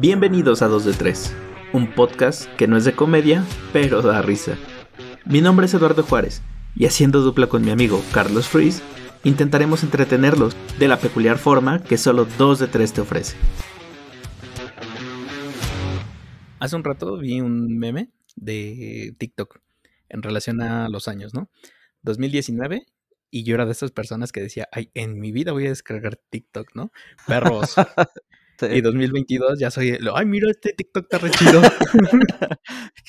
Bienvenidos 0.00 0.62
a 0.62 0.68
2 0.68 0.84
de 0.84 0.92
3, 0.92 1.34
un 1.72 1.92
podcast 1.92 2.48
que 2.54 2.68
no 2.68 2.76
es 2.76 2.84
de 2.84 2.92
comedia, 2.92 3.44
pero 3.72 4.00
da 4.00 4.22
risa. 4.22 4.56
Mi 5.24 5.40
nombre 5.40 5.66
es 5.66 5.74
Eduardo 5.74 6.04
Juárez, 6.04 6.40
y 6.76 6.86
haciendo 6.86 7.20
dupla 7.20 7.48
con 7.48 7.64
mi 7.64 7.72
amigo 7.72 8.00
Carlos 8.12 8.46
Fries, 8.46 8.80
intentaremos 9.24 9.82
entretenerlos 9.82 10.54
de 10.78 10.86
la 10.86 11.00
peculiar 11.00 11.36
forma 11.36 11.82
que 11.82 11.98
solo 11.98 12.28
2 12.38 12.60
de 12.60 12.66
3 12.68 12.92
te 12.92 13.00
ofrece. 13.00 13.36
Hace 16.60 16.76
un 16.76 16.84
rato 16.84 17.18
vi 17.18 17.40
un 17.40 17.76
meme 17.76 18.12
de 18.36 19.16
TikTok 19.18 19.58
en 20.10 20.22
relación 20.22 20.60
a 20.60 20.88
los 20.88 21.08
años, 21.08 21.34
¿no? 21.34 21.50
2019 22.02 22.86
y 23.32 23.42
yo 23.42 23.56
era 23.56 23.66
de 23.66 23.72
esas 23.72 23.90
personas 23.90 24.30
que 24.30 24.42
decía, 24.42 24.68
ay, 24.70 24.92
en 24.94 25.18
mi 25.18 25.32
vida 25.32 25.50
voy 25.50 25.66
a 25.66 25.70
descargar 25.70 26.20
TikTok, 26.30 26.76
¿no? 26.76 26.92
Perros. 27.26 27.74
Y 28.60 28.80
2022 28.80 29.58
ya 29.58 29.70
soy, 29.70 29.98
ay, 30.14 30.26
mira, 30.26 30.50
este 30.50 30.72
TikTok 30.72 31.04
está 31.04 31.18
re 31.18 31.30
chido. 31.30 31.62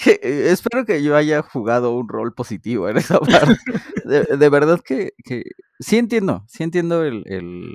Eh, 0.05 0.49
espero 0.51 0.85
que 0.85 1.03
yo 1.03 1.15
haya 1.15 1.41
jugado 1.41 1.91
un 1.91 2.07
rol 2.07 2.33
positivo 2.33 2.87
en 2.87 2.97
esa 2.97 3.19
parte. 3.19 3.57
De, 4.05 4.49
verdad 4.49 4.79
que, 4.79 5.11
que, 5.25 5.43
sí 5.79 5.97
entiendo, 5.97 6.45
sí 6.47 6.63
entiendo 6.63 7.03
el, 7.03 7.23
el, 7.25 7.69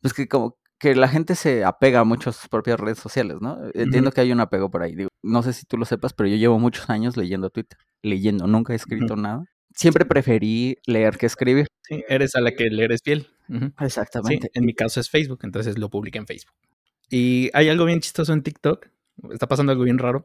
Pues 0.00 0.14
que 0.14 0.28
como 0.28 0.58
que 0.78 0.94
la 0.94 1.08
gente 1.08 1.34
se 1.34 1.64
apega 1.64 2.04
mucho 2.04 2.30
a 2.30 2.32
sus 2.32 2.48
propias 2.48 2.78
redes 2.78 2.98
sociales, 2.98 3.38
¿no? 3.40 3.58
Entiendo 3.74 4.12
que 4.12 4.20
hay 4.20 4.32
un 4.32 4.40
apego 4.40 4.70
por 4.70 4.82
ahí. 4.82 4.94
no 5.22 5.42
sé 5.42 5.52
si 5.52 5.66
tú 5.66 5.76
lo 5.76 5.84
sepas, 5.84 6.12
pero 6.12 6.28
yo 6.28 6.36
llevo 6.36 6.58
muchos 6.58 6.88
años 6.88 7.16
leyendo 7.16 7.50
Twitter. 7.50 7.78
Leyendo, 8.02 8.46
nunca 8.46 8.72
he 8.72 8.76
escrito 8.76 9.16
nada 9.16 9.44
siempre 9.74 10.04
preferí 10.04 10.78
leer 10.86 11.16
que 11.16 11.26
escribir. 11.26 11.66
Sí, 11.82 12.04
eres 12.08 12.34
a 12.34 12.40
la 12.40 12.52
que 12.52 12.70
leer 12.70 12.92
es 12.92 13.02
piel. 13.02 13.28
Exactamente. 13.80 14.50
en 14.54 14.64
mi 14.64 14.74
caso 14.74 15.00
es 15.00 15.10
Facebook, 15.10 15.40
entonces 15.42 15.78
lo 15.78 15.90
publiqué 15.90 16.18
en 16.18 16.26
Facebook. 16.26 16.54
Y 17.10 17.50
hay 17.52 17.68
algo 17.68 17.84
bien 17.84 18.00
chistoso 18.00 18.32
en 18.32 18.42
TikTok, 18.42 18.88
está 19.30 19.46
pasando 19.46 19.72
algo 19.72 19.84
bien 19.84 19.98
raro, 19.98 20.24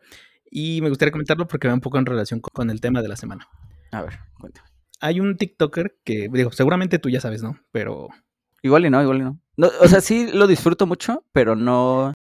y 0.49 0.81
me 0.81 0.89
gustaría 0.89 1.11
comentarlo 1.11 1.47
porque 1.47 1.67
va 1.67 1.73
un 1.73 1.81
poco 1.81 1.97
en 1.97 2.05
relación 2.05 2.39
con 2.39 2.69
el 2.69 2.79
tema 2.79 3.01
de 3.01 3.09
la 3.09 3.17
semana. 3.17 3.49
A 3.91 4.01
ver, 4.01 4.19
cuéntame. 4.39 4.67
Hay 5.01 5.19
un 5.19 5.37
TikToker 5.37 5.97
que, 6.03 6.29
digo, 6.31 6.51
seguramente 6.51 6.99
tú 6.99 7.09
ya 7.09 7.21
sabes, 7.21 7.43
¿no? 7.43 7.59
Pero... 7.71 8.07
Igual 8.63 8.85
y 8.85 8.89
no, 8.89 9.01
igual 9.01 9.17
y 9.17 9.21
no. 9.21 9.39
no 9.57 9.69
o 9.81 9.87
sea, 9.87 10.01
sí 10.01 10.31
lo 10.33 10.47
disfruto 10.47 10.87
mucho, 10.87 11.23
pero 11.31 11.55
no 11.55 12.13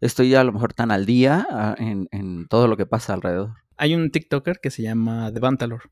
estoy 0.00 0.34
a 0.34 0.44
lo 0.44 0.52
mejor 0.52 0.74
tan 0.74 0.90
al 0.90 1.06
día 1.06 1.46
ah, 1.50 1.74
en, 1.78 2.08
en 2.10 2.46
todo 2.48 2.68
lo 2.68 2.76
que 2.76 2.86
pasa 2.86 3.14
alrededor. 3.14 3.54
Hay 3.76 3.94
un 3.94 4.10
TikToker 4.10 4.60
que 4.60 4.70
se 4.70 4.82
llama 4.82 5.32
The 5.32 5.40
Bantalor. 5.40 5.90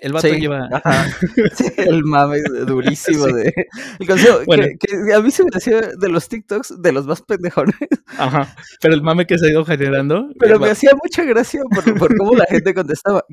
El 0.00 0.12
vato 0.12 0.28
lleva. 0.28 0.68
el 1.76 2.04
mame 2.04 2.40
durísimo 2.66 3.26
de. 3.26 3.52
El 3.98 4.06
consejo, 4.06 4.40
que, 4.46 5.14
a 5.14 5.20
mí 5.20 5.30
se 5.30 5.42
me 5.44 5.50
hacía 5.54 5.80
de 5.80 6.08
los 6.08 6.28
TikToks 6.28 6.80
de 6.80 6.92
los 6.92 7.06
más 7.06 7.22
pendejones. 7.22 7.74
Ajá. 8.16 8.54
Pero 8.80 8.94
el 8.94 9.02
mame 9.02 9.26
que 9.26 9.38
se 9.38 9.46
ha 9.46 9.50
ido 9.50 9.64
generando. 9.64 10.30
Pero 10.38 10.58
me 10.60 10.70
hacía 10.70 10.92
mucha 11.02 11.24
gracia 11.24 11.62
por, 11.98 12.16
cómo 12.16 12.34
la 12.34 12.46
gente 12.46 12.74
contestaba. 12.74 13.24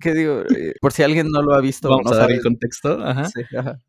Que, 0.00 0.14
digo, 0.14 0.42
eh, 0.56 0.74
por 0.80 0.92
si 0.92 1.02
alguien 1.02 1.28
no 1.30 1.42
lo 1.42 1.54
ha 1.54 1.60
visto. 1.60 1.88
Vamos 1.88 2.12
a 2.12 2.16
dar 2.16 2.30
el 2.30 2.42
contexto. 2.42 3.02
Ajá. 3.02 3.24
Sí, 3.26 3.42
ajá. 3.56 3.80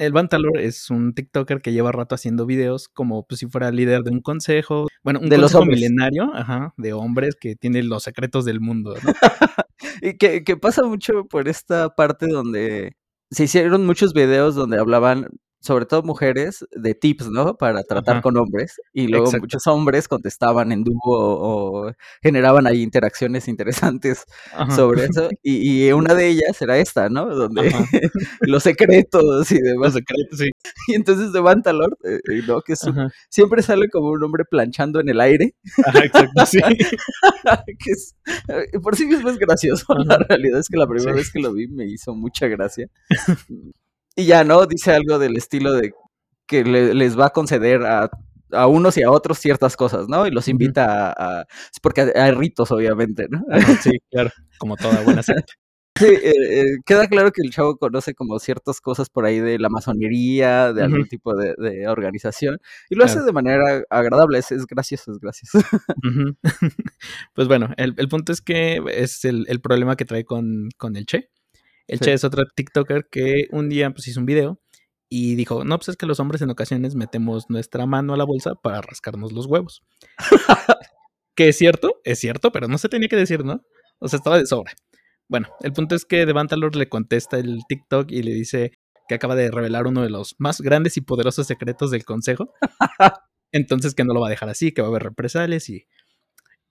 El 0.00 0.12
Bantalor 0.12 0.58
es 0.58 0.88
un 0.88 1.12
TikToker 1.12 1.60
que 1.60 1.74
lleva 1.74 1.92
rato 1.92 2.14
haciendo 2.14 2.46
videos 2.46 2.88
como 2.88 3.26
pues, 3.26 3.40
si 3.40 3.46
fuera 3.46 3.70
líder 3.70 4.02
de 4.02 4.10
un 4.10 4.22
consejo, 4.22 4.86
bueno, 5.02 5.20
un 5.20 5.28
de 5.28 5.36
consejo 5.36 5.66
milenario, 5.66 6.34
ajá, 6.34 6.72
de 6.78 6.94
hombres 6.94 7.36
que 7.38 7.54
tienen 7.54 7.90
los 7.90 8.04
secretos 8.04 8.46
del 8.46 8.60
mundo, 8.60 8.94
¿no? 8.94 9.12
y 10.00 10.16
que, 10.16 10.42
que 10.42 10.56
pasa 10.56 10.84
mucho 10.84 11.26
por 11.26 11.48
esta 11.48 11.90
parte 11.90 12.28
donde 12.28 12.96
se 13.30 13.44
hicieron 13.44 13.84
muchos 13.84 14.14
videos 14.14 14.54
donde 14.54 14.78
hablaban 14.78 15.28
sobre 15.60 15.84
todo 15.84 16.02
mujeres, 16.02 16.66
de 16.72 16.94
tips, 16.94 17.28
¿no? 17.28 17.56
Para 17.56 17.82
tratar 17.82 18.22
con 18.22 18.36
hombres. 18.36 18.80
Y 18.92 19.08
luego 19.08 19.30
muchos 19.32 19.66
hombres 19.66 20.08
contestaban 20.08 20.72
en 20.72 20.84
dúo 20.84 20.98
o 21.04 21.92
generaban 22.22 22.66
ahí 22.66 22.82
interacciones 22.82 23.46
interesantes 23.46 24.24
sobre 24.74 25.04
eso. 25.04 25.28
Y, 25.42 25.90
una 25.92 26.14
de 26.14 26.28
ellas 26.28 26.60
era 26.60 26.78
esta, 26.78 27.08
¿no? 27.08 27.26
Donde 27.34 27.62
los 28.40 28.62
secretos 28.62 29.50
y 29.52 29.60
demás. 29.60 29.94
Los 29.94 29.94
secretos, 29.94 30.38
sí. 30.38 30.50
Y 30.88 30.94
entonces 30.94 31.32
de 31.32 31.40
Bantalor, 31.40 31.96
eh, 32.04 32.20
eh, 32.30 32.42
¿no? 32.46 32.62
Que 32.62 32.74
siempre 33.28 33.62
sale 33.62 33.88
como 33.88 34.10
un 34.10 34.22
hombre 34.22 34.44
planchando 34.44 35.00
en 35.00 35.08
el 35.08 35.20
aire. 35.20 35.54
Ajá, 35.84 36.04
exacto, 36.04 36.46
sí. 36.46 36.58
que 37.78 37.90
es, 37.90 38.16
eh, 38.48 38.78
por 38.80 38.96
sí 38.96 39.06
mismo 39.06 39.28
es 39.28 39.38
gracioso. 39.38 39.86
La 40.06 40.18
realidad 40.18 40.60
es 40.60 40.68
que 40.68 40.76
la 40.76 40.86
primera 40.86 41.12
vez 41.12 41.30
que 41.30 41.40
lo 41.40 41.52
vi 41.52 41.68
me 41.68 41.86
hizo 41.86 42.14
mucha 42.14 42.46
gracia. 42.48 42.88
Y 44.16 44.26
ya, 44.26 44.44
¿no? 44.44 44.66
Dice 44.66 44.92
algo 44.92 45.18
del 45.18 45.36
estilo 45.36 45.72
de 45.72 45.92
que 46.46 46.64
les 46.64 47.18
va 47.18 47.26
a 47.26 47.30
conceder 47.30 47.82
a, 47.84 48.10
unos 48.66 48.96
y 48.96 49.02
a 49.02 49.10
otros 49.10 49.38
ciertas 49.38 49.76
cosas, 49.76 50.08
¿no? 50.08 50.26
Y 50.26 50.32
los 50.32 50.48
invita 50.48 51.12
a... 51.16 51.46
porque 51.80 52.12
hay 52.14 52.32
ritos, 52.32 52.72
obviamente, 52.72 53.26
¿no? 53.30 53.44
sí, 53.80 53.92
claro, 54.10 54.30
como 54.58 54.76
toda 54.76 55.02
buena 55.02 55.22
secta. 55.22 55.52
Sí, 55.98 56.06
eh, 56.06 56.32
eh, 56.32 56.76
queda 56.86 57.08
claro 57.08 57.30
que 57.30 57.42
el 57.44 57.50
chavo 57.50 57.76
conoce 57.76 58.14
como 58.14 58.38
ciertas 58.38 58.80
cosas 58.80 59.10
por 59.10 59.26
ahí 59.26 59.38
de 59.40 59.58
la 59.58 59.68
masonería, 59.68 60.72
de 60.72 60.84
algún 60.84 61.06
tipo 61.08 61.34
de, 61.34 61.86
organización, 61.88 62.58
y 62.88 62.94
lo 62.94 63.04
hace 63.04 63.20
de 63.20 63.32
manera 63.32 63.82
agradable, 63.90 64.38
es, 64.38 64.66
gracioso, 64.66 65.12
es 65.12 65.18
gracioso. 65.18 65.58
Pues 67.34 67.48
bueno, 67.48 67.74
el, 67.76 67.94
punto 68.08 68.32
es 68.32 68.40
que 68.40 68.80
es 68.94 69.24
el, 69.24 69.60
problema 69.60 69.96
que 69.96 70.06
trae 70.06 70.24
con, 70.24 70.70
con 70.78 70.96
el 70.96 71.04
Che, 71.04 71.28
el 71.90 71.98
Che 71.98 72.12
es 72.12 72.22
otro 72.22 72.44
TikToker 72.46 73.08
que 73.10 73.48
un 73.50 73.68
día 73.68 73.90
pues 73.90 74.06
hizo 74.06 74.20
un 74.20 74.26
video 74.26 74.60
y 75.08 75.34
dijo, 75.34 75.64
no, 75.64 75.76
pues 75.76 75.88
es 75.88 75.96
que 75.96 76.06
los 76.06 76.20
hombres 76.20 76.40
en 76.40 76.48
ocasiones 76.48 76.94
metemos 76.94 77.50
nuestra 77.50 77.84
mano 77.84 78.14
a 78.14 78.16
la 78.16 78.22
bolsa 78.22 78.54
para 78.54 78.80
rascarnos 78.80 79.32
los 79.32 79.46
huevos. 79.46 79.82
que 81.34 81.48
es 81.48 81.58
cierto, 81.58 82.00
es 82.04 82.20
cierto, 82.20 82.52
pero 82.52 82.68
no 82.68 82.78
se 82.78 82.88
tenía 82.88 83.08
que 83.08 83.16
decir, 83.16 83.44
¿no? 83.44 83.64
O 83.98 84.06
sea, 84.06 84.18
estaba 84.18 84.38
de 84.38 84.46
sobra. 84.46 84.72
Bueno, 85.28 85.48
el 85.62 85.72
punto 85.72 85.96
es 85.96 86.04
que 86.04 86.26
Devantalor 86.26 86.76
le 86.76 86.88
contesta 86.88 87.38
el 87.38 87.58
TikTok 87.68 88.12
y 88.12 88.22
le 88.22 88.34
dice 88.34 88.70
que 89.08 89.16
acaba 89.16 89.34
de 89.34 89.50
revelar 89.50 89.88
uno 89.88 90.02
de 90.02 90.10
los 90.10 90.36
más 90.38 90.60
grandes 90.60 90.96
y 90.96 91.00
poderosos 91.00 91.48
secretos 91.48 91.90
del 91.90 92.04
consejo. 92.04 92.54
Entonces 93.52 93.96
que 93.96 94.04
no 94.04 94.14
lo 94.14 94.20
va 94.20 94.28
a 94.28 94.30
dejar 94.30 94.48
así, 94.48 94.70
que 94.70 94.80
va 94.80 94.86
a 94.86 94.90
haber 94.90 95.02
represalias 95.02 95.68
y 95.70 95.88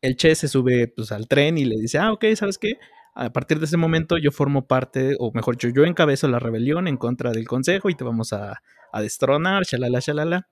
el 0.01 0.15
Che 0.15 0.33
se 0.35 0.47
sube 0.47 0.87
pues 0.87 1.11
al 1.11 1.27
tren 1.27 1.57
y 1.57 1.65
le 1.65 1.75
dice, 1.75 1.97
ah, 1.97 2.13
ok, 2.13 2.23
¿sabes 2.35 2.57
qué? 2.57 2.77
A 3.19 3.33
partir 3.33 3.59
de 3.59 3.65
ese 3.65 3.75
momento 3.75 4.17
yo 4.17 4.31
formo 4.31 4.65
parte, 4.65 5.15
o 5.19 5.31
mejor 5.33 5.55
dicho, 5.55 5.67
yo 5.67 5.83
encabezo 5.83 6.27
la 6.29 6.39
rebelión 6.39 6.87
en 6.87 6.95
contra 6.95 7.31
del 7.31 7.47
consejo 7.47 7.89
y 7.89 7.95
te 7.95 8.05
vamos 8.05 8.31
a, 8.31 8.61
a 8.91 9.01
destronar, 9.01 9.63
shalala, 9.65 9.99
shalala. 9.99 10.49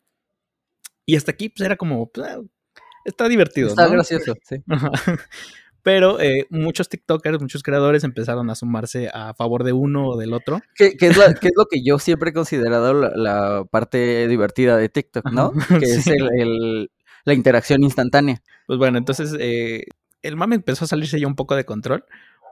Y 1.06 1.16
hasta 1.16 1.32
aquí, 1.32 1.48
pues 1.48 1.66
era 1.66 1.78
como, 1.78 2.10
pues, 2.12 2.28
ah, 2.28 2.42
está 3.06 3.30
divertido. 3.30 3.70
Está 3.70 3.88
gracioso, 3.88 4.36
sí. 4.44 4.58
Pero 5.82 6.20
eh, 6.20 6.48
muchos 6.50 6.90
TikTokers, 6.90 7.40
muchos 7.40 7.64
creadores 7.64 8.04
empezaron 8.04 8.50
a 8.50 8.56
sumarse 8.56 9.10
a 9.14 9.34
favor 9.34 9.64
de 9.64 9.72
uno 9.72 10.10
o 10.10 10.18
del 10.18 10.34
otro. 10.34 10.60
Que, 10.76 10.98
es, 11.00 11.18
lo 11.56 11.66
que 11.66 11.82
yo 11.82 11.98
siempre 12.00 12.32
he 12.32 12.34
considerado 12.34 12.94
la, 12.94 13.64
parte 13.72 14.28
divertida 14.28 14.76
de 14.76 14.90
TikTok, 14.90 15.32
¿no? 15.32 15.54
Que 15.80 15.86
es 15.86 16.08
el, 16.08 16.92
la 17.24 17.34
interacción 17.34 17.84
instantánea. 17.84 18.44
Pues 18.66 18.78
bueno, 18.78 18.98
entonces 18.98 19.34
eh, 19.40 19.86
el 20.22 20.36
mame 20.36 20.56
empezó 20.56 20.84
a 20.84 20.90
salirse 20.90 21.22
ya 21.22 21.28
un 21.28 21.36
poco 21.36 21.56
de 21.56 21.64
control 21.64 22.04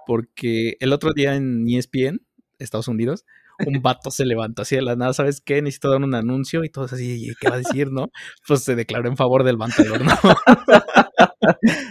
porque 0.05 0.77
el 0.79 0.93
otro 0.93 1.11
día 1.13 1.35
en 1.35 1.67
ESPN, 1.67 2.21
Estados 2.59 2.88
Unidos, 2.88 3.25
un 3.66 3.81
vato 3.81 4.11
se 4.11 4.25
levantó 4.25 4.63
así 4.63 4.75
de 4.75 4.81
la 4.81 4.95
nada, 4.95 5.13
¿sabes 5.13 5.41
qué? 5.41 5.61
Necesito 5.61 5.89
dar 5.89 6.01
un 6.01 6.16
anuncio 6.16 6.63
y 6.63 6.69
todos 6.69 6.93
así, 6.93 7.31
¿qué 7.39 7.49
va 7.49 7.55
a 7.55 7.59
decir, 7.59 7.91
no? 7.91 8.09
Pues 8.47 8.63
se 8.63 8.75
declaró 8.75 9.07
en 9.07 9.17
favor 9.17 9.43
del 9.43 9.57
Bantalor, 9.57 10.03
¿no? 10.03 10.13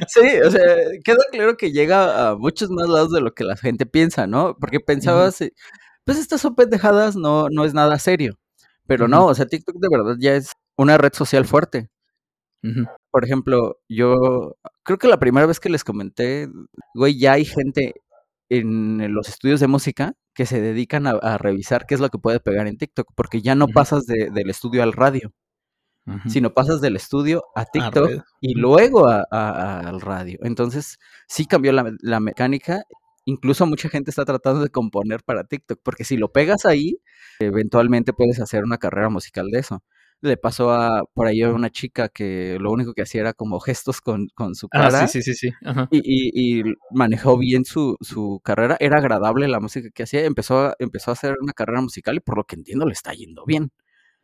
Sí, 0.08 0.20
o 0.44 0.50
sea, 0.50 0.76
queda 1.04 1.19
claro 1.30 1.56
que 1.56 1.72
llega 1.72 2.28
a 2.30 2.36
muchos 2.36 2.70
más 2.70 2.88
lados 2.88 3.12
de 3.12 3.20
lo 3.20 3.32
que 3.32 3.44
la 3.44 3.56
gente 3.56 3.86
piensa, 3.86 4.26
¿no? 4.26 4.56
Porque 4.58 4.81
pensabas, 4.81 5.38
pues 6.04 6.19
estas 6.19 6.41
son 6.41 6.54
pendejadas, 6.54 7.16
no, 7.16 7.48
no 7.50 7.64
es 7.64 7.75
nada 7.75 7.99
serio. 7.99 8.38
Pero 8.87 9.08
no, 9.08 9.26
o 9.26 9.34
sea, 9.34 9.46
TikTok 9.46 9.76
de 9.76 9.88
verdad 9.90 10.16
ya 10.19 10.34
es 10.34 10.52
una 10.76 10.99
red 10.99 11.12
social 11.14 11.44
fuerte. 11.46 11.88
Por 13.11 13.25
ejemplo, 13.25 13.78
yo 13.88 14.56
creo 14.84 14.99
que 14.99 15.08
la 15.08 15.19
primera 15.19 15.46
vez 15.46 15.61
que 15.61 15.69
les 15.69 15.84
comenté, 15.84 16.49
güey, 16.94 17.19
ya 17.19 17.32
hay 17.32 17.44
gente 17.44 17.94
en 18.58 19.14
los 19.14 19.28
estudios 19.28 19.60
de 19.60 19.66
música 19.66 20.14
que 20.34 20.46
se 20.46 20.60
dedican 20.60 21.06
a, 21.06 21.38
revisar 21.38 21.86
qué 21.86 21.94
es 21.94 22.00
lo 22.00 22.08
que 22.08 22.18
puede 22.18 22.40
pegar 22.40 22.66
en 22.66 22.76
TikTok, 22.76 23.12
porque 23.14 23.40
ya 23.40 23.54
no 23.54 23.68
pasas 23.68 24.06
del 24.06 24.50
estudio 24.50 24.82
al 24.82 24.92
radio, 24.92 25.32
sino 26.26 26.52
pasas 26.52 26.80
del 26.80 26.96
estudio 26.96 27.44
a 27.54 27.64
TikTok 27.64 28.24
y 28.40 28.54
luego 28.54 29.08
al 29.08 30.00
radio. 30.00 30.38
Entonces, 30.42 30.98
sí 31.28 31.46
cambió 31.46 31.72
la, 31.72 32.20
mecánica. 32.20 32.82
Incluso 33.26 33.64
mucha 33.64 33.88
gente 33.88 34.10
está 34.10 34.24
tratando 34.24 34.60
de 34.60 34.68
componer 34.68 35.22
para 35.24 35.44
TikTok, 35.44 35.80
porque 35.82 36.04
si 36.04 36.16
lo 36.16 36.30
pegas 36.30 36.66
ahí, 36.66 36.98
eventualmente 37.38 38.12
puedes 38.12 38.40
hacer 38.40 38.64
una 38.64 38.76
carrera 38.78 39.08
musical 39.08 39.50
de 39.50 39.60
eso 39.60 39.82
le 40.20 40.37
pasó 40.37 40.72
a 40.72 41.05
por 41.12 41.26
ahí 41.26 41.43
a 41.43 41.52
una 41.52 41.70
chica 41.70 42.08
que 42.08 42.56
lo 42.61 42.72
único 42.72 42.94
que 42.94 43.02
hacía 43.02 43.20
era 43.20 43.32
como 43.34 43.61
gestos 43.61 44.00
con, 44.00 44.28
su 44.55 44.66
ah, 44.66 44.81
cara. 44.81 45.00
Ah, 45.02 45.08
sí, 45.08 45.22
sí, 45.22 45.34
sí, 45.34 45.50
sí. 45.50 45.55
Y, 45.90 46.61
y, 46.61 46.62
manejó 46.90 47.37
bien 47.38 47.64
su, 47.64 47.96
su, 48.00 48.40
carrera. 48.43 48.76
Era 48.81 48.99
agradable 48.99 49.49
la 49.49 49.61
música 49.61 49.90
que 49.94 50.05
hacía. 50.05 50.25
Empezó 50.25 50.66
a, 50.66 50.76
empezó 50.78 51.11
a 51.11 51.14
hacer 51.14 51.34
una 51.40 51.52
carrera 51.52 51.82
musical 51.82 52.16
y 52.16 52.20
por 52.20 52.37
lo 52.38 52.44
que 52.44 52.56
entiendo 52.56 52.87
le 52.87 52.93
está 52.93 53.12
yendo 53.12 53.44
bien. 53.46 53.70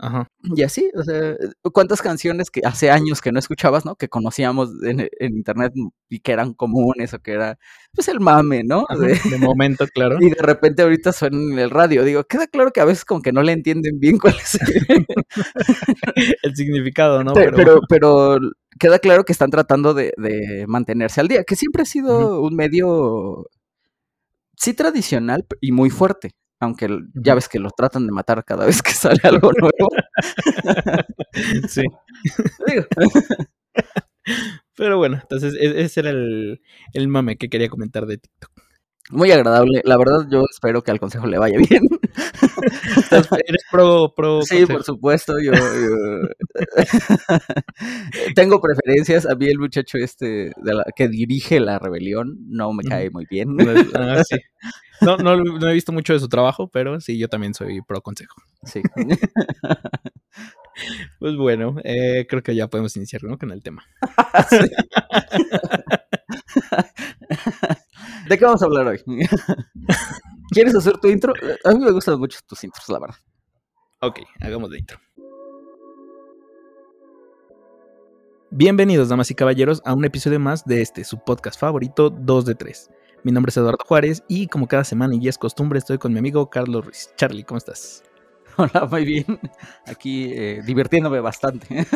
Ajá. 0.02 0.26
Y 0.42 0.62
así, 0.62 0.90
o 0.94 1.02
sea, 1.02 1.36
cuántas 1.74 2.00
canciones 2.00 2.50
que 2.50 2.62
hace 2.64 2.90
años 2.90 3.20
que 3.20 3.32
no 3.32 3.38
escuchabas, 3.38 3.84
¿no? 3.84 3.96
Que 3.96 4.08
conocíamos 4.08 4.70
en, 4.82 5.10
internet 5.20 5.74
y 6.08 6.20
que 6.20 6.32
eran 6.32 6.54
comunes 6.54 7.12
o 7.12 7.18
que 7.18 7.32
era, 7.32 7.58
pues, 7.92 8.08
el 8.08 8.18
mame, 8.18 8.64
¿no? 8.64 8.86
de, 8.98 9.38
momento, 9.38 9.86
claro. 9.92 10.16
Y 10.20 10.30
de 10.30 10.42
repente 10.42 10.82
ahorita 10.82 11.12
suenan 11.12 11.52
en 11.52 11.58
el 11.58 11.70
radio. 11.70 12.02
Digo, 12.02 12.24
queda 12.24 12.46
claro 12.46 12.70
que 12.72 12.80
a 12.80 12.86
veces 12.86 13.04
como 13.04 13.20
que 13.20 13.32
no 13.32 13.42
le 13.42 13.52
entienden 13.52 14.00
bien 14.00 14.18
cuál 14.18 14.36
es 14.36 14.58
el, 16.42 16.54
significado, 16.54 17.22
¿no? 17.22 17.34
Pero... 17.34 17.80
pero... 17.86 18.38
queda 18.78 18.98
claro 19.00 19.24
que 19.24 19.32
están 19.32 19.50
tratando 19.50 19.92
de, 19.92 20.64
mantenerse 20.66 21.20
al 21.20 21.28
día, 21.28 21.44
que 21.44 21.56
siempre 21.56 21.82
ha 21.82 21.86
sido 21.86 22.40
un 22.40 22.56
medio, 22.56 23.50
sí 24.56 24.72
tradicional 24.72 25.44
y 25.60 25.72
muy 25.72 25.90
fuerte 25.90 26.32
aunque 26.60 26.88
ya 27.14 27.34
ves 27.34 27.48
que 27.48 27.58
lo 27.58 27.70
tratan 27.70 28.06
de 28.06 28.12
matar 28.12 28.44
cada 28.44 28.66
vez 28.66 28.82
que 28.82 28.92
sale 28.92 29.20
algo 29.24 29.50
nuevo. 29.52 29.88
sí. 31.68 31.82
Pero 34.76 34.98
bueno, 34.98 35.18
entonces 35.20 35.54
e-, 35.54 35.82
ese 35.82 36.00
era 36.00 36.10
el, 36.10 36.60
el 36.92 37.08
mame 37.08 37.36
que 37.36 37.48
quería 37.48 37.68
comentar 37.68 38.06
de 38.06 38.18
TikTok. 38.18 38.49
Muy 39.10 39.30
agradable. 39.32 39.80
La 39.84 39.96
verdad, 39.96 40.26
yo 40.30 40.44
espero 40.50 40.82
que 40.82 40.90
al 40.90 41.00
consejo 41.00 41.26
le 41.26 41.38
vaya 41.38 41.58
bien. 41.58 41.82
¿Eres 43.46 43.64
pro, 43.70 44.12
pro 44.14 44.42
Sí, 44.42 44.66
por 44.66 44.84
supuesto. 44.84 45.34
Yo, 45.40 45.52
tengo 48.34 48.60
preferencias. 48.60 49.26
A 49.26 49.34
mí 49.34 49.46
el 49.46 49.58
muchacho 49.58 49.98
este 49.98 50.52
de 50.56 50.74
la, 50.74 50.84
que 50.94 51.08
dirige 51.08 51.60
la 51.60 51.78
rebelión 51.78 52.36
no 52.48 52.72
me 52.72 52.84
cae 52.84 53.10
muy 53.10 53.26
bien. 53.28 53.56
Ah, 53.94 54.22
sí. 54.24 54.36
No, 55.00 55.16
no, 55.16 55.36
no, 55.36 55.68
he 55.68 55.74
visto 55.74 55.92
mucho 55.92 56.12
de 56.12 56.20
su 56.20 56.28
trabajo, 56.28 56.68
pero 56.68 57.00
sí, 57.00 57.18
yo 57.18 57.28
también 57.28 57.54
soy 57.54 57.80
pro 57.82 58.02
consejo. 58.02 58.34
Sí. 58.64 58.82
Pues 61.18 61.36
bueno, 61.36 61.76
eh, 61.84 62.26
creo 62.28 62.42
que 62.42 62.54
ya 62.54 62.68
podemos 62.68 62.96
iniciar 62.96 63.24
¿no? 63.24 63.36
con 63.36 63.50
el 63.50 63.62
tema. 63.62 63.84
¿De 68.30 68.38
qué 68.38 68.44
vamos 68.44 68.62
a 68.62 68.66
hablar 68.66 68.86
hoy? 68.86 69.02
¿Quieres 70.52 70.76
hacer 70.76 70.96
tu 70.98 71.08
intro? 71.08 71.32
A 71.64 71.72
mí 71.72 71.84
me 71.84 71.90
gustan 71.90 72.16
mucho 72.16 72.38
tus 72.46 72.62
intros, 72.62 72.88
la 72.88 73.00
verdad. 73.00 73.16
Ok, 74.02 74.20
hagamos 74.40 74.70
de 74.70 74.78
intro. 74.78 75.00
Bienvenidos, 78.52 79.08
damas 79.08 79.32
y 79.32 79.34
caballeros, 79.34 79.82
a 79.84 79.94
un 79.94 80.04
episodio 80.04 80.38
más 80.38 80.64
de 80.64 80.80
este, 80.80 81.02
su 81.02 81.18
podcast 81.18 81.58
favorito, 81.58 82.08
2 82.08 82.44
de 82.44 82.54
3. 82.54 82.90
Mi 83.24 83.32
nombre 83.32 83.50
es 83.50 83.56
Eduardo 83.56 83.84
Juárez 83.84 84.22
y 84.28 84.46
como 84.46 84.68
cada 84.68 84.84
semana 84.84 85.16
y 85.16 85.26
es 85.26 85.36
costumbre 85.36 85.80
estoy 85.80 85.98
con 85.98 86.12
mi 86.12 86.20
amigo 86.20 86.50
Carlos 86.50 86.84
Ruiz. 86.84 87.10
Charlie, 87.16 87.42
¿cómo 87.42 87.58
estás? 87.58 88.04
Hola, 88.56 88.86
muy 88.90 89.04
bien. 89.04 89.38
Aquí 89.86 90.30
eh, 90.32 90.62
divirtiéndome 90.64 91.20
bastante. 91.20 91.86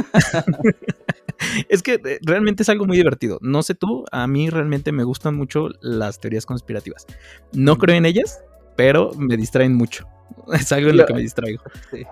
es 1.69 1.83
que 1.83 1.95
eh, 1.95 2.19
realmente 2.23 2.63
es 2.63 2.69
algo 2.69 2.87
muy 2.87 2.97
divertido. 2.97 3.39
No 3.41 3.63
sé 3.63 3.75
tú, 3.75 4.05
a 4.13 4.27
mí 4.27 4.51
realmente 4.51 4.93
me 4.93 5.05
gustan 5.05 5.35
mucho 5.35 5.69
las 5.81 6.21
teorías 6.21 6.47
conspirativas. 6.47 7.07
No 7.53 7.79
creo 7.79 7.97
en 7.97 8.07
ellas, 8.07 8.43
pero 8.77 9.13
me 9.17 9.37
distraen 9.37 9.75
mucho. 9.75 10.07
Es 10.53 10.73
algo 10.73 10.91
en 10.91 10.97
lo 10.99 11.07
que 11.07 11.15
me 11.15 11.21
distraigo. 11.21 11.63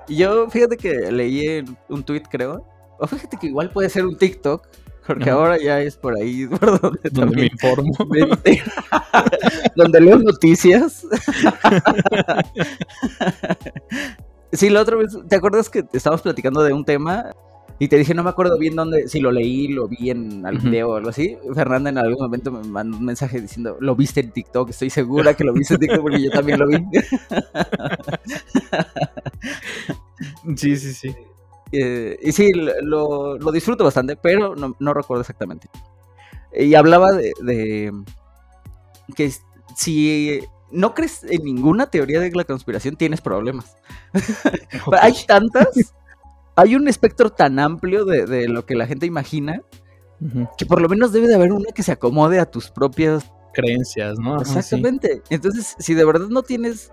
Y 0.08 0.16
yo, 0.16 0.48
fíjate 0.48 0.76
que 0.76 1.10
leí 1.10 1.64
un 1.88 2.02
tweet, 2.02 2.22
creo. 2.30 2.66
O 2.98 3.06
fíjate 3.06 3.36
que 3.36 3.48
igual 3.48 3.70
puede 3.70 3.88
ser 3.88 4.06
un 4.06 4.16
TikTok 4.16 4.68
porque 5.06 5.30
ahora 5.30 5.58
ya 5.58 5.80
es 5.80 5.96
por 5.96 6.16
ahí 6.16 6.46
por 6.60 6.80
donde, 6.80 7.10
donde 7.10 7.36
me 7.36 7.46
informo. 7.46 7.92
donde 9.74 10.00
leo 10.00 10.18
noticias. 10.18 11.06
Sí, 14.52 14.70
la 14.70 14.82
otra 14.82 14.96
vez, 14.96 15.16
¿te 15.28 15.36
acuerdas 15.36 15.68
que 15.68 15.84
estábamos 15.92 16.22
platicando 16.22 16.62
de 16.62 16.72
un 16.72 16.84
tema? 16.84 17.32
Y 17.78 17.88
te 17.88 17.96
dije, 17.96 18.14
no 18.14 18.22
me 18.22 18.30
acuerdo 18.30 18.58
bien 18.58 18.76
dónde, 18.76 19.08
si 19.08 19.18
lo 19.18 19.32
leí, 19.32 19.66
lo 19.66 19.88
vi 19.88 20.10
en 20.10 20.46
algún 20.46 20.70
video 20.70 20.90
o 20.90 20.94
algo 20.94 21.10
así. 21.10 21.36
Fernanda 21.52 21.90
en 21.90 21.98
algún 21.98 22.22
momento 22.22 22.52
me 22.52 22.62
mandó 22.62 22.96
un 22.96 23.04
mensaje 23.04 23.40
diciendo, 23.40 23.76
lo 23.80 23.96
viste 23.96 24.20
en 24.20 24.30
TikTok, 24.30 24.70
estoy 24.70 24.88
segura 24.88 25.34
que 25.34 25.42
lo 25.42 25.52
viste 25.52 25.74
en 25.74 25.80
TikTok 25.80 26.00
porque 26.00 26.22
yo 26.22 26.30
también 26.30 26.60
lo 26.60 26.68
vi. 26.68 26.76
sí, 30.56 30.76
sí, 30.76 30.92
sí. 30.92 31.14
Eh, 31.72 32.18
y 32.22 32.32
sí, 32.32 32.52
lo, 32.52 33.38
disfruto 33.50 33.82
bastante, 33.82 34.14
pero 34.14 34.54
no, 34.54 34.94
recuerdo 34.94 35.22
exactamente. 35.22 35.68
Y 36.54 36.74
hablaba 36.74 37.10
de, 37.12 37.90
que 39.16 39.32
si 39.74 40.40
no 40.72 40.94
crees 40.94 41.24
en 41.24 41.44
ninguna 41.44 41.86
teoría 41.86 42.20
de 42.20 42.30
la 42.32 42.44
conspiración, 42.44 42.96
tienes 42.96 43.20
problemas. 43.20 43.76
hay 45.00 45.14
tantas, 45.26 45.94
hay 46.56 46.74
un 46.74 46.88
espectro 46.88 47.30
tan 47.30 47.58
amplio 47.58 48.04
de, 48.04 48.48
lo 48.48 48.64
que 48.66 48.74
la 48.74 48.86
gente 48.86 49.06
imagina, 49.06 49.62
que 50.56 50.66
por 50.66 50.80
lo 50.80 50.88
menos 50.88 51.12
debe 51.12 51.28
de 51.28 51.34
haber 51.34 51.52
una 51.52 51.72
que 51.72 51.82
se 51.82 51.92
acomode 51.92 52.38
a 52.38 52.46
tus 52.46 52.70
propias 52.70 53.30
creencias, 53.52 54.18
¿no? 54.18 54.40
Exactamente. 54.40 55.22
Entonces, 55.30 55.74
si 55.78 55.94
de 55.94 56.04
verdad 56.04 56.28
no 56.28 56.42
tienes 56.42 56.92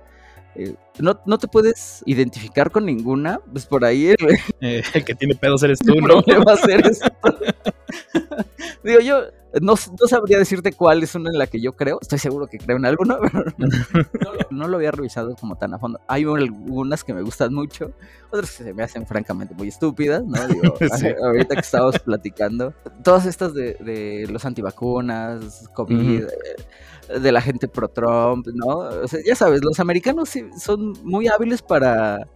eh, 0.55 0.73
no, 0.99 1.19
no, 1.25 1.37
te 1.37 1.47
puedes 1.47 2.03
identificar 2.05 2.71
con 2.71 2.85
ninguna, 2.85 3.39
pues 3.51 3.65
por 3.65 3.85
ahí 3.85 4.07
el, 4.07 4.17
eh, 4.61 4.83
que 5.05 5.15
tiene 5.15 5.35
pedos 5.35 5.61
eres 5.63 5.79
tú, 5.79 5.93
¿no? 5.95 6.23
va 6.45 6.53
a 6.53 6.57
ser 6.57 6.83
Digo, 8.83 8.99
yo 9.01 9.23
no, 9.61 9.73
no, 9.73 10.07
sabría 10.07 10.37
decirte 10.37 10.73
cuál 10.73 11.01
es 11.01 11.15
una 11.15 11.31
en 11.31 11.37
la 11.37 11.47
que 11.47 11.59
yo 11.59 11.75
creo. 11.75 11.97
Estoy 12.01 12.19
seguro 12.19 12.47
que 12.47 12.59
creo 12.59 12.77
en 12.77 12.85
alguna, 12.85 13.17
pero 13.31 13.53
no, 14.51 14.67
lo 14.67 14.77
había 14.77 14.91
revisado 14.91 15.35
como 15.35 15.57
tan 15.57 15.73
a 15.73 15.79
fondo. 15.79 15.99
Hay 16.07 16.23
algunas 16.23 17.03
que 17.03 17.13
me 17.13 17.21
gustan 17.21 17.53
mucho, 17.53 17.91
otras 18.31 18.57
que 18.57 18.63
se 18.63 18.73
me 18.73 18.83
hacen 18.83 19.07
francamente 19.07 19.55
muy 19.55 19.69
estúpidas, 19.69 20.23
¿no? 20.23 20.47
Digo, 20.47 20.75
ahorita 21.25 21.55
que 21.55 21.61
estábamos 21.61 21.99
platicando, 21.99 22.73
todas 23.03 23.25
estas 23.25 23.53
de, 23.53 23.73
de 23.75 24.27
los 24.29 24.45
antivacunas, 24.45 25.67
COVID, 25.73 26.25
de 27.21 27.31
la 27.31 27.41
gente 27.41 27.67
pro 27.67 27.87
Trump, 27.89 28.47
¿no? 28.53 28.77
O 28.77 29.07
sea, 29.07 29.19
ya 29.25 29.35
sabes, 29.35 29.63
los 29.63 29.79
americanos 29.79 30.29
son 30.59 30.93
muy 31.03 31.27
hábiles 31.27 31.61
para 31.61 32.27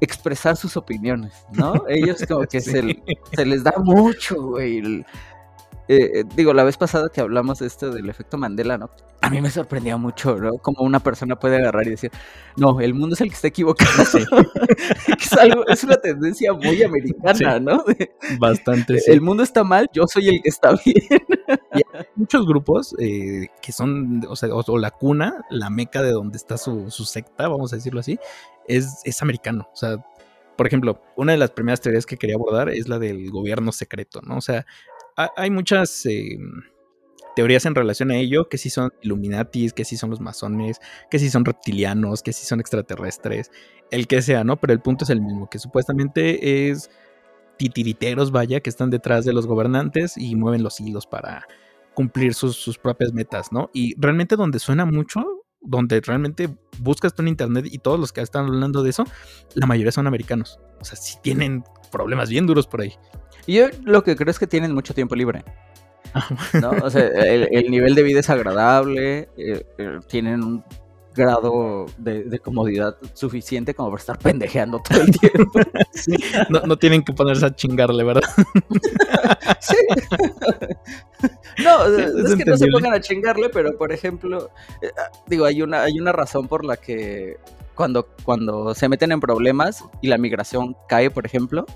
expresar 0.00 0.56
sus 0.56 0.76
opiniones, 0.76 1.32
¿no? 1.52 1.74
Ellos 1.86 2.24
como 2.26 2.46
que 2.46 2.60
se, 2.60 3.02
se, 3.34 3.44
les 3.44 3.62
da 3.62 3.74
mucho, 3.76 4.40
güey, 4.42 4.78
eh, 4.78 5.04
eh, 5.92 6.24
digo, 6.36 6.52
la 6.54 6.62
vez 6.62 6.76
pasada 6.76 7.08
que 7.08 7.20
hablamos 7.20 7.58
de 7.58 7.66
esto 7.66 7.90
del 7.90 8.08
efecto 8.08 8.38
Mandela, 8.38 8.78
¿no? 8.78 8.90
A 9.22 9.28
mí 9.28 9.40
me 9.40 9.50
sorprendía 9.50 9.96
mucho, 9.96 10.36
¿no? 10.36 10.52
Como 10.58 10.84
una 10.84 11.00
persona 11.00 11.34
puede 11.34 11.56
agarrar 11.56 11.84
y 11.88 11.90
decir, 11.90 12.12
no, 12.56 12.80
el 12.80 12.94
mundo 12.94 13.14
es 13.14 13.20
el 13.20 13.28
que 13.28 13.34
está 13.34 13.48
equivocado. 13.48 13.90
es, 15.18 15.32
algo, 15.32 15.66
es 15.66 15.82
una 15.82 15.96
tendencia 15.96 16.52
muy 16.52 16.80
americana, 16.84 17.58
¿no? 17.58 17.84
Bastante. 18.38 19.00
El 19.08 19.20
mundo 19.20 19.42
está 19.42 19.64
mal, 19.64 19.90
yo 19.92 20.04
soy 20.06 20.28
el 20.28 20.42
que 20.42 20.48
está 20.48 20.76
bien. 20.84 21.26
hay 21.74 22.04
muchos 22.14 22.46
grupos 22.46 22.94
eh, 23.00 23.48
que 23.60 23.72
son, 23.72 24.24
o 24.28 24.36
sea, 24.36 24.48
o, 24.52 24.78
la 24.78 24.92
cuna, 24.92 25.44
la 25.50 25.70
meca 25.70 26.02
de 26.02 26.12
donde 26.12 26.36
está 26.36 26.56
su, 26.56 26.88
su 26.92 27.04
secta, 27.04 27.48
vamos 27.48 27.72
a 27.72 27.76
decirlo 27.76 27.98
así, 27.98 28.16
es, 28.68 29.00
es 29.04 29.22
americano. 29.22 29.68
O 29.72 29.76
sea, 29.76 29.96
por 30.60 30.66
ejemplo, 30.66 31.00
una 31.16 31.32
de 31.32 31.38
las 31.38 31.52
primeras 31.52 31.80
teorías 31.80 32.04
que 32.04 32.18
quería 32.18 32.36
abordar 32.36 32.68
es 32.68 32.86
la 32.86 32.98
del 32.98 33.30
gobierno 33.30 33.72
secreto, 33.72 34.20
¿no? 34.20 34.36
O 34.36 34.40
sea, 34.42 34.66
hay 35.36 35.50
muchas 35.50 36.06
eh, 36.06 36.38
teorías 37.36 37.66
en 37.66 37.74
relación 37.74 38.10
a 38.10 38.16
ello, 38.16 38.48
que 38.48 38.58
si 38.58 38.70
son 38.70 38.92
Illuminatis, 39.02 39.72
que 39.72 39.84
si 39.84 39.96
son 39.96 40.10
los 40.10 40.20
masones, 40.20 40.80
que 41.10 41.18
si 41.18 41.30
son 41.30 41.44
reptilianos, 41.44 42.22
que 42.22 42.32
si 42.32 42.46
son 42.46 42.60
extraterrestres, 42.60 43.50
el 43.90 44.06
que 44.06 44.22
sea, 44.22 44.44
¿no? 44.44 44.58
Pero 44.58 44.72
el 44.72 44.80
punto 44.80 45.04
es 45.04 45.10
el 45.10 45.20
mismo, 45.20 45.48
que 45.48 45.58
supuestamente 45.58 46.70
es 46.70 46.90
titiriteros, 47.58 48.30
vaya, 48.30 48.60
que 48.60 48.70
están 48.70 48.90
detrás 48.90 49.24
de 49.24 49.32
los 49.32 49.46
gobernantes 49.46 50.16
y 50.16 50.34
mueven 50.34 50.62
los 50.62 50.80
hilos 50.80 51.06
para 51.06 51.46
cumplir 51.94 52.34
sus, 52.34 52.78
propias 52.78 53.12
metas, 53.12 53.52
¿no? 53.52 53.70
Y 53.74 53.94
realmente 54.00 54.36
donde 54.36 54.58
suena 54.58 54.86
mucho, 54.86 55.24
donde 55.60 56.00
realmente 56.00 56.48
buscas 56.78 57.14
tú 57.14 57.22
en 57.22 57.28
internet 57.28 57.66
y 57.70 57.78
todos 57.78 58.00
los 58.00 58.12
que 58.12 58.22
están 58.22 58.46
hablando 58.46 58.82
de 58.82 58.90
eso, 58.90 59.04
la 59.54 59.66
mayoría 59.66 59.92
son 59.92 60.06
americanos. 60.06 60.58
O 60.80 60.84
sea, 60.84 60.96
sí 60.96 61.18
tienen 61.22 61.62
problemas 61.92 62.30
bien 62.30 62.46
duros 62.46 62.66
por 62.66 62.80
ahí. 62.80 62.94
Yo 63.52 63.66
lo 63.84 64.02
que 64.04 64.16
creo 64.16 64.30
es 64.30 64.38
que 64.38 64.46
tienen 64.46 64.74
mucho 64.74 64.94
tiempo 64.94 65.14
libre. 65.14 65.44
¿no? 66.60 66.70
O 66.82 66.90
sea, 66.90 67.06
el, 67.06 67.70
nivel 67.70 67.94
de 67.94 68.02
vida 68.02 68.20
es 68.20 68.30
agradable, 68.30 69.28
eh, 69.36 69.64
eh, 69.78 69.98
tienen 70.08 70.42
un 70.42 70.64
grado 71.14 71.86
de, 71.98 72.38
comodidad 72.38 72.96
suficiente 73.14 73.74
como 73.74 73.90
para 73.90 74.00
estar 74.00 74.18
pendejeando 74.18 74.80
todo 74.80 75.02
el 75.02 75.18
tiempo. 75.18 75.60
No, 76.48 76.76
tienen 76.76 77.02
que 77.02 77.12
ponerse 77.12 77.44
a 77.44 77.54
chingarle, 77.54 78.04
¿verdad? 78.04 78.22
sí. 79.60 79.76
No, 81.62 81.84
es, 81.84 82.34
que 82.36 82.44
no 82.44 82.56
se 82.56 82.68
pongan 82.68 82.94
a 82.94 83.00
chingarle, 83.00 83.50
pero 83.50 83.76
por 83.76 83.92
ejemplo, 83.92 84.50
eh, 84.80 84.90
ah, 84.96 85.10
digo, 85.26 85.44
hay 85.44 85.60
una, 85.62 85.82
hay 85.82 86.00
una 86.00 86.12
razón 86.12 86.48
por 86.48 86.64
la 86.64 86.76
que 86.76 87.36
cuando, 87.74 88.08
cuando 88.24 88.74
se 88.74 88.88
meten 88.88 89.12
en 89.12 89.20
problemas 89.20 89.84
y 90.00 90.08
la 90.08 90.16
migración 90.16 90.74
cae, 90.88 91.10
por 91.10 91.26
ejemplo, 91.26 91.66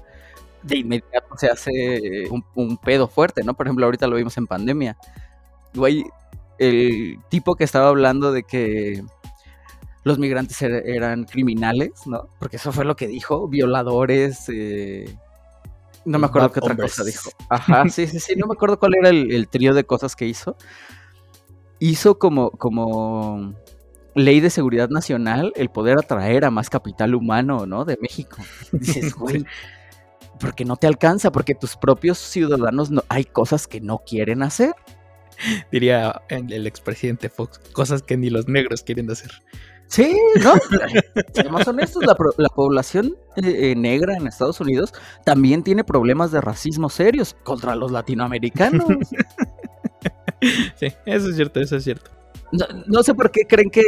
de 0.65 0.79
inmediato 0.79 1.37
se 1.37 1.49
hace 1.49 2.29
un, 2.55 2.77
pedo 2.79 3.07
fuerte, 3.07 3.43
¿no? 3.45 3.55
Por 3.55 3.67
ejemplo, 3.67 3.85
ahorita 3.85 4.07
lo 4.07 4.17
vimos 4.17 4.37
en 4.37 4.47
pandemia. 4.47 4.97
Güey, 5.75 6.05
el 6.59 7.19
tipo 7.29 7.55
que 7.55 7.65
estaba 7.65 7.89
hablando 7.89 8.33
de 8.33 8.43
que 8.45 9.05
los 10.05 10.19
migrantes 10.19 10.61
er, 10.63 10.83
eran 10.87 11.25
criminales, 11.25 12.07
¿no? 12.07 12.29
Porque 12.39 12.57
eso 12.57 12.73
fue 12.73 12.85
lo 12.85 12.97
que 12.97 13.09
dijo, 13.09 13.49
violadores, 13.49 14.49
eh, 14.49 15.17
no 16.05 16.19
me 16.19 16.27
acuerdo 16.27 16.53
qué 16.53 16.61
otra 16.61 16.77
cosa 16.77 17.05
dijo. 17.05 17.31
Ajá, 17.49 17.89
sí, 17.89 18.07
sí, 18.07 18.21
sí, 18.21 18.35
no 18.37 18.47
me 18.47 18.55
acuerdo 18.55 18.79
cuál 18.79 18.95
era 18.95 19.09
el, 19.09 19.49
trío 19.49 19.75
de 19.75 19.85
cosas 19.85 20.15
que 20.17 20.27
hizo. 20.27 20.57
Hizo 21.79 22.19
como, 22.19 22.51
como 22.51 23.55
ley 24.15 24.41
de 24.41 24.51
seguridad 24.51 24.89
nacional 24.91 25.53
el 25.57 25.71
poder 25.71 25.99
atraer 25.99 26.45
a 26.45 26.51
más 26.51 26.71
capital 26.71 27.15
humano, 27.15 27.67
¿no? 27.67 27.85
De 27.85 27.99
México. 28.01 28.37
Dices, 28.73 29.15
güey, 29.15 29.45
porque 30.45 30.65
no 30.65 30.77
te 30.77 30.87
alcanza, 30.87 31.33
porque 31.33 31.55
tus 31.55 31.77
propios 31.77 32.19
ciudadanos 32.19 32.91
no, 32.91 33.03
hay 33.09 33.25
cosas 33.25 33.67
que 33.67 33.81
no 33.81 34.03
quieren 34.07 34.43
hacer. 34.43 34.75
Diría 35.73 36.23
el 36.29 36.67
expresidente 36.67 37.29
Fox, 37.29 37.59
cosas 37.73 38.03
que 38.03 38.17
ni 38.17 38.29
los 38.29 38.47
negros 38.47 38.83
quieren 38.83 39.11
hacer. 39.11 39.31
Sí, 39.87 40.19
no, 40.43 40.55
seamos 41.33 41.67
honestos, 41.67 42.05
la, 42.05 42.17
la 42.37 42.49
población 42.49 43.17
eh, 43.37 43.71
eh, 43.71 43.75
negra 43.77 44.17
en 44.17 44.27
Estados 44.27 44.61
Unidos 44.61 44.93
también 45.25 45.63
tiene 45.63 45.85
problemas 45.85 46.33
de 46.33 46.41
racismo 46.41 46.89
serios 46.89 47.37
contra 47.43 47.75
los 47.75 47.91
latinoamericanos. 47.91 48.87
Sí, 50.79 50.89
eso 51.07 51.31
es 51.31 51.37
cierto, 51.37 51.61
eso 51.61 51.77
es 51.77 51.85
cierto. 51.85 52.11
No, 52.87 53.03
sé 53.03 53.15
por 53.15 53.31
qué 53.31 53.47
creen 53.47 53.71
que, 53.71 53.83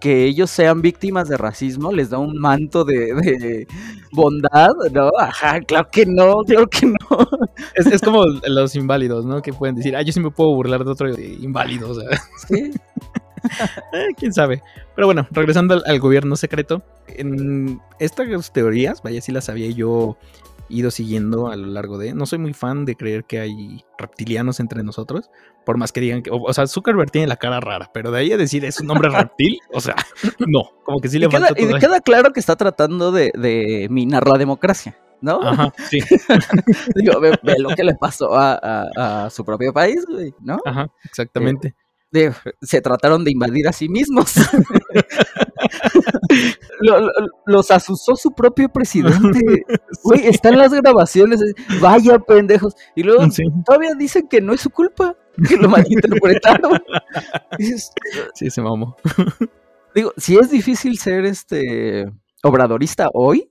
que, 0.00 0.24
ellos 0.24 0.50
sean 0.50 0.82
víctimas 0.82 1.28
de 1.28 1.38
racismo, 1.38 1.90
les 1.90 2.10
da 2.10 2.18
un 2.18 2.36
manto 2.38 2.84
de, 2.84 3.66
bondad, 4.12 4.70
¿no? 4.92 5.10
Ajá, 5.18 5.60
claro 5.60 5.88
que 5.90 6.06
no, 6.06 6.42
claro 6.46 6.66
que 6.68 6.86
no. 6.86 6.96
Es, 7.74 8.00
como 8.00 8.24
los 8.24 8.74
inválidos, 8.74 9.24
¿no? 9.24 9.42
Que 9.42 9.52
pueden 9.52 9.76
decir, 9.76 9.96
ah, 9.96 10.02
yo 10.02 10.12
sí 10.12 10.20
me 10.20 10.30
puedo 10.30 10.54
burlar 10.54 10.84
de 10.84 10.90
otro 10.90 11.08
inválido, 11.18 11.90
o 11.90 11.94
sea. 11.94 12.08
Sí. 12.48 12.72
Eh, 13.92 14.08
quién 14.16 14.32
sabe. 14.32 14.60
Pero 14.96 15.06
bueno, 15.06 15.28
regresando 15.30 15.80
al, 15.84 16.00
gobierno 16.00 16.34
secreto, 16.34 16.82
en 17.06 17.80
estas 18.00 18.52
teorías, 18.52 19.02
vaya, 19.02 19.20
si 19.20 19.30
las 19.30 19.48
había 19.48 19.70
yo 19.70 20.16
ido 20.68 20.90
siguiendo 20.90 21.48
a 21.48 21.56
lo 21.56 21.66
largo 21.66 21.98
de. 21.98 22.14
No 22.14 22.26
soy 22.26 22.38
muy 22.38 22.52
fan 22.52 22.84
de 22.84 22.96
creer 22.96 23.24
que 23.24 23.40
hay 23.40 23.84
reptilianos 23.98 24.60
entre 24.60 24.82
nosotros, 24.82 25.30
por 25.64 25.76
más 25.76 25.92
que 25.92 26.00
digan 26.00 26.22
que. 26.22 26.30
O, 26.32 26.52
sea, 26.52 26.66
Zuckerberg 26.66 27.10
tiene 27.10 27.26
la 27.26 27.36
cara 27.36 27.60
rara, 27.60 27.90
pero 27.92 28.10
de 28.10 28.20
ahí 28.20 28.32
a 28.32 28.36
decir 28.36 28.64
es 28.64 28.80
un 28.80 28.90
hombre 28.90 29.08
reptil, 29.10 29.58
o 29.72 29.80
sea, 29.80 29.94
no, 30.46 30.70
como 30.84 31.00
que 31.00 31.08
sí 31.08 31.18
le 31.18 31.30
falta 31.30 31.54
todo. 31.54 31.76
Y 31.76 31.80
queda 31.80 32.00
claro 32.00 32.32
que 32.32 32.40
está 32.40 32.56
tratando 32.56 33.12
de, 33.12 33.86
minar 33.90 34.26
la 34.26 34.38
democracia. 34.38 34.96
¿no? 35.22 35.40
Ajá, 35.42 35.72
sí. 35.88 35.98
Digo, 36.94 37.18
ve, 37.20 37.38
lo 37.58 37.70
que 37.70 37.82
le 37.82 37.94
pasó 37.94 38.32
a, 38.34 39.28
su 39.30 39.44
propio 39.44 39.72
país, 39.72 40.04
güey, 40.06 40.34
¿no? 40.40 40.58
Ajá, 40.64 40.88
exactamente 41.04 41.74
se 42.62 42.80
trataron 42.80 43.24
de 43.24 43.32
invadir 43.32 43.68
a 43.68 43.72
sí 43.72 43.88
mismos. 43.88 44.34
los 47.46 47.70
asusó 47.70 48.16
su 48.16 48.32
propio 48.32 48.68
presidente. 48.68 49.64
Güey, 50.02 50.26
están 50.26 50.56
las 50.56 50.72
grabaciones. 50.72 51.40
Vaya 51.80 52.18
pendejos. 52.18 52.74
Y 52.94 53.02
luego 53.02 53.24
todavía 53.64 53.94
dicen 53.94 54.28
que 54.28 54.40
no 54.40 54.52
es 54.52 54.60
su 54.60 54.70
culpa, 54.70 55.16
que 55.48 55.56
lo 55.56 55.68
malinterpretaron. 55.68 56.80
sí, 58.34 58.50
se 58.50 58.62
mamó. 58.62 58.96
Digo, 59.94 60.12
si 60.16 60.36
es 60.36 60.50
difícil 60.50 60.98
ser 60.98 61.24
este 61.24 62.06
obradorista 62.42 63.08
hoy, 63.14 63.50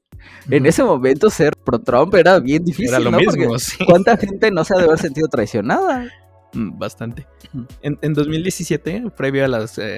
en 0.49 0.65
ese 0.65 0.83
momento 0.83 1.29
ser 1.29 1.53
pro 1.65 1.79
Trump 1.79 2.13
era 2.15 2.39
bien 2.39 2.63
difícil. 2.63 2.89
Era 2.89 2.99
lo 2.99 3.11
mismo, 3.11 3.55
¿Cuánta 3.85 4.15
gente 4.15 4.51
no 4.51 4.63
se 4.63 4.75
ha 4.75 4.77
de 4.77 4.85
haber 4.85 4.99
sentido 4.99 5.27
traicionada? 5.27 6.09
Mm, 6.55 6.79
bastante. 6.79 7.27
En, 7.81 8.13
2017, 8.13 9.11
previo 9.15 9.45
a 9.45 9.47
las... 9.47 9.77
Eh, 9.77 9.97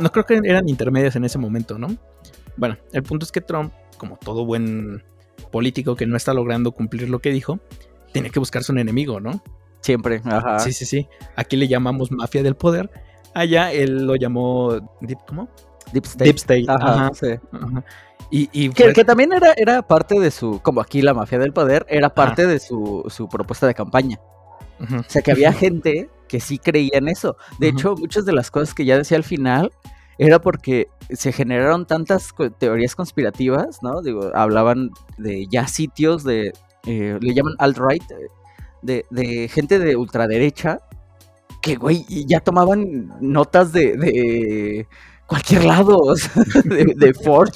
no 0.00 0.10
creo 0.10 0.24
que 0.24 0.40
eran 0.42 0.68
intermedias 0.68 1.16
en 1.16 1.24
ese 1.24 1.38
momento, 1.38 1.78
¿no? 1.78 1.88
Bueno, 2.56 2.76
el 2.92 3.02
punto 3.02 3.24
es 3.24 3.32
que 3.32 3.40
Trump, 3.40 3.72
como 3.98 4.16
todo 4.16 4.44
buen 4.44 5.04
político 5.52 5.94
que 5.94 6.06
no 6.06 6.16
está 6.16 6.34
logrando 6.34 6.72
cumplir 6.72 7.08
lo 7.08 7.20
que 7.20 7.30
dijo, 7.30 7.60
tiene 8.12 8.30
que 8.30 8.38
buscarse 8.38 8.72
un 8.72 8.78
enemigo, 8.78 9.20
¿no? 9.20 9.42
Siempre, 9.80 10.20
ajá. 10.24 10.58
Sí, 10.58 10.72
sí, 10.72 10.84
sí. 10.84 11.08
Aquí 11.36 11.56
le 11.56 11.68
llamamos 11.68 12.10
mafia 12.10 12.42
del 12.42 12.56
poder. 12.56 12.90
Allá 13.34 13.72
él 13.72 14.06
lo 14.06 14.16
llamó... 14.16 14.76
¿Cómo? 15.26 15.48
Deep 15.92 16.04
State. 16.04 16.24
Deep 16.24 16.36
State. 16.36 16.64
Ajá, 16.68 17.10
sí. 17.14 17.28
Y, 18.30 18.70
que, 18.70 19.04
también 19.04 19.32
era, 19.32 19.54
era 19.56 19.82
parte 19.82 20.18
de 20.18 20.30
su, 20.30 20.60
como 20.62 20.80
aquí 20.80 21.00
la 21.00 21.14
mafia 21.14 21.38
del 21.38 21.52
poder, 21.52 21.86
era 21.88 22.14
parte 22.14 22.46
de 22.46 22.58
su, 22.58 23.04
su 23.08 23.28
propuesta 23.28 23.66
de 23.66 23.74
campaña. 23.74 24.18
O 24.80 25.04
sea, 25.08 25.22
que 25.22 25.32
había 25.32 25.52
gente 25.64 26.08
que 26.28 26.40
sí 26.40 26.58
creía 26.58 26.92
en 26.94 27.08
eso. 27.08 27.36
De 27.58 27.68
hecho, 27.68 27.94
muchas 27.96 28.24
de 28.24 28.32
las 28.32 28.50
cosas 28.50 28.74
que 28.74 28.84
ya 28.84 28.96
decía 28.96 29.16
al 29.16 29.24
final 29.24 29.72
era 30.18 30.40
porque 30.40 30.88
se 31.10 31.32
generaron 31.32 31.86
tantas 31.86 32.34
teorías 32.58 32.94
conspirativas, 32.94 33.82
¿no? 33.82 34.02
Digo, 34.02 34.30
hablaban 34.34 34.90
de 35.16 35.46
ya 35.46 35.66
sitios 35.68 36.24
de, 36.24 36.52
eh, 36.86 37.18
le 37.20 37.34
llaman 37.34 37.54
alt-right, 37.58 38.02
de, 38.82 39.04
de, 39.10 39.48
gente 39.48 39.78
de 39.78 39.96
ultraderecha, 39.96 40.80
que, 41.62 41.76
güey, 41.76 42.04
ya 42.26 42.40
tomaban 42.40 43.12
notas 43.20 43.72
de, 43.72 43.96
de 43.96 44.86
cualquier 45.28 45.64
lado, 45.64 45.98
o 45.98 46.16
sea, 46.16 46.42
de, 46.64 46.94
de 46.96 47.14
o 47.24 47.46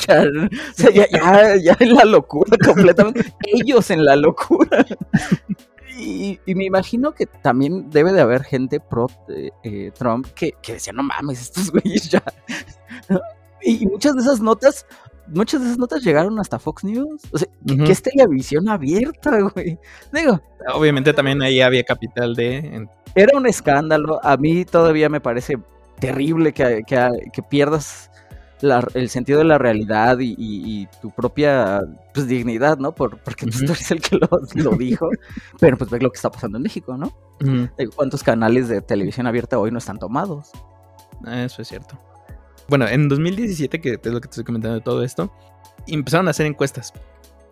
sea, 0.74 0.90
ya, 0.90 1.06
ya, 1.10 1.56
ya 1.56 1.76
en 1.80 1.94
la 1.94 2.04
locura 2.04 2.56
completamente, 2.64 3.34
ellos 3.46 3.90
en 3.90 4.04
la 4.04 4.14
locura. 4.14 4.86
Y, 5.98 6.38
me 6.46 6.64
imagino 6.64 7.12
que 7.12 7.26
también 7.26 7.90
debe 7.90 8.12
de 8.12 8.20
haber 8.20 8.44
gente 8.44 8.80
pro 8.80 9.08
eh, 9.62 9.90
Trump 9.94 10.26
que, 10.34 10.54
decía, 10.66 10.92
no 10.92 11.02
mames, 11.02 11.40
estos 11.42 11.70
güeyes 11.72 12.10
ya. 12.10 12.22
y 13.62 13.86
muchas 13.86 14.14
de 14.14 14.22
esas 14.22 14.40
notas, 14.40 14.86
muchas 15.26 15.60
de 15.60 15.66
esas 15.66 15.78
notas 15.78 16.02
llegaron 16.02 16.38
hasta 16.38 16.58
Fox 16.58 16.84
News. 16.84 17.22
O 17.32 17.38
sea, 17.38 17.48
que, 17.66 17.92
es 17.92 18.02
televisión 18.02 18.68
abierta, 18.68 19.38
güey. 19.40 19.78
Digo. 20.12 20.40
Obviamente 20.74 21.12
también 21.12 21.42
ahí 21.42 21.60
había 21.60 21.84
capital 21.84 22.34
de. 22.34 22.88
Era 23.14 23.36
un 23.36 23.46
escándalo. 23.46 24.20
A 24.22 24.36
mí 24.36 24.64
todavía 24.64 25.08
me 25.08 25.20
parece 25.20 25.58
terrible 25.98 26.52
que, 26.52 26.82
que 26.86 27.42
pierdas 27.42 28.11
el 28.94 29.08
sentido 29.08 29.38
de 29.38 29.44
la 29.44 29.58
realidad 29.58 30.18
y, 30.20 30.86
tu 31.00 31.10
propia 31.10 31.80
pues, 32.14 32.26
dignidad, 32.26 32.78
¿no? 32.78 32.94
Por, 32.94 33.18
porque 33.18 33.46
tú 33.46 33.64
eres 33.64 33.90
el 33.90 34.00
que 34.00 34.16
lo, 34.16 34.76
dijo, 34.76 35.08
pero 35.60 35.76
pues 35.76 35.90
ve 35.90 36.00
lo 36.00 36.10
que 36.10 36.16
está 36.16 36.30
pasando 36.30 36.58
en 36.58 36.62
México, 36.62 36.96
¿no? 36.96 37.12
¿Cuántos 37.96 38.22
canales 38.22 38.68
de 38.68 38.80
televisión 38.80 39.26
abierta 39.26 39.58
hoy 39.58 39.70
no 39.70 39.78
están 39.78 39.98
tomados? 39.98 40.52
Eso 41.26 41.62
es 41.62 41.68
cierto. 41.68 41.98
Bueno, 42.68 42.86
en 42.86 43.08
2017, 43.08 43.80
que 43.80 43.98
es 44.02 44.12
lo 44.12 44.20
que 44.20 44.28
te 44.28 44.32
estoy 44.32 44.44
comentando 44.44 44.76
de 44.76 44.80
todo 44.80 45.02
esto, 45.02 45.32
empezaron 45.86 46.28
a 46.28 46.30
hacer 46.30 46.46
encuestas 46.46 46.92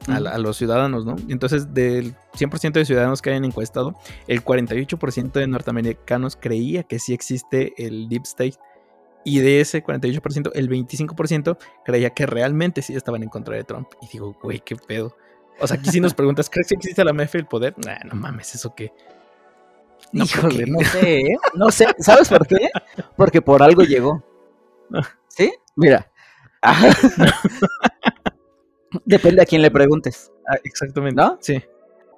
a, 0.09 0.17
a, 0.17 0.39
los 0.39 0.57
ciudadanos, 0.57 1.05
¿no? 1.05 1.17
Entonces, 1.29 1.75
del 1.75 2.15
100% 2.39 2.73
de 2.73 2.85
ciudadanos 2.85 3.21
que 3.21 3.31
hayan 3.31 3.45
encuestado, 3.45 3.95
el 4.29 4.45
48% 4.45 5.33
de 5.33 5.47
norteamericanos 5.47 6.37
creía 6.37 6.85
que 6.85 6.99
sí 6.99 7.13
existe 7.13 7.75
el 7.77 8.09
Deep 8.09 8.23
State 8.23 8.55
y 9.25 9.41
de 9.41 9.61
ese 9.61 9.85
48%, 9.85 10.53
el 10.55 10.69
25% 10.69 11.59
creía 11.85 12.11
que 12.11 12.27
realmente 12.27 12.83
sí 12.83 12.95
estaban 12.95 13.23
en 13.23 13.29
contra 13.29 13.57
de 13.57 13.65
Trump. 13.65 13.89
Y 14.01 14.09
digo, 14.09 14.37
güey, 14.43 14.61
qué 14.61 14.77
pedo. 14.77 15.17
O 15.61 15.67
sea, 15.67 15.77
aquí 15.77 15.91
si 15.91 16.01
nos 16.01 16.15
preguntas, 16.15 16.49
¿crees 16.49 16.69
que 16.69 16.75
existe 16.75 17.05
la 17.05 17.13
MF 17.13 17.35
el 17.35 17.47
poder? 17.47 17.75
no 17.79 18.15
mames, 18.15 18.55
¿eso 18.55 18.75
qué? 18.75 18.93
No, 20.13 20.25
Híjole, 20.25 20.65
no 20.67 20.81
sé, 20.81 21.21
¿eh? 21.21 21.37
No 21.55 21.71
sé, 21.71 21.87
¿sabes 21.99 22.29
por 22.29 22.47
qué? 22.47 22.71
Porque 23.17 23.43
por 23.43 23.63
algo 23.63 23.83
llegó. 23.83 24.25
¿Sí? 25.29 25.53
Mira. 25.77 26.11
Depende 29.05 29.43
a 29.43 29.45
quién 29.47 29.63
le 29.63 29.71
preguntes. 29.71 30.33
Ah, 30.49 30.57
exactamente. 30.65 31.21
¿No? 31.21 31.39
Sí. 31.41 31.63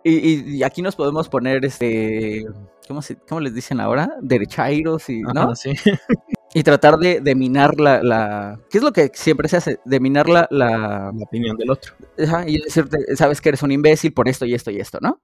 Y, 0.05 0.63
aquí 0.63 0.83
nos 0.83 0.97
podemos 0.97 1.29
poner, 1.29 1.65
este, 1.65 2.45
¿cómo, 2.89 3.03
se, 3.03 3.17
cómo 3.17 3.41
les 3.41 3.55
dicen 3.55 3.81
ahora? 3.81 4.15
Derechairos 4.21 5.09
y, 5.09 5.21
¿no? 5.21 5.55
sí. 5.55 5.73
y 6.55 6.63
tratar 6.63 6.99
de, 6.99 7.21
de 7.21 7.35
minar 7.35 7.79
la, 7.79 8.03
la, 8.03 8.61
¿Qué 8.69 8.79
es 8.79 8.85
lo 8.85 8.93
que 8.93 9.11
siempre 9.15 9.49
se 9.49 9.57
hace? 9.57 9.81
De 9.85 10.01
minar 10.01 10.29
la... 10.29 10.47
La, 10.51 11.13
opinión 11.21 11.57
del 11.57 11.71
otro. 11.71 11.95
Ajá, 12.19 12.45
y 12.47 12.61
decirte, 12.61 13.17
sabes 13.17 13.41
que 13.41 13.51
eres 13.51 13.63
un 13.63 13.73
imbécil 13.73 14.13
por 14.13 14.29
esto 14.29 14.45
y 14.45 14.55
esto 14.55 14.71
y 14.71 14.81
esto, 14.81 14.99
¿no? 15.01 15.21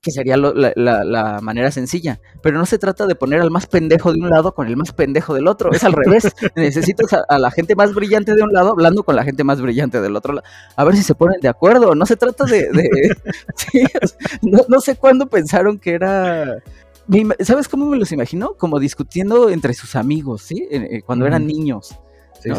Que 0.00 0.10
sería 0.10 0.36
la, 0.36 0.72
la, 0.74 1.40
manera 1.40 1.70
sencilla. 1.70 2.20
Pero 2.42 2.58
no 2.58 2.66
se 2.66 2.78
trata 2.78 3.06
de 3.06 3.14
poner 3.14 3.40
al 3.40 3.50
más 3.50 3.66
pendejo 3.66 4.12
de 4.12 4.20
un 4.20 4.28
lado 4.28 4.54
con 4.54 4.66
el 4.66 4.76
más 4.76 4.92
pendejo 4.92 5.34
del 5.34 5.48
otro. 5.48 5.72
Es 5.72 5.84
al 5.84 5.92
revés. 5.92 6.24
Necesitas 6.56 7.12
a, 7.28 7.38
la 7.38 7.50
gente 7.50 7.74
más 7.74 7.94
brillante 7.94 8.34
de 8.34 8.42
un 8.42 8.52
lado 8.52 8.70
hablando 8.70 9.02
con 9.02 9.16
la 9.16 9.24
gente 9.24 9.44
más 9.44 9.60
brillante 9.60 10.00
del 10.00 10.16
otro 10.16 10.34
lado. 10.34 10.46
A 10.76 10.84
ver 10.84 10.96
si 10.96 11.02
se 11.02 11.14
ponen 11.14 11.40
de 11.40 11.48
acuerdo. 11.48 11.94
No 11.94 12.06
se 12.06 12.16
trata 12.16 12.44
de... 12.44 12.68
no, 14.42 14.60
no 14.68 14.80
sé 14.80 14.96
cuándo 14.96 15.26
pensaron 15.26 15.78
que 15.78 15.92
era 15.92 16.62
¿Sabes 17.40 17.68
cómo 17.68 17.86
me 17.86 17.96
los 17.96 18.12
imagino? 18.12 18.54
Como 18.54 18.78
discutiendo 18.78 19.50
entre 19.50 19.74
sus 19.74 19.96
amigos, 19.96 20.42
¿sí? 20.42 20.66
Eh, 20.70 21.02
cuando 21.04 21.26
eran 21.26 21.46
niños. 21.46 21.98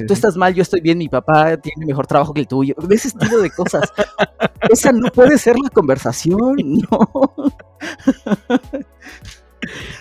Tú 0.07 0.13
estás 0.13 0.35
mal, 0.35 0.53
yo 0.53 0.61
estoy 0.61 0.81
bien, 0.81 0.97
mi 0.97 1.09
papá 1.09 1.57
tiene 1.57 1.85
mejor 1.85 2.07
trabajo 2.07 2.33
que 2.33 2.41
el 2.41 2.47
tuyo. 2.47 2.75
Ese 2.89 3.09
estilo 3.09 3.39
de 3.39 3.49
cosas. 3.49 3.91
Esa 4.69 4.91
no 4.91 5.09
puede 5.11 5.37
ser 5.37 5.55
la 5.61 5.69
conversación, 5.69 6.55
no. 6.91 7.33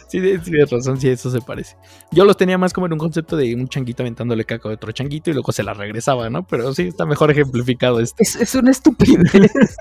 Sí, 0.09 0.21
tienes 0.21 0.71
razón, 0.71 1.01
sí, 1.01 1.09
eso 1.09 1.31
se 1.31 1.41
parece. 1.41 1.77
Yo 2.11 2.25
los 2.25 2.37
tenía 2.37 2.59
más 2.59 2.73
como 2.73 2.87
en 2.87 2.93
un 2.93 2.99
concepto 2.99 3.37
de 3.37 3.55
un 3.55 3.69
changuito 3.69 4.03
aventándole 4.03 4.45
caca 4.45 4.69
a 4.69 4.73
otro 4.73 4.93
changuito 4.93 5.31
y 5.31 5.35
luego 5.35 5.53
se 5.53 5.63
la 5.63 5.73
regresaba, 5.73 6.29
¿no? 6.31 6.47
Pero 6.47 6.75
sí, 6.75 6.89
está 6.89 7.07
mejor 7.07 7.31
ejemplificado 7.31 8.01
esto. 8.01 8.17
Es, 8.19 8.37
es 8.37 8.55
una 8.55 8.71
estupidez. 8.73 9.31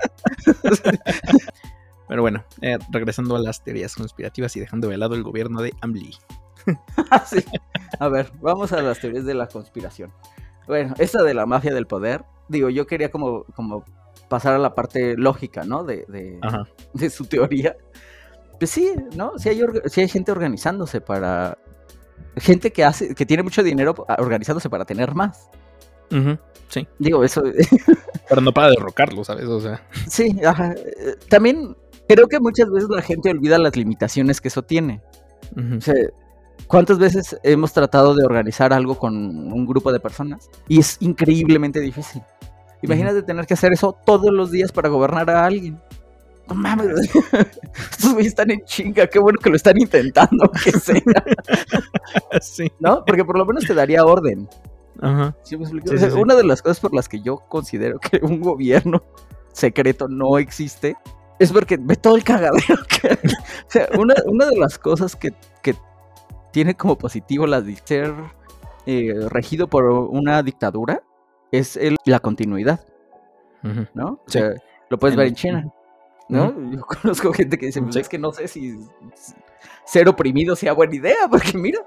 Pero 2.08 2.22
bueno, 2.22 2.44
eh, 2.60 2.78
regresando 2.90 3.36
a 3.36 3.40
las 3.40 3.62
teorías 3.64 3.94
conspirativas 3.94 4.54
y 4.56 4.60
dejando 4.60 4.88
de 4.88 4.98
lado 4.98 5.14
el 5.14 5.22
gobierno 5.22 5.62
de 5.62 5.72
Amli. 5.80 6.14
sí. 7.26 7.44
A 7.98 8.08
ver, 8.08 8.30
vamos 8.40 8.72
a 8.72 8.82
las 8.82 9.00
teorías 9.00 9.24
de 9.24 9.34
la 9.34 9.48
conspiración. 9.48 10.12
Bueno, 10.66 10.94
esta 10.98 11.22
de 11.22 11.34
la 11.34 11.46
mafia 11.46 11.74
del 11.74 11.86
poder, 11.86 12.24
digo, 12.48 12.70
yo 12.70 12.86
quería 12.86 13.10
como, 13.10 13.44
como 13.56 13.84
pasar 14.28 14.54
a 14.54 14.58
la 14.58 14.74
parte 14.74 15.16
lógica, 15.16 15.64
¿no? 15.64 15.84
De, 15.84 16.06
de, 16.94 17.10
su 17.10 17.26
teoría. 17.26 17.76
Pues 18.58 18.70
sí, 18.70 18.92
¿no? 19.16 19.38
Si 19.38 19.48
hay, 19.48 19.60
sí 19.86 20.00
hay 20.00 20.08
gente 20.08 20.32
organizándose 20.32 21.00
para... 21.00 21.58
Gente 22.36 22.72
que 22.72 22.82
hace, 22.84 23.14
que 23.14 23.26
tiene 23.26 23.42
mucho 23.42 23.62
dinero 23.62 23.94
organizándose 24.18 24.70
para 24.70 24.86
tener 24.86 25.14
más. 25.14 25.50
Sí, 26.68 26.86
Digo, 26.98 27.24
eso, 27.24 27.42
pero 28.28 28.40
no 28.40 28.52
para 28.52 28.70
derrocarlo, 28.70 29.24
¿sabes? 29.24 29.46
O 29.46 29.60
sea, 29.60 29.82
sí, 30.08 30.40
ajá. 30.44 30.74
También 31.28 31.76
creo 32.08 32.28
que 32.28 32.40
muchas 32.40 32.70
veces 32.70 32.88
la 32.88 33.02
gente 33.02 33.30
olvida 33.30 33.58
las 33.58 33.76
limitaciones 33.76 34.40
que 34.40 34.48
eso 34.48 34.62
tiene. 34.62 35.02
O 35.76 35.80
sea, 35.80 35.94
¿cuántas 36.66 36.98
veces 36.98 37.38
hemos 37.42 37.72
tratado 37.72 38.14
de 38.14 38.24
organizar 38.24 38.72
algo 38.72 38.98
con 38.98 39.14
un 39.14 39.66
grupo 39.66 39.92
de 39.92 40.00
personas? 40.00 40.50
Y 40.68 40.80
es 40.80 40.96
increíblemente 41.00 41.80
difícil. 41.80 42.22
Imagínate 42.82 43.22
tener 43.22 43.46
que 43.46 43.54
hacer 43.54 43.72
eso 43.72 43.96
todos 44.04 44.32
los 44.32 44.50
días 44.50 44.72
para 44.72 44.88
gobernar 44.88 45.30
a 45.30 45.44
alguien. 45.44 45.80
No 46.48 46.56
mames, 46.56 46.88
estos 47.90 48.12
güeyes 48.12 48.32
están 48.32 48.50
en 48.50 48.64
chinga, 48.64 49.06
qué 49.06 49.20
bueno 49.20 49.38
que 49.38 49.48
lo 49.48 49.56
están 49.56 49.80
intentando, 49.80 50.50
que 50.50 50.72
sea, 50.80 51.00
sí. 52.40 52.70
¿no? 52.80 53.04
Porque 53.04 53.24
por 53.24 53.38
lo 53.38 53.46
menos 53.46 53.64
te 53.64 53.74
daría 53.74 54.04
orden. 54.04 54.48
Ajá. 55.00 55.36
¿Sí 55.44 55.56
me 55.56 55.62
explico? 55.62 55.88
Sí, 55.88 55.94
O 55.94 55.98
sea, 55.98 56.10
sí. 56.10 56.18
Una 56.18 56.34
de 56.34 56.44
las 56.44 56.60
cosas 56.60 56.80
por 56.80 56.94
las 56.94 57.08
que 57.08 57.20
yo 57.22 57.38
considero 57.48 57.98
que 58.00 58.18
un 58.22 58.40
gobierno 58.40 59.04
secreto 59.52 60.08
no 60.08 60.38
existe 60.38 60.96
es 61.38 61.52
porque 61.52 61.78
ve 61.80 61.96
todo 61.96 62.16
el 62.16 62.24
cagadero 62.24 62.76
que. 62.88 63.14
O 63.14 63.68
sea, 63.70 63.88
una, 63.98 64.14
una 64.26 64.46
de 64.46 64.56
las 64.56 64.78
cosas 64.78 65.14
que, 65.16 65.32
que 65.62 65.74
tiene 66.52 66.74
como 66.76 66.96
positivo 66.96 67.46
la 67.46 67.60
de 67.60 67.76
ser 67.76 68.14
eh, 68.86 69.14
regido 69.28 69.68
por 69.68 69.84
una 69.84 70.42
dictadura 70.42 71.02
es 71.50 71.76
el- 71.76 71.96
la 72.04 72.20
continuidad. 72.20 72.80
¿no? 73.94 74.20
O 74.26 74.30
sea, 74.30 74.54
lo 74.90 74.98
puedes 74.98 75.14
En- 75.14 75.18
ver 75.18 75.28
en 75.28 75.34
China, 75.34 75.72
¿no? 76.28 76.52
Yo 76.72 76.80
conozco 77.02 77.32
gente 77.32 77.56
que 77.58 77.66
dice, 77.66 77.80
pues 77.80 77.94
Sí. 77.94 78.00
es 78.00 78.08
que 78.08 78.18
no 78.18 78.32
sé 78.32 78.48
si 78.48 78.76
ser 79.84 80.08
oprimido 80.08 80.56
sea 80.56 80.72
buena 80.72 80.94
idea, 80.96 81.16
porque 81.30 81.56
mira, 81.56 81.78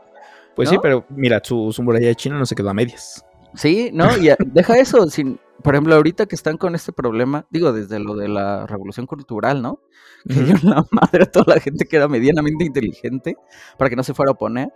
Pues 0.55 0.69
sí, 0.69 0.77
pero 0.81 1.05
mira, 1.09 1.41
su, 1.43 1.71
su 1.73 1.83
muralla 1.83 2.07
de 2.07 2.15
China 2.15 2.37
no 2.39 2.45
se 2.45 2.55
quedó 2.55 2.69
a 2.69 2.73
medias. 2.73 3.25
Sí, 3.55 3.89
no, 3.93 4.17
y 4.17 4.29
a- 4.29 4.37
deja 4.39 4.77
eso, 4.77 5.05
sin, 5.07 5.37
por 5.63 5.73
ejemplo, 5.75 5.95
ahorita 5.95 6.25
que 6.27 6.35
están 6.35 6.57
con 6.57 6.75
este 6.75 6.91
problema, 6.93 7.45
digo, 7.49 7.71
desde 7.73 7.99
lo 7.99 8.15
de 8.15 8.27
la 8.27 8.67
revolución 8.67 9.07
cultural, 9.07 9.61
¿no? 9.61 9.79
Que 10.27 10.35
dio 10.41 10.55
la 10.63 10.85
madre 10.91 11.23
a 11.23 11.31
toda 11.31 11.55
la 11.55 11.61
gente 11.61 11.85
que 11.85 11.95
era 11.97 12.07
medianamente 12.07 12.63
inteligente 12.65 13.35
para 13.77 13.89
que 13.89 13.95
no 13.95 14.03
se 14.03 14.13
fuera 14.13 14.31
a 14.31 14.33
oponer. 14.33 14.69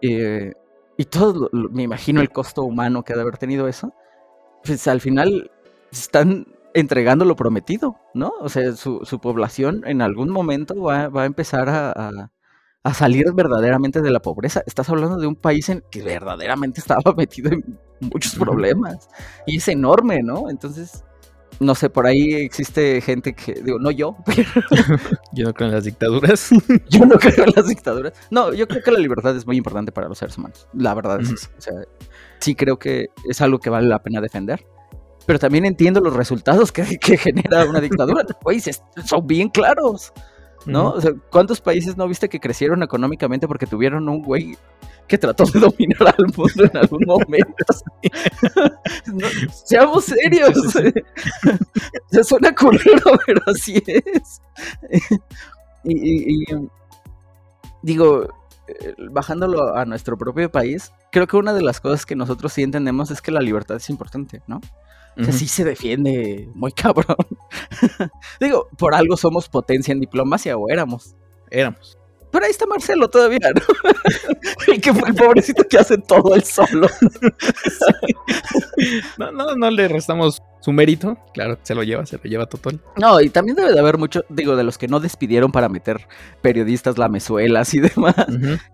eh, 0.00 0.52
y 0.96 1.04
todo, 1.06 1.48
lo- 1.52 1.60
lo- 1.62 1.70
me 1.70 1.82
imagino 1.82 2.20
el 2.20 2.30
costo 2.30 2.62
humano 2.64 3.02
que 3.02 3.12
ha 3.12 3.16
de 3.16 3.22
haber 3.22 3.38
tenido 3.38 3.68
eso. 3.68 3.92
Pues 4.64 4.86
al 4.88 5.00
final 5.00 5.50
están 5.90 6.46
entregando 6.74 7.24
lo 7.24 7.36
prometido, 7.36 7.96
¿no? 8.14 8.32
O 8.40 8.48
sea, 8.48 8.72
su, 8.72 9.00
su 9.04 9.20
población 9.20 9.82
en 9.86 10.00
algún 10.02 10.30
momento 10.30 10.80
va, 10.80 11.08
va 11.08 11.22
a 11.22 11.26
empezar 11.26 11.68
a, 11.68 11.90
a- 11.92 12.30
a 12.84 12.94
salir 12.94 13.32
verdaderamente 13.32 14.00
de 14.00 14.10
la 14.10 14.20
pobreza. 14.20 14.62
Estás 14.66 14.88
hablando 14.88 15.16
de 15.16 15.26
un 15.26 15.36
país 15.36 15.68
en 15.68 15.84
que 15.90 16.02
verdaderamente 16.02 16.80
estaba 16.80 17.12
metido 17.16 17.52
en 17.52 17.78
muchos 18.00 18.34
problemas 18.34 19.08
y 19.46 19.58
es 19.58 19.68
enorme, 19.68 20.22
¿no? 20.22 20.50
Entonces, 20.50 21.04
no 21.60 21.74
sé, 21.76 21.90
por 21.90 22.06
ahí 22.06 22.34
existe 22.34 23.00
gente 23.00 23.34
que, 23.34 23.54
digo, 23.54 23.78
no 23.78 23.90
yo, 23.92 24.16
pero 24.26 24.42
Yo 25.32 25.46
no 25.46 25.52
creo 25.54 25.68
en 25.68 25.74
las 25.74 25.84
dictaduras. 25.84 26.50
yo 26.88 27.06
no 27.06 27.16
creo 27.16 27.44
en 27.44 27.52
las 27.54 27.68
dictaduras. 27.68 28.12
No, 28.30 28.52
yo 28.52 28.66
creo 28.66 28.82
que 28.82 28.90
la 28.90 28.98
libertad 28.98 29.36
es 29.36 29.46
muy 29.46 29.56
importante 29.56 29.92
para 29.92 30.08
los 30.08 30.18
seres 30.18 30.36
humanos. 30.36 30.66
La 30.74 30.94
verdad 30.94 31.20
es 31.20 31.30
eso. 31.30 31.48
O 31.56 31.60
sea, 31.60 31.74
sí 32.40 32.54
creo 32.54 32.78
que 32.78 33.06
es 33.28 33.40
algo 33.40 33.60
que 33.60 33.70
vale 33.70 33.86
la 33.86 34.02
pena 34.02 34.20
defender. 34.20 34.66
Pero 35.24 35.38
también 35.38 35.64
entiendo 35.64 36.00
los 36.00 36.14
resultados 36.14 36.72
que, 36.72 36.98
que 36.98 37.16
genera 37.16 37.64
una 37.64 37.80
dictadura. 37.80 38.26
Güey, 38.42 38.60
son 38.60 39.24
bien 39.24 39.50
claros, 39.50 40.12
¿no? 40.66 40.90
O 40.90 41.00
sea, 41.00 41.12
¿cuántos 41.30 41.60
países 41.60 41.96
no 41.96 42.06
viste 42.08 42.28
que 42.28 42.40
crecieron 42.40 42.82
económicamente 42.82 43.48
porque 43.48 43.66
tuvieron 43.66 44.08
un 44.08 44.22
güey 44.22 44.56
que 45.08 45.18
trató 45.18 45.44
de 45.44 45.58
dominar 45.60 46.14
al 46.18 46.26
mundo 46.36 46.64
en 46.64 46.76
algún 46.76 47.02
momento? 47.06 47.64
No, 49.06 49.26
seamos 49.52 50.04
serios. 50.04 50.52
Se 52.10 52.24
suena 52.24 52.54
culero, 52.54 53.18
pero 53.26 53.40
así 53.46 53.82
es. 53.86 54.40
y, 55.84 55.92
y- 55.96 56.42
y, 56.44 56.68
digo, 57.82 58.28
eh, 58.68 58.94
bajándolo 59.10 59.74
a 59.76 59.84
nuestro 59.84 60.16
propio 60.16 60.50
país, 60.50 60.92
creo 61.10 61.26
que 61.26 61.36
una 61.36 61.52
de 61.52 61.62
las 61.62 61.80
cosas 61.80 62.06
que 62.06 62.16
nosotros 62.16 62.52
sí 62.52 62.62
entendemos 62.62 63.10
es 63.10 63.20
que 63.20 63.32
la 63.32 63.40
libertad 63.40 63.76
es 63.76 63.90
importante, 63.90 64.42
¿no? 64.46 64.60
O 65.18 65.24
sea, 65.24 65.28
Ujú. 65.30 65.38
sí 65.38 65.48
se 65.48 65.64
defiende 65.64 66.48
muy 66.54 66.72
cabrón. 66.72 67.16
Digo, 68.40 68.68
por 68.78 68.94
algo 68.94 69.16
somos 69.16 69.48
potencia 69.48 69.92
en 69.92 70.00
diplomacia, 70.00 70.56
o 70.56 70.68
éramos. 70.70 71.14
Éramos. 71.50 71.98
Pero 72.30 72.46
ahí 72.46 72.50
está 72.50 72.64
Marcelo 72.64 73.10
todavía, 73.10 73.50
¿no? 73.54 73.60
el 74.72 74.80
que 74.80 74.94
fue 74.94 75.10
el 75.10 75.14
pobrecito 75.14 75.64
que 75.68 75.76
hace 75.76 75.98
todo 75.98 76.34
el 76.34 76.42
solo. 76.42 76.88
No, 79.18 79.30
no, 79.32 79.54
no 79.54 79.70
le 79.70 79.86
restamos 79.88 80.42
su 80.60 80.72
mérito. 80.72 81.18
Claro, 81.34 81.58
se 81.62 81.74
lo 81.74 81.82
lleva, 81.82 82.06
se 82.06 82.16
lo 82.16 82.22
lleva 82.24 82.46
total. 82.46 82.80
No, 82.96 83.20
y 83.20 83.28
también 83.28 83.56
debe 83.56 83.72
de 83.72 83.78
haber 83.78 83.98
mucho, 83.98 84.24
digo, 84.30 84.56
de 84.56 84.64
los 84.64 84.78
que 84.78 84.88
no 84.88 84.98
despidieron 85.00 85.52
para 85.52 85.68
meter 85.68 86.08
periodistas 86.40 86.96
lamezuelas 86.98 87.74
y 87.74 87.80
demás, 87.80 88.14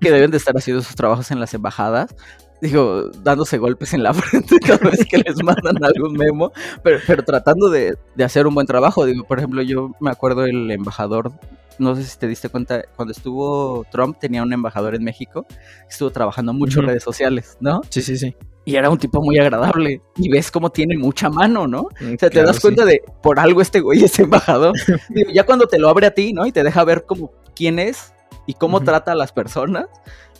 que 0.00 0.10
deben 0.12 0.30
de 0.30 0.36
estar 0.36 0.56
haciendo 0.56 0.82
sus 0.82 0.94
trabajos 0.94 1.30
en 1.30 1.40
las 1.40 1.52
embajadas. 1.54 2.14
Digo, 2.60 3.10
dándose 3.22 3.58
golpes 3.58 3.94
en 3.94 4.02
la 4.02 4.12
frente 4.14 4.58
cada 4.58 4.90
vez 4.90 5.04
que 5.08 5.18
les 5.18 5.42
mandan 5.42 5.82
algún 5.84 6.14
memo, 6.14 6.52
pero, 6.82 6.98
pero 7.06 7.22
tratando 7.22 7.68
de, 7.70 7.96
de 8.14 8.24
hacer 8.24 8.46
un 8.46 8.54
buen 8.54 8.66
trabajo. 8.66 9.04
Digo, 9.06 9.24
por 9.24 9.38
ejemplo, 9.38 9.62
yo 9.62 9.92
me 10.00 10.10
acuerdo 10.10 10.44
el 10.44 10.70
embajador, 10.70 11.32
no 11.78 11.94
sé 11.94 12.02
si 12.02 12.18
te 12.18 12.26
diste 12.26 12.48
cuenta, 12.48 12.82
cuando 12.96 13.12
estuvo 13.12 13.84
Trump 13.92 14.18
tenía 14.18 14.42
un 14.42 14.52
embajador 14.52 14.96
en 14.96 15.04
México, 15.04 15.46
estuvo 15.88 16.10
trabajando 16.10 16.52
mucho 16.52 16.80
en 16.80 16.86
Ujú. 16.86 16.90
redes 16.90 17.04
sociales, 17.04 17.56
¿no? 17.60 17.80
Sí, 17.90 18.02
sí, 18.02 18.16
sí. 18.18 18.34
Y 18.64 18.74
era 18.76 18.90
un 18.90 18.98
tipo 18.98 19.22
muy 19.22 19.38
agradable. 19.38 20.02
Y 20.16 20.28
ves 20.28 20.50
cómo 20.50 20.68
tiene 20.70 20.98
mucha 20.98 21.30
mano, 21.30 21.66
¿no? 21.66 21.82
O 21.82 21.88
sea, 22.00 22.16
te 22.18 22.30
Claro, 22.30 22.48
das 22.48 22.56
sí. 22.56 22.62
cuenta 22.62 22.84
de 22.84 23.02
por 23.22 23.38
algo 23.40 23.62
este 23.62 23.80
güey 23.80 24.04
es 24.04 24.18
embajador. 24.18 24.74
Digo, 25.08 25.30
ya 25.32 25.46
cuando 25.46 25.66
te 25.68 25.78
lo 25.78 25.88
abre 25.88 26.06
a 26.06 26.10
ti, 26.10 26.32
¿no? 26.34 26.44
Y 26.44 26.52
te 26.52 26.62
deja 26.62 26.84
ver 26.84 27.04
cómo 27.06 27.32
quién 27.56 27.78
es 27.78 28.12
y 28.48 28.54
cómo 28.54 28.80
trata 28.80 29.12
a 29.12 29.14
las 29.14 29.30
personas. 29.30 29.86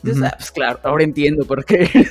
Ujú. 0.03 0.25
ah, 0.25 0.33
pues 0.35 0.51
claro, 0.51 0.79
ahora 0.83 1.03
entiendo 1.05 1.45
por 1.45 1.63
qué. 1.63 1.89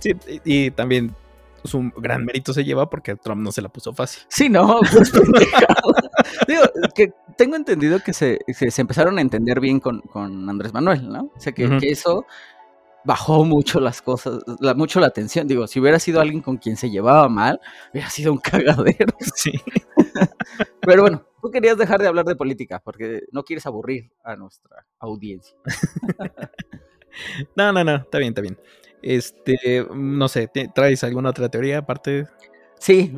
Sí, 0.00 0.16
y, 0.26 0.66
y 0.66 0.70
también 0.72 1.14
su 1.62 1.92
gran 1.96 2.24
mérito 2.24 2.52
se 2.52 2.64
lleva 2.64 2.90
porque 2.90 3.14
Trump 3.14 3.40
no 3.40 3.52
se 3.52 3.62
la 3.62 3.68
puso 3.68 3.92
fácil. 3.92 4.22
sí, 4.28 4.48
no, 4.48 4.80
pues. 4.90 5.12
Digo, 6.48 6.62
que 6.94 7.12
tengo 7.36 7.54
entendido 7.54 8.00
que 8.00 8.12
se, 8.12 8.40
se 8.48 8.80
empezaron 8.80 9.18
a 9.18 9.20
entender 9.20 9.60
bien 9.60 9.78
con, 9.78 10.00
con 10.00 10.48
Andrés 10.48 10.72
Manuel, 10.72 11.08
¿no? 11.08 11.30
O 11.36 11.40
sea, 11.40 11.52
que 11.52 11.78
eso 11.82 12.26
bajó 13.04 13.44
mucho 13.44 13.80
las 13.80 14.02
cosas, 14.02 14.40
la, 14.60 14.74
mucho 14.74 15.00
la 15.00 15.10
tensión. 15.10 15.46
Digo, 15.48 15.66
si 15.66 15.80
hubiera 15.80 15.98
sido 15.98 16.20
alguien 16.20 16.42
con 16.42 16.56
quien 16.56 16.76
se 16.76 16.90
llevaba 16.90 17.28
mal, 17.28 17.60
hubiera 17.92 18.10
sido 18.10 18.32
un 18.32 18.38
cagadero. 18.42 19.14
Sí. 19.34 19.52
Pero 20.80 21.02
bueno, 21.02 21.26
tú 21.42 21.50
querías 21.50 21.76
dejar 21.78 22.00
de 22.00 22.08
hablar 22.08 22.24
de 22.24 22.36
política 22.36 22.80
porque 22.84 23.22
no 23.32 23.42
quieres 23.44 23.66
aburrir 23.66 24.10
a 24.24 24.36
nuestra 24.36 24.86
audiencia. 24.98 25.56
No, 27.56 27.72
no, 27.72 27.84
no, 27.84 27.96
está 27.96 28.18
bien, 28.18 28.30
está 28.30 28.40
bien. 28.42 28.58
Este, 29.02 29.86
no 29.94 30.28
sé, 30.28 30.48
¿te- 30.48 30.68
¿traes 30.68 31.04
alguna 31.04 31.30
otra 31.30 31.48
teoría 31.48 31.78
aparte? 31.78 32.26
Sí, 32.80 33.12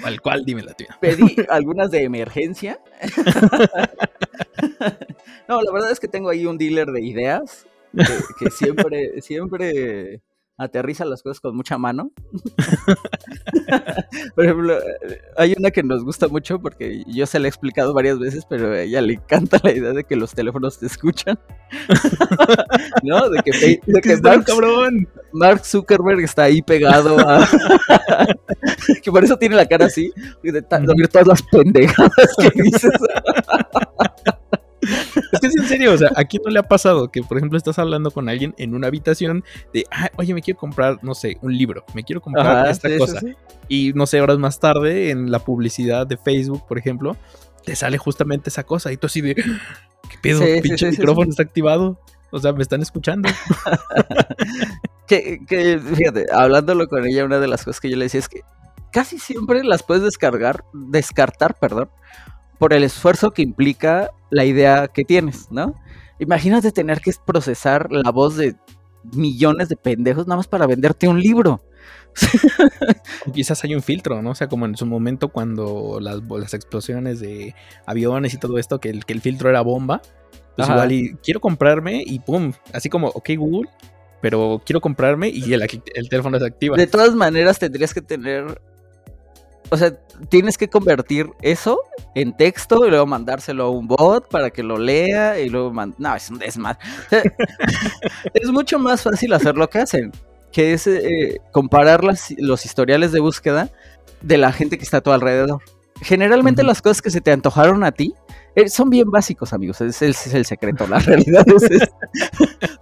¿Cuál, 0.00 0.20
cuál? 0.20 0.44
Dime 0.44 0.62
la 0.62 0.74
tuya. 0.74 0.98
pedí 1.00 1.36
algunas 1.48 1.90
de 1.90 2.02
emergencia. 2.04 2.78
No, 5.48 5.62
la 5.62 5.72
verdad 5.72 5.90
es 5.90 6.00
que 6.00 6.08
tengo 6.08 6.28
ahí 6.28 6.46
un 6.46 6.58
dealer 6.58 6.88
de 6.88 7.00
ideas 7.02 7.66
que, 7.96 8.44
que 8.44 8.50
siempre, 8.50 9.20
siempre 9.20 10.22
aterriza 10.58 11.04
las 11.04 11.22
cosas 11.22 11.40
con 11.40 11.54
mucha 11.54 11.78
mano. 11.78 12.12
Por 14.34 14.44
ejemplo, 14.44 14.78
eh, 14.78 15.20
hay 15.36 15.54
una 15.56 15.70
que 15.70 15.82
nos 15.82 16.02
gusta 16.02 16.28
mucho 16.28 16.60
porque 16.60 17.02
yo 17.06 17.26
se 17.26 17.38
la 17.38 17.46
he 17.46 17.48
explicado 17.48 17.92
varias 17.92 18.18
veces, 18.18 18.46
pero 18.48 18.72
a 18.72 18.80
ella 18.80 19.02
le 19.02 19.14
encanta 19.14 19.60
la 19.62 19.72
idea 19.72 19.92
de 19.92 20.04
que 20.04 20.16
los 20.16 20.34
teléfonos 20.34 20.78
te 20.78 20.86
escuchan. 20.86 21.38
¿No? 23.02 23.28
De 23.28 23.42
que, 23.42 23.80
de 23.86 24.00
que 24.00 24.16
Mark, 24.18 24.44
cabrón? 24.44 25.08
Mark 25.32 25.64
Zuckerberg 25.64 26.20
está 26.20 26.44
ahí 26.44 26.62
pegado 26.62 27.18
a... 27.18 27.46
que 29.02 29.10
por 29.10 29.24
eso 29.24 29.36
tiene 29.36 29.56
la 29.56 29.66
cara 29.66 29.86
así, 29.86 30.12
de, 30.42 30.52
de 30.52 30.64
oír 30.70 31.08
todas 31.08 31.26
las 31.26 31.42
pendejadas 31.42 32.34
que 32.38 32.62
dices. 32.62 32.92
Que 35.40 35.46
es 35.46 35.56
en 35.56 35.64
serio, 35.68 35.92
o 35.92 35.98
sea, 35.98 36.10
¿a 36.16 36.24
quién 36.24 36.42
no 36.44 36.50
le 36.50 36.58
ha 36.58 36.62
pasado 36.62 37.10
que, 37.10 37.22
por 37.22 37.36
ejemplo, 37.36 37.58
estás 37.58 37.78
hablando 37.78 38.10
con 38.10 38.28
alguien 38.28 38.54
en 38.58 38.74
una 38.74 38.86
habitación 38.88 39.44
de, 39.72 39.84
ah, 39.90 40.10
oye, 40.16 40.34
me 40.34 40.42
quiero 40.42 40.58
comprar, 40.58 40.98
no 41.02 41.14
sé, 41.14 41.38
un 41.42 41.56
libro, 41.56 41.84
me 41.94 42.04
quiero 42.04 42.20
comprar 42.20 42.68
esta 42.68 42.88
cosa. 42.98 43.20
Y 43.68 43.92
no 43.94 44.06
sé, 44.06 44.20
horas 44.20 44.38
más 44.38 44.60
tarde, 44.60 45.10
en 45.10 45.30
la 45.30 45.40
publicidad 45.40 46.06
de 46.06 46.16
Facebook, 46.16 46.66
por 46.66 46.78
ejemplo, 46.78 47.16
te 47.64 47.74
sale 47.74 47.98
justamente 47.98 48.50
esa 48.50 48.64
cosa 48.64 48.92
y 48.92 48.96
tú 48.96 49.06
así 49.06 49.20
de, 49.20 49.34
¿qué 49.34 50.18
pedo? 50.22 50.42
Pinche 50.62 50.90
micrófono 50.90 51.30
está 51.30 51.42
activado. 51.42 52.00
O 52.30 52.40
sea, 52.40 52.52
me 52.52 52.62
están 52.62 52.82
escuchando. 52.82 53.28
que, 55.06 55.40
que, 55.46 55.78
fíjate, 55.78 56.26
hablándolo 56.32 56.88
con 56.88 57.06
ella, 57.06 57.24
una 57.24 57.38
de 57.38 57.46
las 57.46 57.64
cosas 57.64 57.80
que 57.80 57.88
yo 57.88 57.96
le 57.96 58.06
decía 58.06 58.20
es 58.20 58.28
que 58.28 58.42
casi 58.92 59.18
siempre 59.18 59.62
las 59.62 59.82
puedes 59.82 60.02
descargar, 60.02 60.64
descartar, 60.72 61.54
perdón, 61.58 61.90
por 62.58 62.72
el 62.72 62.84
esfuerzo 62.84 63.30
que 63.30 63.42
implica 63.42 64.10
la 64.30 64.44
idea 64.44 64.88
que 64.88 65.04
tienes, 65.04 65.50
¿no? 65.50 65.74
Imagínate 66.18 66.72
tener 66.72 67.00
que 67.00 67.12
procesar 67.24 67.90
la 67.90 68.10
voz 68.10 68.36
de 68.36 68.56
millones 69.12 69.68
de 69.68 69.76
pendejos 69.76 70.26
nada 70.26 70.38
más 70.38 70.48
para 70.48 70.66
venderte 70.66 71.08
un 71.08 71.20
libro. 71.20 71.62
Quizás 73.34 73.62
hay 73.64 73.74
un 73.74 73.82
filtro, 73.82 74.22
¿no? 74.22 74.30
O 74.30 74.34
sea, 74.34 74.48
como 74.48 74.64
en 74.66 74.76
su 74.76 74.86
momento 74.86 75.28
cuando 75.28 75.98
las, 76.00 76.20
las 76.22 76.54
explosiones 76.54 77.20
de 77.20 77.54
aviones 77.84 78.34
y 78.34 78.38
todo 78.38 78.58
esto, 78.58 78.80
que 78.80 78.88
el, 78.88 79.04
que 79.04 79.12
el 79.12 79.20
filtro 79.20 79.50
era 79.50 79.60
bomba, 79.60 80.00
pues 80.56 80.68
igual 80.68 80.92
y 80.92 81.14
quiero 81.22 81.40
comprarme 81.40 82.02
y 82.04 82.18
pum, 82.20 82.52
así 82.72 82.88
como, 82.88 83.08
ok 83.08 83.30
Google, 83.36 83.68
pero 84.22 84.62
quiero 84.64 84.80
comprarme 84.80 85.28
y 85.28 85.42
el, 85.52 85.62
el 85.94 86.08
teléfono 86.08 86.38
se 86.38 86.46
activa. 86.46 86.76
De 86.76 86.86
todas 86.86 87.14
maneras 87.14 87.58
tendrías 87.58 87.92
que 87.92 88.00
tener 88.00 88.60
o 89.70 89.76
sea, 89.76 89.96
tienes 90.28 90.56
que 90.58 90.68
convertir 90.68 91.30
eso 91.42 91.80
en 92.14 92.36
texto 92.36 92.86
y 92.86 92.90
luego 92.90 93.06
mandárselo 93.06 93.64
a 93.64 93.70
un 93.70 93.86
bot 93.86 94.28
para 94.28 94.50
que 94.50 94.62
lo 94.62 94.78
lea 94.78 95.38
y 95.40 95.48
luego 95.48 95.72
no, 95.98 96.16
es 96.16 96.30
un 96.30 96.38
desmadre. 96.38 96.78
es 98.34 98.50
mucho 98.50 98.78
más 98.78 99.02
fácil 99.02 99.32
hacer 99.32 99.56
lo 99.56 99.68
que 99.68 99.78
hacen, 99.78 100.12
que 100.52 100.72
es 100.72 100.86
eh, 100.86 101.40
comparar 101.52 102.02
los 102.04 102.64
historiales 102.64 103.12
de 103.12 103.20
búsqueda 103.20 103.70
de 104.22 104.38
la 104.38 104.52
gente 104.52 104.78
que 104.78 104.84
está 104.84 104.98
a 104.98 105.02
tu 105.02 105.12
alrededor. 105.12 105.62
Generalmente 106.02 106.62
las 106.62 106.82
cosas 106.82 107.00
que 107.00 107.10
se 107.10 107.20
te 107.20 107.32
antojaron 107.32 107.82
a 107.82 107.92
ti 107.92 108.14
eh, 108.54 108.68
son 108.68 108.90
bien 108.90 109.10
básicos, 109.10 109.52
amigos. 109.52 109.80
Ese 109.80 110.08
es, 110.08 110.34
el 110.34 110.44
secreto. 110.44 110.86
La 110.86 110.98
realidad 111.00 111.44
es, 111.48 111.90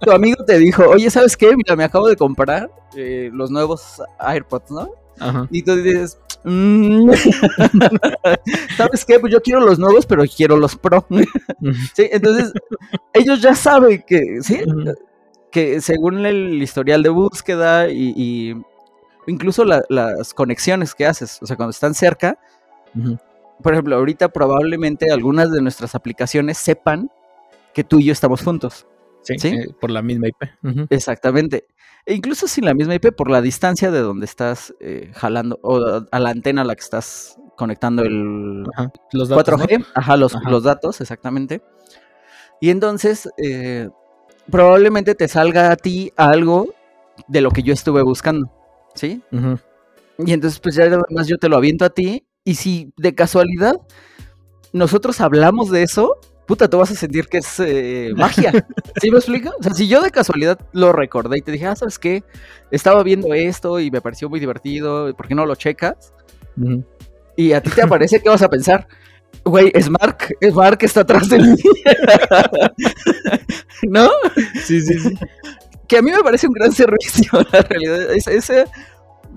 tu 0.01 0.11
amigo 0.11 0.43
te 0.45 0.57
dijo, 0.57 0.83
oye, 0.83 1.09
¿sabes 1.09 1.37
qué? 1.37 1.55
Mira, 1.55 1.75
me 1.75 1.83
acabo 1.83 2.07
de 2.07 2.15
comprar 2.15 2.69
eh, 2.95 3.29
los 3.33 3.51
nuevos 3.51 4.01
AirPods, 4.19 4.71
¿no? 4.71 4.89
Y 5.49 5.63
tú 5.63 5.77
dices, 5.77 6.19
mm". 6.45 7.11
¿sabes 8.77 9.05
qué? 9.05 9.19
Pues 9.19 9.33
yo 9.33 9.41
quiero 9.41 9.61
los 9.61 9.79
nuevos, 9.79 10.05
pero 10.05 10.23
quiero 10.25 10.57
los 10.57 10.75
pro. 10.75 11.05
¿Sí? 11.93 12.07
Entonces, 12.11 12.53
ellos 13.13 13.41
ya 13.41 13.55
saben 13.55 14.03
que, 14.05 14.41
¿sí? 14.41 14.61
Que 15.51 15.81
según 15.81 16.25
el 16.25 16.61
historial 16.61 17.03
de 17.03 17.09
búsqueda 17.09 17.89
y, 17.89 18.55
incluso 19.27 19.65
las 19.65 20.33
conexiones 20.33 20.93
que 20.93 21.05
haces, 21.05 21.39
o 21.41 21.45
sea, 21.45 21.55
cuando 21.55 21.71
están 21.71 21.93
cerca, 21.93 22.37
por 23.61 23.73
ejemplo, 23.73 23.95
ahorita 23.95 24.29
probablemente 24.29 25.11
algunas 25.11 25.51
de 25.51 25.61
nuestras 25.61 25.95
aplicaciones 25.95 26.57
sepan 26.57 27.09
que 27.73 27.83
tú 27.83 27.99
y 27.99 28.05
yo 28.05 28.13
estamos 28.13 28.41
juntos. 28.41 28.87
Sí, 29.25 29.47
eh, 29.47 29.67
por 29.79 29.91
la 29.91 30.01
misma 30.01 30.27
IP. 30.27 30.87
Exactamente. 30.89 31.65
E 32.05 32.13
incluso 32.13 32.47
sin 32.47 32.65
la 32.65 32.73
misma 32.73 32.95
IP, 32.95 33.11
por 33.11 33.31
la 33.31 33.41
distancia 33.41 33.89
de 33.89 33.99
donde 33.99 34.25
estás 34.25 34.73
eh, 34.79 35.11
jalando, 35.15 35.59
o 35.63 36.03
a 36.11 36.19
la 36.19 36.29
antena 36.29 36.61
a 36.61 36.65
la 36.65 36.75
que 36.75 36.81
estás 36.81 37.37
conectando 37.57 38.03
el 38.03 38.63
los 39.11 39.29
datos, 39.29 39.59
4G, 39.59 39.85
ajá, 39.95 40.17
los, 40.17 40.35
los, 40.45 40.63
datos, 40.63 41.01
exactamente. 41.01 41.63
Y 42.61 42.69
entonces, 42.69 43.29
eh, 43.37 43.89
probablemente 44.51 45.15
te 45.15 45.27
salga 45.27 45.71
a 45.71 45.75
ti 45.77 46.11
algo 46.15 46.73
de 47.27 47.41
lo 47.41 47.49
que 47.49 47.63
yo 47.63 47.73
estuve 47.73 48.03
buscando, 48.03 48.51
¿sí? 48.93 49.23
Y 50.19 50.31
entonces, 50.33 50.59
pues 50.59 50.75
ya 50.75 50.83
además 50.83 51.27
yo 51.27 51.37
te 51.37 51.49
lo 51.49 51.57
aviento 51.57 51.85
a 51.85 51.89
ti, 51.89 52.27
y 52.43 52.55
si 52.55 52.93
de 52.97 53.15
casualidad 53.15 53.75
nosotros 54.73 55.21
hablamos 55.21 55.71
de 55.71 55.83
eso, 55.83 56.19
puta, 56.45 56.69
tú 56.69 56.77
vas 56.77 56.91
a 56.91 56.95
sentir 56.95 57.27
que 57.27 57.39
es 57.39 57.59
eh, 57.59 58.11
magia. 58.15 58.51
¿Sí 59.01 59.11
me 59.11 59.17
explico? 59.17 59.51
O 59.59 59.63
sea, 59.63 59.73
si 59.73 59.87
yo 59.87 60.01
de 60.01 60.11
casualidad 60.11 60.59
lo 60.73 60.91
recordé 60.91 61.39
y 61.39 61.41
te 61.41 61.51
dije, 61.51 61.67
ah, 61.67 61.75
¿sabes 61.75 61.99
qué? 61.99 62.23
Estaba 62.71 63.03
viendo 63.03 63.33
esto 63.33 63.79
y 63.79 63.91
me 63.91 64.01
pareció 64.01 64.29
muy 64.29 64.39
divertido, 64.39 65.13
¿por 65.15 65.27
qué 65.27 65.35
no 65.35 65.45
lo 65.45 65.55
checas? 65.55 66.13
Y 67.35 67.53
a 67.53 67.61
ti 67.61 67.69
te 67.69 67.81
aparece, 67.81 68.21
¿qué 68.21 68.29
vas 68.29 68.41
a 68.41 68.49
pensar? 68.49 68.87
Güey, 69.43 69.71
es 69.73 69.89
Mark, 69.89 70.35
es 70.39 70.53
Mark 70.53 70.77
que 70.77 70.85
está 70.85 71.01
atrás 71.01 71.27
de 71.29 71.39
mí. 71.39 71.55
¿No? 73.89 74.09
Sí, 74.63 74.81
sí, 74.81 74.99
sí. 74.99 75.09
Que 75.87 75.97
a 75.97 76.01
mí 76.01 76.11
me 76.11 76.23
parece 76.23 76.47
un 76.47 76.53
gran 76.53 76.71
servicio, 76.71 77.29
la 77.51 77.61
realidad. 77.61 78.13
Ese, 78.13 78.65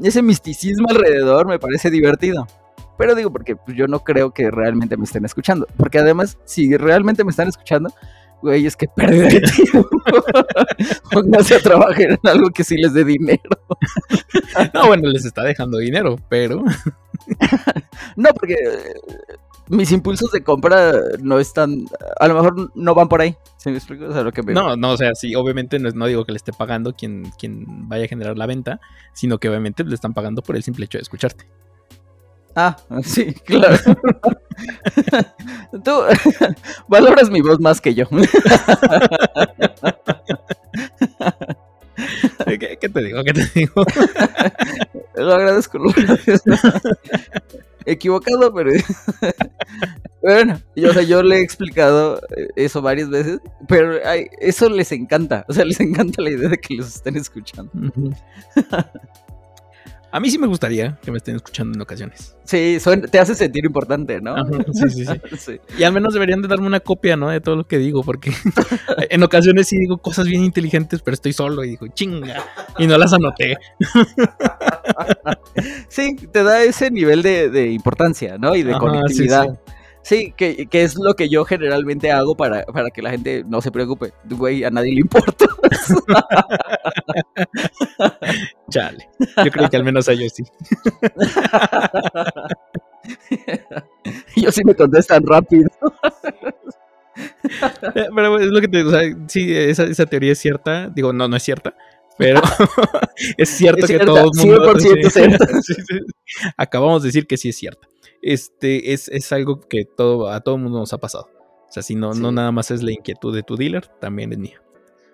ese 0.02 0.22
misticismo 0.22 0.86
alrededor 0.88 1.46
me 1.46 1.58
parece 1.58 1.90
divertido. 1.90 2.46
Pero 2.98 3.14
digo, 3.14 3.32
porque 3.32 3.56
pues, 3.56 3.76
yo 3.76 3.86
no 3.86 4.00
creo 4.00 4.32
que 4.32 4.50
realmente 4.50 4.96
me 4.96 5.04
estén 5.04 5.24
escuchando. 5.24 5.66
Porque 5.76 5.98
además, 5.98 6.36
si 6.44 6.76
realmente 6.76 7.24
me 7.24 7.30
están 7.30 7.48
escuchando, 7.48 7.90
güey, 8.42 8.66
es 8.66 8.76
que 8.76 8.88
perdí 8.88 9.18
de 9.18 9.40
tiempo. 9.40 9.88
Pónganse 11.12 11.54
a 11.54 11.60
trabajar 11.60 12.02
en 12.02 12.18
algo 12.24 12.50
que 12.50 12.64
sí 12.64 12.76
les 12.76 12.92
dé 12.92 13.04
dinero. 13.04 13.50
no, 14.74 14.88
bueno, 14.88 15.08
les 15.08 15.24
está 15.24 15.42
dejando 15.44 15.78
dinero, 15.78 16.16
pero. 16.28 16.64
no, 18.16 18.30
porque 18.34 18.54
eh, 18.54 19.36
mis 19.68 19.92
impulsos 19.92 20.32
de 20.32 20.42
compra 20.42 20.92
no 21.20 21.38
están. 21.38 21.86
A 22.18 22.26
lo 22.26 22.34
mejor 22.34 22.72
no 22.74 22.94
van 22.96 23.08
por 23.08 23.20
ahí. 23.20 23.36
¿Se 23.58 23.70
me 23.70 23.76
explica? 23.76 24.06
O 24.06 24.12
sea, 24.12 24.22
lo 24.22 24.32
que 24.32 24.42
No, 24.42 24.76
no, 24.76 24.90
o 24.90 24.96
sea, 24.96 25.14
sí, 25.14 25.36
obviamente 25.36 25.78
no, 25.78 25.88
no 25.90 26.06
digo 26.06 26.24
que 26.24 26.32
le 26.32 26.36
esté 26.36 26.52
pagando 26.52 26.94
quien, 26.94 27.30
quien 27.38 27.88
vaya 27.88 28.06
a 28.06 28.08
generar 28.08 28.36
la 28.36 28.46
venta, 28.46 28.80
sino 29.12 29.38
que 29.38 29.48
obviamente 29.48 29.84
le 29.84 29.94
están 29.94 30.14
pagando 30.14 30.42
por 30.42 30.56
el 30.56 30.64
simple 30.64 30.86
hecho 30.86 30.98
de 30.98 31.02
escucharte. 31.02 31.46
Ah, 32.60 32.76
sí, 33.04 33.32
claro. 33.44 33.78
Tú 35.84 35.92
valoras 36.88 37.30
mi 37.30 37.40
voz 37.40 37.60
más 37.60 37.80
que 37.80 37.94
yo. 37.94 38.04
¿Qué, 42.48 42.88
te 42.88 43.00
digo? 43.00 43.22
¿Qué 43.22 43.32
te 43.32 43.44
digo? 43.54 43.84
Lo 45.14 45.34
agradezco. 45.34 45.78
Equivocado, 47.86 48.52
pero. 48.52 48.72
bueno, 50.20 50.60
yo, 50.74 50.90
o 50.90 50.94
sea, 50.94 51.02
yo 51.02 51.22
le 51.22 51.36
he 51.36 51.42
explicado 51.42 52.20
eso 52.56 52.82
varias 52.82 53.08
veces, 53.08 53.38
pero 53.68 54.00
eso 54.40 54.68
les 54.68 54.90
encanta. 54.90 55.44
O 55.48 55.52
sea, 55.52 55.64
les 55.64 55.78
encanta 55.78 56.22
la 56.22 56.30
idea 56.30 56.48
de 56.48 56.58
que 56.58 56.74
los 56.74 56.96
estén 56.96 57.16
escuchando. 57.16 57.70
A 60.10 60.20
mí 60.20 60.30
sí 60.30 60.38
me 60.38 60.46
gustaría 60.46 60.98
que 61.02 61.10
me 61.10 61.18
estén 61.18 61.36
escuchando 61.36 61.76
en 61.76 61.82
ocasiones. 61.82 62.36
Sí, 62.44 62.78
te 63.10 63.18
hace 63.18 63.34
sentir 63.34 63.66
importante, 63.66 64.20
¿no? 64.20 64.36
sí, 64.72 64.90
sí, 64.90 65.06
sí, 65.38 65.60
Y 65.78 65.82
al 65.82 65.92
menos 65.92 66.14
deberían 66.14 66.40
de 66.40 66.48
darme 66.48 66.66
una 66.66 66.80
copia, 66.80 67.16
¿no? 67.16 67.28
De 67.28 67.40
todo 67.40 67.56
lo 67.56 67.66
que 67.66 67.78
digo, 67.78 68.02
porque 68.02 68.32
en 69.10 69.22
ocasiones 69.22 69.68
sí 69.68 69.78
digo 69.78 69.98
cosas 69.98 70.26
bien 70.26 70.44
inteligentes, 70.44 71.02
pero 71.02 71.14
estoy 71.14 71.34
solo 71.34 71.62
y 71.64 71.70
digo, 71.70 71.88
chinga, 71.88 72.42
y 72.78 72.86
no 72.86 72.96
las 72.96 73.12
anoté. 73.12 73.58
sí, 75.88 76.16
te 76.32 76.42
da 76.42 76.62
ese 76.62 76.90
nivel 76.90 77.22
de, 77.22 77.70
importancia, 77.70 78.38
¿no? 78.38 78.56
Y 78.56 78.62
de 78.62 78.78
conectividad. 78.78 79.44
Sí, 79.44 79.72
que, 80.08 80.68
es 80.72 80.96
lo 80.96 81.14
que 81.14 81.28
yo 81.28 81.44
generalmente 81.44 82.10
hago 82.10 82.36
para, 82.36 82.64
para 82.64 82.90
que 82.90 83.02
la 83.02 83.10
gente 83.10 83.44
no 83.46 83.60
se 83.60 83.70
preocupe. 83.70 84.12
Güey, 84.24 84.64
a 84.64 84.70
nadie 84.70 84.94
le 84.94 85.00
importa. 85.00 85.46
Chale. 88.70 89.08
Yo 89.44 89.50
creo 89.50 89.68
que 89.68 89.76
al 89.76 89.84
menos 89.84 90.08
a 90.08 90.12
ellos 90.12 90.32
sí. 90.34 90.44
ellos 94.36 94.54
sí 94.54 94.62
me 94.64 94.74
contestan 94.74 95.24
rápido. 95.26 95.68
Eh, 97.94 98.08
pero 98.14 98.38
es 98.38 98.46
lo 98.46 98.60
que 98.60 98.68
te 98.68 98.78
digo, 98.78 98.90
o 98.90 98.92
sea, 98.92 99.02
sí, 99.26 99.54
esa, 99.54 99.84
esa 99.84 100.06
teoría 100.06 100.32
es 100.32 100.38
cierta. 100.38 100.88
Digo, 100.88 101.12
no, 101.12 101.28
no 101.28 101.36
es 101.36 101.42
cierta. 101.42 101.74
Pero 102.16 102.40
es 103.36 103.48
cierto 103.48 103.86
que 103.86 103.98
todo 103.98 104.18
el 104.18 104.30
mundo. 104.34 104.74
100% 104.74 105.62
sí, 105.62 105.74
Acabamos 106.56 107.02
de 107.02 107.08
decir 107.08 107.26
que 107.26 107.36
sí 107.36 107.50
es 107.50 107.56
cierta 107.56 107.88
este, 108.22 108.92
es, 108.92 109.08
es 109.08 109.32
algo 109.32 109.60
que 109.60 109.84
todo, 109.84 110.30
a 110.30 110.40
todo 110.40 110.56
el 110.56 110.62
mundo 110.62 110.78
nos 110.78 110.92
ha 110.92 110.98
pasado. 110.98 111.28
O 111.68 111.72
sea, 111.72 111.82
si 111.82 111.94
no, 111.94 112.14
no 112.14 112.32
nada 112.32 112.50
más 112.50 112.70
es 112.70 112.82
la 112.82 112.92
inquietud 112.92 113.34
de 113.34 113.42
tu 113.42 113.56
dealer, 113.56 113.86
también 114.00 114.32
es 114.32 114.38
mía. 114.38 114.62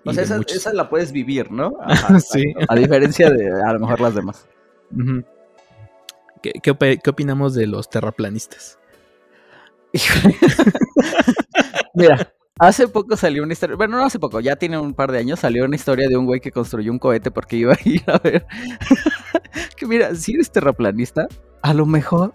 O 0.04 0.12
sea, 0.12 0.22
esa, 0.22 0.72
la 0.72 0.88
puedes 0.88 1.12
vivir, 1.12 1.50
¿no? 1.50 1.72
sí. 2.20 2.54
A 2.68 2.76
diferencia 2.76 3.30
de 3.30 3.50
a 3.62 3.72
lo 3.72 3.80
mejor 3.80 4.00
las 4.00 4.14
demás. 4.14 4.46
¿Qué, 6.42 6.52
qué, 6.62 7.10
opinamos 7.10 7.54
de 7.54 7.66
los 7.66 7.88
terraplanistas? 7.88 8.78
Mira, 11.94 12.34
hace 12.58 12.86
poco 12.88 13.16
salió 13.16 13.42
una 13.42 13.52
historia, 13.52 13.76
bueno, 13.76 13.96
no 13.96 14.04
hace 14.04 14.18
poco, 14.18 14.40
ya 14.40 14.56
tiene 14.56 14.76
un 14.76 14.92
par 14.92 15.10
de 15.10 15.18
años, 15.18 15.40
salió 15.40 15.64
una 15.64 15.76
historia 15.76 16.08
de 16.08 16.16
un 16.16 16.26
güey 16.26 16.40
que 16.40 16.50
construyó 16.50 16.92
un 16.92 16.98
cohete 16.98 17.30
porque 17.30 17.56
iba 17.56 17.72
a 17.72 17.78
ir 17.84 18.02
a 18.06 18.18
ver. 18.18 18.46
que 19.76 19.86
mira, 19.86 20.14
si 20.14 20.34
eres 20.34 20.50
terraplanista, 20.50 21.28
a 21.62 21.72
lo 21.72 21.86
mejor 21.86 22.34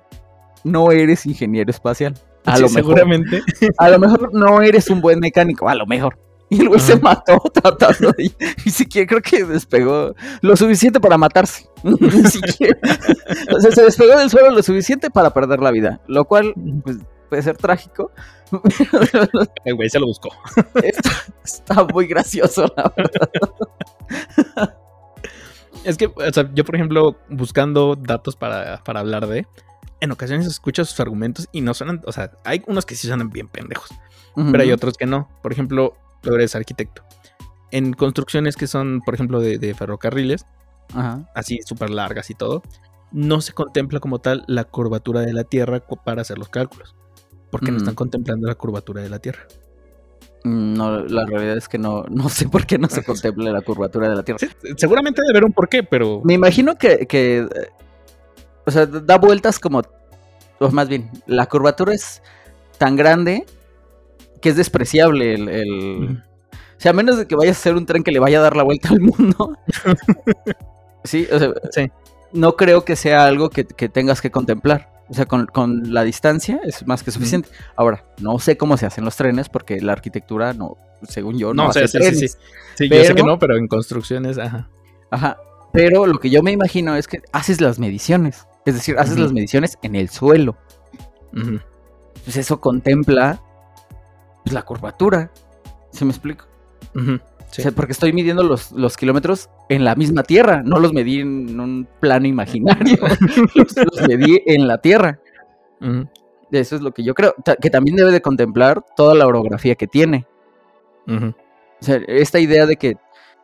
no 0.64 0.92
eres 0.92 1.26
ingeniero 1.26 1.70
espacial. 1.70 2.16
A 2.46 2.58
lo 2.58 2.70
mejor. 2.70 2.96
Seguramente. 2.96 3.42
A 3.78 3.90
lo 3.90 4.00
mejor 4.00 4.34
no 4.34 4.62
eres 4.62 4.90
un 4.90 5.02
buen 5.02 5.20
mecánico, 5.20 5.70
a 5.70 5.76
lo 5.76 5.86
mejor. 5.86 6.18
Y 6.50 6.62
el 6.62 6.70
güey 6.70 6.80
se 6.80 7.00
mató 7.00 7.40
tratando 7.54 8.12
de. 8.18 8.32
Ni 8.66 8.72
siquiera 8.72 9.08
creo 9.08 9.22
que 9.22 9.44
despegó 9.44 10.16
lo 10.42 10.56
suficiente 10.56 11.00
para 11.00 11.18
matarse. 11.18 11.70
Ni 11.84 12.24
siquiera. 12.24 12.80
O 13.56 13.60
sea, 13.60 13.72
se 13.72 13.84
despegó 13.84 14.18
del 14.18 14.30
suelo 14.30 14.50
lo 14.50 14.64
suficiente 14.64 15.12
para 15.12 15.32
perder 15.32 15.60
la 15.60 15.72
vida. 15.72 16.02
Lo 16.08 16.26
cual, 16.26 16.54
pues, 16.84 16.98
puede 17.30 17.44
ser 17.44 17.58
trágico. 17.58 18.12
el 19.64 19.76
güey 19.76 19.90
se 19.90 20.00
lo 20.00 20.08
buscó. 20.08 20.30
Está, 20.84 21.12
está 21.44 21.84
muy 21.84 22.08
gracioso, 22.08 22.66
la 22.76 22.92
verdad. 22.98 23.30
Es 25.84 25.98
que, 25.98 26.08
o 26.08 26.34
sea, 26.34 26.50
yo, 26.54 26.66
por 26.66 26.76
ejemplo, 26.76 27.16
buscando 27.30 27.96
datos 27.96 28.36
para, 28.36 28.84
para 28.84 29.02
hablar 29.02 29.28
de. 29.28 29.46
En 30.02 30.12
ocasiones 30.12 30.48
escucho 30.48 30.86
sus 30.86 31.00
argumentos 31.00 31.50
y 31.52 31.62
no 31.62 31.74
suenan. 31.74 32.02
O 32.06 32.12
sea, 32.12 32.32
hay 32.46 32.64
unos 32.68 32.86
que 32.86 32.96
sí 32.96 33.08
suenan 33.08 33.30
bien 33.30 33.48
pendejos. 33.48 33.90
Pero 34.36 34.62
hay 34.62 34.72
otros 34.72 34.98
que 34.98 35.06
no. 35.06 35.28
Por 35.42 35.52
ejemplo, 35.52 35.98
tú 36.22 36.34
eres 36.34 36.56
arquitecto. 36.56 37.04
En 37.72 37.94
construcciones 37.94 38.56
que 38.56 38.68
son, 38.68 39.02
por 39.02 39.14
ejemplo, 39.14 39.42
de, 39.42 39.74
ferrocarriles, 39.74 40.46
así 41.36 41.60
súper 41.66 41.90
largas 41.90 42.30
y 42.30 42.36
todo, 42.36 42.64
no 43.12 43.42
se 43.42 43.54
contempla 43.54 44.00
como 44.00 44.20
tal 44.20 44.46
la 44.48 44.64
curvatura 44.64 45.22
de 45.22 45.34
la 45.34 45.44
Tierra 45.44 45.82
para 46.06 46.22
hacer 46.22 46.38
los 46.38 46.50
cálculos. 46.50 46.96
Porque 47.52 47.72
no 47.72 47.78
están 47.78 47.96
contemplando 47.96 48.48
la 48.48 48.56
curvatura 48.56 49.02
de 49.02 49.10
la 49.10 49.20
Tierra. 49.20 49.42
Mm, 50.44 50.74
no, 50.74 51.00
la 51.00 51.26
realidad 51.26 51.58
es 51.58 51.68
que 51.68 51.78
no, 51.78 52.04
no 52.10 52.30
sé 52.30 52.48
por 52.48 52.66
qué 52.66 52.78
no 52.78 52.88
se 52.90 53.04
contempla 53.06 53.52
la 53.52 53.62
curvatura 53.62 54.10
de 54.10 54.16
la 54.16 54.24
Tierra. 54.24 54.48
seguramente 54.78 55.22
debe 55.22 55.32
haber 55.32 55.46
un 55.46 55.54
porqué, 55.54 55.84
pero. 55.84 56.22
Me 56.24 56.34
imagino 56.34 56.76
que, 56.76 57.08
que, 57.08 57.48
O 58.70 58.72
sea, 58.72 58.86
da 58.86 59.18
vueltas 59.18 59.58
como. 59.58 59.82
O 60.60 60.70
más 60.70 60.88
bien, 60.88 61.10
la 61.26 61.48
curvatura 61.48 61.94
es 61.94 62.22
tan 62.78 62.96
grande 62.96 63.46
que 64.42 64.50
es 64.50 64.56
despreciable 64.56 65.34
el, 65.34 66.24
O 66.78 66.80
sea, 66.80 66.92
a 66.92 66.94
menos 66.94 67.18
de 67.18 67.26
que 67.26 67.36
vayas 67.36 67.58
a 67.58 67.60
hacer 67.60 67.76
un 67.76 67.88
tren 67.88 68.04
que 68.04 68.12
le 68.12 68.20
vaya 68.20 68.38
a 68.38 68.44
dar 68.44 68.56
la 68.56 68.62
vuelta 68.62 68.90
al 68.90 69.00
mundo. 69.00 69.58
sí, 71.04 71.28
o 71.32 71.40
sea, 71.40 71.52
no 72.32 72.56
creo 72.56 72.86
que 72.86 72.96
sea 72.96 73.26
algo 73.26 73.50
que, 73.50 73.64
tengas 73.64 74.22
que 74.22 74.30
contemplar. 74.30 74.92
O 75.10 75.16
sea, 75.16 75.26
con, 75.26 75.48
la 75.92 76.04
distancia 76.04 76.60
es 76.64 76.86
más 76.86 77.02
que 77.02 77.10
suficiente. 77.10 77.50
Ahora, 77.76 78.06
no 78.20 78.38
sé 78.38 78.56
cómo 78.56 78.78
se 78.78 78.86
hacen 78.86 79.04
los 79.04 79.16
trenes 79.16 79.50
porque 79.50 79.82
la 79.82 79.94
arquitectura 79.94 80.54
no, 80.54 80.78
según 81.08 81.40
yo, 81.40 81.52
no, 81.52 81.64
no 81.64 81.70
hace 81.70 81.88
sí, 81.88 81.98
sí, 82.14 82.28
sí, 82.76 82.90
yo 82.90 83.04
sé 83.04 83.16
que 83.16 83.24
no, 83.24 83.40
pero 83.40 83.58
en 83.58 83.68
construcciones, 83.68 84.38
ajá. 84.38 84.70
Ajá. 85.10 85.38
Pero 85.72 86.06
lo 86.06 86.20
que 86.20 86.30
yo 86.30 86.44
me 86.44 86.52
imagino 86.52 86.96
es 86.96 87.08
que 87.08 87.22
haces 87.32 87.62
las 87.62 87.80
mediciones. 87.80 88.46
Es 88.66 88.76
decir, 88.76 88.98
haces 88.98 89.18
las 89.18 89.34
mediciones 89.34 89.78
en 89.82 89.96
el 89.96 90.10
suelo. 90.10 90.58
Pues 92.24 92.38
eso 92.38 92.60
contempla 92.60 93.42
pues, 94.44 94.54
la 94.54 94.64
curvatura. 94.64 95.32
¿Se 95.92 96.06
me 96.06 96.12
explico? 96.12 96.46
O 96.96 97.54
sea, 97.54 97.72
porque 97.72 97.94
estoy 97.94 98.14
midiendo 98.14 98.44
los, 98.44 98.72
los, 98.72 98.96
kilómetros 98.96 99.50
en 99.70 99.84
la 99.84 99.96
misma 99.96 100.24
tierra, 100.24 100.62
no 100.64 100.80
los 100.80 100.94
medí 100.94 101.20
en 101.22 101.60
un 101.60 101.88
plano 102.00 102.28
imaginario, 102.28 102.98
los, 103.56 104.08
medí 104.08 104.42
en 104.46 104.68
la 104.68 104.80
tierra. 104.80 105.20
Eso 106.52 106.76
es 106.76 106.82
lo 106.82 106.92
que 106.92 107.04
yo 107.04 107.16
creo, 107.16 107.34
que 107.60 107.70
también 107.70 107.96
debe 107.96 108.12
de 108.12 108.22
contemplar 108.22 108.84
toda 108.96 109.16
la 109.16 109.26
orografía 109.26 109.76
que 109.76 109.88
tiene. 109.88 110.28
O 111.08 111.34
sea, 111.80 112.00
esta 112.08 112.40
idea 112.40 112.66
de 112.66 112.76
que 112.76 112.98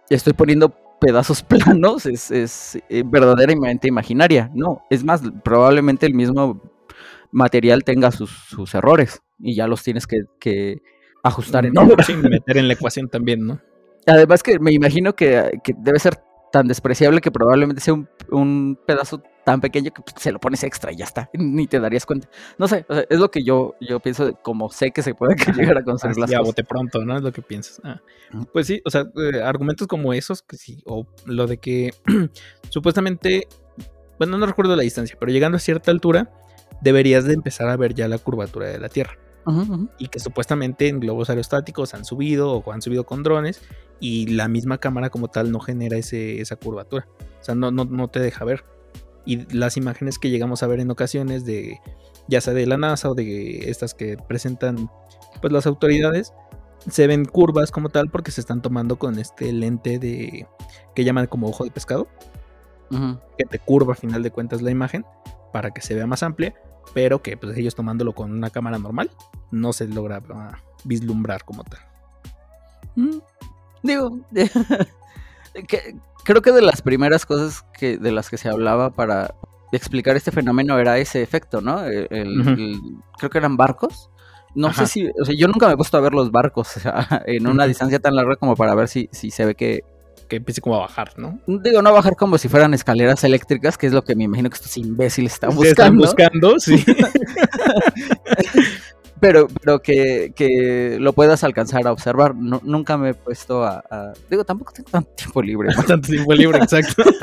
estoy 0.09 0.33
poniendo 0.33 0.75
pedazos 1.05 1.43
planos 1.47 2.05
es, 2.05 2.31
es 2.31 2.79
eh, 2.89 3.03
verdaderamente 3.05 3.87
imaginaria. 3.87 4.49
No, 4.53 4.81
es 4.89 5.03
más, 5.03 5.21
probablemente 5.43 6.05
el 6.05 6.13
mismo 6.13 6.61
material 7.31 7.83
tenga 7.83 8.11
sus, 8.11 8.31
sus 8.31 8.73
errores 8.73 9.21
y 9.39 9.55
ya 9.55 9.67
los 9.67 9.83
tienes 9.83 10.07
que, 10.07 10.81
ajustar 11.23 11.65
en 11.65 11.73
no, 11.73 11.87
sin 12.05 12.21
meter 12.21 12.57
en 12.57 12.67
la 12.67 12.75
ecuación 12.75 13.09
también, 13.09 13.45
¿no? 13.45 13.59
Además 14.05 14.43
que 14.43 14.59
me 14.59 14.71
imagino 14.71 15.13
que, 15.15 15.59
debe 15.77 15.99
ser 15.99 16.17
tan 16.51 16.67
despreciable 16.67 17.21
que 17.21 17.31
probablemente 17.31 17.81
sea 17.81 17.95
un, 18.29 18.79
pedazo 18.85 19.23
tan 19.45 19.61
pequeño 19.61 19.91
que 19.93 20.01
se 20.17 20.31
lo 20.31 20.39
pones 20.39 20.63
extra 20.63 20.91
y 20.91 20.97
ya 20.97 21.05
está, 21.05 21.29
ni 21.33 21.67
te 21.67 21.79
darías 21.79 22.05
cuenta. 22.05 22.27
No 22.57 22.67
sé, 22.67 22.85
es 23.09 23.19
lo 23.19 23.31
que 23.31 23.43
yo, 23.43 23.75
yo 23.79 23.99
pienso, 24.01 24.25
de 24.25 24.33
como 24.33 24.69
sé 24.69 24.91
que 24.91 25.01
se 25.01 25.13
puede 25.13 25.35
llegar 25.55 25.77
a 25.77 25.83
conseguir 25.83 26.17
las 26.17 26.29
ya, 26.29 26.41
bote 26.41 26.63
pronto, 26.63 27.05
¿no? 27.05 27.15
Es 27.15 27.23
lo 27.23 27.31
que 27.31 27.41
piensas. 27.41 27.79
Ah, 27.83 28.01
pues 28.51 28.67
sí, 28.67 28.81
o 28.83 28.89
sea, 28.89 29.05
eh, 29.15 29.41
argumentos 29.41 29.87
como 29.87 30.13
esos, 30.13 30.41
que 30.41 30.57
sí, 30.57 30.81
o 30.85 31.07
lo 31.25 31.47
de 31.47 31.57
que 31.57 31.93
supuestamente, 32.69 33.47
bueno, 34.17 34.37
no 34.37 34.45
recuerdo 34.45 34.75
la 34.75 34.83
distancia, 34.83 35.15
pero 35.19 35.31
llegando 35.31 35.57
a 35.57 35.59
cierta 35.59 35.91
altura, 35.91 36.31
deberías 36.81 37.25
de 37.25 37.33
empezar 37.33 37.69
a 37.69 37.77
ver 37.77 37.93
ya 37.93 38.07
la 38.07 38.17
curvatura 38.17 38.67
de 38.67 38.79
la 38.79 38.89
Tierra. 38.89 39.17
Y 39.99 40.07
que 40.07 40.19
supuestamente 40.19 40.87
en 40.87 40.99
globos 40.99 41.29
aerostáticos 41.29 41.93
han 41.93 42.03
subido 42.03 42.53
o 42.53 42.71
han 42.71 42.81
subido 42.81 43.05
con 43.05 43.21
drones 43.21 43.61
y 43.99 44.25
la 44.25 44.47
misma 44.47 44.79
cámara 44.79 45.11
como 45.11 45.27
tal 45.27 45.51
no 45.51 45.59
genera 45.59 45.97
ese, 45.97 46.41
esa 46.41 46.55
curvatura. 46.55 47.07
O 47.39 47.43
sea, 47.43 47.53
no, 47.53 47.69
no, 47.69 47.85
no 47.85 48.07
te 48.07 48.19
deja 48.19 48.43
ver. 48.43 48.65
Y 49.25 49.51
las 49.53 49.77
imágenes 49.77 50.19
que 50.19 50.29
llegamos 50.29 50.63
a 50.63 50.67
ver 50.67 50.79
en 50.79 50.91
ocasiones 50.91 51.45
de 51.45 51.79
ya 52.27 52.41
sea 52.41 52.53
de 52.53 52.65
la 52.65 52.77
NASA 52.77 53.09
o 53.09 53.15
de 53.15 53.69
estas 53.69 53.93
que 53.93 54.17
presentan 54.17 54.89
pues 55.41 55.51
las 55.51 55.67
autoridades 55.67 56.33
se 56.89 57.07
ven 57.07 57.25
curvas 57.25 57.71
como 57.71 57.89
tal 57.89 58.09
porque 58.09 58.31
se 58.31 58.41
están 58.41 58.61
tomando 58.61 58.97
con 58.97 59.19
este 59.19 59.51
lente 59.51 59.99
de 59.99 60.47
que 60.95 61.03
llaman 61.03 61.27
como 61.27 61.47
ojo 61.47 61.63
de 61.63 61.71
pescado 61.71 62.07
que 63.37 63.45
te 63.45 63.59
curva 63.59 63.93
a 63.93 63.95
final 63.95 64.23
de 64.23 64.31
cuentas 64.31 64.61
la 64.61 64.71
imagen 64.71 65.05
para 65.51 65.71
que 65.71 65.81
se 65.81 65.95
vea 65.95 66.07
más 66.07 66.23
amplia 66.23 66.55
pero 66.93 67.21
que 67.21 67.37
pues 67.37 67.57
ellos 67.57 67.75
tomándolo 67.75 68.13
con 68.13 68.31
una 68.31 68.49
cámara 68.49 68.77
normal 68.77 69.11
no 69.51 69.73
se 69.73 69.87
logra 69.87 70.21
ah, 70.33 70.57
vislumbrar 70.83 71.43
como 71.43 71.63
tal. 71.63 71.79
Mm, 72.95 73.17
digo, 73.83 74.19
creo 76.25 76.41
que 76.41 76.51
de 76.51 76.61
las 76.61 76.81
primeras 76.81 77.25
cosas 77.25 77.63
que, 77.77 77.97
de 77.97 78.11
las 78.11 78.29
que 78.29 78.37
se 78.37 78.49
hablaba 78.49 78.89
para 78.89 79.33
explicar 79.71 80.17
este 80.17 80.31
fenómeno 80.31 80.77
era 80.79 80.97
ese 80.97 81.21
efecto, 81.21 81.61
¿no? 81.61 81.87
E, 81.87 82.07
creo 83.17 83.29
que 83.29 83.37
eran 83.37 83.55
barcos. 83.55 84.09
No 84.53 84.73
sé 84.73 84.87
si, 84.87 85.09
o 85.19 85.25
sea, 85.25 85.35
yo 85.37 85.47
nunca 85.47 85.67
me 85.67 85.73
he 85.73 85.77
puesto 85.77 85.97
a 85.97 86.01
ver 86.01 86.13
los 86.13 86.31
barcos 86.31 86.73
en 87.25 87.47
una 87.47 87.67
distancia 87.67 87.99
tan 87.99 88.15
larga 88.15 88.37
como 88.37 88.55
para 88.55 88.73
ver 88.73 88.87
si, 88.87 89.09
si 89.11 89.29
se 89.29 89.45
ve 89.45 89.55
que, 89.55 89.81
que 90.29 90.37
empiece 90.37 90.61
como 90.61 90.77
a 90.77 90.79
bajar, 90.79 91.11
¿no? 91.17 91.39
Digo, 91.45 91.81
no 91.81 91.89
a 91.89 91.93
bajar 91.93 92.15
como 92.15 92.37
si 92.37 92.47
fueran 92.47 92.73
escaleras 92.73 93.25
eléctricas, 93.25 93.77
que 93.77 93.87
es 93.87 93.93
lo 93.93 94.03
que 94.03 94.15
me 94.15 94.23
imagino 94.23 94.49
que 94.49 94.55
estos 94.55 94.77
imbéciles 94.77 95.33
están 95.33 95.53
buscando. 95.53 95.69
Están 95.69 95.97
buscando, 95.97 96.59
sí. 96.59 96.85
pero, 99.19 99.47
pero 99.47 99.81
que, 99.81 100.97
lo 100.99 101.13
puedas 101.13 101.43
alcanzar 101.43 101.87
a 101.87 101.91
observar. 101.91 102.35
nunca 102.35 102.97
me 102.97 103.11
he 103.11 103.13
puesto 103.13 103.63
a, 103.63 104.13
Digo, 104.29 104.43
tampoco 104.43 104.73
tengo 104.73 104.89
tanto 104.89 105.11
tiempo 105.11 105.41
libre. 105.41 105.69
Tanto 105.87 106.09
tiempo 106.09 106.33
libre, 106.33 106.59
exacto. 106.59 107.03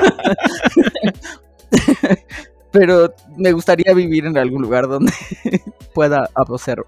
pero 2.71 3.13
me 3.37 3.51
gustaría 3.51 3.93
vivir 3.93 4.25
en 4.25 4.37
algún 4.37 4.61
lugar 4.61 4.87
donde 4.87 5.13
pueda 5.93 6.29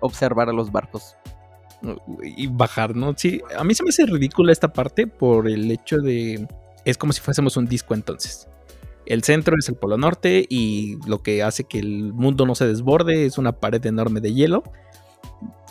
observar 0.01 0.49
a 0.49 0.53
los 0.53 0.71
barcos 0.71 1.15
y 2.23 2.47
bajar, 2.47 2.95
¿no? 2.95 3.13
Sí, 3.15 3.41
a 3.55 3.63
mí 3.63 3.75
se 3.75 3.83
me 3.83 3.89
hace 3.89 4.05
ridícula 4.05 4.51
esta 4.51 4.73
parte 4.73 5.05
por 5.05 5.47
el 5.47 5.69
hecho 5.69 5.99
de... 5.99 6.47
Es 6.83 6.97
como 6.97 7.13
si 7.13 7.21
fuésemos 7.21 7.57
un 7.57 7.67
disco 7.67 7.93
entonces. 7.93 8.47
El 9.05 9.23
centro 9.23 9.55
es 9.59 9.69
el 9.69 9.75
Polo 9.75 9.97
Norte 9.97 10.45
y 10.49 10.97
lo 11.07 11.21
que 11.21 11.43
hace 11.43 11.65
que 11.65 11.77
el 11.77 12.13
mundo 12.13 12.45
no 12.45 12.55
se 12.55 12.65
desborde 12.65 13.25
es 13.25 13.37
una 13.37 13.51
pared 13.51 13.85
enorme 13.85 14.19
de 14.19 14.33
hielo, 14.33 14.63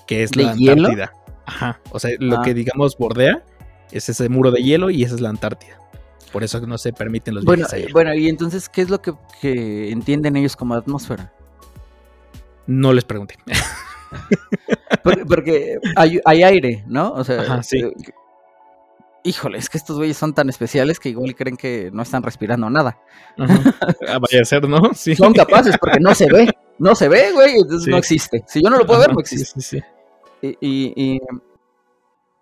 que 0.07 0.23
es 0.23 0.37
la 0.37 0.53
Antártida. 0.53 1.13
Ajá, 1.47 1.81
o 1.91 1.99
sea, 1.99 2.11
lo 2.19 2.41
que 2.43 2.51
ah. 2.51 2.55
digamos 2.55 2.97
bordea 2.97 3.43
es 3.93 4.09
ese 4.09 4.29
muro 4.29 4.51
de 4.51 4.63
hielo 4.63 4.91
y 4.91 5.05
esa 5.05 5.15
es 5.15 5.21
la 5.21 5.29
Antártida. 5.29 5.79
Por 6.33 6.43
eso 6.43 6.61
no 6.67 6.79
se 6.79 6.93
permiten 6.93 7.35
los 7.35 7.45
bueno, 7.45 7.67
ahí. 7.73 7.87
Bueno, 7.93 8.13
y 8.13 8.29
entonces, 8.29 8.69
¿qué 8.69 8.83
es 8.83 8.91
lo 8.91 9.01
que, 9.01 9.15
que 9.41 9.91
entienden 9.93 10.37
ellos 10.37 10.57
como 10.57 10.75
atmósfera? 10.75 11.33
No 12.67 12.93
les 12.93 13.05
pregunté. 13.05 13.37
porque, 15.29 15.79
hay, 15.97 16.43
aire, 16.43 16.85
¿no? 16.87 17.13
O 17.13 17.25
sea, 17.25 17.61
eh, 17.73 17.93
híjole, 19.23 19.59
es 19.59 19.69
que 19.69 19.79
estos 19.79 19.97
güeyes 19.97 20.17
son 20.17 20.35
tan 20.35 20.49
especiales 20.49 20.99
que 20.99 21.09
igual 21.09 21.35
creen 21.35 21.57
que 21.57 21.91
no 21.93 22.03
están 22.03 22.23
respirando 22.23 22.69
nada. 22.71 22.99
Ah, 23.39 23.47
vaya 24.21 24.43
a 24.43 24.45
ser, 24.45 24.69
¿no? 24.69 24.91
Sí. 24.95 25.15
Son 25.15 25.33
capaces 25.33 25.77
porque 25.79 26.01
no 26.01 26.15
se 26.15 26.27
ve. 26.31 26.51
No 26.79 26.95
se 26.95 27.09
ve, 27.09 27.31
güey, 27.33 27.55
entonces 27.61 27.89
no 27.89 27.97
existe. 27.97 28.43
Si 28.49 28.63
yo 28.63 28.71
no 28.71 28.79
lo 28.79 28.87
puedo 28.87 29.01
ver, 29.01 29.13
no 29.13 29.21
existe. 29.21 29.85
Y, 30.61 31.21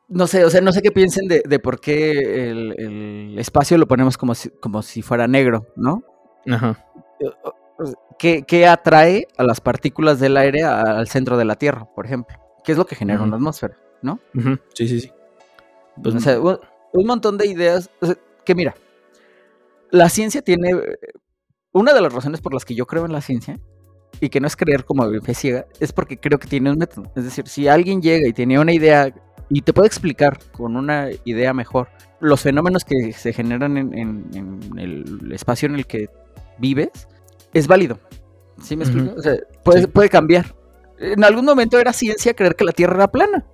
no 0.08 0.26
sé, 0.26 0.44
o 0.44 0.50
sea, 0.50 0.60
no 0.60 0.72
sé 0.72 0.82
qué 0.82 0.90
piensen 0.90 1.28
de, 1.28 1.58
por 1.58 1.80
qué 1.80 2.50
el, 2.50 3.38
espacio 3.38 3.78
lo 3.78 3.86
ponemos 3.86 4.18
como 4.18 4.34
si, 4.34 4.50
como 4.50 4.82
si 4.82 5.02
fuera 5.02 5.26
negro, 5.26 5.66
¿no? 5.76 6.02
Ajá. 6.50 6.84
Eh, 7.20 8.44
¿qué, 8.46 8.66
atrae 8.66 9.26
a 9.36 9.44
las 9.44 9.60
partículas 9.60 10.20
del 10.20 10.36
aire 10.36 10.64
al 10.64 11.08
centro 11.08 11.36
de 11.36 11.44
la 11.44 11.56
Tierra, 11.56 11.86
por 11.94 12.06
ejemplo? 12.06 12.36
¿Qué 12.64 12.72
es 12.72 12.78
lo 12.78 12.86
que 12.86 12.94
genera 12.94 13.22
una 13.22 13.36
atmósfera, 13.36 13.76
no? 14.02 14.20
Sí, 14.74 14.88
sí, 14.88 15.00
sí. 15.00 15.12
Pues, 16.02 16.14
o 16.14 16.20
sea, 16.20 16.40
un, 16.40 17.06
montón 17.06 17.38
de 17.38 17.46
ideas. 17.46 17.90
que 18.44 18.54
mira, 18.54 18.74
la 19.90 20.08
ciencia 20.08 20.42
tiene. 20.42 20.70
Una 21.72 21.94
de 21.94 22.02
las 22.02 22.12
razones 22.12 22.40
por 22.42 22.52
las 22.52 22.66
que 22.66 22.74
yo 22.74 22.86
creo 22.86 23.06
en 23.06 23.12
la 23.12 23.22
ciencia 23.22 23.58
y 24.22 24.28
que 24.28 24.38
no 24.38 24.46
es 24.46 24.54
creer 24.54 24.84
como 24.84 25.02
fe 25.20 25.34
ciega, 25.34 25.66
es 25.80 25.92
porque 25.92 26.16
creo 26.16 26.38
que 26.38 26.46
tiene 26.46 26.70
un 26.70 26.78
método. 26.78 27.10
Es 27.16 27.24
decir, 27.24 27.48
si 27.48 27.66
alguien 27.66 28.00
llega 28.00 28.28
y 28.28 28.32
tiene 28.32 28.56
una 28.56 28.72
idea 28.72 29.12
y 29.50 29.62
te 29.62 29.72
puede 29.72 29.88
explicar 29.88 30.38
con 30.52 30.76
una 30.76 31.08
idea 31.24 31.52
mejor 31.52 31.88
los 32.20 32.40
fenómenos 32.40 32.84
que 32.84 33.12
se 33.14 33.32
generan 33.32 33.76
en, 33.76 34.60
el 34.78 35.32
espacio 35.32 35.68
en 35.68 35.74
el 35.74 35.88
que 35.88 36.08
vives, 36.58 37.08
es 37.52 37.66
válido. 37.66 37.98
¿Sí 38.62 38.76
me 38.76 38.84
explico? 38.84 39.12
O 39.18 39.22
sea, 39.22 39.34
puede, 39.64 39.88
puede 39.88 40.08
cambiar. 40.08 40.54
En 41.00 41.24
algún 41.24 41.44
momento 41.44 41.80
era 41.80 41.92
ciencia 41.92 42.32
creer 42.32 42.54
que 42.54 42.64
la 42.64 42.70
Tierra 42.70 42.94
era 42.94 43.10
plana. 43.10 43.44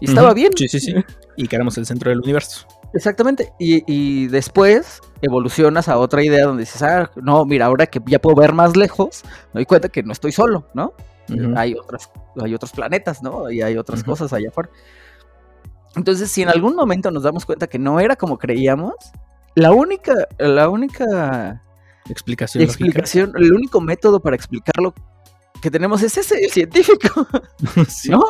Y 0.00 0.04
estaba 0.04 0.34
bien. 0.34 0.52
Sí, 0.54 0.68
sí, 0.68 0.80
sí. 0.80 0.94
Y 1.36 1.48
que 1.48 1.56
éramos 1.56 1.78
el 1.78 1.86
centro 1.86 2.10
del 2.10 2.20
universo. 2.20 2.66
Exactamente. 2.92 3.52
Y, 3.58 4.26
después 4.28 5.00
evolucionas 5.22 5.88
a 5.88 5.98
otra 5.98 6.22
idea 6.24 6.46
donde 6.46 6.62
dices, 6.62 6.82
ah, 6.82 7.10
no, 7.16 7.44
mira, 7.44 7.66
ahora 7.66 7.86
que 7.86 8.00
ya 8.06 8.18
puedo 8.18 8.36
ver 8.36 8.52
más 8.52 8.76
lejos, 8.76 9.22
me 9.52 9.60
doy 9.60 9.66
cuenta 9.66 9.88
que 9.88 10.02
no 10.02 10.12
estoy 10.12 10.32
solo, 10.32 10.66
¿no? 10.74 10.94
hay, 11.56 11.74
otras, 11.74 12.10
hay 12.42 12.54
otros 12.54 12.72
planetas, 12.72 13.22
¿no? 13.22 13.50
Y 13.50 13.62
hay 13.62 13.76
otras 13.76 14.02
cosas 14.02 14.32
allá 14.32 14.48
afuera. 14.48 14.70
Entonces, 15.94 16.30
si 16.30 16.42
en 16.42 16.48
algún 16.48 16.74
momento 16.74 17.10
nos 17.10 17.22
damos 17.22 17.46
cuenta 17.46 17.66
que 17.68 17.78
no 17.78 18.00
era 18.00 18.16
como 18.16 18.38
creíamos, 18.38 18.94
la 19.54 19.72
única, 19.72 20.14
la 20.38 20.68
única 20.68 21.62
explicación, 22.08 22.64
explicación 22.64 23.32
el 23.36 23.52
único 23.52 23.80
método 23.80 24.20
para 24.20 24.36
explicarlo 24.36 24.94
que 25.60 25.70
tenemos 25.70 26.02
es 26.02 26.16
ese, 26.16 26.42
el 26.44 26.50
científico. 26.50 27.26
¿No? 28.08 28.22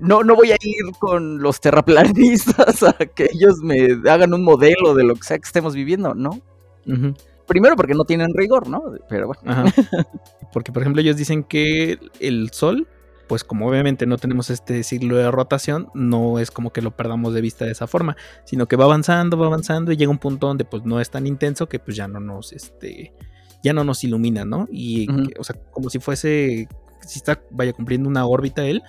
No, 0.00 0.22
no 0.22 0.36
voy 0.36 0.52
a 0.52 0.56
ir 0.60 0.84
con 0.98 1.42
los 1.42 1.60
terraplanistas 1.60 2.82
a 2.82 2.92
que 2.92 3.30
ellos 3.32 3.58
me 3.62 3.98
hagan 4.08 4.34
un 4.34 4.42
modelo 4.42 4.94
de 4.94 5.04
lo 5.04 5.14
que 5.14 5.22
sea 5.22 5.38
que 5.38 5.46
estemos 5.46 5.74
viviendo, 5.74 6.14
¿no? 6.14 6.40
Primero 7.46 7.76
porque 7.76 7.94
no 7.94 8.04
tienen 8.04 8.34
rigor, 8.34 8.68
¿no? 8.68 8.82
Pero 9.08 9.28
bueno. 9.28 9.64
Porque, 10.52 10.72
por 10.72 10.82
ejemplo, 10.82 11.02
ellos 11.02 11.16
dicen 11.16 11.44
que 11.44 11.98
el 12.20 12.50
Sol, 12.52 12.88
pues 13.26 13.44
como 13.44 13.68
obviamente 13.68 14.06
no 14.06 14.16
tenemos 14.16 14.48
este 14.48 14.82
siglo 14.82 15.16
de 15.16 15.30
rotación, 15.30 15.88
no 15.94 16.38
es 16.38 16.50
como 16.50 16.72
que 16.72 16.80
lo 16.80 16.90
perdamos 16.90 17.34
de 17.34 17.42
vista 17.42 17.66
de 17.66 17.72
esa 17.72 17.86
forma, 17.86 18.16
sino 18.44 18.66
que 18.66 18.76
va 18.76 18.84
avanzando, 18.84 19.36
va 19.36 19.46
avanzando 19.46 19.92
y 19.92 19.96
llega 19.96 20.10
un 20.10 20.18
punto 20.18 20.46
donde 20.46 20.64
pues 20.64 20.84
no 20.84 21.00
es 21.00 21.10
tan 21.10 21.26
intenso 21.26 21.68
que 21.68 21.78
pues 21.78 21.96
ya 21.96 22.08
no 22.08 22.20
nos, 22.20 22.52
este, 22.54 23.12
ya 23.62 23.72
no 23.74 23.84
nos 23.84 24.02
ilumina, 24.04 24.44
¿no? 24.44 24.66
Y, 24.70 25.06
o 25.38 25.44
sea, 25.44 25.56
como 25.70 25.90
si 25.90 25.98
fuese, 25.98 26.68
si 27.02 27.18
está, 27.18 27.42
vaya 27.50 27.72
cumpliendo 27.72 28.08
una 28.08 28.24
órbita 28.26 28.64
él, 28.64 28.82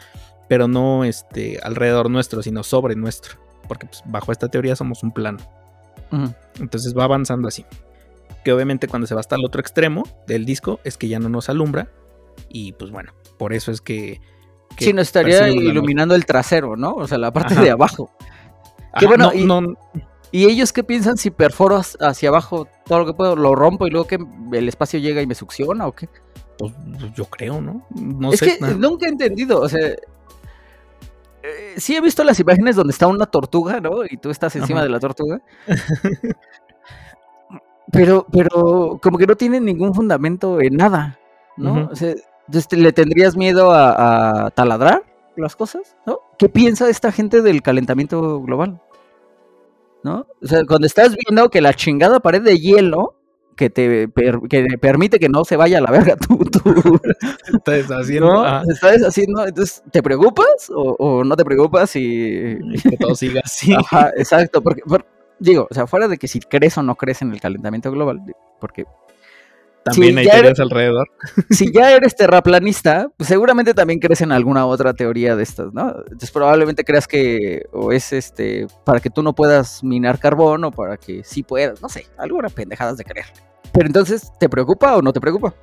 pero 0.49 0.67
no 0.67 1.05
este, 1.05 1.59
alrededor 1.63 2.09
nuestro, 2.09 2.41
sino 2.41 2.63
sobre 2.63 2.95
nuestro, 2.95 3.37
porque 3.69 3.85
pues, 3.85 4.01
bajo 4.05 4.33
esta 4.33 4.49
teoría 4.49 4.75
somos 4.75 5.03
un 5.03 5.11
plano. 5.11 5.37
Entonces 6.59 6.97
va 6.97 7.03
avanzando 7.03 7.47
así. 7.47 7.65
Que 8.43 8.51
obviamente 8.51 8.87
cuando 8.87 9.05
se 9.05 9.13
va 9.13 9.19
hasta 9.19 9.35
el 9.35 9.45
otro 9.45 9.61
extremo 9.61 10.03
del 10.25 10.45
disco 10.45 10.79
es 10.83 10.97
que 10.97 11.07
ya 11.07 11.19
no 11.19 11.29
nos 11.29 11.49
alumbra 11.49 11.91
y 12.49 12.73
pues 12.73 12.89
bueno, 12.89 13.13
por 13.37 13.53
eso 13.53 13.71
es 13.71 13.79
que... 13.79 14.21
que 14.75 14.85
sí, 14.85 14.93
nos 14.93 15.03
estaría 15.03 15.49
iluminando 15.49 16.15
el 16.15 16.25
trasero, 16.25 16.75
¿no? 16.75 16.93
O 16.95 17.07
sea, 17.07 17.19
la 17.19 17.31
parte 17.31 17.53
de 17.53 17.69
abajo. 17.69 18.11
bueno, 19.05 19.31
y, 20.31 20.45
ellos 20.45 20.73
qué 20.73 20.83
piensan 20.83 21.17
si 21.17 21.29
perforo 21.29 21.79
hacia 21.99 22.29
abajo 22.29 22.67
todo 22.85 22.99
lo 22.99 23.05
que 23.05 23.13
puedo, 23.13 23.35
lo 23.35 23.53
rompo 23.53 23.85
y 23.85 23.91
luego 23.91 24.07
que 24.07 24.17
el 24.53 24.67
espacio 24.67 24.99
llega 24.99 25.21
y 25.21 25.27
me 25.27 25.35
succiona 25.35 25.85
o 25.85 25.91
qué? 25.91 26.09
Pues, 26.57 26.73
yo 27.13 27.25
creo, 27.25 27.61
¿no? 27.61 27.85
no 27.91 28.33
es 28.33 28.41
que 28.41 28.57
nunca 28.77 29.05
he 29.05 29.09
entendido, 29.09 29.61
o 29.61 29.69
sea, 29.69 29.95
eh, 31.49 31.73
sí 31.77 31.95
he 31.95 32.01
visto 32.01 32.23
las 32.23 32.39
imágenes 32.39 32.75
donde 32.75 32.91
está 32.91 33.07
una 33.07 33.25
tortuga, 33.25 33.79
¿no? 33.79 34.03
Y 34.09 34.17
tú 34.17 34.29
estás 34.29 34.55
encima 34.55 34.83
de 34.83 34.89
la 34.89 34.99
tortuga. 34.99 35.41
pero, 37.91 38.25
pero 38.31 38.99
como 39.01 39.17
que 39.17 39.27
no 39.27 39.35
tiene 39.35 39.59
ningún 39.59 39.93
fundamento 39.93 40.61
en 40.61 40.75
nada, 40.75 41.19
¿no? 41.57 41.89
O 41.91 41.95
sea, 41.95 42.13
¿le 42.71 42.93
tendrías 42.93 43.35
miedo 43.35 43.71
a, 43.71 44.51
taladrar 44.55 45.03
las 45.35 45.55
cosas? 45.55 45.95
¿No? 46.05 46.19
¿Qué 46.37 46.49
piensa 46.49 46.89
esta 46.89 47.11
gente 47.11 47.41
del 47.41 47.61
calentamiento 47.61 48.41
global? 48.41 48.81
¿No? 50.03 50.25
O 50.41 50.47
sea, 50.47 50.63
cuando 50.65 50.87
estás 50.87 51.15
viendo 51.15 51.49
que 51.49 51.61
la 51.61 51.73
chingada 51.73 52.19
pared 52.19 52.41
de 52.41 52.57
hielo 52.57 53.15
que 53.59 53.69
te 53.69 54.07
permite 54.07 55.19
que 55.19 55.27
no 55.27 55.43
se 55.43 55.57
vaya 55.57 55.79
a 55.79 55.81
la 55.81 55.91
verga 55.91 56.15
tú, 56.15 56.37
tú. 56.37 56.61
Está 57.53 57.73
deshaciendo. 57.73 58.63
Está 58.69 58.91
deshaciendo. 58.91 59.45
Entonces, 59.45 59.83
¿te 59.91 60.01
preocupas 60.01 60.71
o, 60.73 61.25
no 61.25 61.35
te 61.35 61.43
preocupas 61.43 61.93
y... 61.97 62.57
que 62.89 62.95
todo 62.97 63.15
siga 63.15 63.41
así? 63.43 63.73
Ajá, 63.77 64.11
exacto. 64.15 64.61
Porque, 64.61 64.81
digo, 65.39 65.67
o 65.69 65.73
sea, 65.73 65.87
fuera 65.87 66.07
de 66.07 66.17
que 66.17 66.29
si 66.29 66.39
crees 66.39 66.77
o 66.77 66.83
no 66.83 66.95
crees 66.95 67.21
en 67.21 67.33
el 67.33 67.41
calentamiento 67.41 67.91
global, 67.91 68.21
porque 68.61 68.85
también 69.83 70.17
hay 70.17 70.27
teorías 70.27 70.59
alrededor. 70.61 71.09
Si 71.49 71.69
ya 71.73 71.91
eres 71.91 72.15
terraplanista, 72.15 73.11
pues 73.17 73.27
seguramente 73.27 73.73
también 73.73 73.99
crees 73.99 74.21
en 74.21 74.31
alguna 74.31 74.65
otra 74.67 74.93
teoría 74.93 75.35
de 75.35 75.43
estas, 75.43 75.73
¿no? 75.73 75.89
Entonces 75.97 76.31
probablemente 76.31 76.85
creas 76.85 77.09
que 77.09 77.63
o 77.73 77.91
es 77.91 78.13
este 78.13 78.67
para 78.85 79.01
que 79.01 79.09
tú 79.09 79.21
no 79.21 79.35
puedas 79.35 79.83
minar 79.83 80.17
carbón 80.17 80.63
o 80.63 80.71
para 80.71 80.95
que 80.95 81.25
sí 81.25 81.43
puedas, 81.43 81.81
no 81.81 81.89
sé, 81.89 82.05
algunas 82.17 82.53
pendejadas 82.53 82.95
de 82.95 83.03
creer. 83.03 83.25
Pero 83.71 83.87
entonces, 83.87 84.31
¿te 84.39 84.49
preocupa 84.49 84.95
o 84.95 85.01
no 85.01 85.13
te 85.13 85.21
preocupa? 85.21 85.53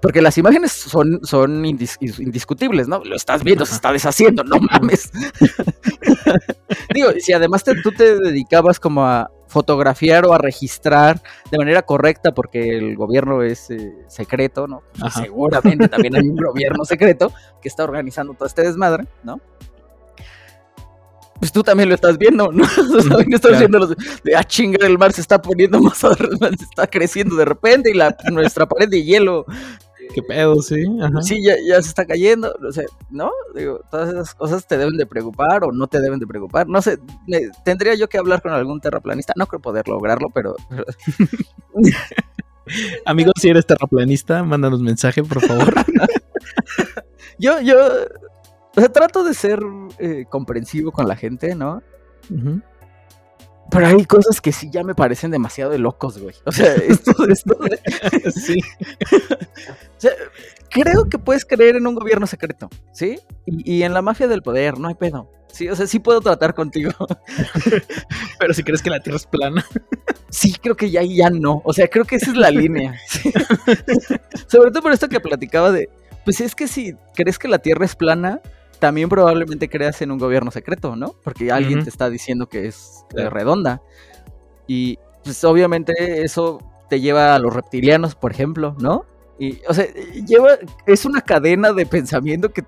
Porque 0.00 0.20
las 0.20 0.36
imágenes 0.36 0.72
son, 0.72 1.20
son 1.22 1.64
indiscutibles, 1.64 2.88
¿no? 2.88 3.04
Lo 3.04 3.14
estás 3.14 3.44
viendo, 3.44 3.64
se 3.64 3.74
está 3.74 3.92
deshaciendo, 3.92 4.42
no 4.42 4.58
mames. 4.58 5.12
Digo, 6.94 7.10
si 7.20 7.32
además 7.32 7.62
tú 7.62 7.92
te 7.96 8.18
dedicabas 8.18 8.80
como 8.80 9.06
a 9.06 9.30
fotografiar 9.52 10.24
o 10.24 10.32
a 10.32 10.38
registrar 10.38 11.22
de 11.50 11.58
manera 11.58 11.82
correcta 11.82 12.32
porque 12.32 12.76
el 12.78 12.96
gobierno 12.96 13.42
es 13.42 13.70
eh, 13.70 13.92
secreto, 14.08 14.66
¿no? 14.66 14.82
seguramente 15.10 15.88
también 15.88 16.16
hay 16.16 16.26
un 16.26 16.36
gobierno 16.36 16.84
secreto 16.86 17.32
que 17.60 17.68
está 17.68 17.84
organizando 17.84 18.32
todo 18.32 18.46
este 18.46 18.62
desmadre, 18.62 19.06
¿no? 19.22 19.40
Pues 21.42 21.50
tú 21.50 21.64
también 21.64 21.88
lo 21.88 21.96
estás 21.96 22.18
viendo, 22.18 22.52
¿no? 22.52 22.62
también 23.08 23.34
estás 23.34 23.58
viendo 23.58 23.80
los 23.80 23.96
de, 24.22 24.36
ah, 24.36 24.44
chinga, 24.44 24.86
el 24.86 24.96
mar 24.96 25.12
se 25.12 25.20
está 25.20 25.42
poniendo 25.42 25.80
más, 25.80 25.98
se 26.58 26.62
está 26.62 26.86
creciendo 26.86 27.34
de 27.34 27.44
repente 27.44 27.90
y 27.90 27.94
la, 27.94 28.16
nuestra 28.30 28.68
pared 28.68 28.88
de 28.88 29.02
hielo. 29.02 29.44
Qué 30.14 30.22
pedo, 30.22 30.62
sí. 30.62 30.84
Sí, 31.22 31.42
ya, 31.42 31.56
ya, 31.66 31.82
se 31.82 31.88
está 31.88 32.04
cayendo, 32.04 32.54
o 32.64 32.70
sea, 32.70 32.84
¿no? 33.10 33.32
Digo, 33.56 33.80
todas 33.90 34.10
esas 34.10 34.36
cosas 34.36 34.68
te 34.68 34.78
deben 34.78 34.96
de 34.96 35.04
preocupar 35.04 35.64
o 35.64 35.72
no 35.72 35.88
te 35.88 36.00
deben 36.00 36.20
de 36.20 36.28
preocupar. 36.28 36.68
No 36.68 36.80
sé, 36.80 37.00
tendría 37.64 37.96
yo 37.96 38.08
que 38.08 38.18
hablar 38.18 38.40
con 38.40 38.52
algún 38.52 38.80
terraplanista, 38.80 39.32
no 39.34 39.48
creo 39.48 39.60
poder 39.60 39.88
lograrlo, 39.88 40.28
pero... 40.32 40.54
Amigos, 43.04 43.32
si 43.40 43.48
eres 43.48 43.66
terraplanista, 43.66 44.44
mándanos 44.44 44.80
mensaje, 44.80 45.24
por 45.24 45.40
favor. 45.40 45.74
yo, 47.40 47.60
yo, 47.62 47.76
o 48.76 48.80
sea, 48.80 48.90
trato 48.90 49.24
de 49.24 49.34
ser 49.34 49.60
eh, 49.98 50.24
comprensivo 50.28 50.92
con 50.92 51.06
la 51.08 51.16
gente, 51.16 51.54
¿no? 51.54 51.82
Pero 53.70 53.86
hay 53.86 54.04
cosas 54.04 54.40
que 54.40 54.52
sí 54.52 54.68
ya 54.70 54.82
me 54.82 54.94
parecen 54.94 55.30
demasiado 55.30 55.70
de 55.70 55.78
locos, 55.78 56.18
güey. 56.18 56.34
O 56.44 56.52
sea, 56.52 56.74
esto, 56.88 57.12
esto 57.28 57.58
sí. 58.34 58.58
o 59.12 59.98
sea, 59.98 60.12
creo 60.70 61.08
que 61.08 61.18
puedes 61.18 61.44
creer 61.44 61.76
en 61.76 61.86
un 61.86 61.94
gobierno 61.94 62.26
secreto, 62.26 62.68
¿sí? 62.92 63.18
Y, 63.46 63.82
en 63.82 63.94
la 63.94 64.02
mafia 64.02 64.28
del 64.28 64.42
poder, 64.42 64.78
no 64.78 64.88
hay 64.88 64.94
pedo. 64.94 65.30
Sí, 65.52 65.68
o 65.68 65.76
sea, 65.76 65.86
sí 65.86 65.98
puedo 65.98 66.20
tratar 66.20 66.54
contigo. 66.54 66.92
Pero 68.38 68.54
si 68.54 68.62
crees 68.62 68.82
que 68.82 68.90
la 68.90 69.00
Tierra 69.00 69.18
es 69.18 69.26
plana. 69.26 69.64
Sí, 70.30 70.54
creo 70.60 70.76
que 70.76 70.90
ya 70.90 71.02
ya 71.02 71.28
no. 71.28 71.60
O 71.64 71.74
sea, 71.74 71.88
creo 71.88 72.06
que 72.06 72.16
esa 72.16 72.30
es 72.30 72.36
la 72.38 72.50
línea. 72.50 72.98
Sobre 74.46 74.70
todo 74.70 74.82
por 74.82 74.92
esto 74.92 75.10
que 75.10 75.20
platicaba 75.20 75.70
de, 75.70 75.90
pues 76.24 76.40
es 76.40 76.54
que 76.54 76.68
si 76.68 76.94
crees 77.14 77.38
que 77.38 77.48
la 77.48 77.58
Tierra 77.58 77.84
es 77.84 77.94
plana, 77.94 78.40
también 78.82 79.08
probablemente 79.08 79.68
creas 79.68 80.02
en 80.02 80.10
un 80.10 80.18
gobierno 80.18 80.50
secreto, 80.50 80.96
¿no? 80.96 81.14
Porque 81.22 81.52
alguien 81.52 81.84
te 81.84 81.88
está 81.88 82.10
diciendo 82.10 82.48
que 82.48 82.66
es 82.66 83.04
eh, 83.16 83.30
redonda. 83.30 83.80
Y 84.66 84.98
pues 85.22 85.44
obviamente 85.44 86.24
eso 86.24 86.58
te 86.90 87.00
lleva 87.00 87.36
a 87.36 87.38
los 87.38 87.54
reptilianos, 87.54 88.16
por 88.16 88.32
ejemplo, 88.32 88.74
¿no? 88.80 89.04
Y, 89.38 89.60
o 89.68 89.72
sea, 89.72 89.86
lleva, 90.26 90.58
es 90.84 91.04
una 91.04 91.20
cadena 91.20 91.72
de 91.72 91.86
pensamiento 91.86 92.52
que 92.52 92.64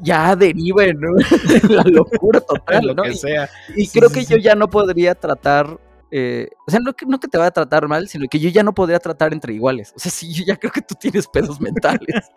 ya 0.00 0.36
deriva 0.36 0.84
en, 0.84 1.00
la 1.68 1.82
locura 1.86 2.40
total, 2.48 2.94
¿no? 2.94 3.02
Y, 3.74 3.88
creo 3.88 4.10
que 4.10 4.24
yo 4.24 4.36
ya 4.36 4.54
no 4.54 4.70
podría 4.70 5.16
tratar, 5.16 5.76
eh, 6.12 6.50
o 6.68 6.70
sea, 6.70 6.78
no 6.78 6.92
que, 6.92 7.04
no 7.04 7.18
que 7.18 7.26
te 7.26 7.36
vaya 7.36 7.48
a 7.48 7.50
tratar 7.50 7.88
mal, 7.88 8.06
sino 8.06 8.28
que 8.30 8.38
yo 8.38 8.48
ya 8.48 8.62
no 8.62 8.72
podría 8.72 9.00
tratar 9.00 9.32
entre 9.32 9.54
iguales. 9.54 9.92
O 9.96 9.98
sea, 9.98 10.12
sí, 10.12 10.32
yo 10.32 10.44
ya 10.46 10.54
creo 10.54 10.70
que 10.70 10.82
tú 10.82 10.94
tienes 10.94 11.26
pedos 11.26 11.60
mentales. 11.60 12.30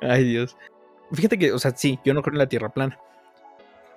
Ay, 0.00 0.22
Dios. 0.22 0.56
Fíjate 1.14 1.38
que, 1.38 1.52
o 1.52 1.58
sea, 1.58 1.72
sí, 1.76 1.98
yo 2.04 2.14
no 2.14 2.22
creo 2.22 2.34
en 2.34 2.38
la 2.38 2.48
Tierra 2.48 2.70
plana. 2.70 2.98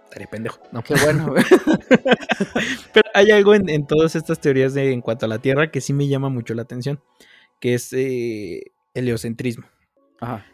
Estaría 0.06 0.28
pendejo. 0.28 0.60
No. 0.72 0.82
Qué 0.84 0.96
bueno. 1.04 1.34
Pero 2.94 3.10
hay 3.14 3.32
algo 3.32 3.54
en, 3.54 3.86
todas 3.88 4.16
estas 4.16 4.40
teorías 4.40 4.74
de, 4.74 4.92
en 4.92 5.02
cuanto 5.02 5.26
a 5.26 5.30
la 5.30 5.40
Tierra 5.40 5.70
que 5.70 5.82
sí 5.82 5.94
me 5.94 6.08
llama 6.08 6.30
mucho 6.30 6.54
la 6.54 6.62
atención, 6.62 7.02
que 7.60 7.74
es 7.74 7.92
eh, 7.94 8.72
el 8.94 9.04
heliocentrismo. 9.04 9.68
Ajá. 10.20 10.46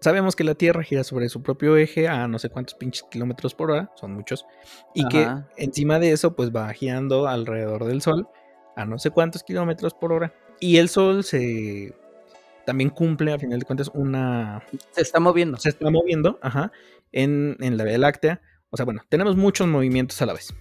Sabemos 0.00 0.36
que 0.36 0.44
la 0.44 0.54
Tierra 0.54 0.84
gira 0.84 1.02
sobre 1.02 1.28
su 1.28 1.42
propio 1.42 1.76
eje 1.76 2.06
a 2.06 2.28
no 2.28 2.38
sé 2.38 2.50
cuántos 2.50 2.76
pinches 2.76 3.04
kilómetros 3.10 3.54
por 3.54 3.72
hora, 3.72 3.90
son 3.96 4.14
muchos, 4.14 4.46
y 4.94 5.06
que 5.08 5.28
encima 5.56 5.98
de 5.98 6.12
eso 6.12 6.36
pues 6.36 6.54
va 6.54 6.72
girando 6.72 7.26
alrededor 7.26 7.84
del 7.84 8.00
Sol 8.00 8.28
a 8.76 8.84
no 8.84 8.98
sé 9.00 9.10
cuántos 9.10 9.42
kilómetros 9.42 9.94
por 9.94 10.12
hora. 10.12 10.32
Y 10.60 10.76
el 10.76 10.88
Sol 10.88 11.24
se 11.24 11.96
también 12.68 12.90
cumple, 12.90 13.32
a 13.32 13.38
final 13.38 13.58
de 13.58 13.64
cuentas, 13.64 13.90
una... 13.94 14.62
Se 14.90 15.00
está 15.00 15.20
moviendo. 15.20 15.56
Se 15.56 15.70
está 15.70 15.90
moviendo, 15.90 16.38
ajá, 16.42 16.70
en, 17.12 17.56
en 17.60 17.78
la 17.78 17.84
Vía 17.84 17.96
Láctea. 17.96 18.42
O 18.68 18.76
sea, 18.76 18.84
bueno, 18.84 19.00
tenemos 19.08 19.36
muchos 19.36 19.66
movimientos 19.66 20.20
a 20.20 20.26
la 20.26 20.34
vez. 20.34 20.52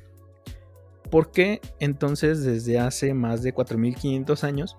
¿Por 1.11 1.31
qué 1.31 1.59
entonces 1.81 2.45
desde 2.45 2.79
hace 2.79 3.13
más 3.13 3.43
de 3.43 3.53
4.500 3.53 4.43
años 4.45 4.77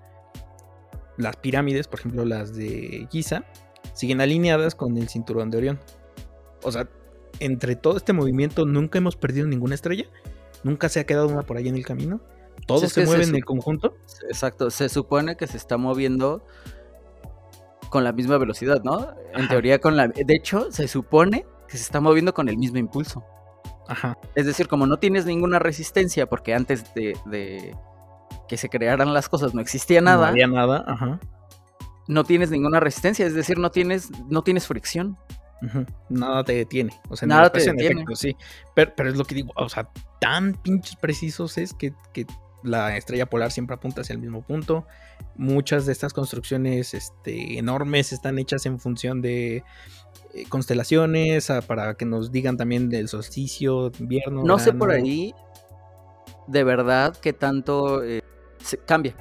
las 1.17 1.35
pirámides, 1.35 1.87
por 1.87 1.99
ejemplo 1.99 2.25
las 2.25 2.55
de 2.55 3.07
Giza, 3.11 3.45
siguen 3.93 4.21
alineadas 4.21 4.73
con 4.73 4.97
el 4.97 5.07
cinturón 5.07 5.51
de 5.51 5.57
Orión? 5.59 5.79
O 6.63 6.71
sea, 6.71 6.89
entre 7.39 7.75
todo 7.75 7.97
este 7.97 8.11
movimiento 8.11 8.65
nunca 8.65 8.97
hemos 8.97 9.15
perdido 9.15 9.45
ninguna 9.45 9.75
estrella, 9.75 10.05
nunca 10.63 10.89
se 10.89 10.99
ha 10.99 11.03
quedado 11.03 11.27
una 11.27 11.43
por 11.43 11.57
ahí 11.57 11.67
en 11.67 11.75
el 11.75 11.85
camino, 11.85 12.21
todos 12.65 12.91
se 12.91 13.05
mueven 13.05 13.29
en 13.29 13.35
el 13.35 13.45
conjunto. 13.45 13.95
Exacto, 14.23 14.71
se 14.71 14.89
supone 14.89 15.37
que 15.37 15.45
se 15.45 15.57
está 15.57 15.77
moviendo 15.77 16.43
con 17.89 18.03
la 18.03 18.11
misma 18.11 18.37
velocidad, 18.37 18.83
¿no? 18.83 19.13
En 19.33 19.47
teoría 19.47 19.79
con 19.79 19.97
la... 19.97 20.07
De 20.07 20.35
hecho, 20.35 20.71
se 20.71 20.87
supone 20.87 21.45
que 21.67 21.77
se 21.77 21.83
está 21.83 21.99
moviendo 22.01 22.33
con 22.33 22.49
el 22.49 22.57
mismo 22.57 22.77
impulso. 22.77 23.23
Ajá. 23.87 24.17
Es 24.35 24.45
decir, 24.45 24.67
como 24.67 24.85
no 24.85 24.97
tienes 24.97 25.25
ninguna 25.25 25.59
resistencia, 25.59 26.27
porque 26.27 26.53
antes 26.53 26.93
de, 26.93 27.75
que 28.47 28.57
se 28.57 28.69
crearan 28.69 29.13
las 29.13 29.29
cosas 29.29 29.53
no 29.53 29.61
existía 29.61 30.01
nada. 30.01 30.27
No 30.27 30.31
había 30.31 30.47
nada, 30.47 30.83
ajá. 30.87 31.19
No 32.07 32.23
tienes 32.23 32.49
ninguna 32.49 32.79
resistencia, 32.79 33.25
es 33.25 33.33
decir, 33.33 33.59
no 33.59 33.71
tienes, 33.71 34.09
no 34.29 34.41
tienes 34.43 34.67
fricción. 34.67 35.17
Nada 36.07 36.43
te 36.43 36.53
detiene. 36.53 36.99
O 37.09 37.17
sea, 37.17 37.27
nada 37.27 37.51
te 37.51 37.59
detiene. 37.59 38.05
sí. 38.15 38.35
Pero, 38.75 38.93
pero, 38.95 39.09
es 39.09 39.17
lo 39.17 39.25
que 39.25 39.35
digo, 39.35 39.51
o 39.55 39.67
sea, 39.67 39.89
tan 40.21 40.53
pinches 40.53 40.95
precisos 40.95 41.57
es 41.57 41.73
que, 41.73 41.93
que 42.13 42.25
la 42.63 42.97
estrella 42.97 43.25
polar 43.25 43.51
siempre 43.51 43.75
apunta 43.75 44.01
hacia 44.01 44.13
el 44.13 44.19
mismo 44.19 44.41
punto. 44.41 44.85
Muchas 45.35 45.85
de 45.85 45.91
estas 45.91 46.13
construcciones 46.13 46.93
este, 46.93 47.57
enormes 47.57 48.11
están 48.11 48.39
hechas 48.39 48.65
en 48.65 48.79
función 48.79 49.21
de 49.21 49.63
eh, 50.33 50.45
constelaciones, 50.49 51.51
para 51.67 51.95
que 51.95 52.05
nos 52.05 52.31
digan 52.31 52.57
también 52.57 52.89
del 52.89 53.07
solsticio, 53.07 53.91
invierno. 53.99 54.43
No 54.43 54.59
sé 54.59 54.73
por 54.73 54.91
ahí, 54.91 55.33
de 56.47 56.63
verdad, 56.63 57.15
que 57.15 57.33
tanto 57.33 58.03
eh, 58.03 58.21
se 58.63 58.77
cambia. 58.77 59.15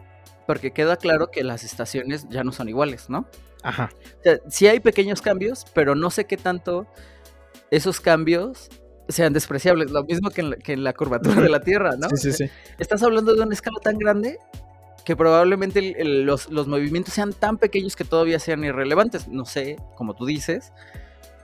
Porque 0.46 0.72
queda 0.72 0.96
claro 0.96 1.30
que 1.30 1.44
las 1.44 1.62
estaciones 1.62 2.26
ya 2.30 2.42
no 2.42 2.52
son 2.52 2.68
iguales, 2.68 3.10
¿no? 3.10 3.26
Ajá. 3.62 3.90
O 4.20 4.22
sea, 4.22 4.38
sí 4.48 4.66
hay 4.66 4.80
pequeños 4.80 5.20
cambios, 5.20 5.66
pero 5.74 5.94
no 5.94 6.10
sé 6.10 6.24
qué 6.24 6.36
tanto 6.36 6.86
esos 7.70 8.00
cambios 8.00 8.70
sean 9.08 9.32
despreciables. 9.32 9.90
Lo 9.90 10.04
mismo 10.04 10.30
que 10.30 10.40
en 10.72 10.84
la, 10.84 10.92
curvatura 10.92 11.40
de 11.40 11.48
la 11.48 11.60
Tierra, 11.60 11.96
¿no? 11.98 12.08
Sí, 12.10 12.16
sí, 12.16 12.32
sí. 12.32 12.50
Estás 12.78 13.02
hablando 13.02 13.34
de 13.34 13.42
una 13.42 13.54
escala 13.54 13.78
tan 13.82 13.98
grande 13.98 14.38
que 15.04 15.16
probablemente 15.16 15.94
los, 16.04 16.50
movimientos 16.50 17.14
sean 17.14 17.32
tan 17.32 17.56
pequeños 17.56 17.96
que 17.96 18.04
todavía 18.04 18.38
sean 18.38 18.64
irrelevantes. 18.64 19.28
No 19.28 19.44
sé, 19.44 19.76
como 19.96 20.14
tú 20.14 20.26
dices. 20.26 20.72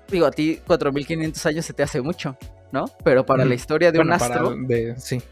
Digo, 0.08 0.26
a 0.26 0.30
ti 0.30 0.60
4500 0.66 1.46
años 1.46 1.64
se 1.64 1.72
te 1.72 1.82
hace 1.82 2.02
mucho, 2.02 2.36
¿no? 2.72 2.84
Pero 3.02 3.24
para 3.24 3.44
la 3.44 3.54
historia 3.54 3.90
de 3.90 4.00
un 4.00 4.12
astro. 4.12 4.54
sí. 4.96 5.22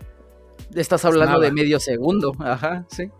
Estás 0.74 1.04
hablando 1.04 1.38
de 1.40 1.52
medio 1.52 1.78
segundo. 1.78 2.32
Ajá, 2.38 2.86
sí. 2.88 3.10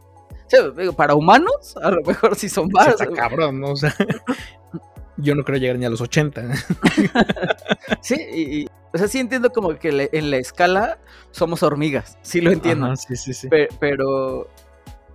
para 0.97 1.15
humanos, 1.15 1.77
a 1.83 1.91
lo 1.91 2.03
mejor 2.03 2.35
sí 2.35 2.49
son 2.49 2.71
más. 2.73 2.97
cabrón, 3.15 3.61
¿no? 3.61 3.73
O 3.73 3.77
sea, 3.77 3.95
yo 5.17 5.35
no 5.35 5.45
creo 5.45 5.59
llegar 5.59 5.79
ni 5.79 5.85
a 5.85 5.91
los 5.91 6.01
80. 6.01 6.43
sí, 8.01 8.15
y, 8.35 8.67
o 8.95 8.99
sea, 8.99 9.09
sí 9.09 9.19
entiendo 9.19 9.51
como 9.51 9.77
que 9.79 10.09
en 10.13 10.31
la 10.31 10.37
escala 10.37 10.99
somos 11.31 11.63
hormigas, 11.63 12.19
sí 12.23 12.41
lo 12.41 12.51
entiendo. 12.51 12.95
sí, 12.97 13.17
sí, 13.17 13.33
sí. 13.35 13.49
pero 13.79 14.49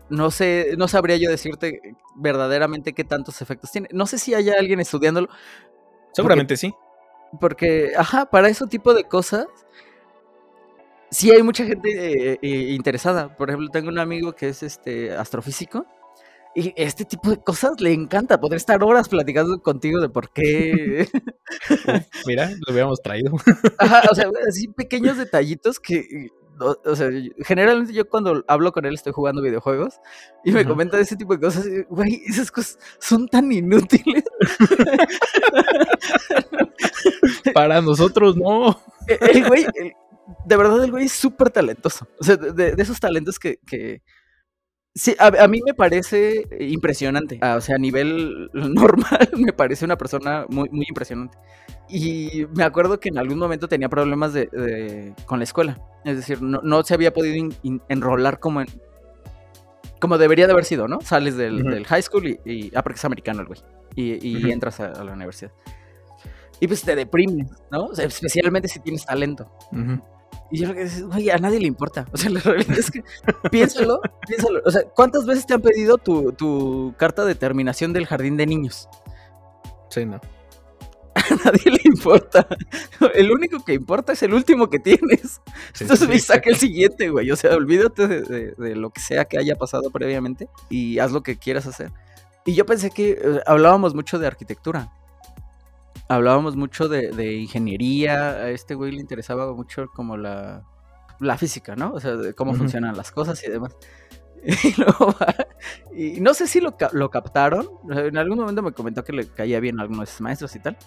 no 0.09 0.31
sé, 0.31 0.75
no 0.77 0.87
sabría 0.87 1.17
yo 1.17 1.29
decirte 1.29 1.95
verdaderamente 2.15 2.93
qué 2.93 3.03
tantos 3.03 3.41
efectos 3.41 3.71
tiene. 3.71 3.89
No 3.91 4.05
sé 4.05 4.17
si 4.17 4.33
haya 4.33 4.55
alguien 4.57 4.79
estudiándolo. 4.79 5.29
Seguramente 6.13 6.57
sí. 6.57 6.73
Porque, 7.39 7.91
ajá, 7.97 8.25
para 8.25 8.47
ese 8.47 8.65
tipo 8.67 8.93
de 8.93 9.03
cosas, 9.03 9.47
sí 11.11 11.31
hay 11.31 11.43
mucha 11.43 11.65
gente 11.65 12.33
eh, 12.33 12.39
eh, 12.41 12.47
interesada. 12.71 13.35
Por 13.35 13.49
ejemplo, 13.49 13.69
tengo 13.69 13.89
un 13.89 13.99
amigo 13.99 14.33
que 14.33 14.49
es 14.49 14.63
este 14.63 15.13
astrofísico 15.13 15.85
y 16.57 16.73
este 16.75 17.05
tipo 17.05 17.29
de 17.29 17.37
cosas 17.37 17.79
le 17.79 17.93
encanta. 17.93 18.39
Poder 18.39 18.57
estar 18.57 18.83
horas 18.83 19.07
platicando 19.07 19.61
contigo 19.61 20.01
de 20.01 20.09
por 20.09 20.31
qué. 20.31 21.07
mira, 22.25 22.49
lo 22.49 22.73
hubiéramos 22.73 22.99
traído. 22.99 23.31
Ajá, 23.77 24.01
o 24.09 24.15
sea, 24.15 24.27
así 24.49 24.67
pequeños 24.67 25.17
detallitos 25.17 25.79
que. 25.79 26.31
O, 26.59 26.95
sea, 26.95 27.11
generalmente 27.45 27.93
yo 27.93 28.09
cuando 28.09 28.43
hablo 28.47 28.71
con 28.71 28.87
él 28.87 28.95
estoy 28.95 29.13
jugando 29.13 29.43
videojuegos 29.43 29.99
y 30.43 30.51
me 30.51 30.65
comenta 30.65 30.97
de 30.97 31.03
ese 31.03 31.15
tipo 31.15 31.35
de 31.35 31.41
cosas. 31.41 31.67
Güey, 31.89 32.23
esas 32.25 32.49
cosas 32.49 32.79
son 32.99 33.27
tan 33.27 33.51
inútiles. 33.51 34.23
Para 37.53 37.83
nosotros 37.83 38.35
no. 38.35 38.81
El, 39.05 39.47
güey, 39.47 39.67
de 40.43 40.57
verdad 40.57 40.83
el 40.83 40.89
güey 40.89 41.05
es 41.05 41.11
súper 41.11 41.51
talentoso. 41.51 42.07
O 42.19 42.23
sea, 42.23 42.35
de, 42.35 42.73
esos 42.79 42.99
talentos 42.99 43.37
que, 43.37 43.59
que 43.63 44.01
Sí, 44.97 45.15
a, 45.19 45.47
mí 45.47 45.61
me 45.63 45.75
parece 45.75 46.47
impresionante. 46.59 47.37
Ah, 47.41 47.55
o 47.57 47.61
sea, 47.61 47.75
a 47.75 47.77
nivel 47.77 48.49
normal 48.53 49.29
me 49.37 49.53
parece 49.53 49.85
una 49.85 49.95
persona 49.95 50.45
muy, 50.49 50.69
muy 50.69 50.85
impresionante. 50.89 51.37
Y 51.87 52.47
me 52.55 52.63
acuerdo 52.63 52.99
que 52.99 53.09
en 53.09 53.19
algún 53.19 53.37
momento 53.37 53.67
tenía 53.67 53.89
problemas 53.89 54.33
de, 54.33 55.13
con 55.25 55.37
la 55.39 55.43
escuela. 55.43 55.79
Es 56.03 56.17
decir, 56.17 56.41
no, 56.41 56.83
se 56.83 56.95
había 56.95 57.13
podido 57.13 57.47
enrolar 57.89 58.39
como 58.39 58.61
en, 58.61 58.67
como 59.99 60.17
debería 60.17 60.47
de 60.47 60.53
haber 60.53 60.65
sido, 60.65 60.87
¿no? 60.87 60.99
Sales 61.01 61.37
del, 61.37 61.85
high 61.85 62.01
school 62.01 62.27
y, 62.27 62.39
y, 62.43 62.71
ah, 62.73 62.81
porque 62.81 62.97
es 62.97 63.05
americano 63.05 63.41
el 63.41 63.47
güey. 63.47 63.59
Y, 63.95 64.49
entras 64.51 64.79
a, 64.79 65.03
la 65.03 65.13
universidad. 65.13 65.51
Y 66.59 66.67
pues 66.67 66.81
te 66.81 66.95
deprimes, 66.95 67.51
¿no? 67.71 67.91
especialmente 67.91 68.67
si 68.67 68.79
tienes 68.79 69.05
talento. 69.05 69.51
Y 70.49 70.59
yo 70.59 70.67
lo 70.67 70.75
que 70.75 70.85
digo, 70.85 71.09
güey, 71.09 71.29
a 71.29 71.37
nadie 71.37 71.59
le 71.59 71.67
importa. 71.67 72.05
O 72.11 72.17
sea, 72.17 72.29
la 72.29 72.39
realidad 72.39 72.77
es 72.77 72.89
que 72.89 73.03
piénsalo, 73.51 73.99
piénsalo. 74.27 74.61
O 74.65 74.71
sea, 74.71 74.83
¿cuántas 74.83 75.25
veces 75.25 75.45
te 75.45 75.53
han 75.53 75.61
pedido 75.61 75.97
tu, 75.97 76.31
tu 76.31 76.93
carta 76.97 77.25
de 77.25 77.35
terminación 77.35 77.93
del 77.93 78.05
jardín 78.05 78.37
de 78.37 78.45
niños? 78.45 78.87
Sí, 79.89 80.05
no. 80.05 80.21
A 81.15 81.35
nadie 81.45 81.71
le 81.71 81.81
importa. 81.83 82.47
El 83.13 83.31
único 83.31 83.63
que 83.65 83.73
importa 83.73 84.13
es 84.13 84.23
el 84.23 84.33
último 84.33 84.69
que 84.69 84.79
tienes. 84.79 85.41
Entonces 85.79 86.07
me 86.07 86.19
saca 86.19 86.49
el 86.49 86.55
siguiente, 86.55 87.09
güey. 87.09 87.31
O 87.31 87.35
sea, 87.35 87.55
olvídate 87.55 88.07
de, 88.07 88.53
de, 88.57 88.75
lo 88.75 88.91
que 88.91 89.01
sea 89.01 89.25
que 89.25 89.37
haya 89.37 89.55
pasado 89.55 89.89
previamente 89.89 90.47
y 90.69 90.99
haz 90.99 91.11
lo 91.11 91.23
que 91.23 91.37
quieras 91.37 91.65
hacer. 91.67 91.91
Y 92.45 92.53
yo 92.53 92.65
pensé 92.65 92.91
que 92.91 93.41
hablábamos 93.45 93.93
mucho 93.93 94.19
de 94.19 94.27
arquitectura 94.27 94.91
hablábamos 96.07 96.55
mucho 96.55 96.87
de, 96.87 97.33
ingeniería, 97.33 98.29
a 98.29 98.49
este 98.49 98.75
güey 98.75 98.91
le 98.91 99.01
interesaba 99.01 99.53
mucho 99.53 99.87
como 99.93 100.17
la, 100.17 100.63
la 101.19 101.37
física, 101.37 101.75
¿no? 101.75 101.93
O 101.93 101.99
sea, 101.99 102.15
de 102.15 102.33
cómo 102.33 102.53
funcionan 102.53 102.95
las 102.95 103.11
cosas 103.11 103.43
y 103.43 103.51
demás. 103.51 103.75
Y, 105.93 106.21
no 106.21 106.35
sé 106.35 106.45
si 106.45 106.61
lo, 106.61 106.77
lo, 106.91 107.09
captaron, 107.09 107.67
en 107.89 108.17
algún 108.17 108.37
momento 108.37 108.61
me 108.61 108.71
comentó 108.71 109.03
que 109.03 109.11
le 109.11 109.27
caía 109.27 109.59
bien 109.59 109.79
a 109.79 109.83
algunos 109.83 110.21
maestros 110.21 110.55
y 110.55 110.59
tal. 110.59 110.77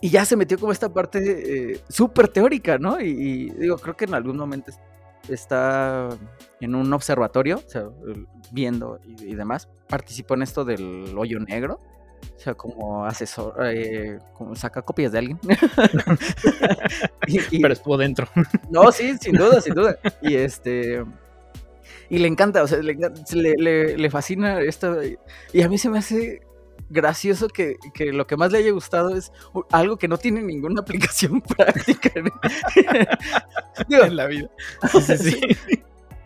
Y 0.00 0.10
ya 0.10 0.24
se 0.24 0.36
metió 0.36 0.58
como 0.58 0.70
esta 0.70 0.92
parte 0.92 1.72
eh, 1.72 1.80
súper 1.88 2.28
teórica, 2.28 2.78
¿no? 2.78 3.00
Y, 3.00 3.50
digo, 3.50 3.78
creo 3.78 3.96
que 3.96 4.04
en 4.04 4.14
algún 4.14 4.36
momento 4.36 4.70
está 5.28 6.08
en 6.60 6.74
un 6.74 6.92
observatorio, 6.92 7.56
o 7.56 7.68
sea, 7.68 7.88
viendo 8.52 9.00
y 9.06 9.34
demás. 9.34 9.68
Participó 9.88 10.34
en 10.34 10.42
esto 10.42 10.64
del 10.64 11.16
hoyo 11.16 11.40
negro. 11.40 11.80
O 12.36 12.40
sea, 12.40 12.54
como 12.54 13.04
asesor, 13.04 13.54
eh, 13.64 14.18
como 14.34 14.54
saca 14.54 14.82
copias 14.82 15.10
de 15.12 15.18
alguien. 15.18 15.40
Pero 17.60 17.72
estuvo 17.72 17.96
dentro. 17.96 18.28
no, 18.70 18.92
sí, 18.92 19.16
sin 19.18 19.34
duda, 19.34 19.60
sin 19.60 19.74
duda. 19.74 19.98
Y 20.22 20.36
este. 20.36 21.04
Y 22.10 22.18
le 22.18 22.28
encanta, 22.28 22.62
o 22.62 22.68
sea, 22.68 22.78
le, 22.78 23.96
le, 23.96 24.10
fascina 24.10 24.60
esto. 24.60 24.98
Y 25.52 25.62
a 25.62 25.68
mí 25.68 25.78
se 25.78 25.90
me 25.90 25.98
hace 25.98 26.42
gracioso 26.90 27.48
que, 27.48 27.76
que, 27.92 28.12
lo 28.12 28.26
que 28.26 28.36
más 28.36 28.52
le 28.52 28.58
haya 28.58 28.70
gustado 28.70 29.14
es 29.14 29.32
algo 29.70 29.96
que 29.96 30.08
no 30.08 30.16
tiene 30.16 30.42
ninguna 30.42 30.80
aplicación 30.80 31.40
práctica 31.42 32.10
en 33.88 34.16
la 34.16 34.26
vida. 34.26 34.50
Sí, 34.92 35.16
sí. 35.16 35.40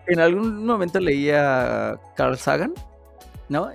En 0.07 0.21
algún 0.21 0.67
momento 0.67 1.01
leía 1.01 1.99
Carl 2.17 2.37
Sagan 2.37 2.75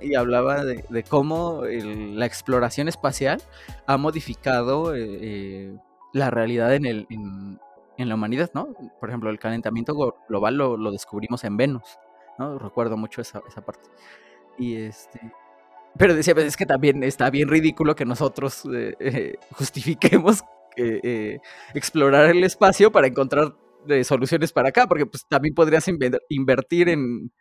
y 0.02 0.14
hablaba 0.14 0.64
de, 0.64 1.04
cómo 1.08 1.62
la 1.64 2.26
exploración 2.26 2.88
espacial 2.88 3.42
ha 3.86 3.96
modificado 3.96 4.94
eh, 4.94 5.18
eh, 5.20 5.76
la 6.12 6.30
realidad 6.30 6.74
en, 6.74 6.86
el, 6.86 7.06
en, 7.10 8.08
la 8.08 8.14
humanidad, 8.14 8.50
¿no? 8.54 8.74
Por 9.00 9.08
ejemplo, 9.08 9.30
el 9.30 9.38
calentamiento 9.38 9.94
global 10.28 10.56
lo, 10.56 10.90
descubrimos 10.90 11.44
en 11.44 11.56
Venus, 11.56 11.98
¿no? 12.38 12.58
Recuerdo 12.58 12.96
mucho 12.96 13.20
esa, 13.20 13.40
parte. 13.64 13.88
Y 14.58 14.76
este... 14.76 15.20
Pero 15.96 16.14
decía, 16.14 16.34
pues 16.34 16.46
es 16.46 16.56
que 16.56 16.66
también 16.66 17.02
está 17.02 17.28
bien 17.30 17.48
ridículo 17.48 17.96
que 17.96 18.04
nosotros 18.04 18.62
eh, 18.72 19.36
justifiquemos 19.52 20.42
explorar 21.74 22.30
el 22.30 22.44
espacio 22.44 22.92
para 22.92 23.08
encontrar 23.08 23.52
soluciones 24.04 24.52
para 24.52 24.68
acá, 24.68 24.86
porque 24.86 25.06
pues 25.06 25.26
también 25.26 25.52
podrías 25.54 25.88
invertir 26.28 26.88
en 26.88 27.32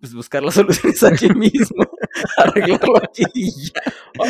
pues 0.00 0.14
buscar 0.14 0.42
las 0.42 0.54
soluciones 0.56 1.02
aquí 1.04 1.28
mismo, 1.30 1.84
arreglarlo 2.36 2.96
aquí 2.96 3.24
y 3.34 3.50
ya. 3.50 3.80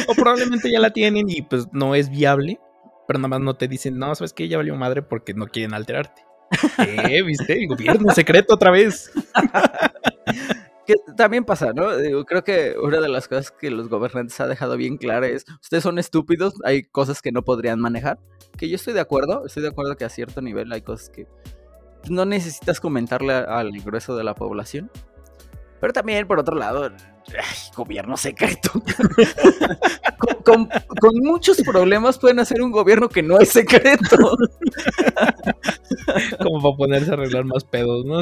O, 0.08 0.14
probablemente 0.14 0.70
ya 0.70 0.80
la 0.80 0.92
tienen 0.92 1.30
y 1.30 1.42
pues 1.42 1.66
no 1.72 1.94
es 1.94 2.10
viable, 2.10 2.60
pero 3.06 3.18
nada 3.18 3.28
más 3.28 3.40
no 3.40 3.54
te 3.54 3.68
dicen, 3.68 3.98
no, 3.98 4.14
sabes 4.14 4.32
que 4.32 4.48
ya 4.48 4.56
valió 4.56 4.74
madre 4.76 5.02
porque 5.02 5.34
no 5.34 5.46
quieren 5.46 5.74
alterarte. 5.74 6.24
¿Qué? 7.06 7.22
¿Viste? 7.22 7.62
El 7.62 7.68
gobierno 7.68 8.12
secreto 8.12 8.54
otra 8.54 8.70
vez. 8.70 9.12
que 10.86 10.96
también 11.16 11.44
pasa, 11.44 11.72
¿no? 11.72 11.86
creo 12.24 12.42
que 12.42 12.74
una 12.82 13.00
de 13.00 13.08
las 13.08 13.28
cosas 13.28 13.52
que 13.52 13.70
los 13.70 13.88
gobernantes 13.88 14.40
ha 14.40 14.48
dejado 14.48 14.76
bien 14.76 14.96
clara 14.96 15.28
es, 15.28 15.44
ustedes 15.62 15.84
son 15.84 16.00
estúpidos, 16.00 16.54
hay 16.64 16.82
cosas 16.82 17.22
que 17.22 17.30
no 17.30 17.42
podrían 17.42 17.78
manejar, 17.78 18.18
que 18.56 18.68
yo 18.68 18.74
estoy 18.74 18.94
de 18.94 19.00
acuerdo, 19.00 19.46
estoy 19.46 19.62
de 19.62 19.68
acuerdo 19.68 19.96
que 19.96 20.04
a 20.04 20.08
cierto 20.08 20.42
nivel 20.42 20.72
hay 20.72 20.82
cosas 20.82 21.08
que 21.10 21.28
no 22.08 22.24
necesitas 22.24 22.80
comentarle 22.80 23.34
al 23.34 23.72
grueso 23.82 24.16
de 24.16 24.24
la 24.24 24.34
población. 24.34 24.90
Pero 25.80 25.92
también, 25.92 26.26
por 26.26 26.38
otro 26.38 26.56
lado, 26.56 26.90
gobierno 27.74 28.16
secreto. 28.16 28.70
con, 30.44 30.68
muchos 31.22 31.62
problemas 31.62 32.18
pueden 32.18 32.40
hacer 32.40 32.60
un 32.62 32.70
gobierno 32.70 33.08
que 33.08 33.22
no 33.22 33.38
es 33.38 33.48
secreto. 33.50 34.16
Como 36.42 36.60
para 36.62 36.76
ponerse 36.76 37.10
a 37.10 37.14
arreglar 37.14 37.44
más 37.44 37.64
pedos, 37.64 38.04
¿no? 38.04 38.20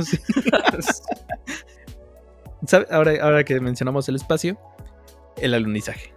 Ahora, 2.91 3.13
ahora 3.23 3.45
que 3.45 3.61
mencionamos 3.61 4.09
el 4.09 4.17
espacio, 4.17 4.59
el 5.37 5.55
alunizaje. 5.55 6.13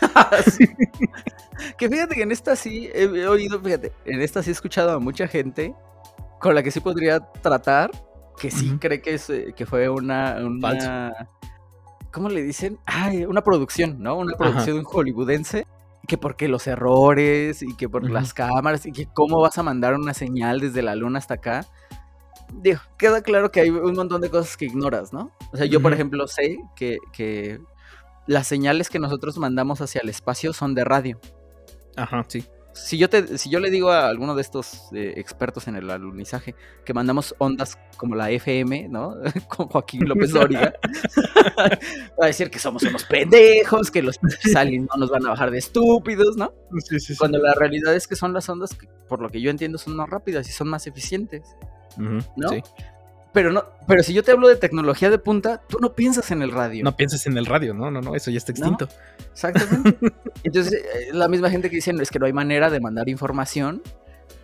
Que 1.78 1.88
fíjate 1.88 2.16
que 2.16 2.22
en 2.22 2.32
esta 2.32 2.56
sí 2.56 2.90
he 2.92 3.26
oído, 3.26 3.60
fíjate, 3.60 3.92
en 4.04 4.20
esta 4.20 4.42
sí 4.42 4.50
he 4.50 4.52
escuchado 4.52 4.90
a 4.92 4.98
mucha 4.98 5.28
gente 5.28 5.74
con 6.40 6.56
la 6.56 6.62
que 6.62 6.72
sí 6.72 6.80
podría 6.80 7.20
tratar, 7.20 7.90
que 8.38 8.50
sí 8.50 8.76
cree 8.80 9.00
que, 9.00 9.14
es, 9.14 9.30
que 9.56 9.66
fue 9.66 9.88
una, 9.88 10.36
una 10.44 11.28
¿cómo 12.12 12.28
le 12.28 12.42
dicen? 12.42 12.78
Ay, 12.86 13.24
una 13.24 13.42
producción, 13.42 14.02
¿no? 14.02 14.16
Una 14.16 14.36
producción 14.36 14.82
hollywoodense 14.84 15.66
que 16.06 16.18
porque 16.18 16.48
los 16.48 16.66
errores 16.66 17.62
y 17.62 17.76
que 17.76 17.88
por 17.88 18.08
las 18.10 18.34
cámaras 18.34 18.86
y 18.86 18.92
que 18.92 19.06
cómo 19.06 19.40
vas 19.40 19.56
a 19.58 19.62
mandar 19.62 19.94
una 19.94 20.14
señal 20.14 20.60
desde 20.60 20.82
la 20.82 20.96
luna 20.96 21.18
hasta 21.18 21.34
acá. 21.34 21.66
Digo, 22.52 22.80
queda 22.98 23.22
claro 23.22 23.50
que 23.50 23.60
hay 23.60 23.70
un 23.70 23.94
montón 23.94 24.20
de 24.20 24.28
cosas 24.28 24.56
que 24.56 24.66
ignoras, 24.66 25.12
¿no? 25.12 25.30
O 25.52 25.56
sea, 25.56 25.66
yo, 25.66 25.80
por 25.80 25.92
ejemplo, 25.92 26.26
sé 26.26 26.58
que, 26.76 26.98
que 27.12 27.60
las 28.26 28.46
señales 28.46 28.90
que 28.90 28.98
nosotros 28.98 29.38
mandamos 29.38 29.80
hacia 29.80 30.00
el 30.02 30.08
espacio 30.08 30.52
son 30.52 30.74
de 30.74 30.84
radio. 30.84 31.20
Ajá, 31.96 32.24
sí 32.28 32.44
si 32.74 32.98
yo, 32.98 33.08
te, 33.08 33.38
si 33.38 33.50
yo 33.50 33.60
le 33.60 33.70
digo 33.70 33.90
a 33.90 34.08
alguno 34.08 34.34
de 34.34 34.42
estos 34.42 34.88
eh, 34.92 35.14
expertos 35.16 35.68
en 35.68 35.76
el 35.76 35.90
alunizaje 35.90 36.54
que 36.84 36.94
mandamos 36.94 37.34
ondas 37.38 37.78
como 37.96 38.14
la 38.14 38.30
FM, 38.30 38.88
¿no? 38.88 39.16
Con 39.48 39.68
Joaquín 39.68 40.08
López 40.08 40.30
Dóriga, 40.30 40.74
va 42.20 42.24
a 42.24 42.26
decir 42.26 42.50
que 42.50 42.58
somos 42.58 42.82
unos 42.84 43.04
pendejos, 43.04 43.90
que 43.90 44.02
los 44.02 44.18
aliens 44.56 44.88
no 44.92 45.00
nos 45.00 45.10
van 45.10 45.26
a 45.26 45.30
bajar 45.30 45.50
de 45.50 45.58
estúpidos, 45.58 46.36
¿no? 46.36 46.52
Sí, 46.78 46.98
sí, 46.98 47.12
sí. 47.12 47.16
Cuando 47.16 47.38
la 47.38 47.54
realidad 47.54 47.94
es 47.94 48.08
que 48.08 48.16
son 48.16 48.32
las 48.32 48.48
ondas 48.48 48.74
que, 48.74 48.88
por 49.08 49.20
lo 49.20 49.28
que 49.28 49.40
yo 49.40 49.50
entiendo, 49.50 49.78
son 49.78 49.96
más 49.96 50.08
rápidas 50.08 50.48
y 50.48 50.52
son 50.52 50.68
más 50.68 50.86
eficientes, 50.86 51.42
¿no? 51.96 52.48
Sí. 52.48 52.62
Pero 53.32 53.50
no, 53.50 53.64
pero 53.86 54.02
si 54.02 54.12
yo 54.12 54.22
te 54.22 54.30
hablo 54.30 54.48
de 54.48 54.56
tecnología 54.56 55.08
de 55.08 55.18
punta, 55.18 55.62
tú 55.68 55.78
no 55.80 55.94
piensas 55.94 56.30
en 56.30 56.42
el 56.42 56.50
radio. 56.50 56.84
No 56.84 56.96
piensas 56.96 57.26
en 57.26 57.38
el 57.38 57.46
radio, 57.46 57.72
no, 57.72 57.90
no, 57.90 58.00
no, 58.00 58.14
eso 58.14 58.30
ya 58.30 58.38
está 58.38 58.52
extinto. 58.52 58.88
exactamente. 59.32 59.98
Entonces, 60.44 60.74
eh, 60.74 61.08
la 61.12 61.28
misma 61.28 61.48
gente 61.48 61.70
que 61.70 61.76
dice 61.76 61.92
es 61.98 62.10
que 62.10 62.18
no 62.18 62.26
hay 62.26 62.32
manera 62.32 62.68
de 62.68 62.80
mandar 62.80 63.08
información 63.08 63.82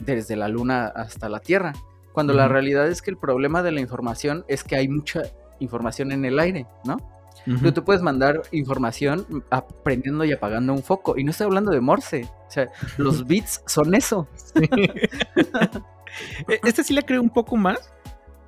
desde 0.01 0.37
la 0.37 0.49
luna 0.49 0.87
hasta 0.87 1.29
la 1.29 1.41
Tierra. 1.41 1.75
Cuando 2.13 2.33
la 2.33 2.49
realidad 2.49 2.89
es 2.89 3.03
que 3.03 3.11
el 3.11 3.17
problema 3.17 3.63
de 3.63 3.71
la 3.71 3.81
información 3.81 4.45
es 4.49 4.65
que 4.65 4.75
hay 4.75 4.89
mucha 4.89 5.23
información 5.61 6.11
en 6.11 6.25
el 6.25 6.39
aire, 6.41 6.67
¿no? 6.85 6.97
Pero 7.45 7.73
tú 7.73 7.85
puedes 7.85 8.03
mandar 8.03 8.43
información 8.51 9.45
prendiendo 9.83 10.25
y 10.25 10.33
apagando 10.33 10.73
un 10.73 10.83
foco. 10.83 11.17
Y 11.17 11.25
no 11.25 11.31
estoy 11.31 11.47
hablando 11.47 11.71
de 11.71 11.81
Morse. 11.81 12.29
O 12.47 12.51
sea, 12.51 12.69
los 12.97 13.27
bits 13.27 13.63
son 13.67 13.95
eso. 13.95 14.29
E, 16.49 16.59
este 16.65 16.83
sí 16.83 16.95
le 16.95 17.03
creo 17.03 17.21
un 17.21 17.29
poco 17.29 17.55
más 17.55 17.93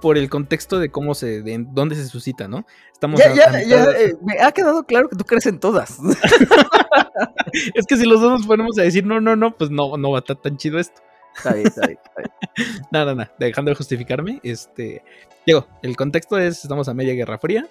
por 0.00 0.18
el 0.18 0.28
contexto 0.30 0.78
de 0.78 0.90
cómo 0.90 1.14
se, 1.14 1.42
de 1.42 1.64
dónde 1.70 1.94
se 1.94 2.06
suscita, 2.06 2.48
¿no? 2.48 2.66
Estamos 2.92 3.20
ya, 3.20 3.34
ya, 3.34 3.62
ya, 3.62 3.84
eh, 3.92 4.14
me 4.22 4.40
ha 4.40 4.52
quedado 4.52 4.84
claro 4.84 5.08
que 5.08 5.16
tú 5.16 5.24
crees 5.24 5.46
en 5.46 5.60
todas. 5.60 5.98
es 7.74 7.86
que 7.86 7.96
si 7.96 8.06
los 8.06 8.20
dos 8.20 8.32
nos 8.32 8.46
ponemos 8.46 8.78
a 8.78 8.82
decir 8.82 9.06
no, 9.06 9.20
no, 9.20 9.36
no, 9.36 9.56
pues 9.56 9.70
no, 9.70 9.96
no 9.96 10.10
va 10.10 10.18
a 10.18 10.20
estar 10.20 10.36
tan 10.36 10.56
chido 10.56 10.78
esto. 10.78 11.00
Está 11.36 11.54
bien, 11.54 11.66
está 11.66 11.86
bien, 11.86 11.98
Nada, 12.90 13.14
nada, 13.14 13.34
dejando 13.38 13.70
de 13.70 13.76
justificarme, 13.76 14.40
este, 14.42 15.04
digo, 15.46 15.68
el 15.82 15.96
contexto 15.96 16.38
es, 16.38 16.64
estamos 16.64 16.88
a 16.88 16.94
media 16.94 17.14
Guerra 17.14 17.38
Fría 17.38 17.68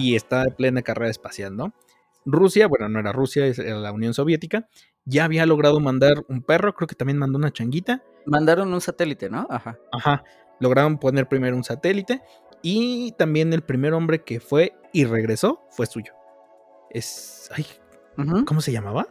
y 0.00 0.14
está 0.14 0.44
en 0.44 0.54
plena 0.54 0.82
carrera 0.82 1.10
espacial, 1.10 1.56
¿no? 1.56 1.72
Rusia, 2.24 2.68
bueno, 2.68 2.88
no 2.88 3.00
era 3.00 3.10
Rusia, 3.10 3.46
era 3.46 3.76
la 3.76 3.90
Unión 3.90 4.14
Soviética, 4.14 4.68
ya 5.04 5.24
había 5.24 5.46
logrado 5.46 5.80
mandar 5.80 6.24
un 6.28 6.42
perro, 6.42 6.74
creo 6.74 6.86
que 6.86 6.94
también 6.94 7.18
mandó 7.18 7.38
una 7.38 7.50
changuita. 7.50 8.02
Mandaron 8.26 8.72
un 8.72 8.80
satélite, 8.80 9.30
¿no? 9.30 9.46
Ajá. 9.50 9.78
Ajá 9.92 10.22
lograron 10.60 10.98
poner 10.98 11.28
primero 11.28 11.56
un 11.56 11.64
satélite 11.64 12.22
y 12.62 13.12
también 13.12 13.52
el 13.52 13.62
primer 13.62 13.92
hombre 13.94 14.22
que 14.22 14.40
fue 14.40 14.74
y 14.92 15.04
regresó 15.04 15.62
fue 15.70 15.86
suyo. 15.86 16.12
Es. 16.90 17.50
Ay, 17.54 17.66
¿Cómo 18.46 18.60
se 18.60 18.72
llamaba? 18.72 19.06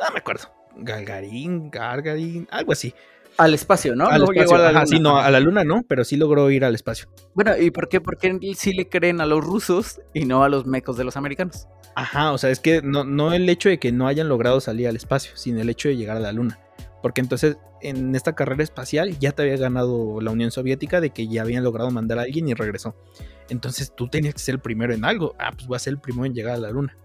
No 0.00 0.12
me 0.12 0.18
acuerdo. 0.18 0.48
Galgarín, 0.76 1.70
Gargarín, 1.70 2.48
algo 2.50 2.72
así. 2.72 2.94
Al 3.36 3.54
espacio, 3.54 3.94
¿no? 3.94 4.08
Al 4.08 4.22
espacio, 4.24 4.56
a 4.56 4.58
la 4.58 4.72
luna. 4.72 4.86
sí, 4.86 4.98
no, 4.98 5.18
a 5.18 5.30
la 5.30 5.38
luna 5.38 5.62
no, 5.62 5.84
pero 5.86 6.04
sí 6.04 6.16
logró 6.16 6.50
ir 6.50 6.64
al 6.64 6.74
espacio. 6.74 7.08
Bueno, 7.34 7.56
¿y 7.56 7.70
por 7.70 7.88
qué? 7.88 8.00
Porque 8.00 8.36
sí 8.56 8.72
le 8.72 8.88
creen 8.88 9.20
a 9.20 9.26
los 9.26 9.44
rusos 9.44 10.00
y 10.12 10.24
no 10.24 10.42
a 10.42 10.48
los 10.48 10.66
mecos 10.66 10.96
de 10.96 11.04
los 11.04 11.16
americanos. 11.16 11.68
Ajá, 11.94 12.32
o 12.32 12.38
sea, 12.38 12.50
es 12.50 12.58
que 12.58 12.82
no, 12.82 13.04
no 13.04 13.32
el 13.32 13.48
hecho 13.48 13.68
de 13.68 13.78
que 13.78 13.92
no 13.92 14.08
hayan 14.08 14.28
logrado 14.28 14.60
salir 14.60 14.88
al 14.88 14.96
espacio, 14.96 15.32
sino 15.36 15.60
el 15.60 15.68
hecho 15.68 15.88
de 15.88 15.96
llegar 15.96 16.16
a 16.16 16.20
la 16.20 16.32
luna. 16.32 16.58
Porque 17.02 17.20
entonces 17.20 17.58
en 17.80 18.14
esta 18.14 18.34
carrera 18.34 18.62
espacial 18.62 19.18
ya 19.18 19.32
te 19.32 19.42
había 19.42 19.56
ganado 19.56 20.20
la 20.20 20.30
Unión 20.30 20.50
Soviética 20.50 21.00
de 21.00 21.10
que 21.10 21.28
ya 21.28 21.42
habían 21.42 21.64
logrado 21.64 21.90
mandar 21.90 22.18
a 22.18 22.22
alguien 22.22 22.48
y 22.48 22.54
regresó. 22.54 22.96
Entonces 23.48 23.94
tú 23.94 24.08
tenías 24.08 24.34
que 24.34 24.40
ser 24.40 24.56
el 24.56 24.60
primero 24.60 24.92
en 24.92 25.04
algo. 25.04 25.34
Ah, 25.38 25.50
pues 25.52 25.66
voy 25.66 25.76
a 25.76 25.80
ser 25.80 25.92
el 25.92 26.00
primero 26.00 26.26
en 26.26 26.34
llegar 26.34 26.54
a 26.54 26.58
la 26.58 26.70
Luna. 26.70 26.96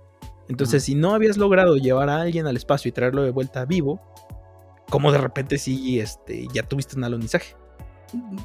Entonces, 0.49 0.83
si 0.83 0.93
no 0.93 1.13
habías 1.13 1.37
logrado 1.37 1.77
llevar 1.77 2.09
a 2.09 2.21
alguien 2.21 2.47
al 2.47 2.57
espacio 2.57 2.89
y 2.89 2.91
traerlo 2.91 3.23
de 3.23 3.31
vuelta 3.31 3.63
vivo, 3.63 4.01
¿cómo 4.89 5.11
de 5.11 5.17
repente 5.17 5.57
sí 5.57 5.99
este, 6.01 6.47
ya 6.53 6.63
tuviste 6.63 6.97
un 6.97 7.05
alunizaje? 7.05 7.55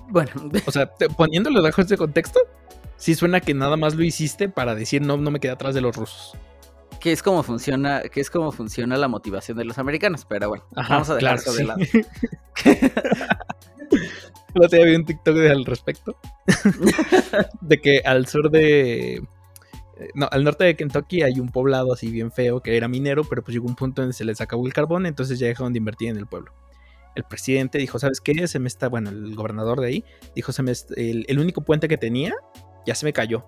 Bueno, 0.09 0.31
o 0.65 0.71
sea, 0.71 0.91
poniéndolo 1.17 1.61
bajo 1.61 1.81
este 1.81 1.97
contexto, 1.97 2.41
sí 2.97 3.17
suena 3.17 3.41
que 3.41 3.53
nada 3.53 3.77
más 3.77 3.97
lo 3.97 4.05
hiciste 4.05 4.49
para 4.49 4.77
decir 4.77 5.03
no, 5.03 5.17
no 5.17 5.33
me 5.33 5.41
quedé 5.41 5.53
atrás 5.53 5.75
de 5.75 5.81
los 5.81 5.97
rusos 5.97 6.39
que 7.01 7.13
es 7.13 7.23
como 7.23 7.43
funciona, 7.43 8.03
que 8.03 8.21
es 8.21 8.31
como 8.31 8.53
funciona 8.53 8.97
la 8.97 9.09
motivación 9.09 9.59
de 9.59 9.65
los 9.65 9.79
americanos, 9.79 10.27
pero 10.29 10.49
bueno, 10.49 10.65
vamos 10.73 11.11
a 11.11 11.15
dejar 11.17 11.37
eso 11.37 11.53
de 11.53 11.65
lado. 11.65 11.81
No 14.55 14.69
te 14.69 14.83
había 14.83 14.97
un 14.97 15.05
TikTok 15.05 15.37
al 15.51 15.65
respecto. 15.65 16.17
de 17.61 17.81
que 17.81 18.01
al 18.05 18.27
sur 18.27 18.51
de. 18.51 19.17
Eh, 19.17 19.23
no, 20.15 20.29
al 20.31 20.45
norte 20.45 20.65
de 20.65 20.75
Kentucky 20.77 21.23
hay 21.23 21.39
un 21.39 21.51
poblado 21.51 21.93
así 21.93 22.11
bien 22.11 22.33
feo 22.33 22.61
que 22.61 22.77
era 22.77 22.89
minero, 22.89 23.25
pero 23.25 23.43
pues 23.43 23.55
llegó 23.55 23.67
un 23.67 23.77
punto 23.77 24.03
donde 24.03 24.15
se 24.15 24.25
les 24.25 24.41
acabó 24.41 24.67
el 24.67 24.73
carbón, 24.73 25.07
entonces 25.07 25.39
ya 25.39 25.47
dejaron 25.47 25.73
de 25.73 25.79
invertir 25.79 26.09
en 26.09 26.17
el 26.17 26.27
pueblo. 26.27 26.53
El 27.15 27.25
presidente 27.25 27.79
dijo, 27.79 27.99
¿sabes 27.99 28.21
qué? 28.21 28.47
Se 28.47 28.59
me 28.59 28.69
está, 28.69 28.89
bueno, 28.89 29.11
el 29.11 29.35
gobernador 29.35 29.81
de 29.81 29.89
ahí 29.89 30.05
dijo, 30.35 30.53
se 30.53 30.63
me 30.63 30.73
el 30.97 31.39
único 31.39 31.63
puente 31.63 31.89
que 31.89 31.99
tenía 31.99 32.35
ya 32.87 32.95
se 32.95 33.05
me 33.05 33.13
cayó, 33.13 33.45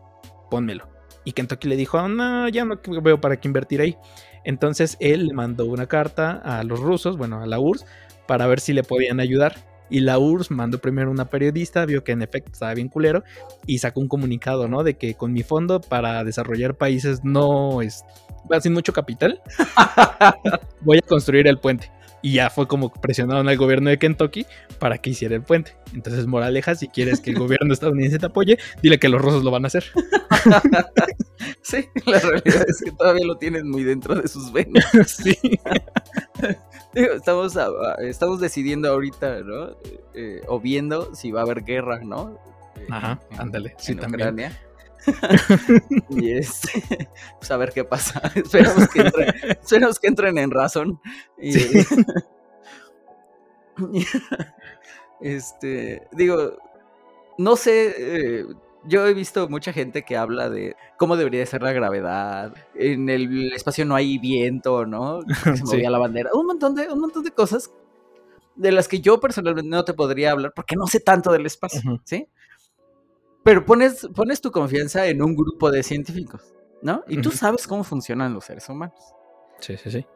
pónmelo. 0.51 0.89
Y 1.25 1.33
Kentucky 1.33 1.69
le 1.69 1.77
dijo, 1.77 2.09
no, 2.09 2.49
ya 2.49 2.65
no 2.65 2.79
veo 3.03 3.21
para 3.21 3.39
qué 3.39 3.49
invertir 3.49 3.81
ahí. 3.81 3.97
Entonces 4.45 4.97
él 5.01 5.27
le 5.27 5.35
mandó 5.35 5.67
una 5.67 5.87
carta 5.87 6.33
a 6.33 6.65
los 6.65 6.81
rusos, 6.81 7.17
bueno, 7.17 7.43
a 7.43 7.47
la 7.47 7.61
URSS, 7.61 7.85
para 8.27 8.47
ver 8.47 8.61
si 8.61 8.73
le 8.73 8.83
podían 8.83 9.21
ayudar. 9.21 9.57
Y 9.91 10.01
la 10.01 10.19
URSS 10.19 10.53
mandó 10.53 10.79
primero 10.79 11.11
una 11.11 11.25
periodista, 11.25 11.85
vio 11.85 12.05
que 12.05 12.13
en 12.13 12.23
efecto 12.23 12.53
estaba 12.53 12.73
bien 12.75 12.89
culero 12.89 13.25
y 13.67 13.79
sacó 13.79 14.01
un 14.01 14.09
comunicado, 14.09 14.69
¿no? 14.69 14.85
De 14.85 14.95
que 14.95 15.15
con 15.15 15.33
mi 15.33 15.43
fondo 15.43 15.81
para 15.81 16.23
desarrollar 16.23 16.77
países 16.77 17.25
no 17.25 17.83
es, 17.83 18.05
sin 18.61 18.73
mucho 18.73 18.93
capital, 18.93 19.43
voy 20.83 20.99
a 20.99 21.03
construir 21.03 21.49
el 21.49 21.59
puente. 21.59 21.91
Y 22.23 22.35
ya 22.35 22.51
fue 22.51 22.69
como 22.69 22.93
presionaron 22.93 23.49
al 23.49 23.57
gobierno 23.57 23.91
de 23.91 23.99
Kentucky 23.99 24.47
para 24.79 24.99
que 24.99 25.11
hiciera 25.11 25.35
el 25.35 25.43
puente. 25.43 25.75
Entonces, 25.95 26.27
moraleja, 26.27 26.75
si 26.75 26.89
quieres 26.89 27.21
que 27.21 27.31
el 27.31 27.39
gobierno 27.39 27.73
estadounidense 27.73 28.19
te 28.19 28.27
apoye, 28.27 28.59
dile 28.83 28.99
que 28.99 29.09
los 29.09 29.21
rusos 29.21 29.43
lo 29.43 29.51
van 29.51 29.65
a 29.65 29.69
hacer. 29.69 29.85
sí, 31.63 31.89
la 32.07 32.19
realidad 32.21 32.65
es 32.69 32.83
que 32.85 32.93
todavía 32.93 33.27
lo 33.27 33.37
tienen 33.37 33.69
muy 33.71 33.85
dentro 33.85 34.15
de 34.15 34.29
sus 34.29 34.53
venas. 34.53 34.85
sí. 35.07 35.37
estamos, 36.95 37.57
estamos 38.01 38.41
decidiendo 38.41 38.91
ahorita, 38.91 39.41
¿no? 39.41 39.77
Eh, 40.15 40.43
o 40.47 40.61
viendo 40.61 41.15
si 41.15 41.31
va 41.31 41.41
a 41.41 41.45
haber 41.45 41.65
guerra, 41.65 42.01
¿no? 42.01 42.39
Ajá, 42.91 43.21
ándale. 43.39 43.75
Sí, 43.79 43.95
también. 43.95 44.53
y 46.11 46.33
este, 46.33 47.09
pues 47.39 47.51
a 47.51 47.57
ver 47.57 47.73
qué 47.73 47.85
pasa. 47.85 48.21
esperamos, 48.35 48.89
que 48.89 49.01
entren, 49.01 49.35
esperamos 49.61 49.99
que 49.99 50.07
entren 50.09 50.39
en 50.39 50.51
razón. 50.51 51.01
Y, 51.41 51.55
este, 55.21 56.07
digo, 56.13 56.59
no 57.39 57.57
sé, 57.57 57.95
eh, 57.97 58.47
yo 58.85 59.07
he 59.07 59.15
visto 59.15 59.49
mucha 59.49 59.73
gente 59.73 60.05
que 60.05 60.17
habla 60.17 60.49
de 60.49 60.77
cómo 60.97 61.17
debería 61.17 61.45
ser 61.47 61.63
la 61.63 61.73
gravedad. 61.73 62.55
En 62.75 63.09
el 63.09 63.53
espacio 63.53 63.85
no 63.85 63.95
hay 63.95 64.19
viento, 64.19 64.87
¿no? 64.87 65.21
Se 65.45 65.65
movía 65.65 65.91
la 65.91 65.99
bandera. 65.99 66.31
Un 66.35 66.47
montón 66.47 66.75
de, 66.75 66.89
un 66.89 67.01
montón 67.01 67.23
de 67.25 67.31
cosas 67.31 67.71
de 68.57 68.73
las 68.73 68.89
que 68.89 69.01
yo 69.01 69.21
personalmente 69.21 69.71
no 69.71 69.85
te 69.85 69.95
podría 69.95 70.33
hablar 70.33 70.53
porque 70.55 70.77
no 70.77 70.87
sé 70.87 71.01
tanto 71.01 71.33
del 71.33 71.47
espacio, 71.47 71.81
¿sí? 72.05 72.29
Pero 73.43 73.65
pones, 73.65 74.09
pones 74.15 74.41
tu 74.41 74.51
confianza 74.51 75.07
en 75.07 75.23
un 75.23 75.35
grupo 75.35 75.71
de 75.71 75.83
científicos, 75.83 76.55
¿no? 76.83 77.05
Y 77.09 77.21
tú 77.21 77.31
sabes 77.31 77.67
cómo 77.67 77.85
funcionan 77.85 78.35
los 78.35 78.45
seres 78.45 78.69
humanos. 78.69 78.99
Sí, 79.61 79.77
sí, 79.77 79.91
sí. 79.91 80.07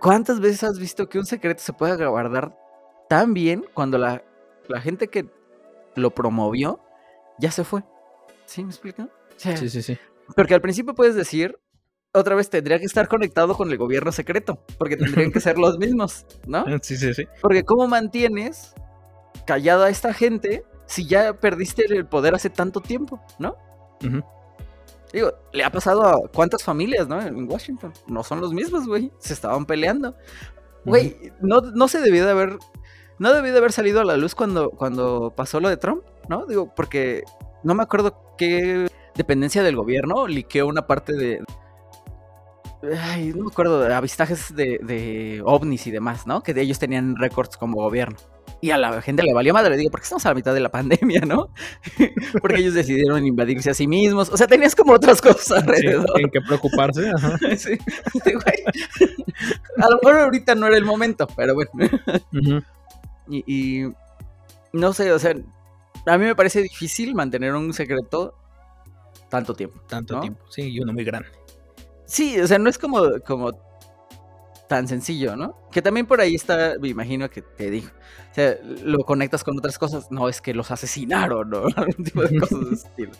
¿Cuántas 0.00 0.38
veces 0.40 0.62
has 0.62 0.78
visto 0.78 1.08
que 1.08 1.18
un 1.18 1.26
secreto 1.26 1.60
se 1.60 1.72
puede 1.72 2.04
guardar 2.06 2.56
tan 3.08 3.34
bien 3.34 3.64
cuando 3.74 3.98
la, 3.98 4.22
la 4.68 4.80
gente 4.80 5.08
que 5.08 5.28
lo 5.96 6.14
promovió 6.14 6.80
ya 7.38 7.50
se 7.50 7.64
fue? 7.64 7.82
¿Sí 8.46 8.62
me 8.62 8.70
explico? 8.70 9.08
sí, 9.36 9.68
sí, 9.68 9.82
sí. 9.82 9.98
Porque 10.36 10.54
al 10.54 10.60
principio 10.60 10.94
puedes 10.94 11.14
decir, 11.14 11.58
otra 12.12 12.34
vez 12.34 12.48
tendría 12.50 12.78
que 12.78 12.84
estar 12.84 13.08
conectado 13.08 13.56
con 13.56 13.70
el 13.70 13.78
gobierno 13.78 14.12
secreto, 14.12 14.64
porque 14.78 14.96
tendrían 14.96 15.32
que 15.32 15.40
ser 15.40 15.58
los 15.58 15.78
mismos, 15.78 16.26
¿no? 16.46 16.64
Sí, 16.82 16.96
sí, 16.96 17.12
sí. 17.14 17.26
Porque 17.40 17.64
¿cómo 17.64 17.88
mantienes 17.88 18.74
callada 19.46 19.86
a 19.86 19.90
esta 19.90 20.12
gente 20.12 20.64
si 20.88 21.06
ya 21.06 21.34
perdiste 21.34 21.84
el 21.86 22.06
poder 22.06 22.34
hace 22.34 22.50
tanto 22.50 22.80
tiempo, 22.80 23.20
¿no? 23.38 23.56
Digo, 25.12 25.32
le 25.52 25.62
ha 25.62 25.70
pasado 25.70 26.04
a 26.04 26.28
cuántas 26.28 26.62
familias, 26.62 27.06
¿no? 27.06 27.20
En 27.20 27.50
Washington. 27.50 27.92
No 28.06 28.22
son 28.24 28.40
los 28.40 28.52
mismos, 28.52 28.86
güey. 28.86 29.12
Se 29.18 29.34
estaban 29.34 29.66
peleando. 29.66 30.16
Güey, 30.84 31.32
no, 31.40 31.60
no 31.60 31.88
se 31.88 32.00
debió 32.00 32.24
de 32.24 32.30
haber. 32.30 32.58
No 33.18 33.34
debió 33.34 33.52
de 33.52 33.58
haber 33.58 33.72
salido 33.72 34.00
a 34.00 34.04
la 34.04 34.16
luz 34.16 34.34
cuando, 34.34 34.70
cuando 34.70 35.32
pasó 35.36 35.60
lo 35.60 35.68
de 35.68 35.76
Trump, 35.76 36.04
¿no? 36.28 36.46
Digo, 36.46 36.72
porque 36.74 37.24
no 37.62 37.74
me 37.74 37.82
acuerdo 37.82 38.34
qué 38.38 38.86
dependencia 39.14 39.62
del 39.62 39.76
gobierno 39.76 40.26
liqueó 40.26 40.66
una 40.66 40.86
parte 40.86 41.12
de. 41.12 41.44
Ay, 42.98 43.32
no 43.34 43.44
me 43.44 43.50
acuerdo, 43.50 43.80
de 43.80 43.92
avistajes 43.92 44.54
de, 44.54 44.78
de 44.82 45.42
ovnis 45.44 45.86
y 45.86 45.90
demás, 45.90 46.26
¿no? 46.26 46.42
Que 46.42 46.54
de 46.54 46.62
ellos 46.62 46.78
tenían 46.78 47.16
récords 47.16 47.58
como 47.58 47.82
gobierno. 47.82 48.16
Y 48.60 48.70
a 48.70 48.76
la 48.76 49.00
gente 49.00 49.22
le 49.22 49.32
valió 49.32 49.54
madre, 49.54 49.76
digo, 49.76 49.90
porque 49.90 50.04
estamos 50.04 50.26
a 50.26 50.30
la 50.30 50.34
mitad 50.34 50.52
de 50.52 50.60
la 50.60 50.70
pandemia, 50.70 51.20
¿no? 51.20 51.50
porque 52.42 52.60
ellos 52.60 52.74
decidieron 52.74 53.24
invadirse 53.24 53.70
a 53.70 53.74
sí 53.74 53.86
mismos. 53.86 54.30
O 54.30 54.36
sea, 54.36 54.48
tenías 54.48 54.74
como 54.74 54.94
otras 54.94 55.20
cosas 55.20 55.62
alrededor. 55.62 56.06
Sí, 56.16 56.22
en 56.22 56.30
que 56.30 56.40
preocuparse. 56.40 57.10
Ajá. 57.10 57.38
Sí, 57.56 57.78
A 59.78 59.88
lo 59.88 59.96
mejor 60.02 60.20
ahorita 60.20 60.54
no 60.54 60.66
era 60.66 60.76
el 60.76 60.84
momento, 60.84 61.28
pero 61.36 61.54
bueno. 61.54 61.70
y, 63.28 63.84
no 64.72 64.92
sé, 64.92 65.12
o 65.12 65.18
sea, 65.18 65.34
a 66.06 66.18
mí 66.18 66.24
me 66.24 66.34
parece 66.34 66.62
difícil 66.62 67.14
mantener 67.14 67.54
un 67.54 67.72
secreto 67.72 68.34
tanto 69.28 69.54
tiempo. 69.54 69.80
Tanto 69.88 70.20
tiempo, 70.20 70.44
sí, 70.48 70.62
y 70.62 70.80
uno 70.80 70.92
muy 70.92 71.04
grande. 71.04 71.28
Sí, 72.06 72.40
o 72.40 72.46
sea, 72.46 72.58
no 72.58 72.70
es 72.70 72.78
como, 72.78 73.20
como 73.26 73.52
tan 74.68 74.86
sencillo, 74.86 75.34
¿no? 75.34 75.56
Que 75.72 75.82
también 75.82 76.06
por 76.06 76.20
ahí 76.20 76.34
está, 76.34 76.74
me 76.78 76.88
imagino 76.88 77.28
que 77.30 77.42
te 77.42 77.70
digo, 77.70 77.88
o 78.30 78.34
sea, 78.34 78.56
lo 78.62 78.98
conectas 78.98 79.42
con 79.42 79.58
otras 79.58 79.78
cosas, 79.78 80.10
no 80.10 80.28
es 80.28 80.40
que 80.40 80.54
los 80.54 80.70
asesinaron, 80.70 81.50
¿no? 81.50 81.64
Algún 81.76 82.04
tipo 82.04 82.22
de 82.22 82.38
cosas 82.38 82.68
de 82.68 82.74
estilo. 82.74 83.12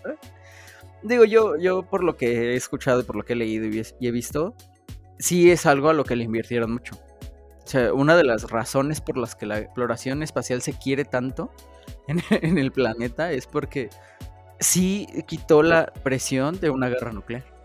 Digo, 1.02 1.24
yo, 1.24 1.56
yo 1.56 1.82
por 1.82 2.04
lo 2.04 2.16
que 2.16 2.52
he 2.52 2.56
escuchado 2.56 3.00
y 3.00 3.04
por 3.04 3.16
lo 3.16 3.24
que 3.24 3.32
he 3.32 3.36
leído 3.36 3.66
y 3.66 4.06
he 4.06 4.10
visto, 4.10 4.54
sí 5.18 5.50
es 5.50 5.66
algo 5.66 5.88
a 5.88 5.94
lo 5.94 6.04
que 6.04 6.16
le 6.16 6.24
invirtieron 6.24 6.72
mucho. 6.72 6.96
O 7.64 7.70
sea, 7.70 7.92
una 7.92 8.16
de 8.16 8.24
las 8.24 8.50
razones 8.50 9.00
por 9.00 9.16
las 9.16 9.34
que 9.34 9.46
la 9.46 9.58
exploración 9.58 10.22
espacial 10.22 10.62
se 10.62 10.72
quiere 10.72 11.04
tanto 11.04 11.50
en 12.08 12.58
el 12.58 12.72
planeta 12.72 13.32
es 13.32 13.46
porque 13.46 13.90
sí 14.60 15.06
quitó 15.26 15.62
la 15.62 15.92
presión 16.02 16.60
de 16.60 16.70
una 16.70 16.88
guerra 16.88 17.12
nuclear 17.12 17.57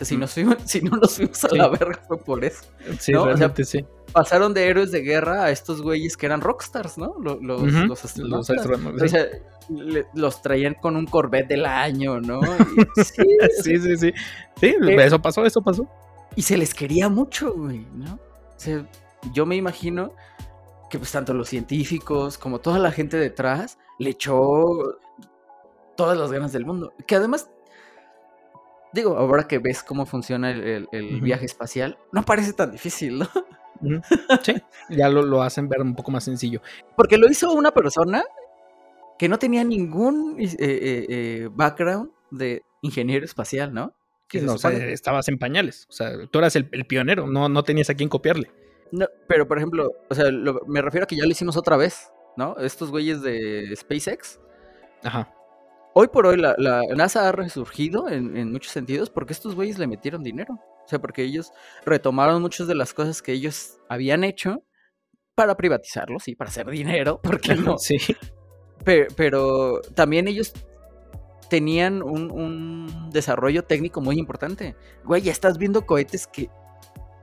si, 0.00 0.16
nos 0.16 0.30
si 0.64 0.80
no 0.82 0.96
nos 0.96 1.16
fuimos 1.16 1.44
a 1.44 1.54
la 1.54 1.68
verga 1.68 2.00
fue 2.06 2.18
por 2.18 2.44
eso. 2.44 2.64
Sí, 2.98 3.12
realmente 3.12 3.64
sí. 3.64 3.84
Pasaron 4.12 4.54
de 4.54 4.66
héroes 4.66 4.90
de 4.90 5.02
guerra 5.02 5.44
a 5.44 5.50
estos 5.50 5.82
güeyes 5.82 6.16
que 6.16 6.26
eran 6.26 6.40
rockstars, 6.40 6.98
¿no? 6.98 7.14
Los, 7.20 7.40
los, 7.40 8.04
astronautas. 8.04 8.50
O 8.50 9.08
sea, 9.08 9.26
los 10.14 10.42
traían 10.42 10.74
con 10.74 10.96
un 10.96 11.06
Corvette 11.06 11.48
del 11.48 11.64
año, 11.64 12.20
¿no? 12.20 12.40
sí, 12.96 13.24
sí, 13.62 13.78
sí, 13.78 13.96
sí. 13.96 14.12
Sí, 14.58 14.76
eso 14.98 15.22
pasó, 15.22 15.44
eso 15.44 15.62
pasó. 15.62 15.86
Y 16.34 16.42
se 16.42 16.56
les 16.56 16.74
quería 16.74 17.08
mucho, 17.08 17.52
güey, 17.52 17.86
¿no? 17.94 18.14
O 18.14 18.54
sea, 18.56 18.84
yo 19.32 19.46
me 19.46 19.56
imagino 19.56 20.12
que 20.90 20.98
pues 20.98 21.12
tanto 21.12 21.32
los 21.32 21.48
científicos 21.48 22.36
como 22.36 22.58
toda 22.58 22.78
la 22.80 22.90
gente 22.90 23.16
detrás 23.16 23.78
le 23.98 24.10
echó 24.10 24.98
todas 25.96 26.18
las 26.18 26.32
ganas 26.32 26.52
del 26.52 26.66
mundo. 26.66 26.92
Que 27.06 27.14
además 27.14 27.48
Digo, 28.92 29.16
ahora 29.16 29.46
que 29.46 29.58
ves 29.58 29.82
cómo 29.82 30.04
funciona 30.04 30.50
el, 30.50 31.20
viaje 31.20 31.46
espacial, 31.46 31.98
no 32.12 32.24
parece 32.24 32.52
tan 32.52 32.72
difícil, 32.72 33.18
¿no? 33.18 33.28
Sí, 34.42 34.52
ya 34.90 35.08
lo, 35.08 35.40
hacen 35.40 35.66
ver 35.66 35.80
un 35.80 35.94
poco 35.96 36.10
más 36.10 36.24
sencillo. 36.24 36.60
Porque 36.98 37.16
lo 37.16 37.30
hizo 37.30 37.50
una 37.54 37.70
persona 37.70 38.22
que 39.18 39.26
no 39.26 39.38
tenía 39.38 39.64
ningún 39.64 40.36
eh, 40.38 40.54
eh, 40.58 41.06
eh, 41.08 41.48
background 41.50 42.10
de 42.30 42.62
ingeniero 42.82 43.24
espacial, 43.24 43.72
¿no? 43.72 43.94
Que 44.28 44.42
no, 44.42 44.52
o 44.52 44.58
sea, 44.58 44.70
estabas 44.70 45.28
en 45.28 45.38
pañales. 45.38 45.86
O 45.88 45.92
sea, 45.92 46.12
tú 46.30 46.40
eras 46.40 46.56
el, 46.56 46.68
pionero, 46.86 47.26
no, 47.26 47.48
no 47.48 47.62
tenías 47.62 47.88
a 47.88 47.94
quién 47.94 48.10
copiarle. 48.10 48.50
No, 48.92 49.06
pero 49.26 49.48
por 49.48 49.56
ejemplo, 49.56 49.90
o 50.10 50.14
sea, 50.14 50.26
me 50.66 50.82
refiero 50.82 51.04
a 51.04 51.06
que 51.06 51.16
ya 51.16 51.24
lo 51.24 51.30
hicimos 51.30 51.56
otra 51.56 51.78
vez, 51.78 52.12
¿no? 52.36 52.58
Estos 52.58 52.90
güeyes 52.90 53.22
de 53.22 53.74
SpaceX. 53.76 54.38
Ajá 55.02 55.32
hoy 55.94 56.08
por 56.08 56.26
hoy 56.26 56.36
la, 56.36 56.54
NASA 56.96 57.28
ha 57.28 57.32
resurgido 57.32 58.08
en, 58.08 58.52
muchos 58.52 58.72
sentidos 58.72 59.10
porque 59.10 59.32
estos 59.32 59.54
güeyes 59.54 59.78
le 59.78 59.86
metieron 59.86 60.22
dinero. 60.22 60.54
O 60.84 60.88
sea, 60.90 60.98
porque 60.98 61.22
ellos 61.22 61.52
retomaron 61.84 62.42
muchas 62.42 62.66
de 62.66 62.74
las 62.74 62.94
cosas 62.94 63.22
que 63.22 63.32
ellos 63.32 63.78
habían 63.88 64.24
hecho 64.24 64.64
para 65.34 65.56
privatizarlos 65.56 66.28
y 66.28 66.34
para 66.34 66.50
hacer 66.50 66.68
dinero, 66.68 67.20
porque 67.22 67.54
no. 67.54 67.78
Sí. 67.78 67.98
Pero, 68.84 69.80
también 69.94 70.26
ellos 70.26 70.52
tenían 71.48 72.02
un, 72.02 73.10
desarrollo 73.10 73.64
técnico 73.64 74.00
muy 74.00 74.18
importante. 74.18 74.76
Güey, 75.04 75.22
ya 75.22 75.32
estás 75.32 75.58
viendo 75.58 75.84
cohetes 75.86 76.26
que 76.26 76.48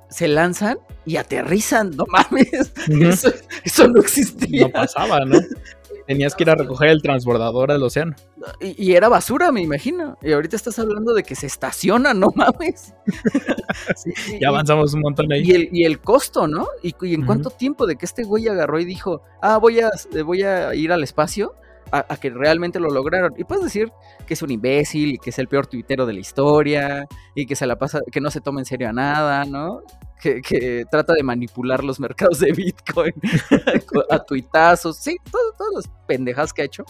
se 0.10 0.28
lanzan 0.28 0.78
y 1.06 1.18
aterrizan, 1.18 1.92
no 1.92 2.06
mames. 2.12 2.74
eso, 2.88 3.32
eso, 3.64 3.88
no 3.88 4.00
existía. 4.00 4.68
No 4.68 4.72
pasaba, 4.72 5.20
¿no? 5.26 5.40
Tenías 6.08 6.36
que 6.36 6.44
ir 6.44 6.50
a 6.50 6.56
recoger 6.56 6.90
el 6.90 7.02
transbordador 7.02 7.74
del 7.74 7.84
océano. 7.84 8.16
Y, 8.62 8.94
era 8.94 9.10
basura, 9.10 9.52
me 9.52 9.62
imagino. 9.62 10.18
Y 10.22 10.32
ahorita 10.32 10.56
estás 10.56 10.80
hablando 10.80 11.14
de 11.14 11.24
que 11.24 11.36
se 11.36 11.48
estaciona, 11.48 12.14
no 12.14 12.30
mames. 12.34 12.94
ya 14.42 14.48
avanzamos 14.48 14.94
un 14.94 15.02
montón 15.02 15.32
ahí. 15.34 15.44
Y 15.44 15.52
el, 15.52 15.70
y 15.72 15.84
el 15.84 16.00
costo, 16.00 16.48
¿no? 16.48 16.68
Y, 16.82 16.96
en 17.14 17.26
cuánto 17.26 17.50
tiempo 17.50 17.86
de 17.86 17.98
que 17.98 18.06
este 18.06 18.24
güey 18.24 18.48
agarró 18.48 18.80
y 18.80 18.86
dijo, 18.86 19.22
ah, 19.42 19.58
voy 19.58 19.82
a, 19.82 19.92
voy 20.26 20.44
a 20.44 20.74
ir 20.76 20.94
al 20.94 21.04
espacio, 21.04 21.56
a, 21.92 22.18
que 22.18 22.30
realmente 22.30 22.80
lo 22.80 22.90
lograron. 22.90 23.34
Y 23.38 23.44
puedes 23.44 23.64
decir 23.64 23.92
que 24.26 24.34
es 24.34 24.42
un 24.42 24.52
imbécil 24.52 25.14
y 25.14 25.18
que 25.18 25.30
es 25.30 25.40
el 25.40 25.48
peor 25.48 25.68
tuitero 25.68 26.06
de 26.06 26.14
la 26.14 26.20
historia 26.20 27.08
y 27.36 27.46
que 27.46 27.56
se 27.56 27.68
la 27.68 27.78
pasa, 27.78 28.02
que 28.12 28.22
no 28.22 28.32
se 28.32 28.42
toma 28.42 28.62
en 28.62 28.66
serio 28.66 28.90
a 28.90 28.94
nada, 28.94 29.46
¿no? 29.46 29.82
que, 30.20 30.86
trata 30.90 31.14
de 31.14 31.24
manipular 31.24 31.84
los 31.84 32.00
mercados 32.00 32.40
de 32.40 32.52
Bitcoin 32.52 33.14
a 34.10 34.20
tuitazos, 34.20 34.98
sí, 34.98 35.18
todas 35.32 35.74
las 35.74 35.88
pendejas 36.08 36.54
que 36.54 36.64
ha 36.64 36.66
hecho, 36.66 36.86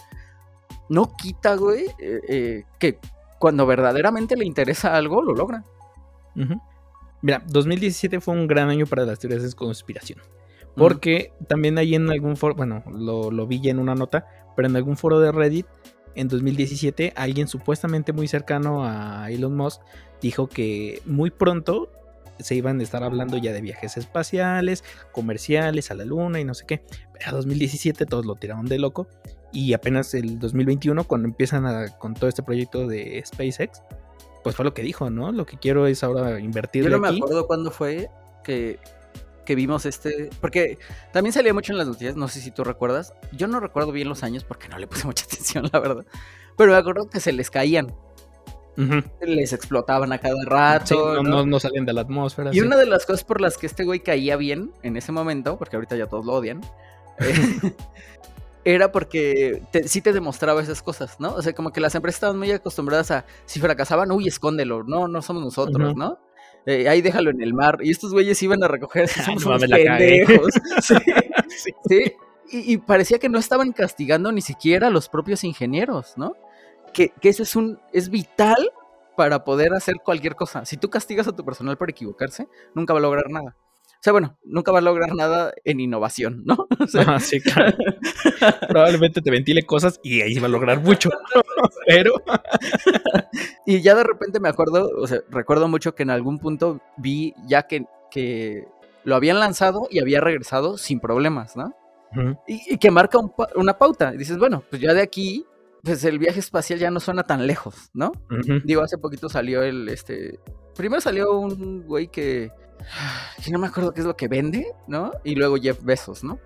no 0.88 1.14
quita, 1.16 1.54
güey, 1.56 1.84
eh, 1.98 2.20
eh, 2.28 2.64
que 2.78 2.98
cuando 3.38 3.66
verdaderamente 3.66 4.36
le 4.36 4.44
interesa 4.44 4.96
algo, 4.96 5.22
lo 5.22 5.34
logra. 5.34 5.64
Mira, 7.20 7.42
2017 7.46 8.20
fue 8.20 8.34
un 8.34 8.46
gran 8.46 8.68
año 8.68 8.86
para 8.86 9.04
las 9.04 9.18
teorías 9.18 9.42
de 9.42 9.52
conspiración. 9.52 10.20
Porque 10.78 11.32
también 11.48 11.78
hay 11.78 11.94
en 11.94 12.10
algún 12.10 12.36
foro, 12.36 12.54
bueno, 12.54 12.82
lo, 12.90 13.30
lo 13.30 13.46
vi 13.46 13.60
ya 13.60 13.70
en 13.70 13.78
una 13.78 13.94
nota, 13.94 14.26
pero 14.56 14.68
en 14.68 14.76
algún 14.76 14.96
foro 14.96 15.20
de 15.20 15.32
Reddit, 15.32 15.66
en 16.14 16.28
2017, 16.28 17.12
alguien 17.16 17.48
supuestamente 17.48 18.12
muy 18.12 18.28
cercano 18.28 18.84
a 18.84 19.30
Elon 19.30 19.56
Musk 19.56 19.80
dijo 20.20 20.48
que 20.48 21.00
muy 21.06 21.30
pronto 21.30 21.90
se 22.40 22.54
iban 22.54 22.80
a 22.80 22.82
estar 22.82 23.02
hablando 23.02 23.36
ya 23.36 23.52
de 23.52 23.60
viajes 23.60 23.96
espaciales, 23.96 24.84
comerciales 25.12 25.90
a 25.90 25.94
la 25.94 26.04
luna 26.04 26.40
y 26.40 26.44
no 26.44 26.54
sé 26.54 26.64
qué. 26.66 26.82
Pero 27.12 27.36
2017 27.36 28.06
todos 28.06 28.26
lo 28.26 28.34
tiraron 28.34 28.66
de 28.66 28.78
loco 28.78 29.08
y 29.52 29.72
apenas 29.72 30.14
el 30.14 30.38
2021 30.38 31.04
cuando 31.04 31.28
empiezan 31.28 31.88
con 31.98 32.14
todo 32.14 32.28
este 32.28 32.42
proyecto 32.42 32.86
de 32.86 33.22
SpaceX, 33.24 33.82
pues 34.42 34.56
fue 34.56 34.64
lo 34.64 34.74
que 34.74 34.82
dijo, 34.82 35.10
¿no? 35.10 35.32
Lo 35.32 35.46
que 35.46 35.56
quiero 35.58 35.86
es 35.86 36.02
ahora 36.02 36.38
invertir. 36.40 36.84
Yo 36.84 36.90
no 36.90 36.98
me 36.98 37.08
acuerdo 37.08 37.46
cuándo 37.46 37.70
fue 37.70 38.10
que, 38.44 38.78
que 39.48 39.54
vimos 39.54 39.86
este, 39.86 40.28
porque 40.42 40.76
también 41.10 41.32
salía 41.32 41.54
mucho 41.54 41.72
en 41.72 41.78
las 41.78 41.86
noticias, 41.86 42.16
no 42.16 42.28
sé 42.28 42.42
si 42.42 42.50
tú 42.50 42.64
recuerdas, 42.64 43.14
yo 43.32 43.46
no 43.46 43.60
recuerdo 43.60 43.92
bien 43.92 44.06
los 44.06 44.22
años 44.22 44.44
porque 44.44 44.68
no 44.68 44.76
le 44.78 44.86
puse 44.86 45.06
mucha 45.06 45.24
atención, 45.24 45.70
la 45.72 45.80
verdad, 45.80 46.04
pero 46.58 46.72
me 46.72 46.76
acuerdo 46.76 47.08
que 47.08 47.18
se 47.18 47.32
les 47.32 47.50
caían 47.50 47.94
les 49.22 49.52
explotaban 49.54 50.12
a 50.12 50.18
cada 50.18 50.44
rato. 50.44 51.20
no, 51.22 51.46
¿no? 51.46 51.58
salían 51.58 51.84
de 51.84 51.92
la 51.92 52.02
atmósfera. 52.02 52.50
Y 52.52 52.60
una 52.60 52.76
de 52.76 52.86
las 52.86 53.06
cosas 53.06 53.24
por 53.24 53.40
las 53.40 53.58
que 53.58 53.66
este 53.66 53.84
güey 53.84 54.00
caía 54.00 54.36
bien 54.36 54.70
en 54.84 54.96
ese 54.96 55.10
momento, 55.10 55.58
porque 55.58 55.74
ahorita 55.74 55.96
ya 55.96 56.06
todos 56.06 56.24
lo 56.24 56.34
odian, 56.34 56.60
era 58.64 58.92
porque 58.92 59.62
sí 59.86 60.00
te 60.00 60.12
demostraba 60.12 60.62
esas 60.62 60.80
cosas, 60.80 61.18
¿no? 61.18 61.34
O 61.34 61.42
sea, 61.42 61.54
como 61.54 61.72
que 61.72 61.80
las 61.80 61.96
empresas 61.96 62.18
estaban 62.18 62.38
muy 62.38 62.52
acostumbradas 62.52 63.10
a, 63.10 63.24
si 63.46 63.58
fracasaban, 63.58 64.12
uy, 64.12 64.28
escóndelo, 64.28 64.84
no, 64.84 65.08
no 65.08 65.22
somos 65.22 65.42
nosotros, 65.42 65.96
¿no? 65.96 66.20
Eh, 66.66 66.88
ahí 66.88 67.00
déjalo 67.00 67.30
en 67.30 67.40
el 67.40 67.54
mar. 67.54 67.78
Y 67.82 67.90
estos 67.90 68.12
güeyes 68.12 68.42
iban 68.42 68.62
a 68.62 68.68
recoger, 68.68 69.08
somos 69.08 69.44
unos 69.46 69.64
pendejos. 69.64 70.54
sí, 70.82 71.72
sí. 71.88 72.12
Y, 72.50 72.78
parecía 72.78 73.18
que 73.18 73.28
no 73.28 73.38
estaban 73.38 73.72
castigando 73.72 74.32
ni 74.32 74.40
siquiera 74.40 74.86
a 74.86 74.90
los 74.90 75.08
propios 75.08 75.44
ingenieros, 75.44 76.14
¿no? 76.16 76.34
Que, 76.94 77.10
que 77.20 77.28
eso 77.28 77.42
es 77.42 77.54
un, 77.56 77.78
es 77.92 78.08
vital 78.08 78.70
para 79.16 79.44
poder 79.44 79.74
hacer 79.74 79.96
cualquier 80.02 80.34
cosa. 80.34 80.64
Si 80.64 80.78
tú 80.78 80.88
castigas 80.88 81.28
a 81.28 81.32
tu 81.36 81.44
personal 81.44 81.76
por 81.76 81.90
equivocarse, 81.90 82.48
nunca 82.74 82.94
va 82.94 83.00
a 83.00 83.02
lograr 83.02 83.28
nada. 83.28 83.54
O 83.98 84.00
sea, 84.00 84.12
bueno, 84.12 84.38
nunca 84.44 84.70
va 84.70 84.78
a 84.78 84.82
lograr 84.82 85.12
nada 85.12 85.52
en 85.64 85.80
innovación, 85.80 86.44
¿no? 86.44 86.68
O 86.78 87.20
sí, 87.20 87.40
claro. 87.40 87.76
Probablemente 88.68 89.20
te 89.20 89.30
ventile 89.30 89.64
cosas 89.64 89.98
y 90.04 90.20
ahí 90.20 90.38
va 90.38 90.46
a 90.46 90.50
lograr 90.50 90.80
mucho. 90.80 91.10
Pero. 91.86 92.12
y 93.66 93.80
ya 93.80 93.96
de 93.96 94.04
repente 94.04 94.38
me 94.38 94.48
acuerdo, 94.48 94.88
o 94.96 95.06
sea, 95.08 95.20
recuerdo 95.30 95.66
mucho 95.66 95.96
que 95.96 96.04
en 96.04 96.10
algún 96.10 96.38
punto 96.38 96.80
vi 96.96 97.34
ya 97.46 97.64
que, 97.64 97.86
que 98.10 98.68
lo 99.02 99.16
habían 99.16 99.40
lanzado 99.40 99.88
y 99.90 99.98
había 99.98 100.20
regresado 100.20 100.78
sin 100.78 101.00
problemas, 101.00 101.56
¿no? 101.56 101.74
y, 102.46 102.78
que 102.78 102.90
marca 102.90 103.18
una 103.56 103.78
pauta. 103.78 104.14
Y 104.14 104.18
dices, 104.18 104.38
bueno, 104.38 104.62
pues 104.70 104.80
ya 104.80 104.94
de 104.94 105.02
aquí, 105.02 105.44
pues 105.82 106.04
el 106.04 106.18
viaje 106.18 106.40
espacial 106.40 106.78
ya 106.78 106.90
no 106.90 107.00
suena 107.00 107.24
tan 107.24 107.46
lejos, 107.46 107.90
¿no? 107.94 108.12
Digo, 108.64 108.82
hace 108.82 108.98
poquito 108.98 109.28
salió 109.28 109.62
el, 109.62 109.88
este, 109.88 110.38
primero 110.74 111.00
salió 111.00 111.38
un 111.38 111.84
güey 111.86 112.08
que 112.08 112.50
que 113.44 113.50
no 113.50 113.58
me 113.58 113.66
acuerdo 113.66 113.92
qué 113.92 114.00
es 114.00 114.06
lo 114.06 114.16
que 114.16 114.28
vende, 114.28 114.72
¿no? 114.86 115.12
Y 115.24 115.34
luego 115.34 115.56
Jeff 115.56 115.82
Bezos, 115.82 116.24
¿no? 116.24 116.38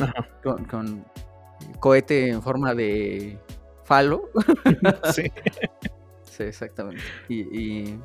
Ajá. 0.00 0.28
Con, 0.42 1.04
cohete 1.78 2.28
en 2.28 2.42
forma 2.42 2.74
de 2.74 3.38
falo. 3.84 4.30
sí. 5.14 5.24
sí, 6.22 6.42
exactamente. 6.44 7.02
Y, 7.28 7.96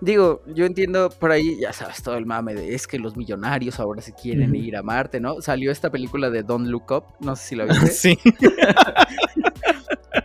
digo, 0.00 0.42
yo 0.46 0.66
entiendo 0.66 1.10
por 1.10 1.30
ahí, 1.30 1.58
ya 1.60 1.72
sabes, 1.72 2.02
todo 2.02 2.16
el 2.16 2.26
mame 2.26 2.54
de 2.54 2.74
es 2.74 2.86
que 2.86 2.98
los 2.98 3.16
millonarios 3.16 3.80
ahora 3.80 4.02
se 4.02 4.12
quieren 4.12 4.54
ir 4.54 4.76
a 4.76 4.82
Marte, 4.82 5.20
¿no? 5.20 5.40
Salió 5.40 5.70
esta 5.70 5.90
película 5.90 6.30
de 6.30 6.42
Don't 6.42 6.68
Look 6.68 6.90
Up, 6.90 7.04
no 7.20 7.36
sé 7.36 7.48
si 7.48 7.56
la 7.56 7.64
viste. 7.64 7.86
Sí. 7.92 8.18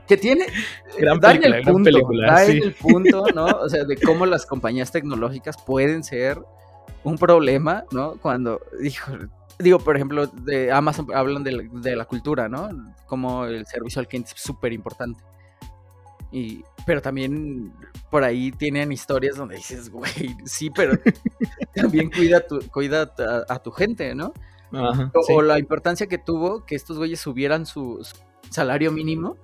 que 0.08 0.18
tiene 0.18 0.46
gran 0.98 1.20
película, 1.20 1.58
el 1.58 1.64
punto, 1.64 1.84
película, 1.84 2.44
el 2.46 2.74
punto, 2.74 3.26
¿no? 3.34 3.46
O 3.46 3.70
sea, 3.70 3.84
de 3.84 3.98
cómo 3.98 4.26
las 4.26 4.46
compañías 4.46 4.92
tecnológicas 4.92 5.58
pueden 5.62 6.04
ser 6.04 6.40
un 7.04 7.18
problema, 7.18 7.86
¿no? 7.92 8.18
Cuando, 8.22 8.62
dijo, 8.82 9.12
digo, 9.60 9.80
por 9.80 9.96
ejemplo, 9.96 10.28
de 10.28 10.72
Amazon 10.72 11.08
hablan 11.14 11.44
de 11.44 11.96
la, 11.96 12.06
cultura, 12.06 12.50
¿no? 12.50 12.70
Como 13.06 13.46
el 13.46 13.66
servicio 13.66 14.00
al 14.00 14.08
cliente 14.08 14.32
es 14.36 14.42
súper 14.42 14.74
importante. 14.74 15.24
Y, 16.32 16.64
pero 16.86 17.02
también 17.02 17.74
por 18.12 18.24
ahí 18.24 18.52
tienen 18.52 18.92
historias 18.92 19.38
donde 19.38 19.56
dices, 19.56 19.90
güey, 19.90 20.36
sí, 20.46 20.70
pero 20.70 20.94
también 21.76 22.12
cuida, 22.12 22.46
tu, 22.46 22.60
cuida 22.70 23.14
a, 23.48 23.60
tu 23.60 23.72
gente, 23.72 24.14
¿no? 24.14 24.34
o, 25.30 25.42
la 25.42 25.58
importancia 25.60 26.08
que 26.08 26.18
tuvo 26.18 26.66
que 26.66 26.76
estos 26.76 26.98
güeyes 26.98 27.22
subieran 27.22 27.66
su 27.66 28.06
salario 28.50 28.92
mínimo 28.92 29.38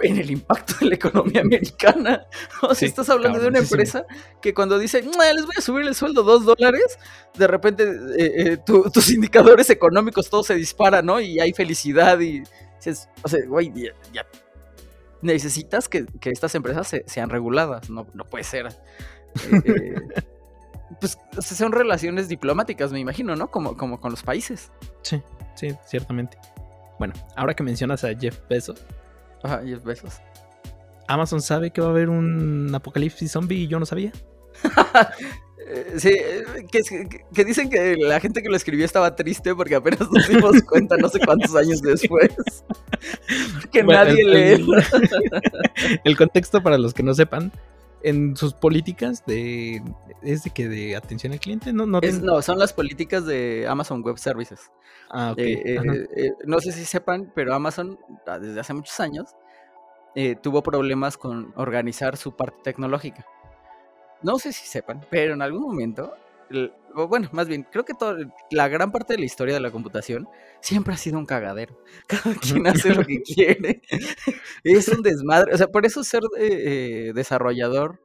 en 0.00 0.18
el 0.18 0.30
impacto 0.30 0.74
de 0.80 0.86
la 0.86 0.94
economía 0.94 1.40
americana. 1.40 2.26
O 2.62 2.74
sea, 2.74 2.88
estás 2.88 3.08
hablando 3.10 3.38
de 3.38 3.48
una 3.48 3.58
empresa 3.58 4.06
que 4.40 4.54
cuando 4.54 4.78
dice, 4.78 5.02
les 5.02 5.46
voy 5.46 5.54
a 5.56 5.60
subir 5.60 5.86
el 5.86 5.94
sueldo 5.94 6.22
dos 6.22 6.44
dólares, 6.44 6.98
de 7.36 7.46
repente 7.46 7.84
eh, 7.84 8.52
eh, 8.52 8.58
tus 8.64 9.10
indicadores 9.12 9.68
económicos 9.70 10.30
todos 10.30 10.46
se 10.46 10.54
disparan, 10.54 11.06
¿no? 11.06 11.20
Y 11.20 11.40
hay 11.40 11.52
felicidad 11.52 12.18
y 12.20 12.42
dices, 12.76 13.08
o 13.22 13.28
sea, 13.28 13.40
güey, 13.46 13.72
ya, 14.12 14.26
necesitas 15.22 15.88
que, 15.88 16.06
estas 16.22 16.54
empresas 16.54 16.94
sean 17.06 17.30
reguladas, 17.30 17.90
no, 17.90 18.06
no 18.14 18.24
puede 18.24 18.44
ser. 18.44 18.68
Eh, 19.52 19.94
pues 21.00 21.18
son 21.40 21.72
relaciones 21.72 22.28
diplomáticas, 22.28 22.92
me 22.92 23.00
imagino, 23.00 23.36
¿no? 23.36 23.50
Como, 23.50 23.76
como 23.76 24.00
con 24.00 24.10
los 24.10 24.22
países. 24.22 24.70
Sí, 25.02 25.22
sí, 25.54 25.76
ciertamente. 25.84 26.38
Bueno, 26.98 27.14
ahora 27.36 27.54
que 27.54 27.62
mencionas 27.62 28.04
a 28.04 28.14
Jeff 28.14 28.38
Bezos, 28.48 28.84
Ajá, 29.46 29.62
besos. 29.84 30.20
Amazon 31.06 31.40
sabe 31.40 31.70
que 31.70 31.80
va 31.80 31.86
a 31.86 31.90
haber 31.90 32.08
un 32.08 32.74
apocalipsis 32.74 33.30
zombie 33.30 33.60
y 33.60 33.68
yo 33.68 33.78
no 33.78 33.86
sabía. 33.86 34.12
Sí, 35.96 36.12
que, 36.70 37.44
dicen 37.44 37.68
que 37.68 37.96
la 37.96 38.20
gente 38.20 38.40
que 38.40 38.48
lo 38.48 38.54
escribió 38.54 38.84
estaba 38.84 39.16
triste 39.16 39.52
porque 39.52 39.74
apenas 39.74 40.08
nos 40.12 40.28
dimos 40.28 40.62
cuenta 40.62 40.96
no 40.96 41.08
sé 41.08 41.18
cuántos 41.18 41.56
años 41.56 41.82
después. 41.82 42.30
que 43.72 43.82
nadie 43.82 44.24
lee. 44.24 44.66
El, 46.04 46.16
contexto 46.16 46.62
para 46.62 46.78
los 46.78 46.94
que 46.94 47.02
no 47.02 47.14
sepan, 47.14 47.50
en 48.02 48.36
sus 48.36 48.52
políticas 48.54 49.24
de 49.26 49.82
es 50.22 50.44
de 50.44 50.50
que 50.50 50.68
de 50.68 50.96
atención 50.96 51.32
al 51.32 51.40
cliente 51.40 51.72
no 51.72 51.86
no, 51.86 52.00
no 52.00 52.42
son 52.42 52.58
las 52.58 52.72
políticas 52.72 53.26
de 53.26 53.66
Amazon 53.68 54.02
Web 54.02 54.18
Services. 54.18 54.70
Ah, 55.10 55.34
eh, 55.36 55.62
eh, 55.64 56.08
eh, 56.16 56.32
no 56.44 56.58
sé 56.60 56.72
si 56.72 56.84
sepan, 56.84 57.32
pero 57.34 57.54
Amazon 57.54 57.98
ah, 58.26 58.38
desde 58.38 58.60
hace 58.60 58.74
muchos 58.74 58.98
años 59.00 59.34
tuvo 60.40 60.62
problemas 60.62 61.18
con 61.18 61.52
organizar 61.56 62.16
su 62.16 62.34
parte 62.34 62.56
tecnológica. 62.64 63.26
No 64.22 64.38
sé 64.38 64.50
si 64.54 64.66
sepan, 64.66 65.04
pero 65.10 65.34
en 65.34 65.42
algún 65.42 65.60
momento, 65.60 66.14
bueno, 66.94 67.28
más 67.32 67.48
bien, 67.48 67.66
creo 67.70 67.84
que 67.84 67.94
la 68.50 68.68
gran 68.68 68.92
parte 68.92 69.14
de 69.14 69.18
la 69.18 69.26
historia 69.26 69.54
de 69.54 69.60
la 69.60 69.70
computación 69.70 70.28
siempre 70.60 70.94
ha 70.94 70.96
sido 70.96 71.18
un 71.18 71.26
cagadero. 71.26 71.80
Cada 72.06 72.34
quien 72.34 72.66
hace 72.66 72.94
lo 72.94 73.04
que 73.04 73.22
quiere. 73.22 73.82
es 74.64 74.88
un 74.88 75.02
desmadre. 75.02 75.54
O 75.54 75.58
sea, 75.58 75.68
por 75.68 75.86
eso 75.86 76.04
ser 76.04 76.22
desarrollador 77.14 78.00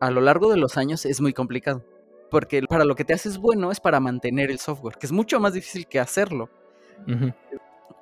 a 0.00 0.10
lo 0.10 0.20
largo 0.20 0.50
de 0.50 0.58
los 0.58 0.76
años 0.76 1.06
es 1.06 1.20
muy 1.20 1.32
complicado 1.32 1.84
porque 2.30 2.62
para 2.62 2.84
lo 2.84 2.94
que 2.94 3.04
te 3.04 3.14
haces 3.14 3.38
bueno 3.38 3.70
es 3.70 3.80
para 3.80 4.00
mantener 4.00 4.50
el 4.50 4.58
software, 4.58 4.96
que 4.96 5.06
es 5.06 5.12
mucho 5.12 5.40
más 5.40 5.52
difícil 5.52 5.86
que 5.86 6.00
hacerlo. 6.00 6.50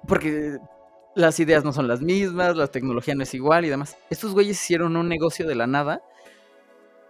Porque 0.07 0.59
las 1.15 1.39
ideas 1.41 1.65
no 1.65 1.73
son 1.73 1.89
las 1.89 2.01
mismas, 2.01 2.57
la 2.57 2.69
tecnología 2.69 3.15
no 3.15 3.23
es 3.23 3.35
igual 3.35 3.65
y 3.65 3.69
demás. 3.69 3.97
Estos 4.11 4.33
güeyes 4.33 4.61
hicieron 4.61 4.97
un 4.97 5.09
negocio 5.09 5.47
de 5.47 5.55
la 5.55 5.67
nada 5.67 6.03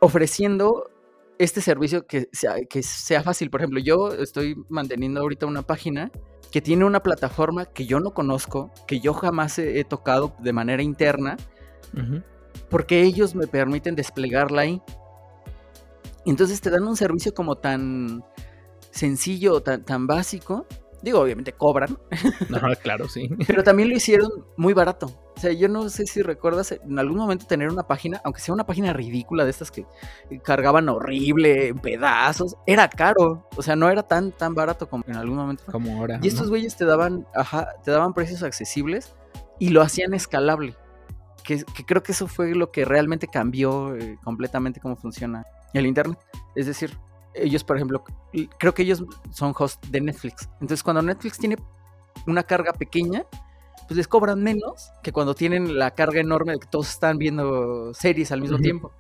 ofreciendo 0.01 0.91
este 1.39 1.61
servicio 1.61 2.07
que 2.07 2.28
sea, 2.32 2.57
que 2.68 2.82
sea 2.82 3.22
fácil. 3.22 3.51
Por 3.51 3.61
ejemplo, 3.61 3.80
yo 3.80 4.12
estoy 4.12 4.57
manteniendo 4.68 5.20
ahorita 5.20 5.47
una 5.47 5.62
página 5.62 6.11
que 6.51 6.61
tiene 6.61 6.85
una 6.85 7.01
plataforma 7.01 7.66
que 7.66 7.87
yo 7.87 7.99
no 8.01 8.14
conozco, 8.14 8.70
que 8.87 9.01
yo 9.01 9.12
jamás 9.12 9.59
he, 9.59 9.82
tocado 9.85 10.37
de 10.39 10.53
manera 10.53 10.82
interna, 10.82 11.37
porque 12.70 13.03
ellos 13.03 13.35
me 13.35 13.47
permiten 13.47 13.97
desplegarla 13.97 14.62
ahí. 14.62 14.82
Entonces 16.24 16.61
te 16.61 16.70
dan 16.70 16.87
un 16.87 16.97
servicio 16.97 17.35
como 17.35 17.57
tan 17.57 18.24
sencillo, 18.91 19.61
tan, 19.62 19.85
tan 19.85 20.07
básico. 20.07 20.66
Digo, 21.03 21.20
obviamente 21.20 21.53
cobran. 21.53 21.99
No, 22.49 22.61
claro, 22.82 23.09
sí. 23.09 23.28
Pero 23.47 23.62
también 23.62 23.91
lo 23.91 23.97
hicieron 23.97 24.30
muy 24.57 24.72
barato. 24.72 25.24
O 25.37 25.41
sea, 25.41 25.53
yo 25.53 25.68
no 25.68 25.89
sé 25.89 26.07
si 26.07 26.22
recuerdas 26.22 26.72
en 26.72 26.99
algún 26.99 27.18
momento 27.18 27.47
tener 27.47 27.68
una 27.68 27.82
página, 27.82 28.20
aunque 28.24 28.41
sea 28.41 28.55
una 28.55 28.64
página 28.64 28.93
ridícula 28.93 29.45
de 29.45 29.51
estas 29.51 29.70
que 29.70 29.85
cargaban 30.43 30.89
horrible, 30.89 31.68
en 31.68 31.78
pedazos, 31.78 32.57
era 32.66 32.89
caro. 32.89 33.49
O 33.57 33.62
sea, 33.62 33.74
no 33.74 33.91
era 33.91 34.05
tan, 34.05 34.32
tan 34.32 34.55
barato 34.55 34.89
como 34.89 35.05
en 35.07 35.16
algún 35.16 35.37
momento. 35.37 35.64
Como 35.70 35.99
ahora. 35.99 36.20
Y 36.22 36.28
estos 36.28 36.49
güeyes 36.51 36.76
te 36.76 36.85
daban, 36.85 37.26
ajá, 37.35 37.68
te 37.82 37.91
daban 37.91 38.14
precios 38.14 38.43
accesibles 38.43 39.14
y 39.59 39.70
lo 39.70 39.82
hacían 39.82 40.14
escalable. 40.14 40.76
Que, 41.43 41.64
creo 41.87 42.03
que 42.03 42.12
eso 42.12 42.26
fue 42.26 42.55
lo 42.55 42.70
que 42.70 42.85
realmente 42.85 43.26
cambió 43.26 43.97
eh, 43.97 44.18
completamente 44.22 44.80
cómo 44.80 44.97
funciona 44.97 45.45
el 45.74 45.87
Internet. 45.87 46.18
Es 46.55 46.66
decir, 46.66 46.97
ellos, 47.35 47.64
por 47.64 47.76
ejemplo, 47.76 48.05
creo 48.59 48.72
que 48.72 48.82
ellos 48.82 49.05
son 49.30 49.53
host 49.59 49.85
de 49.87 50.01
Netflix. 50.01 50.49
Entonces, 50.55 50.82
cuando 50.82 51.03
Netflix 51.03 51.39
tiene 51.39 51.57
una 52.26 52.45
carga 52.45 52.72
pequeña, 52.72 53.26
pues 53.87 53.97
les 53.97 54.09
cobran 54.09 54.43
menos 54.43 54.93
que 55.03 55.12
cuando 55.12 55.35
tienen 55.35 55.78
la 55.78 55.93
carga 55.93 56.20
enorme 56.20 56.53
de 56.53 56.59
que 56.59 56.66
todos 56.66 56.89
están 56.91 57.18
viendo 57.18 57.93
series 57.95 58.32
al 58.32 58.41
mismo 58.41 58.59
tiempo. 58.59 58.93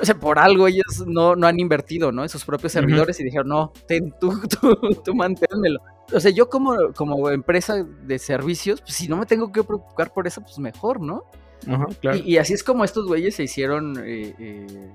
O 0.00 0.04
sea, 0.04 0.14
por 0.14 0.38
algo 0.38 0.68
ellos 0.68 1.04
no, 1.06 1.34
no 1.34 1.46
han 1.46 1.58
invertido, 1.58 2.12
¿no? 2.12 2.22
En 2.22 2.28
sus 2.28 2.44
propios 2.44 2.72
servidores 2.72 3.18
y 3.18 3.24
dijeron, 3.24 3.48
no, 3.48 3.72
ten 3.86 4.14
tú, 4.20 4.40
tú, 4.60 4.76
tú 5.04 5.14
manténmelo. 5.14 5.80
O 6.12 6.20
sea, 6.20 6.30
yo 6.30 6.48
como, 6.48 6.92
como 6.94 7.30
empresa 7.30 7.84
de 7.84 8.18
servicios, 8.18 8.80
pues 8.80 8.94
si 8.94 9.08
no 9.08 9.16
me 9.16 9.26
tengo 9.26 9.50
que 9.50 9.64
preocupar 9.64 10.12
por 10.12 10.26
eso, 10.26 10.40
pues 10.40 10.58
mejor, 10.58 11.00
¿no? 11.00 11.24
Ajá, 11.66 11.86
claro. 12.00 12.18
y, 12.24 12.36
así 12.36 12.52
es 12.54 12.62
como 12.62 12.84
estos 12.84 13.06
güeyes 13.06 13.34
se 13.34 13.42
hicieron 13.42 13.98
eh, 14.04 14.32
eh, 14.38 14.92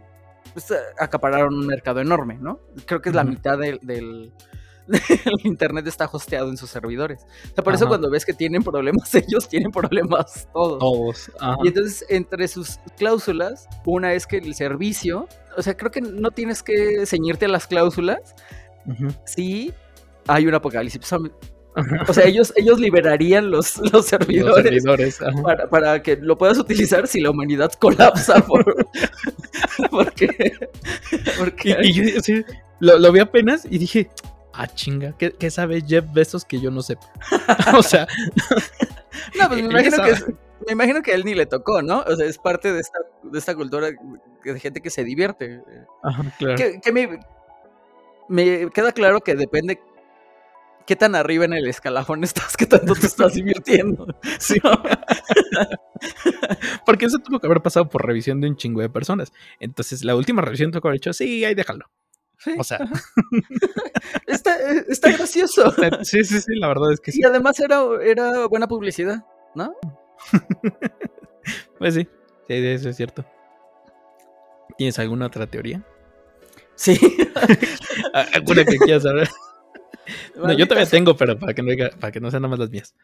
pues, 0.54 0.74
acapararon 0.98 1.54
un 1.54 1.68
mercado 1.68 2.00
enorme, 2.00 2.38
¿no? 2.40 2.60
Creo 2.86 3.02
que 3.02 3.10
es 3.10 3.16
la 3.16 3.24
mitad 3.24 3.58
del, 3.58 4.32
del, 4.88 5.36
internet 5.44 5.88
está 5.88 6.10
hosteado 6.12 6.50
en 6.50 6.58
sus 6.58 6.70
servidores. 6.70 7.26
O 7.52 7.56
sea, 7.56 7.64
por 7.64 7.74
eso 7.74 7.88
cuando 7.88 8.10
ves 8.10 8.26
que 8.26 8.34
tienen 8.34 8.64
problemas 8.64 9.14
ellos, 9.16 9.48
tienen 9.48 9.72
problemas 9.72 10.48
todos. 10.54 10.80
Todos. 10.80 11.32
Y 11.64 11.68
entonces, 11.68 12.06
entre 12.10 12.48
sus 12.48 12.80
cláusulas, 12.98 13.68
una 13.86 14.14
es 14.14 14.28
que 14.28 14.38
el 14.38 14.54
servicio, 14.56 15.28
o 15.58 15.62
sea, 15.62 15.76
creo 15.76 15.92
que 15.92 16.02
no 16.02 16.32
tienes 16.32 16.64
que 16.64 17.06
ceñirte 17.06 17.46
a 17.46 17.50
las 17.50 17.68
cláusulas 17.68 18.36
si 19.26 19.74
hay 20.28 20.46
un 20.46 20.54
apocalipsis 20.54 21.14
O 21.14 22.14
sea, 22.14 22.26
ellos, 22.26 22.54
ellos 22.56 22.80
liberarían 22.80 23.50
los, 23.50 23.78
los 23.92 24.06
servidores, 24.06 24.84
para, 25.44 25.70
para, 25.70 26.04
que 26.04 26.18
lo 26.18 26.38
puedas 26.38 26.58
utilizar 26.58 27.08
si 27.08 27.22
la 27.22 27.32
humanidad 27.32 27.72
colapsa. 27.80 28.46
Por, 28.46 28.86
porque, 29.90 30.54
porque... 31.38 31.78
Y, 31.82 31.94
yo 31.94 32.20
sí, 32.22 32.44
lo, 32.80 33.00
lo, 33.00 33.12
vi 33.12 33.20
apenas 33.20 33.66
y 33.70 33.78
dije, 33.78 34.10
ah, 34.54 34.68
chinga, 34.68 35.16
¿qué, 35.18 35.32
qué 35.34 35.52
sabe 35.52 35.82
Jeff 35.82 36.06
Bezos 36.14 36.46
que 36.46 36.60
yo 36.60 36.72
no 36.72 36.82
sé? 36.82 36.98
o 37.78 37.84
sea... 37.84 38.08
no, 39.40 39.48
pues 39.48 39.62
me 39.62 39.70
imagino 39.70 39.98
que... 39.98 40.36
me 40.68 40.74
imagino 40.74 41.02
que 41.02 41.12
a 41.12 41.16
él 41.16 41.26
ni 41.26 41.36
le 41.36 41.46
tocó, 41.46 41.82
¿no? 41.82 42.02
O 42.02 42.16
sea, 42.16 42.26
es 42.26 42.38
parte 42.38 42.72
de 42.72 42.80
esta, 42.80 43.00
de 43.24 43.40
esta 43.40 43.56
cultura 43.56 43.90
de 44.44 44.60
gente 44.60 44.82
que 44.82 44.90
se 44.90 45.04
divierte. 45.04 45.62
Ajá, 46.04 46.24
claro. 46.38 46.56
Que, 46.56 46.80
que 46.82 46.92
me, 46.92 47.20
me 48.30 48.70
queda 48.72 48.92
claro 48.92 49.22
que 49.22 49.36
depende 49.36 49.80
qué 50.86 50.96
tan 50.96 51.16
arriba 51.16 51.46
en 51.46 51.54
el 51.54 51.68
escalafón 51.68 52.24
estás, 52.24 52.58
qué 52.58 52.66
tanto 52.66 52.94
te 52.96 53.08
estás 53.08 53.34
divirtiendo. 53.34 54.08
Sí. 54.40 54.60
Porque 56.86 57.06
eso 57.06 57.20
tuvo 57.20 57.40
que 57.40 57.48
haber 57.48 57.62
pasado 57.62 57.90
por 57.90 58.06
revisión 58.06 58.42
de 58.42 58.50
un 58.50 58.58
chingo 58.58 58.82
de 58.82 58.90
personas. 58.90 59.32
Entonces, 59.60 60.04
la 60.04 60.16
última 60.16 60.42
revisión 60.42 60.72
tuvo 60.72 60.82
que 60.82 60.88
haber 60.90 61.00
dicho, 61.00 61.14
sí, 61.14 61.46
ahí 61.46 61.56
déjalo. 61.56 61.86
O 62.58 62.64
sea. 62.64 62.80
está, 64.28 64.56
está, 64.88 65.12
gracioso. 65.12 65.74
Sí, 66.04 66.24
sí, 66.24 66.42
sí, 66.42 66.56
la 66.56 66.68
verdad 66.68 66.94
es 66.94 67.00
que 67.00 67.12
sí. 67.12 67.22
Y 67.22 67.26
además 67.26 67.60
era, 67.60 67.82
era 68.04 68.48
buena 68.48 68.68
publicidad, 68.68 69.24
¿no? 69.56 69.76
pues 71.80 71.96
sí, 71.96 72.08
sí, 72.48 72.54
eso 72.54 72.90
es 72.90 72.96
cierto. 72.96 73.26
¿Tienes 74.78 74.98
alguna 75.00 75.28
otra 75.28 75.48
teoría? 75.48 75.84
Sí. 76.76 77.00
¿Alguna 78.34 78.66
que 78.66 78.78
quieras 78.78 79.04
saber? 79.04 79.30
No, 80.36 80.52
yo 80.54 80.68
todavía 80.68 80.90
tengo, 80.90 81.16
pero 81.16 81.38
para 81.38 81.54
que 81.54 81.62
no, 81.62 81.72
para 82.00 82.12
que 82.12 82.20
no 82.20 82.32
sean 82.32 82.42
nada 82.42 82.50
más 82.50 82.60
las 82.60 82.70
mías. 82.70 82.96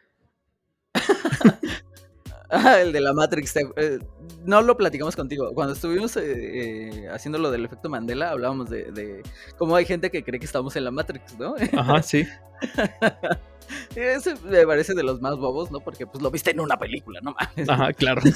Ah, 2.50 2.80
el 2.82 2.91
de 2.91 3.02
la 3.02 3.14
Matrix. 3.14 3.56
Eh, 3.56 4.00
no 4.45 4.62
lo 4.62 4.78
platicamos 4.78 5.16
contigo. 5.16 5.52
Cuando 5.54 5.74
estuvimos 5.74 6.16
eh, 6.18 6.24
eh, 6.26 7.08
haciendo 7.10 7.38
lo 7.38 7.52
del 7.52 7.66
efecto 7.66 7.89
Mandela, 7.89 8.32
hablábamos 8.32 8.70
de, 8.70 9.24
cómo 9.58 9.76
hay 9.76 9.86
gente 9.86 10.10
que 10.12 10.24
cree 10.24 10.39
que 10.39 10.45
estamos 10.45 10.76
en 10.76 10.86
la 10.86 10.91
Matrix, 10.91 11.38
¿no? 11.38 11.56
Ajá, 11.78 12.02
sí. 12.02 12.28
Ese 13.95 14.36
me 14.45 14.66
parece 14.66 14.93
de 14.93 15.04
los 15.04 15.22
más 15.22 15.38
bobos, 15.38 15.72
¿no? 15.72 15.80
Porque 15.80 16.08
pues 16.08 16.22
lo 16.22 16.32
viste 16.32 16.52
en 16.52 16.60
una 16.60 16.78
película, 16.78 17.20
no 17.22 17.34
mames. 17.34 17.70
Ajá, 17.70 17.93
claro. 17.93 18.22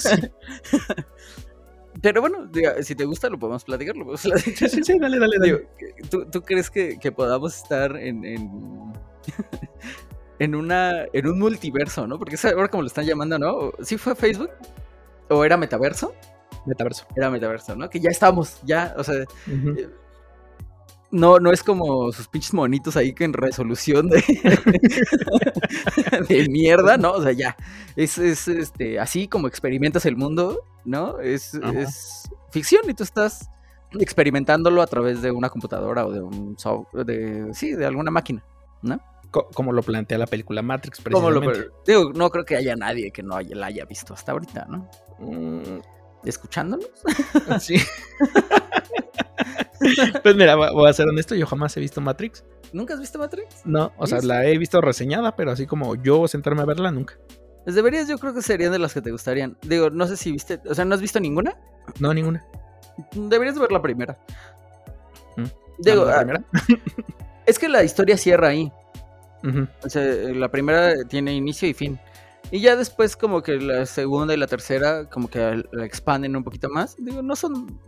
Pero 2.02 2.22
bueno, 2.22 2.50
si 2.82 2.96
te 2.96 3.06
gusta, 3.06 3.30
lo 3.30 3.38
podemos 3.40 3.64
platicar. 3.64 3.96
Lo 3.96 4.06
podemos 4.06 4.24
platicar. 4.24 4.70
Sí, 4.70 4.84
sí, 4.84 5.00
dale, 5.00 5.20
dale, 5.20 5.38
dale. 5.40 5.68
¿tú, 6.10 6.42
crees 6.42 6.70
que, 6.70 7.12
podamos 7.16 7.56
estar 7.56 7.96
en, 7.96 8.26
en, 8.26 8.94
en, 10.44 10.56
una, 10.56 11.06
en 11.14 11.28
un 11.28 11.40
multiverso, 11.40 12.06
¿no? 12.06 12.20
Porque 12.20 12.36
es 12.36 12.44
ahora 12.44 12.68
como 12.68 12.84
lo 12.84 12.88
están 12.88 13.06
llamando, 13.06 13.40
¿no? 13.40 13.72
¿Sí 13.82 13.98
fue 13.98 14.14
Facebook? 14.14 14.50
¿O 15.30 15.46
era 15.46 15.56
metaverso? 15.56 16.14
Metaverso. 16.66 17.06
Era 17.16 17.30
metaverso, 17.30 17.78
¿no? 17.78 17.90
Que 17.90 18.02
ya 18.02 18.10
estamos, 18.10 18.60
ya, 18.64 18.94
o 18.98 19.06
sea, 19.06 19.16
eh, 19.16 19.90
no, 21.12 21.40
no 21.40 21.52
es 21.52 21.64
como 21.64 22.12
sus 22.12 22.28
pinches 22.28 22.54
monitos 22.54 22.98
ahí 22.98 23.14
que 23.14 23.24
en 23.24 23.32
resolución 23.32 24.10
de, 24.10 24.22
de 26.28 26.50
mierda, 26.50 26.98
¿no? 26.98 27.14
O 27.14 27.24
sea, 27.24 27.32
ya. 27.32 27.56
Es, 27.96 28.18
es 28.18 28.50
este, 28.50 29.00
así 29.00 29.30
como 29.30 29.48
experimentas 29.48 30.06
el 30.06 30.18
mundo, 30.18 30.60
¿no? 30.84 31.22
Es, 31.22 31.54
es, 31.54 32.30
ficción 32.52 32.82
y 32.90 32.94
tú 32.94 33.04
estás 33.04 33.50
experimentándolo 33.98 34.82
a 34.82 34.88
través 34.88 35.22
de 35.22 35.32
una 35.32 35.50
computadora 35.50 36.06
o 36.06 36.12
de 36.12 36.22
un 36.22 36.60
software, 36.60 37.06
de, 37.06 37.54
sí, 37.54 37.74
de 37.74 37.86
alguna 37.86 38.12
máquina, 38.12 38.44
¿no? 38.82 39.00
Como 39.34 39.74
lo 39.74 39.82
plantea 39.82 40.18
la 40.18 40.28
película 40.28 40.62
Matrix, 40.62 41.02
precisamente. 41.02 41.70
digo, 41.86 42.12
no 42.14 42.30
creo 42.30 42.46
que 42.46 42.56
haya 42.56 42.76
nadie 42.76 43.12
que 43.12 43.24
no 43.24 43.40
la 43.42 43.68
haya 43.68 43.86
visto 43.86 44.14
hasta 44.14 44.32
ahorita, 44.32 44.66
¿no? 44.70 44.90
Mm. 45.20 45.82
¿Escuchándonos? 46.24 46.90
Sí. 47.60 47.76
pues 50.24 50.36
mira, 50.36 50.56
voy 50.56 50.90
a 50.90 50.94
ser 50.94 51.08
honesto, 51.10 51.36
yo 51.36 51.46
jamás 51.46 51.76
he 51.76 51.82
visto 51.82 52.00
Matrix. 52.00 52.46
¿Nunca 52.72 52.94
has 52.94 53.00
visto 53.02 53.20
Matrix? 53.20 53.66
No, 53.66 53.92
o 53.98 54.08
sea, 54.08 54.22
la 54.22 54.46
he 54.46 54.58
visto 54.58 54.80
reseñada, 54.80 55.36
pero 55.36 55.52
así 55.52 55.68
como 55.68 55.96
yo 55.96 56.28
sentarme 56.28 56.62
a 56.62 56.66
verla, 56.66 56.92
nunca. 56.92 57.16
Pues 57.64 57.76
deberías, 57.76 58.08
yo 58.08 58.18
creo 58.18 58.34
que 58.34 58.42
serían 58.42 58.72
de 58.72 58.80
las 58.80 58.94
que 58.94 59.02
te 59.02 59.12
gustarían. 59.12 59.58
Digo, 59.62 59.90
no 59.90 60.08
sé 60.08 60.16
si 60.16 60.32
viste, 60.32 60.62
o 60.70 60.74
sea, 60.74 60.86
¿no 60.86 60.96
has 60.96 61.02
visto 61.02 61.20
ninguna? 61.20 61.58
No, 62.00 62.14
ninguna. 62.14 62.46
Deberías 63.14 63.60
ver 63.60 63.72
la 63.72 63.82
primera. 63.82 64.18
¿Mm? 65.38 65.46
Digo, 65.80 66.06
¿La 66.06 66.14
ah, 66.14 66.20
primera? 66.20 66.44
es 67.46 67.60
que 67.60 67.70
la 67.70 67.84
historia 67.84 68.18
cierra 68.18 68.50
ahí. 68.50 68.72
O 69.84 69.90
sea, 69.90 70.04
la 70.04 70.50
primera 70.50 71.04
tiene 71.08 71.34
inicio 71.34 71.68
y 71.68 71.74
fin. 71.74 72.00
Y 72.52 72.60
ya 72.60 72.76
después 72.76 73.16
como 73.16 73.42
que 73.42 73.58
la 73.58 73.86
segunda 73.86 74.34
y 74.34 74.38
la 74.38 74.48
tercera 74.48 75.10
como 75.10 75.28
que 75.28 75.64
la 75.72 75.86
expanden 75.86 76.36
un 76.36 76.44
poquito 76.44 76.70
más. 76.70 76.96
Digo, 76.98 77.22
no 77.22 77.36
son 77.36 77.80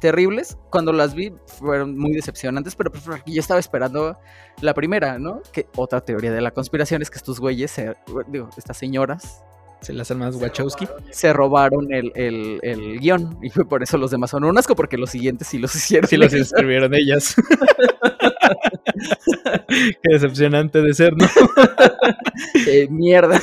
terribles. 0.00 0.56
Cuando 0.70 0.92
las 0.92 1.14
vi 1.14 1.32
fueron 1.46 1.96
muy 1.96 2.12
decepcionantes, 2.12 2.74
pero 2.74 2.90
pues, 2.90 3.04
yo 3.26 3.40
estaba 3.40 3.60
esperando 3.60 4.18
la 4.60 4.74
primera, 4.74 5.18
¿no? 5.18 5.42
Que 5.52 5.66
otra 5.76 6.00
teoría 6.00 6.32
de 6.32 6.40
la 6.40 6.50
conspiración 6.50 7.02
es 7.02 7.10
que 7.10 7.18
estos 7.18 7.40
güeyes, 7.40 7.74
digo, 8.28 8.48
estas 8.56 8.76
señoras, 8.76 9.42
se 9.80 9.92
las 9.92 10.10
más 10.10 10.34
Wachowski. 10.34 10.88
Se 11.10 11.32
robaron 11.32 11.92
el, 11.92 12.10
el, 12.14 12.58
el, 12.62 12.98
guion. 12.98 13.38
Y 13.42 13.50
por 13.50 13.82
eso 13.82 13.96
los 13.96 14.10
demás 14.10 14.30
son 14.30 14.44
un 14.44 14.58
asco, 14.58 14.74
porque 14.74 14.98
los 14.98 15.10
siguientes 15.10 15.48
sí 15.48 15.58
los 15.58 15.74
hicieron. 15.76 16.08
Sí 16.08 16.16
los 16.16 16.32
escribieron 16.32 16.94
ellas. 16.94 17.36
Qué 19.68 20.12
decepcionante 20.12 20.82
de 20.82 20.94
ser, 20.94 21.16
¿no? 21.16 21.26
Qué 22.64 22.88
mierda. 22.90 23.38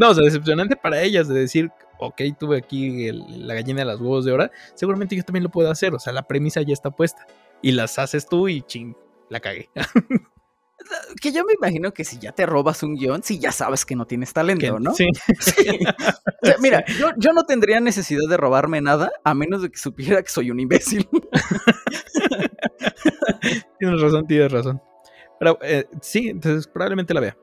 no, 0.00 0.10
o 0.10 0.14
sea, 0.14 0.24
decepcionante 0.24 0.76
para 0.76 1.02
ellas 1.02 1.28
de 1.28 1.34
decir, 1.34 1.70
ok, 1.98 2.22
tuve 2.38 2.58
aquí 2.58 3.10
la 3.12 3.54
gallina 3.54 3.80
de 3.80 3.86
las 3.86 4.00
huevos 4.00 4.24
de 4.24 4.32
hora, 4.32 4.50
seguramente 4.74 5.16
yo 5.16 5.22
también 5.22 5.44
lo 5.44 5.50
puedo 5.50 5.70
hacer, 5.70 5.94
o 5.94 5.98
sea, 5.98 6.12
la 6.12 6.22
premisa 6.22 6.62
ya 6.62 6.72
está 6.72 6.90
puesta 6.90 7.26
y 7.62 7.72
las 7.72 7.98
haces 7.98 8.26
tú 8.26 8.48
y 8.48 8.62
ching, 8.62 8.96
la 9.30 9.40
cagué. 9.40 9.70
que 11.20 11.32
yo 11.32 11.44
me 11.44 11.54
imagino 11.54 11.92
que 11.92 12.04
si 12.04 12.18
ya 12.18 12.32
te 12.32 12.46
robas 12.46 12.82
un 12.82 12.96
guion, 12.96 13.22
si 13.22 13.38
ya 13.38 13.52
sabes 13.52 13.84
que 13.84 13.96
no 13.96 14.06
tienes 14.06 14.32
talento, 14.32 14.78
¿no? 14.78 14.94
Sí. 14.94 15.08
mira, 16.60 16.84
yo, 16.98 17.10
yo, 17.16 17.32
no 17.32 17.44
tendría 17.44 17.80
necesidad 17.80 18.28
de 18.28 18.36
robarme 18.36 18.80
nada 18.80 19.12
a 19.24 19.34
menos 19.34 19.62
de 19.62 19.70
que 19.70 19.78
supiera 19.78 20.22
que 20.22 20.28
soy 20.28 20.50
un 20.50 20.60
imbécil. 20.60 21.08
tienes 23.78 24.00
razón, 24.00 24.26
tienes 24.26 24.52
razón. 24.52 24.82
Pero 25.38 25.58
eh, 25.62 25.86
sí, 26.00 26.28
entonces 26.28 26.66
probablemente 26.66 27.14
la 27.14 27.20
vea. 27.20 27.36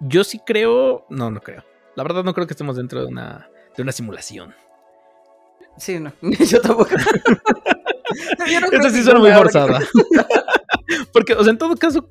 Yo 0.00 0.24
sí 0.24 0.40
creo, 0.44 1.06
no, 1.08 1.30
no 1.30 1.40
creo. 1.40 1.64
La 1.96 2.02
verdad 2.02 2.22
no 2.24 2.34
creo 2.34 2.46
que 2.46 2.54
estemos 2.54 2.76
dentro 2.76 3.00
de 3.00 3.06
una, 3.06 3.48
de 3.76 3.82
una 3.82 3.92
simulación. 3.92 4.54
Sí, 5.76 5.98
no. 5.98 6.12
Yo 6.22 6.60
tampoco. 6.60 6.90
Esta 8.72 8.90
sí 8.90 9.02
suena 9.02 9.20
muy 9.20 9.32
forzada. 9.32 9.80
Porque, 11.12 11.34
o 11.34 11.42
sea, 11.42 11.52
en 11.52 11.58
todo 11.58 11.76
caso, 11.76 12.08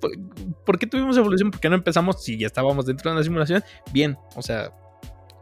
¿por 0.66 0.78
qué 0.78 0.88
tuvimos 0.88 1.18
evolución? 1.18 1.52
Porque 1.52 1.70
no 1.70 1.76
empezamos 1.76 2.24
si 2.24 2.38
ya 2.38 2.48
estábamos 2.48 2.86
dentro 2.86 3.10
de 3.10 3.18
una 3.18 3.24
simulación. 3.24 3.64
Bien, 3.92 4.18
o 4.36 4.42
sea, 4.42 4.72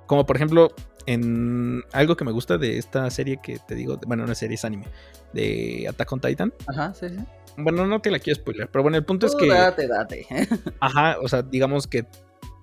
como 0.07 0.25
por 0.25 0.36
ejemplo, 0.36 0.73
en 1.05 1.83
algo 1.91 2.15
que 2.15 2.25
me 2.25 2.31
gusta 2.31 2.57
de 2.57 2.77
esta 2.77 3.09
serie 3.09 3.39
que 3.41 3.59
te 3.59 3.75
digo, 3.75 3.99
bueno, 4.07 4.23
una 4.23 4.36
serie 4.36 4.55
es 4.55 4.65
anime, 4.65 4.88
de 5.36 5.86
Attack 5.89 6.11
on 6.11 6.19
Titan. 6.19 6.53
Ajá, 6.67 6.93
sí, 6.93 7.09
sí. 7.09 7.17
Bueno, 7.57 7.86
no 7.86 8.01
te 8.01 8.09
la 8.09 8.19
quiero 8.19 8.39
spoiler, 8.39 8.69
pero 8.69 8.83
bueno, 8.83 8.97
el 8.97 9.05
punto 9.05 9.27
es 9.27 9.36
que. 9.36 9.47
Date, 9.47 9.88
date. 9.88 10.27
Ajá, 10.79 11.17
o 11.21 11.27
sea, 11.27 11.41
digamos 11.43 11.88
que 11.88 12.05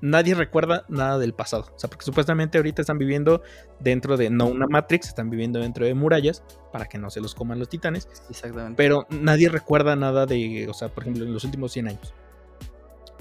nadie 0.01 0.35
recuerda 0.35 0.85
nada 0.89 1.19
del 1.19 1.33
pasado. 1.33 1.67
O 1.75 1.79
sea, 1.79 1.89
porque 1.89 2.05
supuestamente 2.05 2.59
ahorita 2.59 2.83
están 2.83 2.99
viviendo 2.99 3.43
dentro 3.81 4.17
de, 4.17 4.29
no 4.29 4.47
una 4.47 4.67
Matrix, 4.67 5.09
están 5.09 5.31
viviendo 5.31 5.61
dentro 5.61 5.87
de 5.87 5.95
murallas 5.95 6.43
para 6.73 6.87
que 6.87 6.99
no 6.99 7.09
se 7.09 7.21
los 7.21 7.35
coman 7.35 7.59
los 7.59 7.69
titanes. 7.69 8.09
Exactamente. 8.29 8.77
Pero 8.77 9.07
nadie 9.11 9.49
recuerda 9.49 9.97
nada 9.97 10.27
de, 10.27 10.67
o 10.69 10.75
sea, 10.75 10.89
por 10.89 11.05
ejemplo, 11.05 11.25
en 11.25 11.33
los 11.33 11.45
últimos 11.45 11.73
100 11.73 11.89
años. 11.89 12.15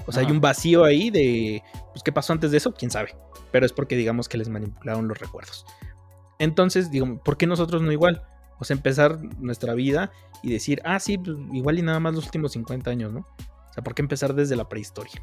O 0.04 0.12
sea, 0.12 0.26
hay 0.26 0.32
un 0.32 0.40
vacío 0.40 0.84
ahí 0.84 1.10
de, 1.10 1.62
pues, 1.92 2.02
¿qué 2.02 2.10
pasó 2.10 2.32
antes 2.32 2.50
de 2.50 2.56
eso? 2.56 2.74
¿Quién 2.74 2.90
sabe? 2.90 3.14
Pero 3.52 3.64
es 3.64 3.72
porque, 3.72 3.96
digamos, 3.96 4.28
que 4.28 4.36
les 4.36 4.48
manipularon 4.48 5.06
los 5.06 5.18
recuerdos. 5.18 5.64
Entonces, 6.40 6.90
digo, 6.90 7.22
¿por 7.22 7.36
qué 7.36 7.46
nosotros 7.46 7.82
no 7.82 7.92
igual? 7.92 8.24
O 8.62 8.64
sea, 8.64 8.76
empezar 8.76 9.18
nuestra 9.38 9.74
vida 9.74 10.12
y 10.42 10.52
decir, 10.52 10.80
ah, 10.84 11.00
sí, 11.00 11.18
pues, 11.18 11.36
igual 11.52 11.78
y 11.78 11.82
nada 11.82 12.00
más 12.00 12.14
los 12.14 12.24
últimos 12.24 12.52
50 12.52 12.90
años, 12.90 13.12
¿no? 13.12 13.20
O 13.20 13.72
sea, 13.72 13.82
¿por 13.82 13.94
qué 13.94 14.02
empezar 14.02 14.34
desde 14.34 14.56
la 14.56 14.68
prehistoria? 14.68 15.22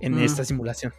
en 0.00 0.18
esta 0.18 0.44
simulación. 0.44 0.92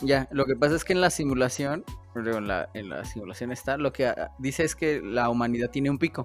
Ya, 0.00 0.28
lo 0.30 0.46
que 0.46 0.54
pasa 0.54 0.76
es 0.76 0.84
que 0.84 0.92
en 0.92 1.00
la 1.00 1.10
simulación, 1.10 1.84
en 2.14 2.46
la, 2.46 2.70
en 2.74 2.88
la 2.88 3.04
simulación 3.04 3.50
está, 3.50 3.76
lo 3.76 3.92
que 3.92 4.06
ah, 4.06 4.30
dice 4.38 4.64
es 4.64 4.76
que 4.76 5.00
la 5.02 5.28
humanidad 5.28 5.70
tiene 5.70 5.90
un 5.90 5.98
pico. 5.98 6.22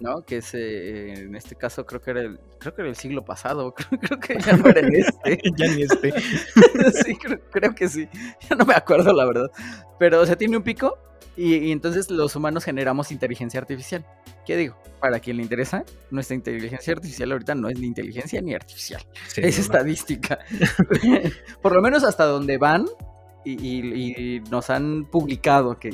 ¿No? 0.00 0.20
Que 0.26 0.38
es 0.38 0.52
eh, 0.52 1.14
en 1.14 1.34
este 1.34 1.56
caso 1.56 1.86
creo 1.86 2.02
que 2.02 2.10
era 2.10 2.20
el, 2.20 2.38
creo 2.60 2.74
que 2.74 2.82
era 2.82 2.90
el 2.90 2.96
siglo 2.96 3.24
pasado, 3.24 3.72
creo, 3.74 4.20
que 4.20 4.38
ya 4.38 4.54
no 4.54 4.66
era 4.66 4.80
en 4.80 4.96
este. 4.96 5.40
ya 5.56 5.66
ni 5.68 5.82
este. 5.82 6.12
sí, 7.04 7.16
creo, 7.50 7.74
que 7.74 7.88
sí. 7.88 8.06
Ya 8.50 8.56
no 8.56 8.66
me 8.66 8.74
acuerdo 8.74 9.14
la 9.14 9.24
verdad. 9.24 9.50
Pero, 9.98 10.20
o 10.20 10.26
sea, 10.26 10.36
tiene 10.36 10.58
un 10.58 10.62
pico 10.62 10.98
Y, 11.36 11.70
entonces 11.70 12.10
los 12.10 12.34
humanos 12.34 12.64
generamos 12.64 13.12
inteligencia 13.12 13.60
artificial. 13.60 14.06
¿Qué 14.46 14.56
digo? 14.56 14.76
Para 15.00 15.20
quien 15.20 15.36
le 15.36 15.42
interesa, 15.42 15.84
nuestra 16.10 16.34
inteligencia 16.34 16.94
artificial 16.94 17.32
ahorita 17.32 17.54
no 17.54 17.68
es 17.68 17.78
ni 17.78 17.86
inteligencia 17.86 18.40
ni 18.40 18.54
artificial. 18.54 19.02
es 19.36 19.58
estadística. 19.58 20.38
Por 21.62 21.74
lo 21.74 21.82
menos 21.82 22.04
hasta 22.04 22.24
donde 22.24 22.56
van 22.56 22.86
y, 23.44 24.40
nos 24.50 24.70
han 24.70 25.04
publicado 25.04 25.78
que, 25.78 25.90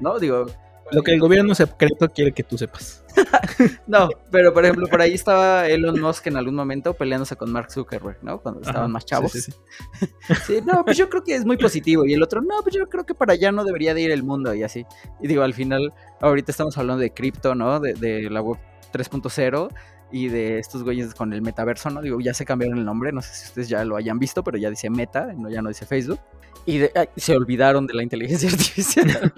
¿no? 0.00 0.18
Digo, 0.18 0.46
lo 0.92 1.02
que 1.02 1.12
el 1.12 1.20
gobierno 1.20 1.54
secreto 1.54 2.08
quiere 2.08 2.32
que 2.32 2.42
tú 2.42 2.56
sepas. 2.56 3.04
no, 3.86 4.08
pero 4.30 4.52
por 4.52 4.64
ejemplo, 4.64 4.86
por 4.88 5.00
ahí 5.00 5.14
estaba 5.14 5.66
Elon 5.68 6.00
Musk 6.00 6.26
en 6.26 6.36
algún 6.36 6.54
momento 6.54 6.94
peleándose 6.94 7.36
con 7.36 7.50
Mark 7.50 7.72
Zuckerberg, 7.72 8.18
¿no? 8.22 8.40
Cuando 8.40 8.60
estaban 8.60 8.90
más 8.92 9.04
chavos. 9.04 9.32
Sí, 9.32 9.52
sí, 10.46 10.60
no, 10.64 10.84
pues 10.84 10.96
yo 10.96 11.08
creo 11.08 11.24
que 11.24 11.34
es 11.34 11.44
muy 11.44 11.56
positivo. 11.56 12.04
Y 12.04 12.12
el 12.12 12.22
otro, 12.22 12.40
no, 12.40 12.62
pues 12.62 12.74
yo 12.74 12.88
creo 12.88 13.04
que 13.04 13.14
para 13.14 13.32
allá 13.32 13.52
no 13.52 13.64
debería 13.64 13.94
de 13.94 14.02
ir 14.02 14.10
el 14.10 14.22
mundo 14.22 14.54
y 14.54 14.62
así. 14.62 14.84
Y 15.20 15.28
digo, 15.28 15.42
al 15.42 15.54
final, 15.54 15.92
ahorita 16.20 16.50
estamos 16.50 16.76
hablando 16.78 17.00
de 17.00 17.10
cripto, 17.10 17.54
¿no? 17.54 17.80
De, 17.80 17.94
de 17.94 18.30
la 18.30 18.40
web 18.42 18.58
3.0 18.92 19.70
y 20.10 20.28
de 20.28 20.58
estos 20.58 20.82
güeyes 20.82 21.14
con 21.14 21.32
el 21.32 21.42
metaverso, 21.42 21.90
¿no? 21.90 22.00
Digo, 22.00 22.20
ya 22.20 22.34
se 22.34 22.44
cambiaron 22.44 22.78
el 22.78 22.84
nombre, 22.84 23.12
no 23.12 23.22
sé 23.22 23.34
si 23.34 23.46
ustedes 23.46 23.68
ya 23.68 23.84
lo 23.84 23.96
hayan 23.96 24.18
visto, 24.18 24.44
pero 24.44 24.56
ya 24.56 24.70
dice 24.70 24.88
Meta, 24.90 25.32
no, 25.36 25.50
ya 25.50 25.62
no 25.62 25.68
dice 25.68 25.86
Facebook. 25.86 26.20
Y 26.64 26.80
se 27.16 27.36
olvidaron 27.36 27.86
de 27.86 27.94
la 27.94 28.02
inteligencia 28.02 28.48
artificial, 28.52 29.32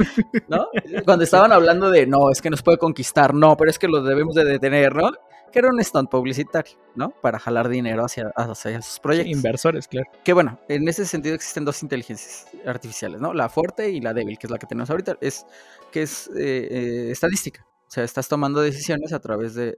¿no? 0.49 0.69
Cuando 1.05 1.25
estaban 1.25 1.53
hablando 1.53 1.91
de, 1.91 2.07
no, 2.07 2.31
es 2.31 2.41
que 2.41 2.51
nos 2.51 2.62
puede 2.62 2.79
conquistar, 2.79 3.35
no, 3.35 3.57
pero 3.57 3.71
es 3.71 3.79
que 3.79 3.89
lo 3.89 4.03
debemos 4.03 4.35
de 4.35 4.45
detener, 4.45 4.95
¿no? 4.95 5.11
Que 5.53 5.61
era 5.61 5.69
un 5.69 5.83
stunt 5.83 6.11
publicitario, 6.11 6.75
¿no? 6.95 7.11
Para 7.11 7.39
jalar 7.39 7.69
dinero 7.69 8.05
hacia, 8.05 8.31
hacia 8.37 8.79
esos 8.79 9.01
proyectos. 9.01 9.33
Inversores, 9.33 9.89
claro. 9.89 10.11
Que 10.23 10.35
bueno, 10.35 10.59
en 10.69 10.87
ese 10.89 11.07
sentido 11.07 11.35
existen 11.35 11.64
dos 11.64 11.83
inteligencias 11.83 12.47
artificiales, 12.66 13.21
¿no? 13.21 13.33
La 13.33 13.49
fuerte 13.49 13.91
y 13.91 14.01
la 14.01 14.12
débil, 14.12 14.39
que 14.39 14.47
es 14.47 14.51
la 14.51 14.59
que 14.59 14.66
tenemos 14.66 14.91
ahorita, 14.91 15.16
es 15.21 15.47
que 15.91 16.03
es 16.03 16.29
eh, 16.37 16.69
eh, 16.71 17.09
estadística. 17.11 17.66
O 17.87 17.91
sea, 17.91 18.05
estás 18.05 18.29
tomando 18.29 18.61
decisiones 18.61 19.14
a 19.14 19.21
través 19.21 19.55
de, 19.55 19.75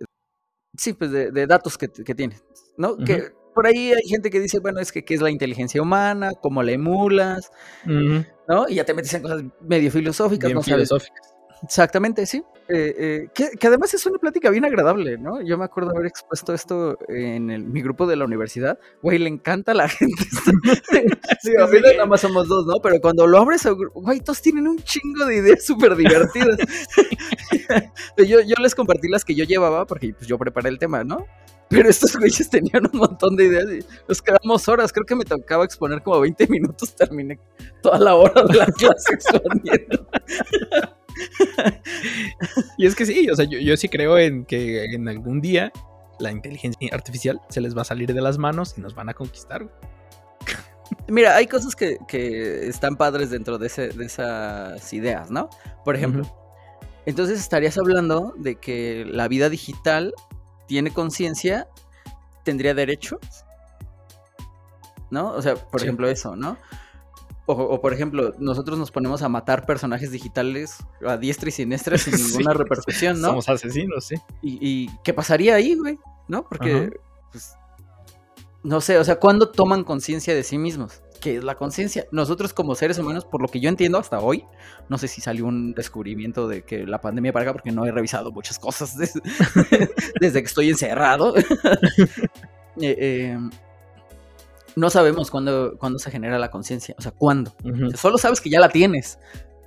Sí, 0.77 0.93
pues 0.93 1.11
de, 1.11 1.47
datos 1.47 1.77
que, 1.77 1.89
que 1.89 2.15
tienes, 2.15 2.45
¿no? 2.77 2.97
Que 2.97 3.33
por 3.55 3.67
ahí 3.67 3.93
hay 3.93 4.09
gente 4.09 4.31
que 4.31 4.41
dice, 4.41 4.59
bueno, 4.61 4.81
es 4.81 4.93
que 4.93 5.05
qué 5.05 5.15
es 5.15 5.21
la 5.21 5.31
inteligencia 5.31 5.83
humana, 5.83 6.33
cómo 6.41 6.63
la 6.63 6.73
emulas, 6.73 7.51
¿no? 7.85 8.69
Y 8.69 8.77
ya 8.77 8.85
te 8.85 8.95
metes 8.95 9.13
en 9.15 9.23
cosas 9.23 9.43
medio 9.61 9.91
filosóficas, 9.91 10.53
¿no? 10.53 10.63
Filosóficas. 10.63 11.30
Exactamente, 11.63 12.27
sí. 12.27 12.43
Eh, 12.73 12.95
eh, 12.99 13.29
que, 13.35 13.67
además 13.67 13.93
es 13.95 14.07
una 14.07 14.19
plática 14.19 14.49
bien 14.49 14.65
agradable, 14.65 15.19
¿no? 15.19 15.43
Yo 15.43 15.59
me 15.59 15.65
acuerdo 15.65 15.91
haber 15.91 16.07
expuesto 16.07 16.55
esto 16.55 16.97
en 17.09 17.73
mi 17.73 17.83
grupo 17.83 18.07
de 18.07 18.17
la 18.17 18.25
universidad. 18.25 18.79
Güey, 19.03 19.19
le 19.19 19.29
encanta 19.29 19.73
a 19.73 19.75
la 19.75 19.89
gente. 19.89 20.23
sí, 21.43 21.53
a 21.61 21.67
mí 21.67 21.79
nada 21.81 22.07
más 22.07 22.21
somos 22.21 22.49
dos, 22.49 22.65
¿no? 22.67 22.75
Pero 22.81 23.01
cuando 23.01 23.27
lo 23.27 23.39
abres, 23.39 23.67
güey, 23.95 24.21
todos 24.21 24.41
tienen 24.41 24.69
un 24.69 24.79
chingo 24.79 25.27
de 25.27 25.37
ideas 25.37 25.65
súper 25.65 25.97
divertidas. 25.97 26.59
yo, 28.17 28.41
yo 28.41 28.55
les 28.61 28.75
compartí 28.75 29.09
las 29.09 29.25
que 29.25 29.35
yo 29.35 29.45
llevaba 29.45 29.85
porque 29.85 30.15
pues, 30.15 30.29
yo 30.29 30.39
preparé 30.39 30.69
el 30.69 30.79
tema, 30.79 31.03
¿no? 31.03 31.27
Pero 31.69 31.89
estos 31.89 32.17
güeyes 32.17 32.51
tenían 32.51 32.89
un 32.93 32.99
montón 32.99 33.37
de 33.37 33.45
ideas 33.45 33.67
y 33.71 33.85
nos 34.09 34.21
quedamos 34.21 34.69
horas. 34.69 34.93
Creo 34.93 35.07
que 35.07 35.15
me 35.15 35.25
tocaba 35.25 35.65
exponer 35.65 36.03
como 36.03 36.21
20 36.21 36.49
minutos. 36.49 36.95
Terminé 36.97 37.39
toda 37.81 37.99
la 37.99 38.17
hora 38.17 38.43
de 38.43 38.55
la 38.55 38.67
clase 38.67 39.15
exponiendo. 39.15 40.07
y 42.79 42.87
es 42.87 42.95
que 42.95 43.07
sí, 43.07 43.29
o 43.31 43.37
sea, 43.37 43.45
yo, 43.45 43.77
sí 43.77 43.89
creo 43.89 44.19
en 44.19 44.45
que 44.45 44.85
en 44.85 45.09
algún 45.09 45.41
día 45.41 45.73
la 46.19 46.31
inteligencia 46.31 46.91
artificial 46.93 47.41
se 47.49 47.61
les 47.61 47.77
va 47.77 47.83
a 47.83 47.85
salir 47.85 48.13
de 48.13 48.21
las 48.21 48.39
manos 48.39 48.75
y 48.77 48.81
nos 48.81 48.95
van 48.95 49.09
a 49.09 49.15
conquistar. 49.15 49.69
Mira, 51.09 51.37
hay 51.37 51.47
cosas 51.47 51.77
que, 51.77 51.99
están 52.69 52.97
padres 52.97 53.31
dentro 53.31 53.59
de, 53.59 53.67
esas 53.67 54.93
ideas, 54.93 55.31
¿no? 55.31 55.49
Por 55.85 55.97
ejemplo, 55.97 56.25
entonces 57.07 57.39
estarías 57.41 57.79
hablando 57.79 58.35
de 58.37 58.57
que 58.57 59.05
la 59.07 59.29
vida 59.29 59.49
digital 59.49 60.13
tiene 60.67 60.93
conciencia, 60.93 61.69
tendría 62.45 62.75
derechos, 62.75 63.21
¿no? 65.11 65.33
O 65.33 65.43
sea, 65.43 65.55
por 65.57 65.83
ejemplo, 65.83 66.09
eso, 66.09 66.37
¿no? 66.37 66.57
O, 67.47 67.81
por 67.81 67.93
ejemplo, 67.93 68.33
nosotros 68.39 68.79
nos 68.79 68.93
ponemos 68.93 69.23
a 69.23 69.29
matar 69.29 69.67
personajes 69.67 70.13
digitales 70.13 70.77
a 71.05 71.17
diestra 71.17 71.49
y 71.49 71.53
siniestra 71.53 71.99
sin 71.99 72.15
ninguna 72.29 72.53
repercusión, 72.53 73.21
¿no? 73.21 73.29
Somos 73.29 73.49
asesinos, 73.49 74.05
sí. 74.05 74.17
¿Y, 74.41 74.89
qué 75.03 75.13
pasaría 75.13 75.57
ahí, 75.57 75.75
güey? 75.75 75.99
¿No? 76.29 76.47
Porque, 76.49 76.93
pues, 77.33 77.55
no 78.63 78.81
sé, 78.81 78.99
o 78.99 79.05
sea, 79.05 79.17
¿cuándo 79.19 79.51
toman 79.51 79.83
conciencia 79.83 80.33
de 80.33 80.45
sí 80.45 80.59
mismos? 80.59 81.03
¿Qué 81.21 81.37
es 81.39 81.45
la 81.45 81.57
conciencia? 81.57 82.07
Nosotros 82.13 82.55
como 82.55 82.75
seres 82.77 82.99
humanos, 82.99 83.25
por 83.25 83.43
lo 83.43 83.49
que 83.49 83.59
yo 83.59 83.69
entiendo 83.69 83.99
hasta 83.99 84.21
hoy, 84.21 84.45
no 84.89 84.97
sé 84.97 85.09
si 85.09 85.21
salió 85.21 85.47
un 85.47 85.73
descubrimiento 85.73 86.47
de 86.47 86.63
que 86.63 86.87
la 86.87 87.01
pandemia 87.01 87.33
para 87.33 87.45
acá, 87.45 87.53
porque 87.53 87.73
no 87.73 87.85
he 87.85 87.91
revisado 87.91 88.31
muchas 88.31 88.59
cosas 88.61 88.97
desde, 88.97 89.21
desde 90.21 90.41
que 90.41 90.47
estoy 90.47 90.71
encerrado. 90.71 91.35
eh, 91.37 91.45
eh 92.81 93.39
no 94.77 94.91
sabemos 94.91 95.31
cuándo, 95.31 95.77
cuándo 95.79 95.99
se 95.99 96.11
genera 96.11 96.39
la 96.39 96.51
conciencia, 96.51 96.95
o 96.99 97.03
sea, 97.03 97.13
cuándo. 97.13 97.55
solo 97.95 98.19
sabes 98.19 98.41
que 98.41 98.51
ya 98.51 98.61
la 98.61 98.69
tienes, 98.69 99.19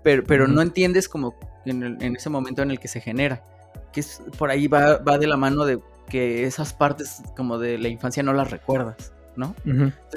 pero, 0.04 0.24
pero 0.24 0.48
no 0.48 0.62
entiendes 0.62 1.10
como 1.10 1.36
en, 1.66 2.16
ese 2.16 2.30
momento 2.30 2.62
en 2.62 2.72
el 2.72 2.80
que 2.80 2.88
se 2.88 3.02
genera. 3.02 3.44
Que 3.92 4.00
es, 4.00 4.22
por 4.38 4.50
ahí 4.50 4.68
va, 4.68 4.98
va 4.98 5.18
de 5.18 5.28
la 5.28 5.38
mano 5.38 5.66
de 5.66 5.80
que 6.10 6.44
esas 6.44 6.74
partes 6.74 7.22
como 7.36 7.58
de 7.58 7.78
la 7.78 7.88
infancia 7.88 8.24
no 8.24 8.34
las 8.34 8.52
recuerdas, 8.52 9.14
¿no? 9.36 9.56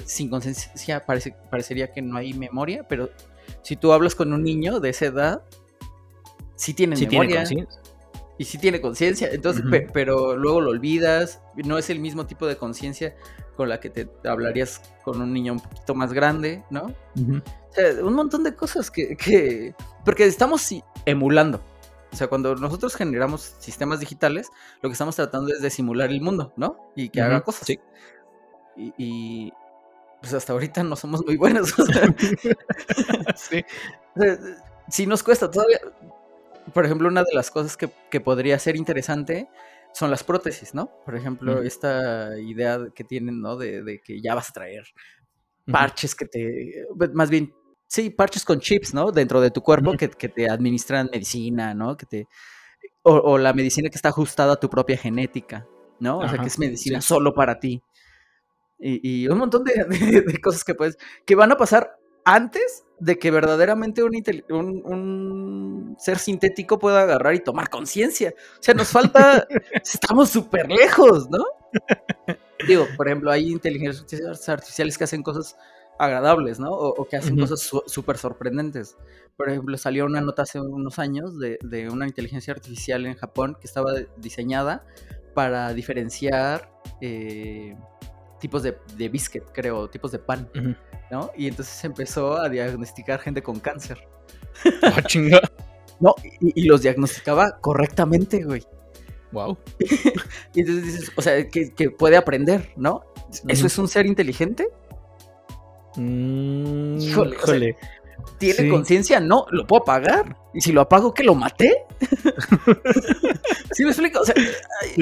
Sin 0.05 0.29
conciencia 0.29 1.05
parece, 1.05 1.35
parecería 1.51 1.93
que 1.93 2.03
no 2.03 2.17
hay 2.17 2.35
memoria, 2.35 2.87
pero 2.89 3.11
si 3.63 3.77
tú 3.77 3.93
hablas 3.93 4.15
con 4.15 4.33
un 4.33 4.43
niño 4.43 4.81
de 4.81 4.91
esa 4.91 5.07
edad, 5.07 5.43
sí 6.57 6.75
tiene 6.75 6.97
memoria. 6.97 7.45
Y 8.39 8.45
sí 8.45 8.59
tiene 8.59 8.81
conciencia, 8.81 9.29
entonces, 9.31 9.65
pero 9.93 10.37
luego 10.37 10.61
lo 10.61 10.71
olvidas, 10.71 11.41
no 11.57 11.79
es 11.79 11.89
el 11.91 12.01
mismo 12.01 12.27
tipo 12.27 12.47
de 12.47 12.57
conciencia 12.57 13.15
con 13.57 13.69
la 13.69 13.81
que 13.81 13.89
te 13.89 14.09
hablarías 14.29 14.83
con 15.03 15.21
un 15.23 15.33
niño 15.33 15.55
un 15.55 15.61
poquito 15.61 15.95
más 15.95 16.13
grande, 16.13 16.63
¿no? 16.71 16.95
O 17.15 17.73
sea, 17.73 18.05
un 18.05 18.13
montón 18.13 18.45
de 18.45 18.55
cosas 18.55 18.91
que, 18.91 19.75
Porque 20.05 20.27
estamos 20.27 20.69
emulando. 21.07 21.63
O 22.13 22.17
sea, 22.17 22.29
cuando 22.29 22.55
nosotros 22.55 22.95
generamos 22.95 23.57
sistemas 23.59 24.01
digitales, 24.01 24.49
lo 24.83 24.89
que 24.89 24.93
estamos 24.93 25.17
tratando 25.17 25.53
es 25.53 25.61
de 25.61 25.71
simular 25.71 26.11
el 26.11 26.21
mundo, 26.21 26.53
¿no? 26.57 26.91
Y 26.95 27.09
que 27.09 27.21
haga 27.21 27.41
cosas. 27.41 27.67
Sí. 27.67 27.81
Y, 28.77 29.53
pues 30.21 30.35
hasta 30.35 30.53
ahorita 30.53 30.83
no 30.83 30.97
somos 30.97 31.25
muy 31.25 31.37
buenos. 31.37 31.75
sí. 33.37 33.65
sí 34.89 35.07
nos 35.07 35.23
cuesta 35.23 35.51
todavía. 35.51 35.81
Por 36.73 36.85
ejemplo, 36.85 37.09
una 37.09 37.23
de 37.23 37.35
las 37.35 37.51
cosas 37.51 37.77
que, 37.77 37.91
que 38.11 38.21
podría 38.21 38.59
ser 38.59 38.77
interesante 38.77 39.49
son 39.97 40.11
las 40.11 40.23
prótesis, 40.25 40.75
¿no? 40.75 40.91
Por 41.05 41.17
ejemplo, 41.17 41.63
esta 41.63 42.39
idea 42.39 42.79
que 42.95 43.03
tienen, 43.03 43.41
¿no? 43.41 43.57
De, 43.57 44.01
que 44.05 44.21
ya 44.21 44.35
vas 44.35 44.51
a 44.51 44.53
traer 44.53 44.85
parches 45.65 46.15
que 46.15 46.27
te, 46.27 46.87
pues, 46.97 47.13
más 47.15 47.31
bien, 47.31 47.55
sí, 47.87 48.11
parches 48.11 48.45
con 48.45 48.61
chips, 48.61 48.93
¿no? 48.93 49.11
Dentro 49.11 49.41
de 49.41 49.51
tu 49.51 49.63
cuerpo 49.63 49.95
que, 49.97 50.09
te 50.09 50.51
administran 50.51 51.09
medicina, 51.11 51.73
¿no? 51.73 51.97
Que 51.97 52.05
te, 52.05 52.29
o, 53.03 53.39
la 53.39 53.55
medicina 53.55 53.89
que 53.89 53.97
está 53.97 54.11
ajustada 54.11 54.55
a 54.55 54.61
tu 54.61 54.69
propia 54.69 54.99
genética, 54.99 55.67
¿no? 55.99 56.19
O 56.19 56.29
sea, 56.29 56.39
que 56.39 56.49
es 56.49 56.59
medicina 56.59 57.01
solo 57.01 57.33
para 57.33 57.59
ti. 57.59 57.83
Y, 58.79 59.27
un 59.29 59.39
montón 59.39 59.65
de, 59.65 60.21
de, 60.21 60.41
cosas 60.43 60.63
que 60.63 60.75
puedes, 60.75 60.99
que 61.25 61.35
van 61.35 61.53
a 61.53 61.57
pasar 61.57 61.99
antes 62.25 62.85
de 62.99 63.19
que 63.19 63.31
verdaderamente 63.31 64.03
un, 64.03 64.15
un, 64.51 65.97
ser 65.99 66.19
sintético 66.19 66.79
pueda 66.79 67.03
agarrar 67.03 67.35
y 67.35 67.41
tomar 67.41 67.69
conciencia. 67.69 68.35
O 68.59 68.63
sea, 68.63 68.75
nos 68.75 68.89
falta, 68.89 69.47
estamos 69.75 70.31
súper 70.31 70.71
lejos, 70.71 71.29
¿no? 71.31 71.45
Digo, 72.67 72.87
por 72.97 73.09
ejemplo, 73.09 73.31
hay 73.31 73.51
inteligencias 73.51 74.49
artificiales 74.49 74.97
que 74.97 75.05
hacen 75.05 75.23
cosas 75.23 75.57
agradables, 75.99 76.59
¿no? 76.59 76.71
O, 76.71 77.07
que 77.07 77.17
hacen 77.17 77.39
cosas 77.39 77.71
súper 77.87 78.19
sorprendentes. 78.19 78.97
Por 79.37 79.49
ejemplo, 79.51 79.77
salió 79.77 80.07
una 80.07 80.21
nota 80.21 80.43
hace 80.43 80.61
unos 80.61 80.99
años 80.99 81.39
de, 81.39 81.59
de, 81.63 81.91
una 81.91 82.07
inteligencia 82.07 82.53
artificial 82.53 83.07
en 83.07 83.15
Japón 83.15 83.57
que 83.61 83.67
estaba 83.67 83.93
diseñada 84.17 84.87
para 85.35 85.75
diferenciar 85.75 86.71
eh, 87.01 87.77
tipos 88.39 88.63
de, 88.63 88.77
de 88.97 89.09
biscuit, 89.09 89.45
creo, 89.53 89.89
tipos 89.89 90.13
de 90.13 90.19
pan. 90.19 90.49
¿no? 91.11 91.31
Y 91.37 91.47
entonces 91.49 91.85
empezó 91.85 92.39
a 92.39 92.49
diagnosticar 92.49 93.21
gente 93.21 93.43
con 93.43 93.61
cáncer. 93.61 93.99
Oh, 94.83 95.01
chinga. 95.07 95.41
no, 96.01 96.15
y, 96.41 96.65
los 96.65 96.83
diagnosticaba 96.83 97.59
correctamente, 97.61 98.43
güey. 98.43 98.63
Wow. 99.33 99.59
y 100.55 100.61
entonces 100.61 100.85
dices, 100.85 101.13
o 101.17 101.23
sea, 101.23 101.49
que, 101.49 101.91
puede 101.91 102.17
aprender, 102.17 102.73
¿no? 102.77 103.03
¿Eso 103.49 103.67
es 103.67 103.79
un 103.79 103.89
ser 103.89 104.07
inteligente? 104.07 104.69
Mm, 105.97 106.99
híjole, 106.99 107.77
¿Tiene 108.39 108.69
conciencia? 108.71 109.21
No, 109.21 109.47
lo 109.51 109.67
puedo 109.67 109.83
apagar. 109.83 110.37
Y 110.57 110.63
si 110.63 110.73
lo 110.73 110.81
apago, 110.81 111.13
¿que 111.13 111.23
lo 111.23 111.35
maté? 111.35 111.85
¿Sí 113.73 113.85
me 113.85 113.91
explico? 113.91 114.21
O 114.21 114.25
sea, 114.25 114.35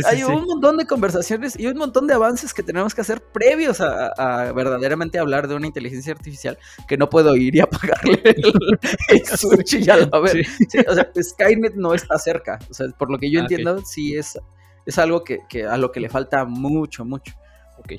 hay, 0.05 0.25
un 0.25 0.47
montón 0.47 0.77
de 0.77 0.85
conversaciones 0.85 1.57
y 1.57 1.69
un 1.69 1.77
montón 1.77 2.09
de 2.09 2.15
avances 2.15 2.53
que 2.53 2.65
tenemos 2.65 2.93
que 2.93 3.03
hacer 3.03 3.23
previos 3.23 3.81
a, 3.81 4.53
verdaderamente 4.53 5.21
hablar 5.21 5.47
de 5.47 5.55
una 5.55 5.69
inteligencia 5.69 6.13
artificial 6.13 6.59
que 6.89 6.97
no 6.97 7.09
puedo 7.09 7.37
ir 7.37 7.55
y 7.55 7.61
apagarle 7.61 8.21
el, 8.25 9.27
switch 9.39 9.75
y 9.75 9.83
ya 9.85 9.95
ver. 10.07 10.45
o 10.89 10.95
sea, 10.95 11.09
Skynet 11.23 11.77
no 11.77 11.95
está 11.95 12.19
cerca. 12.19 12.59
O 12.69 12.75
sea, 12.75 12.89
por 12.89 13.09
lo 13.13 13.19
que 13.19 13.31
yo 13.31 13.39
ah, 13.39 13.43
entiendo, 13.43 13.81
sí 13.85 14.17
es, 14.17 14.37
es 14.85 14.99
algo 14.99 15.23
que, 15.23 15.39
a 15.71 15.77
lo 15.77 15.93
que 15.93 16.01
le 16.01 16.09
falta 16.09 16.45
mucho, 16.45 17.05
mucho. 17.05 17.33
Ok. 17.79 17.93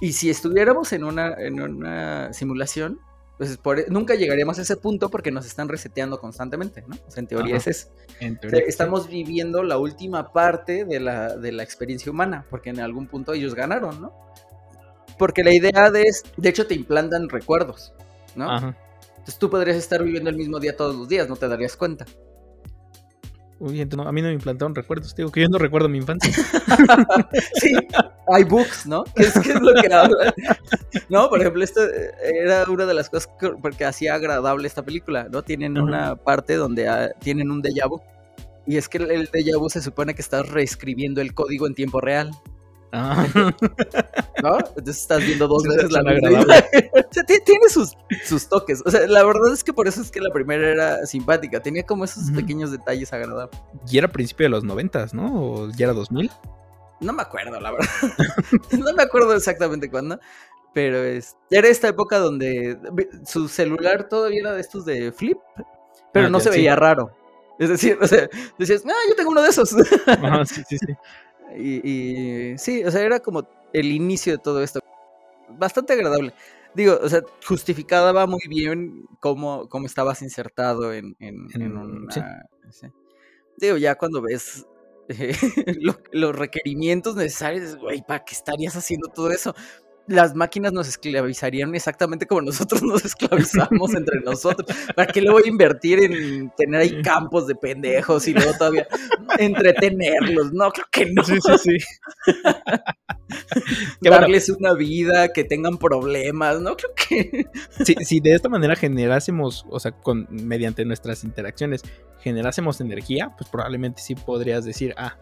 Y 0.00 0.12
si 0.14 0.30
estuviéramos 0.30 0.94
en 0.94 1.04
una, 1.04 1.34
en 1.34 1.60
una 1.60 2.32
simulación, 2.32 2.98
pues 3.38 3.56
por, 3.56 3.90
nunca 3.90 4.14
llegaríamos 4.14 4.58
a 4.58 4.62
ese 4.62 4.76
punto 4.76 5.10
porque 5.10 5.30
nos 5.30 5.46
están 5.46 5.68
reseteando 5.68 6.20
constantemente, 6.20 6.84
¿no? 6.86 6.96
O 7.06 7.10
sea, 7.10 7.20
en 7.20 7.26
teoría 7.26 7.56
es 7.56 7.66
eso. 7.66 7.88
estamos 8.66 9.08
viviendo 9.08 9.62
la 9.62 9.76
última 9.76 10.32
parte 10.32 10.84
de 10.84 11.00
la, 11.00 11.36
de 11.36 11.52
la 11.52 11.62
experiencia 11.62 12.12
humana, 12.12 12.46
porque 12.48 12.70
en 12.70 12.80
algún 12.80 13.08
punto 13.08 13.32
ellos 13.32 13.54
ganaron, 13.54 14.00
¿no? 14.00 14.12
Porque 15.18 15.42
la 15.42 15.52
idea 15.52 15.90
de 15.90 16.02
es, 16.02 16.22
de 16.36 16.48
hecho 16.48 16.66
te 16.66 16.74
implantan 16.74 17.28
recuerdos, 17.28 17.92
¿no? 18.36 18.50
Ajá. 18.50 18.76
Entonces 19.10 19.38
tú 19.38 19.48
podrías 19.48 19.76
estar 19.78 20.02
viviendo 20.02 20.28
el 20.28 20.36
mismo 20.36 20.60
día 20.60 20.76
todos 20.76 20.94
los 20.94 21.08
días, 21.08 21.28
no 21.28 21.36
te 21.36 21.48
darías 21.48 21.76
cuenta. 21.76 22.04
Uy, 23.60 23.80
a 23.80 23.84
mí 23.84 24.20
no 24.20 24.28
me 24.28 24.32
implantaron 24.32 24.74
recuerdos, 24.74 25.14
digo 25.14 25.30
que 25.30 25.42
yo 25.42 25.48
no 25.48 25.58
recuerdo 25.58 25.88
mi 25.88 25.98
infancia. 25.98 26.32
sí, 27.54 27.72
hay 28.26 28.42
books, 28.42 28.84
¿no? 28.84 29.04
¿Qué 29.14 29.22
es, 29.22 29.60
lo 29.60 29.72
que 29.80 29.92
habla? 29.92 30.34
No, 31.08 31.28
por 31.28 31.40
ejemplo, 31.40 31.62
esto 31.62 31.80
era 32.22 32.64
una 32.64 32.84
de 32.84 32.94
las 32.94 33.08
cosas 33.08 33.30
que, 33.38 33.50
porque 33.50 33.84
hacía 33.84 34.14
agradable 34.14 34.66
esta 34.66 34.82
película, 34.82 35.28
¿no? 35.30 35.42
Tienen 35.42 35.78
una 35.78 36.16
parte 36.16 36.56
donde 36.56 36.88
ah, 36.88 37.10
tienen 37.20 37.50
un 37.50 37.62
déjà 37.62 37.88
vu. 37.88 38.00
Y 38.66 38.76
es 38.76 38.88
que 38.88 38.98
el, 38.98 39.10
el 39.10 39.30
déjà 39.30 39.56
vu 39.58 39.70
se 39.70 39.80
supone 39.80 40.14
que 40.14 40.22
estás 40.22 40.48
reescribiendo 40.48 41.20
el 41.20 41.32
código 41.32 41.66
en 41.68 41.74
tiempo 41.74 42.00
real. 42.00 42.32
Ah. 42.96 43.26
¿No? 44.42 44.58
Entonces 44.58 45.00
estás 45.00 45.24
viendo 45.24 45.48
dos 45.48 45.64
veces 45.64 45.90
la 45.90 46.02
misma. 46.02 46.30
o 46.40 46.44
sea, 47.10 47.24
tiene 47.24 47.68
sus, 47.68 48.48
toques. 48.48 48.82
O 48.86 48.90
sea, 48.90 49.06
la 49.08 49.24
verdad 49.24 49.52
es 49.52 49.64
que 49.64 49.72
por 49.72 49.88
eso 49.88 50.00
es 50.00 50.10
que 50.10 50.20
la 50.20 50.32
primera 50.32 50.68
era 50.70 51.06
simpática. 51.06 51.60
Tenía 51.60 51.84
como 51.84 52.04
esos 52.04 52.30
pequeños 52.30 52.70
detalles 52.70 53.12
agradables. 53.12 53.58
Y 53.90 53.98
era 53.98 54.06
principio 54.08 54.44
de 54.44 54.50
los 54.50 54.62
noventas, 54.62 55.12
¿no? 55.12 55.26
¿O 55.34 55.70
ya 55.70 55.86
era 55.86 55.92
2000? 55.92 56.30
No 57.00 57.12
me 57.12 57.22
acuerdo, 57.22 57.58
la 57.60 57.72
verdad. 57.72 57.88
no 58.78 58.92
me 58.92 59.02
acuerdo 59.02 59.34
exactamente 59.34 59.90
cuándo. 59.90 60.20
Pero 60.72 60.98
es, 60.98 61.36
era 61.50 61.68
esta 61.68 61.88
época 61.88 62.18
donde 62.18 62.78
su 63.26 63.48
celular 63.48 64.08
todavía 64.08 64.40
era 64.40 64.52
de 64.52 64.60
estos 64.60 64.84
de 64.84 65.12
flip, 65.12 65.38
pero 66.12 66.26
ah, 66.26 66.30
no 66.30 66.40
se 66.40 66.50
veía 66.50 66.74
raro. 66.74 67.16
Es 67.58 67.68
decir, 67.68 67.96
o 68.00 68.06
sea, 68.08 68.28
decías, 68.58 68.82
ah, 68.84 68.92
yo 69.08 69.14
tengo 69.14 69.30
uno 69.30 69.42
de 69.42 69.50
esos. 69.50 69.68
sí, 69.70 70.62
sí, 70.68 70.78
sí. 70.78 70.94
Y, 71.56 72.54
sí, 72.58 72.84
o 72.84 72.90
sea, 72.90 73.02
era 73.02 73.20
como 73.20 73.48
el 73.72 73.92
inicio 73.92 74.32
de 74.32 74.38
todo 74.38 74.62
esto. 74.62 74.80
Bastante 75.50 75.92
agradable. 75.92 76.34
Digo, 76.74 76.98
o 77.00 77.08
sea, 77.08 77.22
justificaba 77.46 78.26
muy 78.26 78.42
bien 78.48 79.06
cómo, 79.20 79.68
cómo 79.68 79.86
estabas 79.86 80.22
insertado 80.22 80.92
en, 80.92 81.16
en, 81.20 81.46
una... 81.72 82.08
Digo, 83.56 83.76
ya 83.76 83.94
cuando 83.94 84.20
ves 84.20 84.66
los 86.12 86.36
requerimientos 86.36 87.14
necesarios, 87.14 87.76
güey, 87.76 88.02
¿para 88.02 88.24
qué 88.24 88.34
estarías 88.34 88.74
haciendo 88.74 89.08
todo 89.08 89.30
eso? 89.30 89.54
Las 90.06 90.34
máquinas 90.34 90.72
nos 90.72 90.86
esclavizarían 90.88 91.74
exactamente 91.74 92.26
como 92.26 92.42
nosotros 92.42 92.82
nos 92.82 93.04
esclavizamos 93.04 93.94
entre 93.94 94.20
nosotros. 94.20 94.68
¿Para 94.94 95.10
qué 95.10 95.22
le 95.22 95.30
voy 95.30 95.42
a 95.46 95.48
invertir 95.48 96.00
en 96.00 96.50
tener 96.56 96.80
ahí 96.80 97.02
campos 97.02 97.46
de 97.46 97.54
pendejos 97.54 98.28
y 98.28 98.34
luego 98.34 98.52
todavía 98.58 98.86
entretenerlos? 99.38 100.52
No, 100.52 100.70
creo 100.70 100.86
que 100.90 101.06
no. 101.06 101.24
Sí, 101.24 101.38
sí, 101.40 101.52
sí. 101.58 102.32
Darles 104.00 104.48
una 104.50 104.74
vida, 104.74 105.32
que 105.32 105.44
tengan 105.44 105.78
problemas, 105.78 106.60
no 106.60 106.76
creo 106.76 106.92
que. 106.94 107.46
si, 108.04 108.20
de 108.20 108.34
esta 108.34 108.48
manera 108.48 108.76
generásemos, 108.76 109.64
o 109.70 109.80
sea, 109.80 109.92
con, 109.92 110.26
mediante 110.30 110.84
nuestras 110.84 111.24
interacciones, 111.24 111.82
generásemos 112.20 112.80
energía, 112.80 113.34
pues 113.38 113.48
probablemente 113.48 114.02
sí 114.02 114.14
podrías 114.14 114.64
decir, 114.64 114.94
ah. 114.98 115.16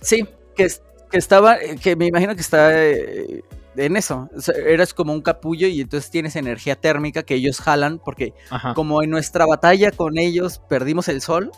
Sí, 0.00 0.24
que, 0.54 0.68
que 1.10 1.18
estaba, 1.18 1.58
que 1.58 1.96
me 1.96 2.06
imagino 2.06 2.34
que 2.34 2.40
está. 2.40 2.84
Eh, 2.84 3.42
en 3.76 3.96
eso. 3.96 4.28
eres 4.66 4.94
como 4.94 5.12
un 5.12 5.22
capullo 5.22 5.66
y 5.66 5.80
entonces 5.80 6.10
tienes 6.10 6.36
energía 6.36 6.76
térmica 6.76 7.22
que 7.22 7.34
ellos 7.34 7.60
jalan 7.60 7.98
porque 7.98 8.34
como 8.74 9.02
en 9.02 9.10
nuestra 9.10 9.46
batalla 9.46 9.90
con 9.90 10.18
ellos 10.18 10.60
perdimos 10.68 11.08
el 11.08 11.20
sol. 11.20 11.50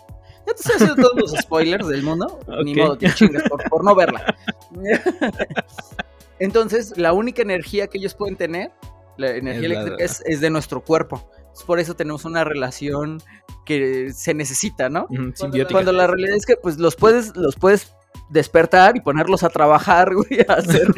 Ya 0.47 0.55
te 0.55 0.61
estoy 0.61 0.77
haciendo 0.77 0.97
todos 0.97 1.17
los 1.17 1.31
spoilers 1.43 1.89
del 1.89 2.03
mundo. 2.03 2.39
Ni 2.65 2.75
modo, 2.75 2.97
te 2.97 3.13
chingas 3.13 3.43
por, 3.49 3.85
no 3.85 3.95
verla. 3.95 4.37
entonces, 6.39 6.97
la 6.97 7.13
única 7.13 7.43
energía 7.43 7.89
que 7.89 7.99
ellos 7.99 8.15
pueden 8.15 8.37
tener, 8.37 8.71
la 9.17 9.31
energía 9.31 9.67
eléctrica, 9.67 9.97
es, 9.99 10.41
de 10.41 10.51
nuestro 10.51 10.85
cuerpo. 10.85 11.29
por 11.67 11.81
eso 11.81 11.97
tenemos 11.97 12.25
una 12.25 12.45
relación 12.45 13.21
que 13.65 14.13
se 14.15 14.35
necesita, 14.35 14.89
¿no? 14.89 15.09
cuando, 15.09 15.67
cuando, 15.69 15.93
la 15.93 16.07
realidad 16.07 16.37
es 16.37 16.47
que 16.47 16.57
pues 16.57 16.79
los 16.79 16.95
puedes, 16.95 17.35
los 17.35 17.57
puedes 17.57 17.93
despertar 18.29 18.97
y 18.97 19.01
ponerlos 19.01 19.43
a 19.43 19.49
trabajar, 19.49 20.15
güey, 20.15 20.41
a 20.49 20.55
hacer... 20.55 20.93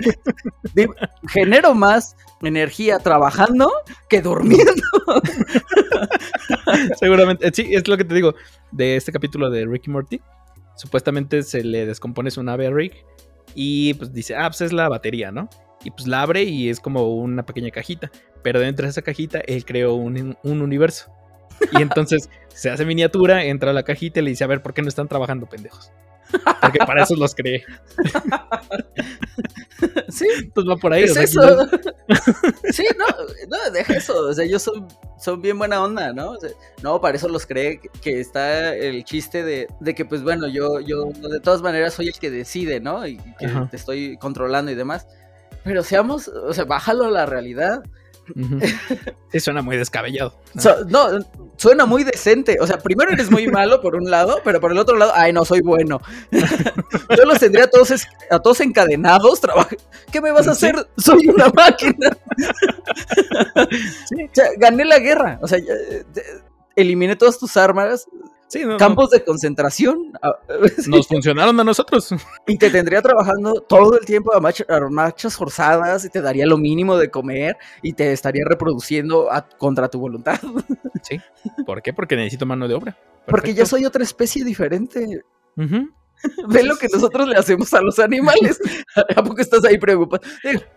genero 1.29 1.75
más 1.75 2.17
energía 2.43 2.99
trabajando 2.99 3.71
que 4.09 4.23
durmiendo. 4.23 4.83
Seguramente, 6.99 7.51
sí, 7.53 7.69
es 7.71 7.89
lo 7.89 7.97
que 7.97 8.05
te 8.05 8.15
digo 8.15 8.35
de 8.71 8.97
este 8.97 9.13
capítulo 9.13 9.51
de 9.51 9.67
Ricky 9.67 9.91
Morty. 9.91 10.21
Supuestamente 10.77 11.43
se 11.43 11.65
le 11.65 11.87
descompone 11.87 12.31
su 12.31 12.43
nave 12.43 12.67
a 12.67 12.71
Rick 12.71 13.05
y 13.55 13.95
pues 13.95 14.13
dice, 14.13 14.37
ah, 14.37 14.49
pues 14.49 14.61
es 14.61 14.73
la 14.73 14.89
batería, 14.89 15.33
¿no? 15.33 15.49
Y 15.85 15.91
pues 15.91 16.07
la 16.07 16.23
abre 16.23 16.45
y 16.45 16.69
es 16.69 16.81
como 16.81 17.15
una 17.15 17.45
pequeña 17.45 17.71
cajita. 17.71 18.11
Pero 18.43 18.61
dentro 18.61 18.85
de 18.85 18.91
esa 18.91 19.03
cajita 19.03 19.41
él 19.41 19.65
creó 19.65 19.95
un, 19.95 20.37
un 20.43 20.63
universo. 20.63 21.13
Y 21.73 21.83
entonces 21.83 22.31
se 22.49 22.71
hace 22.71 22.85
miniatura, 22.85 23.45
entra 23.45 23.71
a 23.71 23.75
la 23.75 23.83
cajita 23.83 24.21
y 24.21 24.23
le 24.23 24.31
dice, 24.31 24.45
a 24.45 24.47
ver, 24.47 24.63
¿por 24.63 24.75
qué 24.75 24.83
no 24.83 24.89
están 24.89 25.09
trabajando, 25.09 25.47
pendejos? 25.47 25.93
Porque 26.61 26.79
para 26.79 27.03
eso 27.03 27.17
los 27.17 27.35
creé. 27.35 27.65
Sí, 30.09 30.27
pues 30.55 30.67
va 30.69 30.77
por 30.77 30.93
ahí. 30.93 31.05
Es 31.05 31.17
eso. 31.17 31.41
Sí, 32.73 32.85
no, 32.99 33.07
no, 33.49 33.71
deja 33.73 33.95
eso. 33.95 34.29
O 34.29 34.33
sea, 34.33 34.45
ellos 34.45 34.63
son, 34.63 34.89
son 35.19 35.41
bien 35.41 35.59
buena 35.59 35.83
onda, 35.83 36.13
¿no? 36.13 36.37
no, 36.83 37.01
para 37.01 37.17
eso 37.17 37.29
los 37.29 37.47
creé. 37.47 37.81
Que 38.03 38.21
está 38.21 38.75
el 38.75 39.05
chiste 39.05 39.45
de, 39.45 39.69
de, 39.81 39.95
que, 39.95 40.05
pues 40.05 40.23
bueno, 40.23 40.49
yo, 40.49 40.81
yo 40.81 41.07
de 41.07 41.41
todas 41.41 41.63
maneras 41.63 41.95
soy 41.95 42.09
el 42.09 42.19
que 42.19 42.31
decide, 42.31 42.81
¿no? 42.81 43.07
Y 43.07 43.19
que 43.39 43.49
te 43.71 43.77
estoy 43.77 44.17
controlando 44.17 44.73
y 44.73 44.75
demás. 44.75 45.07
Pero 45.63 45.83
seamos, 45.83 46.29
o 46.29 46.53
sea, 46.53 46.65
bájalo 46.65 47.05
a 47.05 47.11
la 47.11 47.27
realidad. 47.27 47.83
Sí, 49.31 49.41
suena 49.41 49.61
muy 49.61 49.77
descabellado. 49.77 50.41
no, 50.89 51.09
suena 51.59 51.85
muy 51.85 52.03
decente. 52.03 52.57
O 52.61 52.67
sea, 52.67 52.79
primero 52.79 53.11
eres 53.11 53.31
muy 53.31 53.47
malo 53.47 53.83
por 53.83 53.95
un 53.95 54.11
lado, 54.11 54.41
pero 54.43 54.59
por 54.59 54.73
el 54.73 54.79
otro 54.79 54.97
lado, 54.97 55.13
ay, 55.15 55.35
no, 55.35 55.45
soy 55.45 55.61
bueno. 55.61 56.01
Yo 56.31 57.25
los 57.27 57.39
tendría 57.39 57.65
a 57.65 57.71
todos, 57.71 58.07
a 58.31 58.39
todos 58.39 58.61
encadenados. 58.61 59.41
¿Qué 60.11 60.23
me 60.23 60.31
vas 60.31 60.49
a 60.49 60.53
hacer? 60.53 60.77
Soy 60.97 61.29
una 61.29 61.49
máquina. 61.51 62.11
O 63.59 64.35
sea, 64.35 64.47
gané 64.57 64.85
la 64.85 64.99
guerra. 64.99 65.39
O 65.43 65.49
sea, 65.49 65.59
eliminé 66.77 67.17
todas 67.17 67.39
tus 67.39 67.57
armas, 67.57 68.07
campos 68.79 69.11
de 69.11 69.25
concentración. 69.25 70.13
Nos 70.89 71.07
funcionaron 71.07 71.59
a 71.59 71.65
nosotros. 71.65 72.15
Y 72.47 72.57
te 72.59 72.71
tendría 72.71 73.03
trabajando 73.03 73.61
todo 73.61 73.99
el 73.99 74.07
tiempo 74.07 74.33
a, 74.35 74.41
marchas 74.91 75.37
forzadas 75.37 76.05
y 76.05 76.11
te 76.11 76.21
daría 76.21 76.47
lo 76.47 76.59
mínimo 76.59 76.97
de 76.97 77.11
comer 77.11 77.57
y 77.83 77.93
te 77.93 78.13
estaría 78.13 78.45
reproduciendo 78.47 79.29
contra 79.59 79.89
tu 79.89 79.99
voluntad. 79.99 80.41
Sí. 81.03 81.19
¿Por 81.65 81.83
qué? 81.83 81.93
Porque 81.93 82.17
necesito 82.17 82.47
mano 82.47 82.69
de 82.69 82.75
obra. 82.75 82.99
Porque 83.27 83.55
ya 83.55 83.67
soy 83.67 83.85
otra 83.85 84.03
especie 84.03 84.45
diferente. 84.45 85.23
Ve 86.49 86.63
lo 86.63 86.77
que 86.77 86.89
nosotros 86.93 87.29
le 87.29 87.37
hacemos 87.37 87.73
a 87.75 87.81
los 87.81 87.99
animales. 87.99 88.59
¿A 89.17 89.23
poco 89.23 89.41
estás 89.41 89.65
ahí 89.65 89.79
preocupado? 89.79 90.23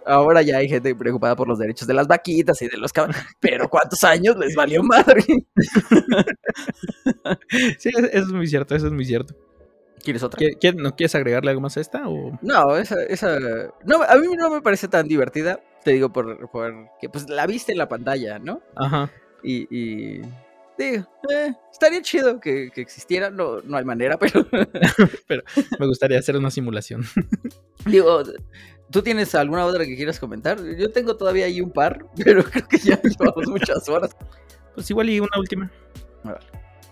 Ahora 0.05 0.41
ya 0.41 0.57
hay 0.57 0.69
gente 0.69 0.93
preocupada 0.95 1.35
por 1.35 1.47
los 1.47 1.59
derechos 1.59 1.87
de 1.87 1.93
las 1.93 2.07
vaquitas 2.07 2.61
y 2.61 2.67
de 2.67 2.77
los 2.77 2.91
caballos. 2.93 3.17
Pero 3.39 3.69
¿cuántos 3.69 4.03
años 4.03 4.37
les 4.37 4.55
valió 4.55 4.83
madre? 4.83 5.23
Sí, 7.77 7.89
eso 7.89 8.07
es 8.11 8.27
muy 8.27 8.47
cierto, 8.47 8.75
eso 8.75 8.87
es 8.87 8.93
muy 8.93 9.05
cierto. 9.05 9.35
¿Quieres 10.03 10.23
otra? 10.23 10.39
¿No 10.75 10.95
quieres 10.95 11.15
agregarle 11.15 11.51
algo 11.51 11.61
más 11.61 11.77
a 11.77 11.81
esta? 11.81 12.07
O? 12.07 12.37
No, 12.41 12.77
esa, 12.77 13.03
esa. 13.03 13.37
No, 13.83 14.01
a 14.03 14.15
mí 14.15 14.27
no 14.37 14.49
me 14.49 14.61
parece 14.61 14.87
tan 14.87 15.07
divertida. 15.07 15.59
Te 15.83 15.91
digo 15.91 16.11
por, 16.11 16.49
por 16.49 16.73
que 16.99 17.09
pues 17.09 17.29
la 17.29 17.45
viste 17.45 17.71
en 17.71 17.77
la 17.77 17.87
pantalla, 17.87 18.39
¿no? 18.39 18.61
Ajá. 18.75 19.11
y 19.43 20.21
eh, 20.85 21.53
estaría 21.71 22.01
chido 22.01 22.39
que, 22.39 22.71
existiera, 22.75 23.29
no, 23.29 23.61
no 23.61 23.77
hay 23.77 23.85
manera, 23.85 24.17
pero... 24.19 24.45
pero 25.27 25.43
me 25.79 25.87
gustaría 25.87 26.19
hacer 26.19 26.35
una 26.37 26.51
simulación. 26.51 27.03
Digo, 27.85 28.23
¿tú 28.89 29.01
tienes 29.01 29.33
alguna 29.35 29.65
otra 29.65 29.85
que 29.85 29.95
quieras 29.95 30.19
comentar? 30.19 30.59
Yo 30.77 30.91
tengo 30.91 31.15
todavía 31.17 31.45
ahí 31.45 31.61
un 31.61 31.71
par, 31.71 32.05
pero 32.23 32.43
creo 32.43 32.67
que 32.67 32.77
ya 32.77 33.01
llevamos 33.01 33.47
muchas 33.47 33.87
horas. 33.89 34.11
Pues 34.75 34.89
igual 34.89 35.09
y 35.09 35.19
una 35.19 35.37
última. 35.37 35.71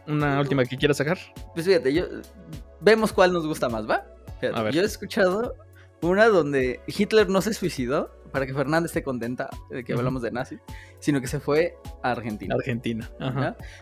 una 0.08 0.40
última 0.40 0.66
que 0.66 0.78
quieras 0.78 0.98
sacar. 0.98 1.18
Pues 1.54 1.66
fíjate, 1.66 1.94
yo 1.94 2.06
vemos 2.82 3.14
cuál 3.14 3.34
nos 3.34 3.46
gusta 3.46 3.70
más, 3.70 3.90
¿va? 3.90 4.06
A 4.54 4.64
ver. 4.64 4.74
Yo 4.74 4.82
he 4.82 4.86
escuchado 4.86 5.56
una 6.02 6.28
donde 6.28 6.82
Hitler 6.88 7.30
no 7.30 7.42
se 7.42 7.54
suicidó 7.54 8.19
para 8.32 8.46
que 8.46 8.54
Fernández 8.54 8.90
esté 8.92 9.04
contenta 9.04 9.50
de 9.70 9.84
que 9.84 9.94
hablamos 9.94 10.22
de 10.22 10.32
nazi, 10.32 10.58
sino 11.00 11.20
que 11.22 11.28
se 11.28 11.40
fue 11.40 11.76
a 12.04 12.12
Argentina. 12.12 12.56
Argentina. 12.56 13.10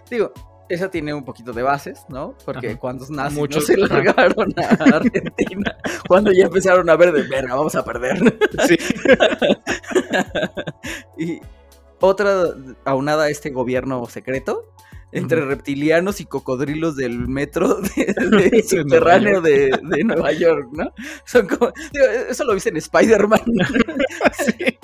Digo, 0.10 0.32
esa 0.70 0.92
tiene 0.92 1.14
un 1.14 1.24
poquito 1.24 1.54
de 1.54 1.64
bases, 1.64 2.04
¿no? 2.10 2.36
Porque 2.44 2.72
Ajá. 2.72 2.78
cuando 2.80 3.06
nazis 3.10 3.38
Muchos- 3.38 3.64
no 3.64 3.68
se 3.68 3.78
largaron 3.78 4.54
a 4.58 4.62
Argentina, 4.98 5.78
cuando 6.08 6.32
ya 6.34 6.46
empezaron 6.46 6.90
a 6.90 6.96
ver 6.98 7.14
de 7.14 7.24
verga, 7.24 7.56
vamos 7.56 7.76
a 7.76 7.86
perder. 7.86 8.18
Sí. 8.68 8.78
y 11.18 11.40
otra 12.00 12.34
aunada 12.86 13.24
a 13.26 13.30
este 13.30 13.50
gobierno 13.50 14.06
secreto 14.08 14.66
entre 15.12 15.46
reptilianos 15.46 16.20
y 16.22 16.26
cocodrilos 16.26 16.96
del 16.96 17.28
metro 17.28 17.76
de, 17.98 18.64
subterráneo 18.68 19.42
de, 19.42 19.72
de 19.84 20.04
Nueva 20.04 20.32
York, 20.34 20.70
¿no? 20.74 20.92
Son 21.26 21.48
como, 21.48 21.72
digo, 21.94 22.06
eso 22.30 22.44
lo 22.44 22.54
viste 22.54 22.70
en 22.70 22.78
Spider-Man, 22.78 23.42
Sí. 24.46 24.78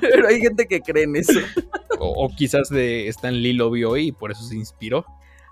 pero 0.00 0.28
hay 0.28 0.40
gente 0.40 0.66
que 0.66 0.80
cree 0.80 1.04
en 1.04 1.16
eso. 1.16 1.40
O, 1.98 2.26
o 2.26 2.28
quizás 2.36 2.68
de 2.68 3.08
Stan 3.08 3.34
Lee 3.34 3.54
lo 3.54 3.70
vio 3.70 3.96
y 3.96 4.12
por 4.12 4.30
eso 4.30 4.42
se 4.42 4.56
inspiró. 4.56 5.04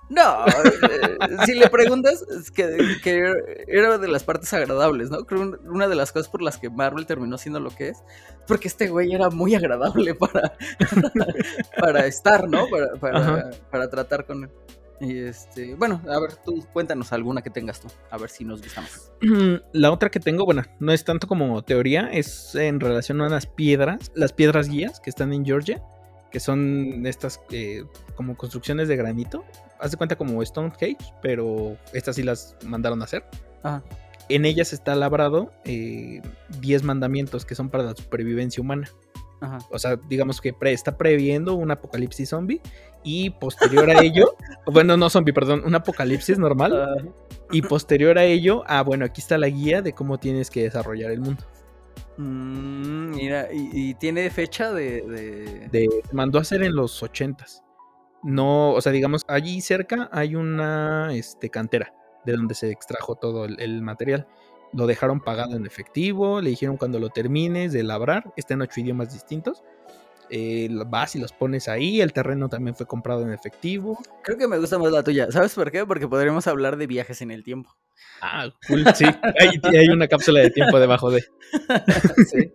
No, 0.09 0.47
eh, 0.47 1.19
si 1.47 1.55
le 1.55 1.69
preguntas, 1.69 2.23
es 2.31 2.51
que, 2.53 2.77
que 3.03 3.33
era 3.67 3.99
de 3.99 4.07
las 4.09 4.23
partes 4.23 4.53
agradables, 4.55 5.11
¿no? 5.11 5.25
Creo 5.27 5.41
un- 5.43 5.59
una 5.69 5.89
de 5.89 5.97
las 5.97 6.13
cosas 6.13 6.29
por 6.29 6.43
las 6.43 6.59
que 6.59 6.71
Marvel 6.71 7.07
terminó 7.07 7.39
siendo 7.39 7.59
lo 7.59 7.71
que 7.71 7.89
es, 7.89 7.99
porque 8.47 8.69
este 8.69 8.89
güey 8.89 9.13
era 9.13 9.31
muy 9.31 9.55
agradable 9.57 10.15
para, 10.15 10.53
para 11.79 12.07
estar, 12.07 12.49
¿no? 12.49 12.69
Para, 12.69 12.95
para, 13.01 13.51
para 13.71 13.91
tratar 13.91 14.27
con 14.27 14.45
él. 14.45 14.51
Y 14.99 15.19
este, 15.19 15.75
bueno, 15.75 16.01
a 16.09 16.19
ver, 16.21 16.37
tú 16.37 16.65
cuéntanos 16.73 17.13
alguna 17.13 17.43
que 17.43 17.51
tengas 17.51 17.81
tú, 17.81 17.89
a 18.11 18.17
ver 18.17 18.31
si 18.31 18.45
nos 18.47 18.63
gustamos. 18.63 19.13
La 19.75 19.91
otra 19.93 20.09
que 20.11 20.21
tengo, 20.21 20.45
bueno, 20.47 20.63
no 20.81 20.93
es 20.93 21.05
tanto 21.05 21.27
como 21.27 21.63
teoría, 21.63 22.09
es 22.13 22.55
en 22.55 22.81
relación 22.81 23.21
a 23.21 23.27
unas 23.27 23.47
piedras, 23.47 24.11
las 24.15 24.33
piedras 24.33 24.69
guías 24.71 25.01
que 25.01 25.11
están 25.11 25.35
en 25.35 25.45
Georgia, 25.45 25.83
que 26.31 26.41
son 26.41 27.07
estas 27.07 27.41
eh, 27.51 27.85
como 28.15 28.37
construcciones 28.37 28.89
de 28.89 28.97
granito. 28.97 29.45
Haz 29.79 29.91
de 29.91 29.97
cuenta 29.97 30.17
como 30.17 30.45
Stonehenge, 30.45 30.97
pero 31.23 31.77
estas 31.93 32.17
sí 32.17 32.23
las 32.23 32.57
mandaron 32.65 33.01
a 33.03 33.05
hacer. 33.05 33.25
Ajá. 33.63 33.83
En 34.29 34.45
ellas 34.45 34.73
está 34.73 34.95
labrado 34.97 35.53
eh, 35.65 36.21
10 36.61 36.83
mandamientos 36.83 37.45
que 37.45 37.55
son 37.55 37.69
para 37.71 37.85
la 37.85 37.95
supervivencia 37.95 38.61
humana. 38.61 38.89
Ajá. 39.41 39.59
O 39.71 39.79
sea, 39.79 39.97
digamos 40.09 40.41
que 40.41 40.53
pre- 40.53 40.73
está 40.73 40.97
previendo 40.97 41.55
un 41.55 41.71
apocalipsis 41.71 42.31
zombie 42.31 42.61
y 43.05 43.31
posterior 43.31 43.89
a 43.91 44.01
ello, 44.03 44.35
bueno, 44.67 44.97
no 44.97 45.11
zombie, 45.11 45.33
perdón, 45.33 45.63
un 45.65 45.75
apocalipsis 45.75 46.39
normal. 46.39 47.13
Y 47.53 47.63
posterior 47.63 48.19
a 48.19 48.25
ello, 48.25 48.65
ah, 48.67 48.83
bueno, 48.83 49.05
aquí 49.05 49.21
está 49.21 49.39
la 49.39 49.49
guía 49.49 49.81
de 49.83 49.93
cómo 49.93 50.19
tienes 50.19 50.51
que 50.51 50.63
desarrollar 50.65 51.13
el 51.13 51.21
mundo. 51.21 51.45
Mm, 52.17 53.15
mira, 53.15 53.49
y, 53.53 53.95
tiene 53.95 54.29
fecha 54.31 54.73
de... 54.73 55.03
de- 55.71 55.89
mandó 56.13 56.39
a 56.39 56.43
hacer 56.43 56.63
en 56.63 56.75
los 56.75 57.03
80s. 57.03 57.63
No, 58.23 58.73
o 58.73 58.81
sea, 58.81 58.93
digamos, 58.93 59.23
allí 59.29 59.61
cerca 59.61 60.09
hay 60.13 60.35
una 60.35 61.15
este, 61.15 61.51
cantera 61.51 61.95
de 62.25 62.33
donde 62.33 62.55
se 62.55 62.71
extrajo 62.71 63.15
todo 63.15 63.45
el, 63.45 63.61
el 63.61 63.83
material. 63.83 64.27
Lo 64.73 64.87
dejaron 64.87 65.21
pagado 65.21 65.57
en 65.57 65.65
efectivo, 65.65 66.41
le 66.41 66.51
dijeron 66.51 66.77
cuando 66.77 66.99
lo 66.99 67.11
termines 67.11 67.73
de 67.73 67.85
labrar, 67.85 68.33
está 68.37 68.55
en 68.55 68.63
ocho 68.63 68.81
idiomas 68.81 69.13
distintos. 69.13 69.63
Eh, 70.31 70.69
vas 70.87 71.15
y 71.17 71.19
los 71.21 71.33
pones 71.33 71.69
ahí, 71.69 72.01
el 72.01 72.13
terreno 72.13 72.49
también 72.49 72.75
fue 72.77 72.87
comprado 72.87 73.23
en 73.23 73.33
efectivo. 73.33 73.99
Creo 74.23 74.37
que 74.39 74.49
me 74.49 74.59
gusta 74.59 74.79
más 74.79 74.93
la 74.93 75.03
tuya. 75.03 75.31
¿Sabes 75.31 75.55
por 75.55 75.71
qué? 75.71 75.85
Porque 75.87 76.09
podríamos 76.09 76.47
hablar 76.47 76.77
de 76.77 76.87
viajes 76.87 77.21
en 77.23 77.31
el 77.31 77.43
tiempo. 77.45 77.77
Ah, 78.21 78.49
cool, 78.69 78.85
sí. 78.95 79.05
Hay, 79.05 79.61
hay 79.77 79.89
una 79.89 80.09
cápsula 80.09 80.41
de 80.41 80.51
tiempo 80.51 80.79
debajo 80.79 81.11
de. 81.11 81.25
Sí. 82.31 82.53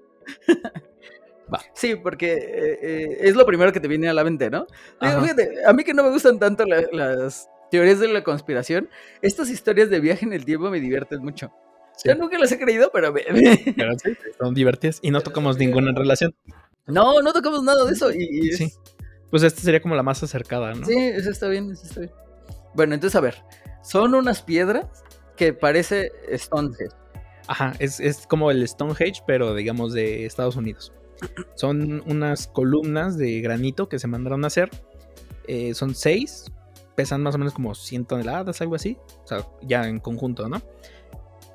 Va. 1.53 1.59
Sí, 1.73 1.95
porque 1.95 2.33
eh, 2.33 2.79
eh, 2.81 3.17
es 3.21 3.35
lo 3.35 3.45
primero 3.45 3.73
que 3.73 3.79
te 3.81 3.87
viene 3.87 4.07
a 4.07 4.13
la 4.13 4.23
mente, 4.23 4.49
¿no? 4.49 4.65
Digo, 5.01 5.13
Ajá. 5.17 5.21
fíjate, 5.21 5.49
a 5.65 5.73
mí 5.73 5.83
que 5.83 5.93
no 5.93 6.03
me 6.03 6.09
gustan 6.09 6.39
tanto 6.39 6.65
la- 6.65 6.87
las 6.93 7.49
teorías 7.69 7.99
de 7.99 8.07
la 8.07 8.23
conspiración, 8.23 8.89
estas 9.21 9.49
historias 9.49 9.89
de 9.89 9.99
viaje 9.99 10.25
en 10.25 10.33
el 10.33 10.45
tiempo 10.45 10.69
me 10.69 10.79
divierten 10.79 11.21
mucho. 11.21 11.51
Sí. 11.97 12.07
Yo 12.09 12.15
nunca 12.15 12.37
las 12.39 12.51
he 12.53 12.59
creído, 12.59 12.89
pero 12.93 13.11
me- 13.11 13.25
me- 13.33 13.73
Pero 13.75 13.99
sí, 13.99 14.11
son 14.39 14.53
divertidas 14.53 14.99
y 15.01 15.11
no 15.11 15.21
tocamos 15.21 15.57
ninguna 15.57 15.89
en 15.89 15.95
relación. 15.97 16.33
No, 16.87 17.21
no 17.21 17.33
tocamos 17.33 17.63
nada 17.63 17.85
de 17.85 17.93
eso. 17.93 18.11
Y, 18.11 18.27
y 18.31 18.49
es- 18.49 18.57
Sí. 18.57 18.73
Pues 19.29 19.43
esta 19.43 19.61
sería 19.61 19.81
como 19.81 19.95
la 19.95 20.03
más 20.03 20.21
acercada, 20.23 20.73
¿no? 20.73 20.85
Sí, 20.85 20.97
eso 20.97 21.29
está 21.31 21.47
bien, 21.47 21.71
eso 21.71 21.85
está 21.85 22.01
bien. 22.01 22.11
Bueno, 22.73 22.93
entonces, 22.95 23.15
a 23.15 23.21
ver, 23.21 23.35
son 23.81 24.13
unas 24.13 24.41
piedras 24.41 24.87
que 25.37 25.53
parece 25.53 26.11
Stonehenge. 26.33 26.93
Ajá, 27.47 27.73
es, 27.79 27.99
es 28.01 28.27
como 28.27 28.51
el 28.51 28.67
Stonehenge, 28.67 29.21
pero 29.25 29.55
digamos 29.55 29.93
de 29.93 30.25
Estados 30.25 30.57
Unidos. 30.57 30.91
Son 31.55 32.03
unas 32.07 32.47
columnas 32.47 33.17
de 33.17 33.39
granito 33.41 33.87
que 33.87 33.99
se 33.99 34.07
mandaron 34.07 34.43
a 34.43 34.47
hacer. 34.47 34.69
Eh, 35.47 35.73
son 35.75 35.95
seis, 35.95 36.45
pesan 36.95 37.21
más 37.23 37.35
o 37.35 37.37
menos 37.37 37.53
como 37.53 37.73
100 37.73 38.05
toneladas, 38.05 38.59
algo 38.61 38.75
así. 38.75 38.97
O 39.23 39.27
sea, 39.27 39.47
ya 39.61 39.87
en 39.87 39.99
conjunto, 39.99 40.49
¿no? 40.49 40.61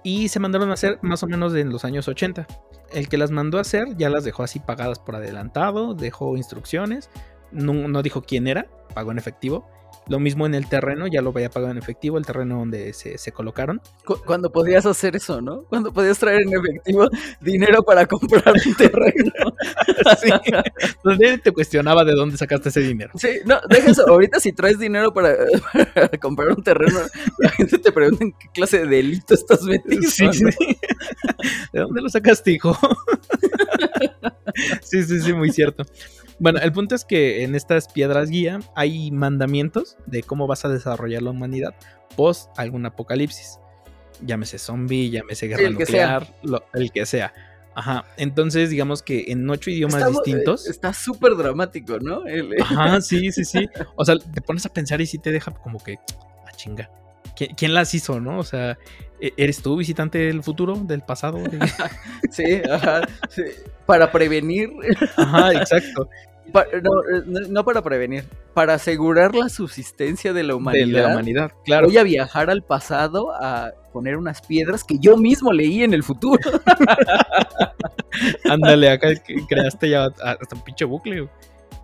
Y 0.02 0.28
se 0.28 0.40
mandaron 0.40 0.70
a 0.70 0.74
hacer 0.74 0.98
más 1.02 1.22
o 1.22 1.26
menos 1.26 1.54
en 1.54 1.70
los 1.70 1.84
años 1.84 2.08
80. 2.08 2.46
El 2.92 3.08
que 3.08 3.18
las 3.18 3.30
mandó 3.30 3.58
a 3.58 3.62
hacer 3.62 3.96
ya 3.96 4.10
las 4.10 4.24
dejó 4.24 4.42
así 4.42 4.60
pagadas 4.60 4.98
por 4.98 5.16
adelantado, 5.16 5.94
dejó 5.94 6.36
instrucciones, 6.36 7.10
no, 7.50 7.72
no 7.72 8.02
dijo 8.02 8.22
quién 8.22 8.46
era, 8.46 8.66
pagó 8.94 9.10
en 9.10 9.18
efectivo. 9.18 9.68
Lo 10.08 10.20
mismo 10.20 10.46
en 10.46 10.54
el 10.54 10.68
terreno, 10.68 11.06
ya 11.08 11.20
lo 11.20 11.30
había 11.30 11.50
pagado 11.50 11.72
en 11.72 11.78
efectivo, 11.78 12.16
el 12.16 12.24
terreno 12.24 12.58
donde 12.60 12.92
se, 12.92 13.18
se 13.18 13.32
colocaron. 13.32 13.80
Cu- 14.04 14.20
Cuando 14.24 14.52
podías 14.52 14.86
hacer 14.86 15.16
eso, 15.16 15.40
¿no? 15.40 15.64
Cuando 15.64 15.92
podías 15.92 16.16
traer 16.18 16.42
en 16.42 16.54
efectivo 16.54 17.08
dinero 17.40 17.82
para 17.82 18.06
comprar 18.06 18.54
un 18.66 18.74
terreno. 18.74 19.32
Sí. 20.22 20.30
Donde 21.02 21.38
te 21.38 21.50
cuestionaba 21.52 22.04
de 22.04 22.12
dónde 22.12 22.36
sacaste 22.36 22.68
ese 22.68 22.80
dinero. 22.80 23.10
Sí, 23.16 23.28
no, 23.44 23.58
deja 23.68 23.90
eso. 23.90 24.08
Ahorita 24.08 24.38
si 24.38 24.52
traes 24.52 24.78
dinero 24.78 25.12
para, 25.12 25.34
para 25.94 26.08
comprar 26.18 26.48
un 26.50 26.62
terreno, 26.62 27.00
la 27.38 27.48
gente 27.50 27.78
te 27.78 27.90
pregunta 27.90 28.22
en 28.24 28.32
qué 28.32 28.48
clase 28.54 28.78
de 28.80 28.86
delito 28.86 29.34
estás 29.34 29.62
metido. 29.62 30.02
Sí, 30.08 30.24
¿no? 30.24 30.32
sí. 30.32 30.44
¿De 31.72 31.80
dónde 31.80 32.00
lo 32.02 32.08
sacaste, 32.08 32.52
hijo? 32.52 32.76
Sí, 34.82 35.02
sí, 35.02 35.20
sí, 35.20 35.32
muy 35.34 35.50
cierto. 35.50 35.84
Bueno, 36.38 36.58
el 36.60 36.72
punto 36.72 36.94
es 36.94 37.04
que 37.04 37.44
en 37.44 37.54
estas 37.54 37.88
piedras 37.88 38.28
guía 38.28 38.60
hay 38.74 39.10
mandamientos 39.10 39.96
de 40.06 40.22
cómo 40.22 40.46
vas 40.46 40.64
a 40.64 40.68
desarrollar 40.68 41.22
la 41.22 41.30
humanidad 41.30 41.74
post 42.16 42.50
algún 42.58 42.84
apocalipsis. 42.86 43.58
Llámese 44.22 44.58
zombie, 44.58 45.10
llámese 45.10 45.46
guerra 45.48 45.66
el 45.66 45.76
que 45.76 45.86
sea. 45.86 46.20
nuclear, 46.20 46.36
lo- 46.42 46.64
el 46.74 46.90
que 46.92 47.06
sea. 47.06 47.32
Ajá. 47.74 48.06
Entonces, 48.16 48.70
digamos 48.70 49.02
que 49.02 49.24
en 49.28 49.48
ocho 49.50 49.70
idiomas 49.70 50.02
mu- 50.10 50.10
distintos. 50.22 50.66
eh, 50.66 50.70
Está 50.70 50.94
súper 50.94 51.36
dramático, 51.36 51.98
¿no? 52.00 52.24
El- 52.26 52.54
Ajá, 52.62 53.00
sí, 53.02 53.30
sí, 53.32 53.44
sí. 53.44 53.68
O 53.96 54.04
sea, 54.04 54.16
te 54.16 54.40
pones 54.40 54.64
a 54.64 54.70
pensar 54.70 55.00
y 55.02 55.06
sí 55.06 55.18
te 55.18 55.30
deja 55.32 55.50
como 55.52 55.78
que, 55.82 55.98
a 56.46 56.52
chinga. 56.56 56.90
¿Quién, 57.36 57.54
quién 57.54 57.74
las 57.74 57.92
hizo, 57.92 58.18
no? 58.18 58.38
O 58.38 58.44
sea, 58.44 58.72
¿e- 58.72 58.78
¿eres 59.36 59.62
tú 59.62 59.76
visitante 59.76 60.18
del 60.18 60.42
futuro, 60.42 60.74
del 60.76 61.02
pasado? 61.02 61.38
De- 61.38 61.58
Sí, 62.30 62.60
ajá. 62.70 63.02
sí. 63.30 63.42
Para 63.86 64.10
prevenir. 64.12 64.70
Ajá, 65.16 65.52
exacto. 65.52 66.08
pa- 66.52 66.66
no, 66.82 66.90
no, 67.48 67.64
para 67.64 67.82
prevenir. 67.82 68.24
Para 68.54 68.74
asegurar 68.74 69.34
la 69.34 69.48
subsistencia 69.48 70.32
de 70.32 70.42
la 70.42 70.48
De 70.48 70.54
humanidad. 70.54 71.02
la 71.02 71.08
humanidad, 71.14 71.52
claro. 71.64 71.86
Voy 71.86 71.98
a 71.98 72.02
viajar 72.02 72.50
al 72.50 72.62
pasado 72.62 73.32
a 73.34 73.72
poner 73.92 74.16
unas 74.16 74.42
piedras 74.42 74.84
que 74.84 74.98
yo 74.98 75.16
mismo 75.16 75.52
leí 75.52 75.82
en 75.82 75.94
el 75.94 76.02
futuro. 76.02 76.40
Ándale, 78.50 78.90
acá 78.90 79.08
creaste 79.48 79.90
ya 79.90 80.06
hasta 80.06 80.56
un 80.56 80.62
pinche 80.62 80.84
bucle. 80.84 81.28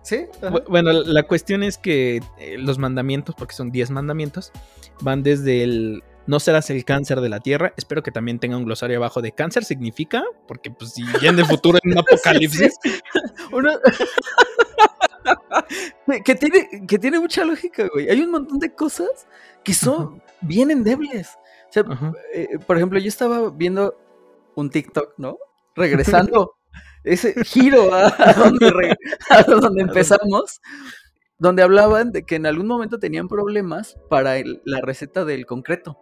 Sí, 0.01 0.25
ajá. 0.41 0.59
Bueno, 0.67 0.91
la 0.91 1.23
cuestión 1.23 1.63
es 1.63 1.77
que 1.77 2.17
eh, 2.39 2.57
los 2.57 2.77
mandamientos, 2.77 3.35
porque 3.35 3.55
son 3.55 3.71
10 3.71 3.91
mandamientos, 3.91 4.51
van 5.01 5.23
desde 5.23 5.63
el 5.63 6.03
no 6.27 6.39
serás 6.39 6.69
el 6.69 6.85
cáncer 6.85 7.19
de 7.21 7.29
la 7.29 7.39
tierra. 7.39 7.73
Espero 7.77 8.03
que 8.03 8.11
también 8.11 8.39
tenga 8.39 8.57
un 8.57 8.65
glosario 8.65 8.97
abajo 8.97 9.21
de 9.21 9.31
cáncer 9.33 9.63
significa, 9.65 10.23
porque 10.47 10.71
pues 10.71 10.93
si 10.93 11.03
ya 11.21 11.29
en 11.29 11.39
el 11.39 11.45
futuro 11.45 11.79
en 11.83 11.91
un 11.93 11.99
apocalipsis, 11.99 12.73
Uno- 13.51 13.73
que, 16.25 16.35
tiene, 16.35 16.85
que 16.87 16.99
tiene 16.99 17.19
mucha 17.19 17.43
lógica, 17.45 17.87
güey. 17.93 18.09
Hay 18.09 18.21
un 18.21 18.31
montón 18.31 18.59
de 18.59 18.73
cosas 18.73 19.27
que 19.63 19.73
son 19.73 20.21
bien 20.41 20.71
endebles. 20.71 21.29
O 21.69 21.73
sea, 21.73 21.83
eh, 22.33 22.59
por 22.65 22.77
ejemplo, 22.77 22.99
yo 22.99 23.07
estaba 23.07 23.49
viendo 23.49 23.97
un 24.55 24.69
TikTok, 24.69 25.13
¿no? 25.17 25.37
Regresando 25.75 26.53
ese 27.03 27.33
giro 27.43 27.93
a, 27.93 28.13
a 28.17 28.33
donde, 28.33 28.69
re- 28.71 28.97
a 29.29 29.43
donde 29.43 29.81
empezamos, 29.81 30.61
donde 31.43 31.61
hablaban 31.61 32.11
de 32.11 32.23
que 32.23 32.35
en 32.35 32.45
algún 32.45 32.67
momento 32.67 32.99
tenían 32.99 33.27
problemas 33.27 33.97
para 34.09 34.37
el- 34.37 34.61
la 34.65 34.79
receta 34.81 35.25
del 35.25 35.45
concreto, 35.45 35.99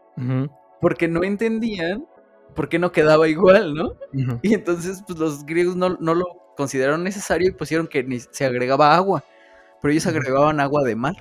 porque 0.80 1.08
no 1.08 1.24
entendían 1.24 2.06
por 2.56 2.70
qué 2.70 2.78
no 2.80 2.92
quedaba 2.92 3.28
igual, 3.28 3.74
¿no? 3.74 3.96
Y 4.44 4.54
entonces, 4.54 5.04
pues 5.08 5.18
los 5.18 5.46
griegos 5.46 5.76
no, 5.76 5.98
no 6.00 6.14
lo 6.14 6.26
consideraron 6.56 7.04
necesario 7.04 7.50
y 7.50 7.54
pusieron 7.54 7.88
que 7.88 8.04
ni 8.04 8.20
se 8.20 8.46
agregaba 8.46 8.96
agua. 8.96 9.24
Pero 9.82 9.92
ellos 9.92 10.06
agregaban 10.06 10.60
agua 10.60 10.84
de 10.84 10.96
mar, 10.96 11.16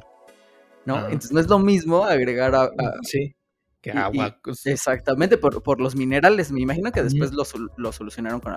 ¿no? 0.85 0.97
Entonces 1.07 1.33
no 1.33 1.41
es 1.41 1.49
lo 1.49 1.59
mismo 1.59 2.05
agregar 2.05 2.55
a, 2.55 2.65
sí. 3.03 3.35
Que 3.81 3.93
agua. 3.93 4.39
Exactamente, 4.66 5.39
por, 5.39 5.62
por, 5.62 5.81
los 5.81 5.97
minerales. 5.97 6.52
Me 6.52 6.61
imagino 6.61 6.93
que 6.93 7.02
después 7.02 7.32
lo, 7.32 7.44
lo, 7.78 7.93
solucionaron 7.93 8.40
con 8.40 8.55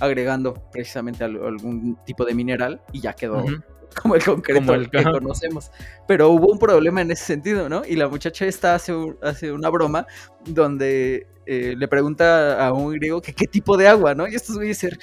agregando 0.00 0.52
precisamente 0.70 1.24
algún 1.24 1.98
tipo 2.04 2.26
de 2.26 2.34
mineral 2.34 2.82
y 2.92 3.00
ya 3.00 3.14
quedó 3.14 3.42
como 4.02 4.14
el 4.14 4.24
concreto 4.24 4.90
que 4.90 5.02
conocemos. 5.02 5.70
Pero 6.06 6.30
hubo 6.30 6.52
un 6.52 6.58
problema 6.58 7.00
en 7.00 7.10
ese 7.10 7.24
sentido, 7.24 7.68
¿no? 7.68 7.82
Y 7.86 7.96
la 7.96 8.08
muchacha 8.08 8.44
esta 8.44 8.74
hace, 8.74 8.92
hace 9.22 9.50
una 9.50 9.70
broma 9.70 10.06
donde 10.44 11.26
eh, 11.46 11.74
le 11.76 11.88
pregunta 11.88 12.64
a 12.64 12.72
un 12.72 12.92
griego 12.94 13.22
que 13.22 13.32
qué 13.32 13.46
tipo 13.46 13.76
de 13.76 13.88
agua, 13.88 14.14
¿no? 14.14 14.26
Y 14.26 14.34
esto 14.34 14.52
a 14.60 14.74
ser 14.74 14.98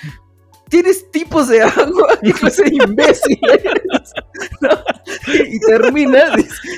tienes 0.73 1.11
tipos 1.11 1.49
de 1.49 1.61
agua, 1.61 2.17
y 2.23 2.33
clase 2.33 2.63
imbécil 2.67 3.39
Y, 5.27 5.59
termina 5.59 6.35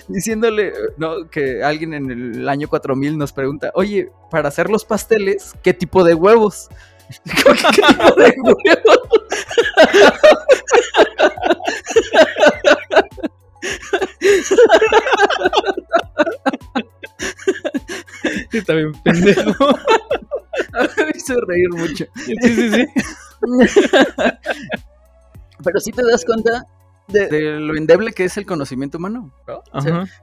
diciéndole 0.10 0.74
¿no? 0.98 1.30
que 1.30 1.64
alguien 1.64 1.94
en 1.94 2.12
el 2.12 2.50
año 2.50 2.68
4000 2.68 3.18
nos 3.18 3.32
pregunta, 3.32 3.72
oye, 3.74 4.12
para 4.30 4.50
hacer 4.50 4.70
los 4.70 4.84
pasteles, 4.84 5.54
¿qué 5.64 5.74
tipo 5.74 6.04
de 6.04 6.14
huevos? 6.14 6.68
¿Qué 7.24 7.82
tipo 7.88 8.16
de 8.16 8.36
huevos? 8.44 9.08
Está 18.52 18.74
bien 18.74 18.92
pendejo. 19.04 19.80
Me 20.98 21.12
hizo 21.16 21.36
reír 21.48 21.70
mucho. 21.70 22.06
Sí, 22.26 22.36
sí, 22.42 22.70
sí. 22.72 22.86
Pero 25.64 25.80
si 25.80 25.92
te 25.92 26.04
das 26.04 26.26
cuenta 26.26 26.66
de, 27.08 27.60
lo 27.60 27.76
endeble 27.76 28.14
que 28.14 28.26
es 28.26 28.38
el 28.38 28.46
conocimiento 28.46 28.98
humano. 28.98 29.32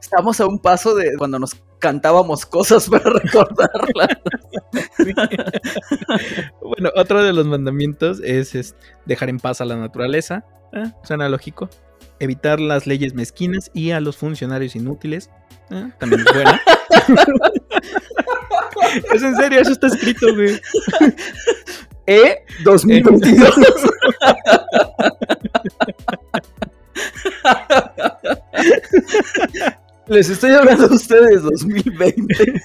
estamos 0.01 0.41
a 0.41 0.47
un 0.47 0.59
paso 0.59 0.95
de 0.95 1.17
cuando 1.17 1.39
nos 1.39 1.57
cantábamos 1.79 2.47
cosas 2.47 2.89
para 2.91 3.11
recordarlas. 3.11 4.19
bueno, 6.61 6.91
otro 6.97 7.23
de 7.23 7.33
los 7.33 7.47
mandamientos 7.47 8.21
es, 8.23 8.75
dejar 9.07 9.29
en 9.29 9.39
paz 9.39 9.61
a 9.61 9.65
la 9.65 9.77
naturaleza. 9.77 10.45
¿eh? 10.73 10.91
suena 11.03 11.29
lógico. 11.29 11.69
Evitar 12.19 12.61
las 12.61 12.87
leyes 12.87 13.15
mezquinas 13.15 13.71
y 13.75 13.91
a 13.91 14.01
los 14.01 14.17
funcionarios 14.17 14.77
inútiles. 14.77 15.31
¿eh? 15.71 15.91
también 15.99 16.25
es 16.27 16.33
buena. 16.33 16.61
es 19.15 19.23
en 19.23 19.37
serio, 19.37 19.61
eso 19.61 19.73
está 19.73 19.89
escrito, 19.89 20.35
güey. 20.35 20.61
E 22.07 22.45
2022. 22.65 23.93
Les 30.09 30.29
estoy 30.29 30.53
hablando 30.53 30.87
a 30.87 30.95
ustedes 30.95 31.43
2020. 31.43 32.63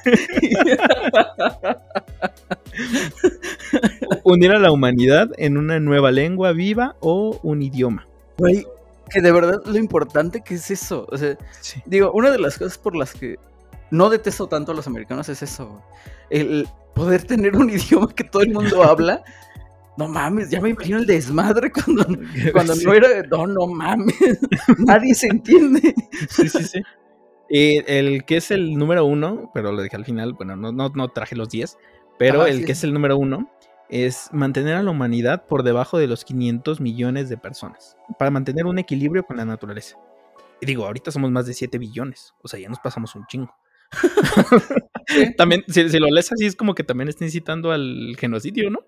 Unir 4.23 4.51
a 4.51 4.59
la 4.59 4.71
humanidad 4.71 5.29
en 5.37 5.57
una 5.57 5.79
nueva 5.79 6.11
lengua 6.11 6.51
viva 6.51 6.95
o 6.99 7.39
un 7.43 7.61
idioma. 7.61 8.07
Güey, 8.37 8.65
que 9.09 9.21
de 9.21 9.31
verdad 9.31 9.61
lo 9.65 9.77
importante 9.77 10.41
que 10.41 10.55
es 10.55 10.71
eso. 10.71 11.07
O 11.09 11.17
sea, 11.17 11.37
digo, 11.85 12.11
una 12.11 12.31
de 12.31 12.39
las 12.39 12.57
cosas 12.57 12.77
por 12.77 12.95
las 12.95 13.13
que 13.13 13.37
no 13.91 14.09
detesto 14.09 14.47
tanto 14.47 14.71
a 14.71 14.75
los 14.75 14.87
americanos 14.87 15.29
es 15.29 15.41
eso. 15.41 15.81
El 16.29 16.67
poder 16.93 17.23
tener 17.23 17.55
un 17.55 17.69
idioma 17.69 18.13
que 18.13 18.23
todo 18.23 18.43
el 18.43 18.53
mundo 18.53 18.83
habla. 18.83 19.23
No 19.97 20.07
mames, 20.07 20.51
ya 20.51 20.61
me 20.61 20.69
imagino 20.69 20.99
el 20.99 21.07
desmadre 21.07 21.71
cuando, 21.71 22.05
cuando 22.53 22.75
no 22.75 22.93
era. 22.93 23.23
No, 23.31 23.47
no 23.47 23.67
mames. 23.67 24.15
Nadie 24.77 25.15
se 25.15 25.27
entiende. 25.27 25.93
Sí, 26.29 26.49
sí, 26.49 26.63
sí. 26.63 26.81
Y 27.49 27.81
el 27.87 28.25
que 28.25 28.37
es 28.37 28.51
el 28.51 28.77
número 28.77 29.05
uno, 29.05 29.49
pero 29.53 29.71
lo 29.71 29.81
dije 29.81 29.95
al 29.95 30.05
final, 30.05 30.33
bueno, 30.33 30.55
no, 30.55 30.71
no, 30.71 30.89
no 30.89 31.07
traje 31.09 31.35
los 31.35 31.49
10, 31.49 31.77
pero 32.19 32.45
el 32.45 32.65
que 32.65 32.73
es 32.73 32.83
el 32.83 32.93
número 32.93 33.17
uno 33.17 33.49
es 33.89 34.29
mantener 34.33 34.75
a 34.75 34.83
la 34.83 34.91
humanidad 34.91 35.45
por 35.45 35.63
debajo 35.63 35.97
de 35.97 36.07
los 36.07 36.25
500 36.25 36.81
millones 36.81 37.29
de 37.29 37.37
personas, 37.37 37.95
para 38.19 38.31
mantener 38.31 38.65
un 38.65 38.79
equilibrio 38.79 39.23
con 39.25 39.37
la 39.37 39.45
naturaleza. 39.45 39.97
Y 40.59 40.65
digo, 40.65 40.85
ahorita 40.85 41.11
somos 41.11 41.31
más 41.31 41.45
de 41.45 41.53
7 41.53 41.77
billones, 41.77 42.33
o 42.43 42.49
sea, 42.49 42.59
ya 42.59 42.67
nos 42.67 42.79
pasamos 42.79 43.15
un 43.15 43.25
chingo. 43.27 43.55
también, 45.37 45.63
si, 45.67 45.99
lo 45.99 46.07
lees 46.07 46.31
así, 46.31 46.45
es 46.45 46.55
como 46.55 46.75
que 46.75 46.83
también 46.83 47.09
está 47.09 47.25
incitando 47.25 47.71
al 47.71 48.15
genocidio, 48.19 48.69
¿no? 48.69 48.79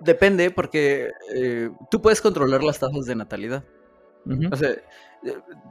Depende, 0.00 0.50
porque 0.50 1.10
eh, 1.34 1.70
tú 1.90 2.00
puedes 2.00 2.20
controlar 2.20 2.62
las 2.62 2.78
tasas 2.78 3.06
de 3.06 3.16
natalidad. 3.16 3.64
O 4.52 4.56
sea, 4.56 4.70
eh, 4.70 4.82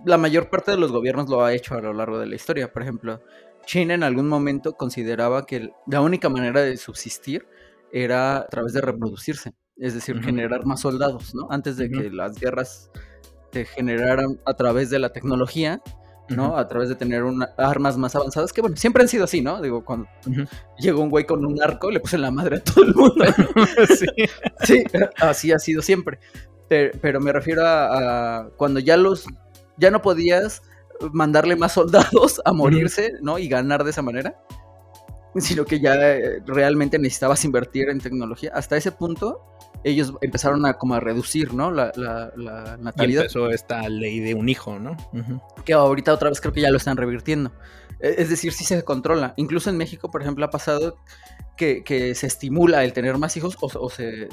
la 0.06 0.18
mayor 0.18 0.50
parte 0.50 0.72
de 0.72 0.78
los 0.78 0.92
gobiernos 0.92 1.30
lo 1.30 1.44
ha 1.44 1.54
hecho 1.54 1.76
a 1.76 1.82
lo 1.82 1.94
largo 1.94 2.20
de 2.20 2.26
la 2.26 2.36
historia. 2.36 2.74
Por 2.74 2.82
ejemplo, 2.82 3.22
China 3.66 3.94
en 3.94 4.04
algún 4.04 4.28
momento 4.28 4.74
consideraba 4.74 5.46
que 5.46 5.72
la 5.86 6.02
única 6.02 6.30
manera 6.30 6.62
de 6.62 6.76
subsistir 6.78 7.46
era 7.92 8.38
a 8.38 8.48
través 8.48 8.74
de 8.74 8.82
reproducirse, 8.82 9.54
es 9.78 9.94
decir, 9.94 10.22
generar 10.22 10.66
más 10.66 10.82
soldados, 10.82 11.34
¿no? 11.36 11.48
Antes 11.50 11.78
de 11.78 11.90
que 11.90 12.10
las 12.10 12.40
guerras 12.40 12.90
se 13.52 13.66
generaran 13.66 14.40
a 14.46 14.56
través 14.56 14.90
de 14.90 15.00
la 15.00 15.14
tecnología, 15.14 15.82
¿no? 16.30 16.58
A 16.58 16.68
través 16.68 16.90
de 16.90 16.96
tener 16.96 17.24
armas 17.58 17.98
más 17.98 18.16
avanzadas, 18.16 18.52
que 18.54 18.62
bueno, 18.62 18.76
siempre 18.76 19.04
han 19.04 19.10
sido 19.10 19.24
así, 19.24 19.42
¿no? 19.42 19.62
Digo, 19.62 19.84
cuando 19.84 20.08
llegó 20.78 21.02
un 21.02 21.10
güey 21.10 21.26
con 21.26 21.46
un 21.46 21.62
arco, 21.62 21.92
le 21.92 22.00
puse 22.00 22.18
la 22.18 22.32
madre 22.32 22.58
a 22.58 22.64
todo 22.64 22.86
el 22.86 22.94
mundo. 22.94 23.26
sí. 24.66 24.84
así 25.20 25.52
ha 25.52 25.60
sido 25.60 25.82
siempre. 25.82 26.20
Pero, 26.68 27.22
me 27.22 27.32
refiero 27.32 27.64
a, 27.66 28.50
cuando 28.58 28.80
ya 28.80 28.98
los, 28.98 29.26
ya 29.78 29.90
no 29.90 30.02
podías 30.02 30.64
mandarle 31.14 31.56
más 31.56 31.74
soldados 31.74 32.42
a 32.44 32.52
morirse, 32.52 33.14
¿no? 33.22 33.38
Y 33.40 33.48
ganar 33.48 33.84
de 33.84 33.92
esa 33.92 34.02
manera, 34.02 34.38
sino 35.36 35.66
que 35.66 35.80
ya 35.80 35.96
eh, 35.96 36.42
realmente 36.46 37.00
necesitabas 37.00 37.46
invertir 37.46 37.90
en 37.90 38.00
tecnología. 38.00 38.52
Hasta 38.54 38.76
ese 38.76 38.92
punto, 38.92 39.42
ellos 39.84 40.14
empezaron 40.22 40.66
a 40.66 40.74
como 40.74 40.96
a 40.96 41.00
reducir, 41.00 41.54
¿no? 41.54 41.72
La, 41.72 41.92
la, 41.96 42.78
natalidad. 42.78 43.22
Y 43.22 43.26
empezó 43.26 43.50
esta 43.50 43.88
ley 43.90 44.20
de 44.20 44.34
un 44.34 44.50
hijo, 44.50 44.80
¿no? 44.80 44.98
Que 45.66 45.74
ahorita 45.74 46.14
otra 46.14 46.30
vez 46.30 46.42
creo 46.42 46.54
que 46.54 46.62
ya 46.62 46.72
lo 46.72 46.78
están 46.78 46.98
revirtiendo. 46.98 47.52
E, 48.00 48.16
es 48.20 48.30
decir, 48.30 48.54
sí 48.54 48.64
se 48.64 48.84
controla. 48.84 49.34
Incluso 49.38 49.70
en 49.70 49.78
México, 49.78 50.12
por 50.12 50.22
ejemplo, 50.22 50.46
ha 50.46 50.50
pasado 50.50 50.98
que, 51.56 51.84
se 52.16 52.28
estimula 52.28 52.84
el 52.84 52.94
tener 52.94 53.18
más 53.18 53.36
hijos 53.38 53.58
o, 53.60 53.90
se, 53.90 54.28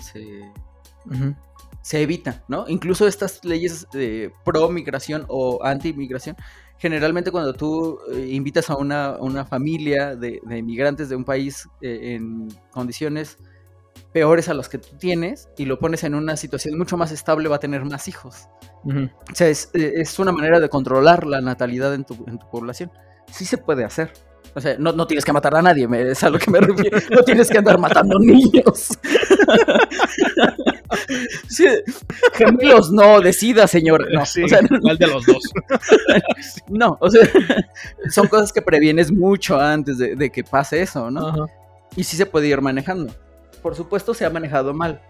se, 1.83 2.03
evita, 2.03 2.45
¿no? 2.49 2.67
Incluso 2.69 3.07
estas 3.07 3.45
leyes 3.45 3.87
de 3.93 4.33
pro 4.45 4.69
migración 4.71 5.25
o 5.29 5.65
anti 5.65 5.93
migración, 5.93 6.37
generalmente 6.79 7.31
cuando 7.31 7.55
tú 7.55 7.99
eh, 8.13 8.29
invitas 8.31 8.71
a 8.71 8.77
una, 8.77 9.45
familia 9.45 10.17
de, 10.17 10.41
de, 10.45 10.59
inmigrantes 10.59 11.09
de 11.09 11.17
un 11.17 11.25
país 11.25 11.69
eh, 11.81 12.15
en 12.15 12.49
condiciones 12.71 13.39
peores 14.13 14.49
a 14.49 14.55
los 14.55 14.69
que 14.69 14.79
tú 14.79 14.97
tienes 14.97 15.49
y 15.59 15.65
lo 15.65 15.79
pones 15.79 16.05
en 16.05 16.15
una 16.15 16.37
situación 16.37 16.79
mucho 16.79 16.97
más 16.97 17.11
estable, 17.11 17.49
va 17.49 17.57
a 17.57 17.61
tener 17.61 17.85
más 17.85 18.09
hijos. 18.09 18.49
O 18.85 19.35
sea, 19.35 19.49
es, 19.49 19.71
es, 19.73 20.19
una 20.19 20.31
manera 20.31 20.61
de 20.61 20.69
controlar 20.69 21.27
la 21.27 21.41
natalidad 21.41 21.95
en 21.95 22.05
tu, 22.05 22.25
en 22.27 22.39
tu 22.39 22.49
población. 22.51 22.93
Sí 23.33 23.45
se 23.45 23.59
puede 23.59 23.85
hacer. 23.85 24.13
O 24.55 24.61
sea, 24.61 24.77
no, 24.79 24.93
no, 24.93 25.07
tienes 25.07 25.25
que 25.25 25.33
matar 25.33 25.57
a 25.57 25.63
nadie, 25.63 25.89
es 26.11 26.23
a 26.23 26.31
lo 26.31 26.39
que 26.39 26.51
me 26.51 26.61
refiero. 26.61 26.99
No 27.11 27.23
tienes 27.23 27.51
que 27.51 27.59
andar 27.59 27.79
matando 27.79 28.19
niños. 28.19 28.91
Sí, 31.49 31.67
gemelos 32.35 32.91
no, 32.93 33.21
decida, 33.21 33.67
señor. 33.67 34.07
No, 34.13 34.25
sí, 34.25 34.45
o 34.45 34.49
sea, 34.49 34.61
de 34.61 35.07
los 35.07 35.27
dos? 35.27 35.43
no, 36.69 36.97
o 37.01 37.11
sea, 37.11 37.29
son 38.11 38.29
cosas 38.29 38.53
que 38.53 38.63
previenes 38.63 39.11
mucho 39.11 39.59
antes 39.59 39.99
de, 39.99 40.15
de 40.15 40.31
que 40.31 40.45
pase 40.45 40.83
eso, 40.83 41.11
¿no? 41.11 41.47
Y 41.97 42.05
sí 42.05 42.17
se 42.17 42.27
puede 42.27 42.47
ir 42.47 42.61
manejando 42.61 43.13
por 43.65 43.75
supuesto 43.75 44.13
se 44.13 44.27
ha 44.27 44.31
manejado 44.31 44.75
mal, 44.75 45.01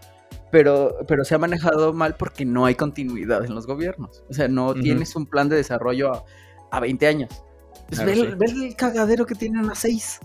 pero, 0.53 0.97
pero 1.09 1.25
se 1.25 1.35
ha 1.35 1.39
manejado 1.39 1.93
mal 1.93 2.15
porque 2.15 2.45
no 2.45 2.67
hay 2.67 2.77
continuidad 2.77 3.45
en 3.45 3.53
los 3.53 3.67
gobiernos. 3.67 4.23
O 4.31 4.33
sea, 4.33 4.47
no 4.47 4.75
tienes 4.75 5.17
un 5.17 5.27
plan 5.27 5.49
de 5.49 5.57
desarrollo 5.57 6.25
a, 6.71 6.79
20 6.79 7.05
años. 7.09 7.43
Pues 7.89 8.05
ve, 8.05 8.13
el, 8.13 8.77
cagadero 8.77 9.27
que 9.27 9.35
tienen 9.35 9.69
a 9.69 9.75
6, 9.75 10.21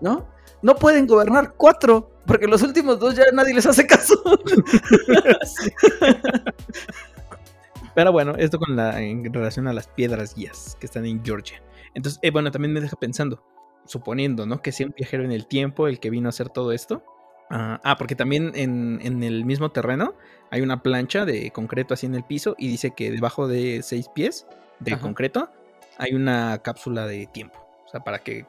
¿no? 0.00 0.28
No 0.62 0.76
pueden 0.76 1.08
gobernar 1.08 1.54
cuatro, 1.56 2.12
porque 2.24 2.46
los 2.46 2.62
últimos 2.62 3.00
dos 3.00 3.16
ya 3.16 3.24
nadie 3.32 3.52
les 3.52 3.66
hace 3.66 3.84
caso. 3.84 4.14
Pero 7.96 8.12
bueno, 8.12 8.34
esto 8.38 8.60
con 8.60 8.76
la 8.76 9.02
en 9.02 9.24
relación 9.34 9.66
a 9.66 9.72
las 9.72 9.88
piedras 9.88 10.36
guías 10.36 10.76
que 10.78 10.86
están 10.86 11.04
en 11.04 11.24
Georgia. 11.24 11.60
Entonces, 11.94 12.20
eh, 12.22 12.30
bueno, 12.30 12.52
también 12.52 12.72
me 12.72 12.80
deja 12.80 12.94
pensando, 12.94 13.42
suponiendo, 13.86 14.46
¿no? 14.46 14.62
Que 14.62 14.70
sea 14.70 14.86
un 14.86 14.94
viajero 14.96 15.24
en 15.24 15.32
el 15.32 15.48
tiempo 15.48 15.88
el 15.88 15.98
que 15.98 16.10
vino 16.10 16.28
a 16.28 16.30
hacer 16.30 16.48
todo 16.48 16.70
esto, 16.70 17.02
Ah, 17.50 17.80
ah, 17.84 17.96
porque 17.96 18.14
también 18.14 18.52
en, 18.54 19.22
el 19.22 19.44
mismo 19.44 19.70
terreno 19.70 20.14
hay 20.50 20.62
una 20.62 20.82
plancha 20.82 21.24
de 21.24 21.50
concreto 21.50 21.94
así 21.94 22.06
en 22.06 22.14
el 22.14 22.24
piso 22.24 22.54
y 22.58 22.68
dice 22.68 22.92
que 22.96 23.10
debajo 23.10 23.48
de 23.48 23.82
seis 23.82 24.08
pies 24.14 24.46
de 24.80 24.98
concreto 24.98 25.50
hay 25.98 26.14
una 26.14 26.60
cápsula 26.62 27.06
de 27.06 27.26
tiempo. 27.26 27.58
O 27.86 27.88
sea, 27.88 28.00
para 28.00 28.20
que 28.20 28.46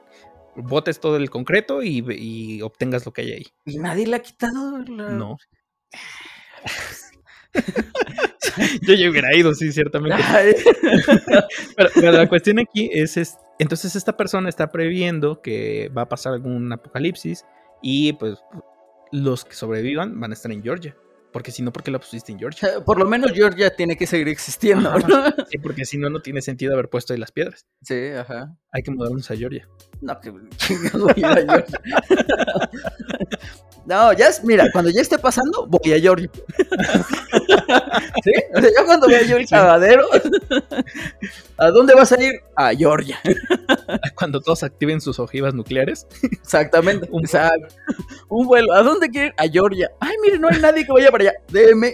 botes 0.55 0.99
todo 0.99 1.17
el 1.17 1.30
concreto 1.30 1.84
y, 1.84 2.61
obtengas 2.61 3.05
lo 3.05 3.13
que 3.13 3.22
hay 3.22 3.31
ahí. 3.31 3.45
¿Y 3.65 3.77
nadie 3.77 4.07
le 4.07 4.15
ha 4.15 4.22
quitado? 4.22 4.80
No. 4.80 5.38
Yo 8.81 8.93
ya 8.93 9.09
hubiera 9.09 9.35
ido, 9.35 9.53
sí, 9.53 9.72
ciertamente. 9.72 10.17
pero, 11.76 12.11
la 12.11 12.27
cuestión 12.27 12.59
aquí 12.59 12.89
es, 12.91 13.17
es, 13.17 13.38
entonces 13.59 13.95
esta 13.95 14.15
persona 14.15 14.49
está 14.49 14.72
previendo 14.72 15.41
que 15.41 15.91
va 15.95 16.03
a 16.03 16.09
pasar 16.09 16.34
algún 16.34 16.72
apocalipsis 16.72 17.45
y 17.81 18.13
pues 18.13 18.38
los 19.11 19.45
que 19.45 19.53
sobrevivan 19.53 20.19
van 20.19 20.32
a 20.32 20.34
estar 20.34 20.52
en 20.52 20.64
Georgia. 20.64 20.95
Porque 21.32 21.52
si 21.52 21.61
no, 21.61 21.73
¿por 21.73 21.84
qué 21.84 21.91
la 21.91 21.99
pusiste 21.99 22.32
en 22.32 22.40
Georgia? 22.40 22.82
Por 22.86 22.98
lo 22.98 23.06
menos 23.06 23.34
Georgia 23.34 23.76
tiene 23.76 23.98
que 23.98 24.07
seguir 24.07 24.30
existiendo, 24.30 24.90
Sí, 25.49 25.57
porque 25.57 25.84
si 25.84 25.98
no, 25.98 26.10
no 26.10 26.22
tiene 26.22 26.41
sentido 26.41 26.73
haber 26.73 26.90
puesto 26.90 27.11
ahí 27.11 27.19
las 27.19 27.34
piedras. 27.34 27.65
Sí, 27.82 28.07
ajá. 28.18 28.56
Hay 28.72 28.84
que 28.84 28.91
mudarnos 28.91 29.30
a 29.30 29.36
Georgia. 29.36 29.68
No, 29.99 30.18
que 30.22 30.30
voy 30.94 31.23
a 31.23 31.36
Georgia. 31.36 31.82
No, 33.85 34.13
ya 34.13 34.29
es, 34.29 34.43
mira, 34.43 34.65
cuando 34.71 34.89
ya 34.89 35.01
esté 35.01 35.17
pasando, 35.19 35.67
voy 35.67 35.93
a 35.93 35.99
Georgia. 35.99 36.29
¿Sí? 38.23 38.31
O 38.55 38.61
sea, 38.61 38.69
yo 38.77 38.85
cuando 38.85 39.07
vea 39.07 39.21
yo 39.23 39.37
el 39.37 39.47
cagadero, 39.47 40.05
¿a 41.57 41.69
dónde 41.69 41.93
vas 41.93 42.11
a 42.11 42.21
ir? 42.21 42.41
A 42.55 42.73
Georgia. 42.73 43.19
Cuando 44.15 44.41
todos 44.41 44.63
activen 44.63 45.01
sus 45.01 45.19
ojivas 45.19 45.53
nucleares. 45.53 46.07
Exactamente. 46.23 47.07
Un, 47.11 47.25
un 48.29 48.47
vuelo. 48.47 48.73
¿A 48.73 48.81
dónde 48.81 49.09
quieren? 49.09 49.33
A 49.37 49.47
Georgia. 49.47 49.91
Ay, 49.99 50.15
mire, 50.23 50.39
no 50.39 50.47
hay 50.49 50.59
nadie 50.59 50.85
que 50.85 50.91
vaya 50.91 51.11
para 51.11 51.25
allá. 51.25 51.33
Déjeme. 51.49 51.93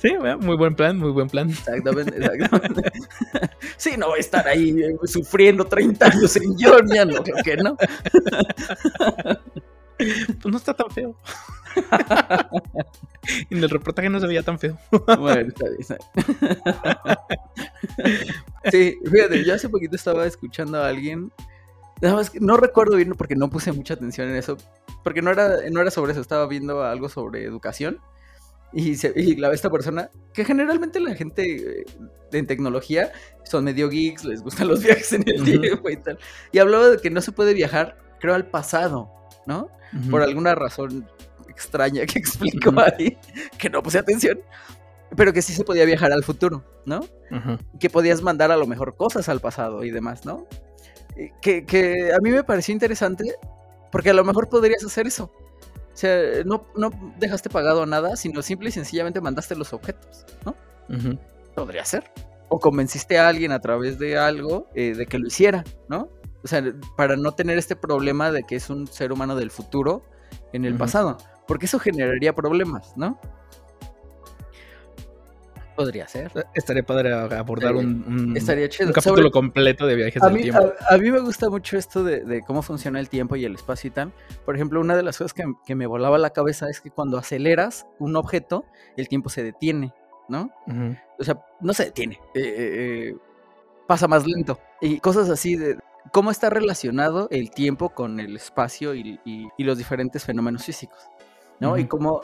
Sí, 0.00 0.14
muy 0.40 0.56
buen 0.56 0.74
plan, 0.74 0.98
muy 0.98 1.10
buen 1.10 1.28
plan. 1.28 1.48
Exactamente, 1.50 2.16
exactamente. 2.16 2.92
Sí, 3.76 3.92
no 3.96 4.08
voy 4.08 4.18
a 4.18 4.20
estar 4.20 4.46
ahí 4.46 4.76
sufriendo 5.04 5.64
30 5.64 6.06
años 6.06 6.36
en 6.36 6.58
Georgia, 6.58 7.04
no 7.04 7.22
creo 7.22 7.36
que 7.44 7.56
no. 7.56 7.76
Pues 9.98 10.50
no 10.50 10.56
está 10.56 10.74
tan 10.74 10.90
feo. 10.90 11.16
en 13.50 13.58
el 13.58 13.70
reportaje 13.70 14.10
no 14.10 14.20
se 14.20 14.26
veía 14.26 14.42
tan 14.42 14.58
feo. 14.58 14.76
Bueno, 15.18 15.48
está 15.48 15.66
bien. 15.68 15.98
Sí, 18.70 18.98
fíjate, 19.10 19.44
yo 19.44 19.54
hace 19.54 19.68
poquito 19.68 19.96
estaba 19.96 20.26
escuchando 20.26 20.78
a 20.78 20.88
alguien. 20.88 21.32
no 22.40 22.56
recuerdo 22.56 22.96
bien 22.96 23.12
porque 23.16 23.36
no 23.36 23.50
puse 23.50 23.72
mucha 23.72 23.94
atención 23.94 24.28
en 24.28 24.36
eso. 24.36 24.56
Porque 25.04 25.22
no 25.22 25.30
era, 25.30 25.58
no 25.70 25.80
era 25.80 25.90
sobre 25.90 26.12
eso, 26.12 26.20
estaba 26.20 26.46
viendo 26.46 26.84
algo 26.84 27.08
sobre 27.08 27.44
educación. 27.44 28.00
Y, 28.72 28.96
se, 28.96 29.12
y 29.14 29.36
la 29.36 29.52
esta 29.52 29.68
persona, 29.68 30.10
que 30.32 30.46
generalmente 30.46 30.98
la 30.98 31.14
gente 31.14 31.80
eh, 31.80 31.84
en 32.32 32.46
tecnología 32.46 33.12
son 33.52 33.64
medio 33.64 33.88
geeks, 33.88 34.24
les 34.24 34.42
gustan 34.42 34.68
los 34.68 34.82
viajes 34.84 35.12
en 35.12 35.22
el 35.26 35.44
tiempo 35.44 35.88
y 35.88 35.96
tal. 35.96 36.18
Y 36.50 36.58
hablaba 36.58 36.88
de 36.88 36.98
que 36.98 37.10
no 37.10 37.20
se 37.20 37.32
puede 37.32 37.54
viajar, 37.54 37.96
creo, 38.18 38.34
al 38.34 38.46
pasado, 38.46 39.12
¿no? 39.46 39.70
Por 40.10 40.22
alguna 40.22 40.54
razón 40.54 41.06
extraña 41.48 42.06
que 42.06 42.18
explicó 42.18 42.72
ahí, 42.80 43.18
que 43.58 43.68
no 43.68 43.82
puse 43.82 43.98
atención, 43.98 44.40
pero 45.14 45.32
que 45.32 45.42
sí 45.42 45.52
se 45.52 45.64
podía 45.64 45.84
viajar 45.84 46.12
al 46.12 46.24
futuro, 46.24 46.64
¿no? 46.86 47.00
Que 47.78 47.90
podías 47.90 48.22
mandar 48.22 48.50
a 48.50 48.56
lo 48.56 48.66
mejor 48.66 48.96
cosas 48.96 49.28
al 49.28 49.40
pasado 49.40 49.84
y 49.84 49.90
demás, 49.90 50.24
¿no? 50.24 50.46
Que, 51.42 51.66
que 51.66 52.12
a 52.14 52.18
mí 52.20 52.30
me 52.30 52.42
pareció 52.42 52.72
interesante 52.72 53.34
porque 53.90 54.10
a 54.10 54.14
lo 54.14 54.24
mejor 54.24 54.48
podrías 54.48 54.82
hacer 54.82 55.06
eso. 55.06 55.30
O 55.92 55.96
sea, 55.96 56.42
no, 56.46 56.66
no 56.74 56.90
dejaste 57.18 57.50
pagado 57.50 57.84
nada, 57.84 58.16
sino 58.16 58.40
simple 58.40 58.70
y 58.70 58.72
sencillamente 58.72 59.20
mandaste 59.20 59.54
los 59.54 59.74
objetos, 59.74 60.24
¿no? 60.46 60.56
Podría 61.54 61.84
ser. 61.84 62.10
O 62.54 62.60
convenciste 62.60 63.18
a 63.18 63.28
alguien 63.28 63.50
a 63.50 63.60
través 63.60 63.98
de 63.98 64.18
algo 64.18 64.68
eh, 64.74 64.94
de 64.94 65.06
que 65.06 65.18
lo 65.18 65.26
hiciera, 65.26 65.64
¿no? 65.88 66.10
O 66.44 66.48
sea, 66.48 66.62
para 66.98 67.16
no 67.16 67.32
tener 67.32 67.56
este 67.56 67.76
problema 67.76 68.30
de 68.30 68.42
que 68.42 68.56
es 68.56 68.68
un 68.68 68.86
ser 68.86 69.10
humano 69.10 69.36
del 69.36 69.50
futuro 69.50 70.04
en 70.52 70.66
el 70.66 70.74
pasado. 70.74 71.16
Porque 71.46 71.64
eso 71.64 71.78
generaría 71.78 72.34
problemas, 72.34 72.92
¿no? 72.94 73.18
Podría 75.76 76.06
ser. 76.06 76.30
Eh, 76.34 76.42
estaría 76.54 76.82
padre 76.82 77.14
abordar 77.14 77.74
un, 77.74 78.34
estaría 78.36 78.68
chido. 78.68 78.88
un 78.88 78.92
capítulo 78.92 79.30
completo 79.30 79.86
de 79.86 79.94
viajes 79.94 80.22
del 80.22 80.36
tiempo. 80.36 80.72
A, 80.90 80.98
mí 80.98 81.10
me 81.10 81.20
gusta 81.20 81.48
mucho 81.48 81.78
esto 81.78 82.04
de, 82.04 82.42
cómo 82.46 82.60
funciona 82.60 83.00
el 83.00 83.08
tiempo 83.08 83.36
y 83.36 83.46
el 83.46 83.54
espacio 83.54 83.88
y 83.88 83.92
tal. 83.92 84.12
Por 84.44 84.54
ejemplo, 84.54 84.78
una 84.78 84.94
de 84.94 85.02
las 85.02 85.16
cosas 85.16 85.32
que, 85.32 85.74
me 85.74 85.86
volaba 85.86 86.18
la 86.18 86.30
cabeza 86.30 86.68
es 86.68 86.82
que 86.82 86.90
cuando 86.90 87.16
aceleras 87.16 87.86
un 87.98 88.16
objeto, 88.16 88.66
el 88.98 89.08
tiempo 89.08 89.30
se 89.30 89.42
detiene, 89.42 89.94
¿no? 90.32 90.50
O 91.18 91.24
sea, 91.24 91.38
no 91.60 91.72
se 91.72 91.84
detiene. 91.84 92.18
Eh, 92.34 92.42
eh, 92.44 93.16
pasa 93.86 94.08
más 94.08 94.26
lento. 94.26 94.58
Y 94.80 94.98
cosas 94.98 95.30
así 95.30 95.54
de 95.54 95.78
cómo 96.10 96.32
está 96.32 96.50
relacionado 96.50 97.28
el 97.30 97.52
tiempo 97.52 97.90
con 97.90 98.18
el 98.18 98.34
espacio 98.34 98.94
y, 98.94 99.20
los 99.58 99.78
diferentes 99.78 100.24
fenómenos 100.24 100.64
físicos, 100.64 100.98
¿no? 101.60 101.78
Y 101.78 101.86
cómo 101.86 102.22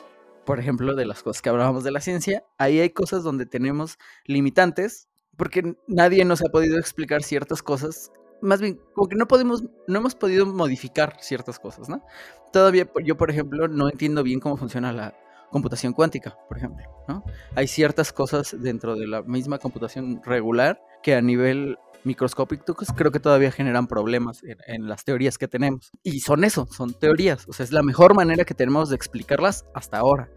por 0.49 0.59
ejemplo, 0.59 0.95
de 0.95 1.05
las 1.05 1.21
cosas 1.21 1.43
que 1.43 1.49
hablábamos 1.49 1.83
de 1.83 1.91
la 1.91 2.01
ciencia, 2.01 2.43
ahí 2.57 2.79
hay 2.79 2.89
cosas 2.89 3.21
donde 3.21 3.45
tenemos 3.45 3.99
limitantes, 4.25 5.07
porque 5.37 5.75
nadie 5.85 6.25
nos 6.25 6.41
ha 6.41 6.49
podido 6.51 6.79
explicar 6.79 7.21
ciertas 7.21 7.61
cosas. 7.61 8.11
Más 8.41 8.59
bien, 8.59 8.81
como 8.95 9.07
que 9.07 9.15
no 9.15 9.27
podemos, 9.27 9.63
no 9.87 9.99
hemos 9.99 10.15
podido 10.15 10.47
modificar 10.47 11.17
ciertas 11.21 11.59
cosas, 11.59 11.87
¿no? 11.87 12.03
Todavía 12.51 12.89
yo, 13.05 13.15
por 13.15 13.29
ejemplo, 13.29 13.67
no 13.67 13.89
entiendo 13.91 14.23
bien 14.23 14.39
cómo 14.39 14.57
funciona 14.57 14.91
la 14.91 15.13
computación 15.49 15.93
cuántica, 15.93 16.37
por 16.47 16.57
ejemplo, 16.57 16.85
¿no? 17.07 17.23
Hay 17.55 17.67
ciertas 17.67 18.13
cosas 18.13 18.55
dentro 18.59 18.95
de 18.95 19.07
la 19.07 19.21
misma 19.23 19.57
computación 19.57 20.21
regular 20.23 20.81
que 21.01 21.15
a 21.15 21.21
nivel 21.21 21.77
microscópicos 22.03 22.89
creo 22.95 23.11
que 23.11 23.19
todavía 23.19 23.51
generan 23.51 23.87
problemas 23.87 24.41
en, 24.43 24.87
las 24.87 25.03
teorías 25.03 25.37
que 25.37 25.47
tenemos. 25.47 25.91
Y 26.03 26.21
son 26.21 26.43
eso, 26.43 26.67
son 26.67 26.93
teorías. 26.93 27.47
O 27.47 27.53
sea, 27.53 27.63
es 27.63 27.71
la 27.71 27.83
mejor 27.83 28.15
manera 28.15 28.45
que 28.45 28.53
tenemos 28.53 28.89
de 28.89 28.95
explicarlas 28.95 29.65
hasta 29.73 29.97
ahora. 29.97 30.29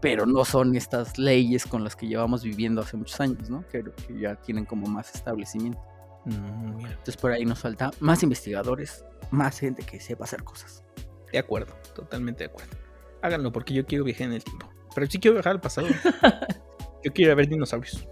Pero 0.00 0.26
no 0.26 0.44
son 0.44 0.74
estas 0.76 1.18
leyes 1.18 1.66
con 1.66 1.84
las 1.84 1.96
que 1.96 2.06
llevamos 2.06 2.44
viviendo 2.44 2.82
hace 2.82 2.96
muchos 2.96 3.20
años, 3.20 3.48
¿no? 3.50 3.66
Que, 3.68 3.82
que 4.06 4.18
ya 4.18 4.36
tienen 4.36 4.64
como 4.64 4.86
más 4.86 5.14
establecimiento. 5.14 5.80
Mm, 6.24 6.86
Entonces 6.86 7.16
por 7.16 7.32
ahí 7.32 7.44
nos 7.44 7.58
falta 7.58 7.90
más 8.00 8.22
investigadores, 8.22 9.04
más 9.30 9.58
gente 9.58 9.82
que 9.82 10.00
sepa 10.00 10.24
hacer 10.24 10.42
cosas. 10.42 10.82
De 11.32 11.38
acuerdo, 11.38 11.74
totalmente 11.94 12.44
de 12.44 12.50
acuerdo. 12.50 12.83
Háganlo 13.24 13.50
porque 13.50 13.72
yo 13.72 13.86
quiero 13.86 14.04
viajar 14.04 14.26
en 14.26 14.34
el 14.34 14.44
tiempo. 14.44 14.70
Pero 14.94 15.06
sí 15.06 15.18
quiero 15.18 15.36
viajar 15.36 15.52
al 15.52 15.60
pasado. 15.62 15.88
yo 17.04 17.10
quiero 17.14 17.34
ver 17.34 17.48
dinosaurios. 17.48 18.06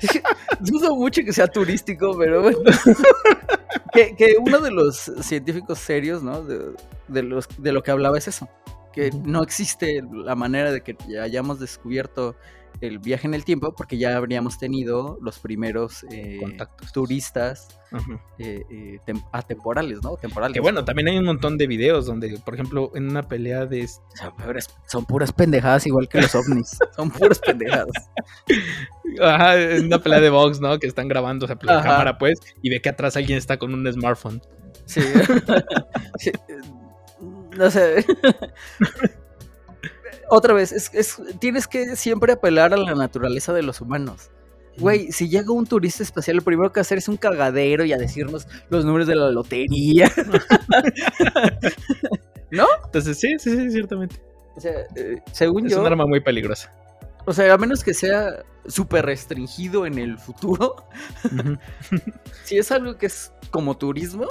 Dudo 0.60 0.96
mucho 0.96 1.22
que 1.22 1.32
sea 1.32 1.46
turístico, 1.46 2.18
pero 2.18 2.42
bueno. 2.42 2.58
que, 3.92 4.36
uno 4.40 4.58
de 4.58 4.72
los 4.72 5.12
científicos 5.20 5.78
serios, 5.78 6.24
¿no? 6.24 6.42
De, 6.42 7.22
los, 7.22 7.46
de 7.58 7.70
lo 7.70 7.84
que 7.84 7.92
hablaba 7.92 8.18
es 8.18 8.26
eso. 8.26 8.48
Que 8.92 9.12
no 9.12 9.44
existe 9.44 10.02
la 10.12 10.34
manera 10.34 10.72
de 10.72 10.80
que 10.80 10.96
hayamos 11.22 11.60
descubierto 11.60 12.34
el 12.80 12.98
viaje 12.98 13.26
en 13.26 13.34
el 13.34 13.44
tiempo, 13.44 13.74
porque 13.74 13.98
ya 13.98 14.16
habríamos 14.16 14.58
tenido 14.58 15.18
los 15.22 15.38
primeros 15.38 16.04
eh, 16.10 16.40
turistas 16.92 17.68
eh, 18.38 18.62
eh, 18.70 19.14
atemporales, 19.32 20.02
¿no? 20.02 20.16
Temporales. 20.16 20.54
Que 20.54 20.60
bueno, 20.60 20.84
también 20.84 21.08
hay 21.08 21.18
un 21.18 21.24
montón 21.24 21.58
de 21.58 21.66
videos 21.66 22.06
donde, 22.06 22.38
por 22.44 22.54
ejemplo, 22.54 22.90
en 22.94 23.08
una 23.10 23.22
pelea 23.22 23.66
de... 23.66 23.88
Son 24.86 25.04
puras 25.04 25.32
pendejadas 25.32 25.86
igual 25.86 26.08
que 26.08 26.20
los 26.20 26.34
ovnis. 26.34 26.78
son 26.96 27.10
puras 27.10 27.38
pendejadas. 27.38 28.10
Ajá, 29.20 29.60
en 29.60 29.86
una 29.86 30.00
pelea 30.00 30.20
de 30.20 30.30
box, 30.30 30.60
¿no? 30.60 30.78
Que 30.78 30.86
están 30.86 31.08
grabando, 31.08 31.44
o 31.44 31.46
sea, 31.46 31.56
la 31.62 31.82
cámara, 31.82 32.18
pues, 32.18 32.38
y 32.62 32.70
ve 32.70 32.80
que 32.80 32.88
atrás 32.88 33.16
alguien 33.16 33.38
está 33.38 33.56
con 33.58 33.72
un 33.72 33.90
smartphone. 33.92 34.40
Sí. 34.84 35.00
No 37.56 37.70
sé 37.70 38.04
otra 40.28 40.54
vez, 40.54 40.72
es, 40.72 41.20
tienes 41.38 41.66
que 41.66 41.96
siempre 41.96 42.32
apelar 42.32 42.74
a 42.74 42.76
la 42.76 42.94
naturaleza 42.94 43.52
de 43.52 43.62
los 43.62 43.80
humanos. 43.80 44.30
Güey, 44.78 45.10
si 45.10 45.28
llega 45.28 45.52
un 45.52 45.66
turista 45.66 46.02
espacial, 46.02 46.36
lo 46.36 46.42
primero 46.42 46.70
que 46.70 46.80
hacer 46.80 46.98
es 46.98 47.08
un 47.08 47.16
cagadero 47.16 47.84
y 47.84 47.94
a 47.94 47.96
decirnos 47.96 48.46
los 48.68 48.84
números 48.84 49.06
de 49.06 49.16
la 49.16 49.30
lotería. 49.30 50.12
¿No? 52.50 52.66
Entonces, 52.84 53.18
sí, 53.18 53.36
sí, 53.38 53.56
sí, 53.56 53.70
ciertamente. 53.70 54.16
O 54.54 54.60
sea, 54.60 54.72
eh, 54.94 55.22
según 55.32 55.62
yo. 55.62 55.76
Es 55.76 55.78
un 55.78 55.86
arma 55.86 56.04
muy 56.06 56.20
peligrosa. 56.20 56.70
O 57.26 57.32
sea, 57.32 57.52
a 57.52 57.58
menos 57.58 57.82
que 57.82 57.92
sea 57.92 58.44
súper 58.66 59.04
restringido 59.04 59.84
en 59.84 59.98
el 59.98 60.16
futuro. 60.16 60.76
si 62.44 62.56
es 62.56 62.70
algo 62.70 62.96
que 62.96 63.06
es 63.06 63.32
como 63.50 63.76
turismo, 63.76 64.28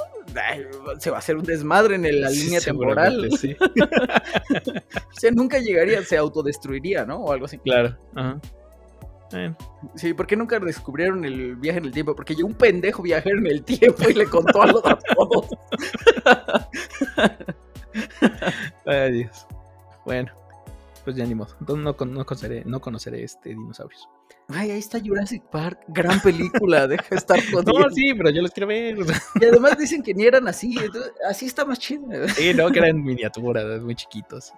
se 0.99 1.09
va 1.09 1.17
a 1.17 1.19
hacer 1.19 1.35
un 1.35 1.43
desmadre 1.43 1.95
en 1.95 2.21
la 2.21 2.29
línea 2.29 2.61
temporal. 2.61 3.29
Sí. 3.37 3.55
o 3.59 5.19
sea, 5.19 5.31
nunca 5.31 5.59
llegaría, 5.59 6.01
se 6.03 6.17
autodestruiría, 6.17 7.05
¿no? 7.05 7.17
O 7.17 7.33
algo 7.33 7.45
así. 7.45 7.57
Claro. 7.59 7.97
Sí, 9.95 10.13
¿por 10.13 10.25
qué 10.25 10.37
nunca 10.37 10.57
descubrieron 10.59 11.25
el 11.25 11.57
viaje 11.57 11.79
en 11.79 11.85
el 11.85 11.91
tiempo? 11.91 12.15
Porque 12.15 12.33
llegó 12.33 12.47
un 12.47 12.55
pendejo 12.55 13.03
viajero 13.03 13.39
en 13.39 13.47
el 13.47 13.63
tiempo 13.63 14.09
y 14.09 14.13
le 14.13 14.25
contó 14.25 14.61
a 14.61 14.67
los 14.67 14.81
todos. 14.81 15.49
Ay, 18.85 19.11
Dios. 19.11 19.45
Bueno 20.05 20.44
pues 21.05 21.15
ya 21.15 21.25
ni 21.25 21.35
modo. 21.35 21.55
Entonces 21.59 21.85
no, 21.85 22.05
no, 22.05 22.25
conoceré, 22.25 22.63
no 22.65 22.81
conoceré 22.81 23.23
este 23.23 23.49
dinosaurios. 23.49 24.09
Ay, 24.49 24.71
ahí 24.71 24.79
está 24.79 24.99
Jurassic 24.99 25.43
Park, 25.43 25.79
gran 25.87 26.19
película, 26.21 26.87
deja 26.87 27.05
de 27.09 27.15
estar 27.15 27.39
con 27.51 27.63
No, 27.63 27.89
sí, 27.91 28.13
pero 28.15 28.31
yo 28.31 28.41
los 28.41 28.51
quiero 28.51 28.67
ver. 28.67 28.97
Y 29.39 29.45
además 29.45 29.77
dicen 29.77 30.03
que 30.03 30.13
ni 30.13 30.25
eran 30.25 30.47
así, 30.47 30.75
así 31.29 31.45
está 31.45 31.63
más 31.63 31.79
chido. 31.79 32.27
Sí, 32.29 32.53
no, 32.53 32.69
que 32.71 32.79
eran 32.79 33.01
miniaturas, 33.01 33.81
muy 33.81 33.95
chiquitos. 33.95 34.51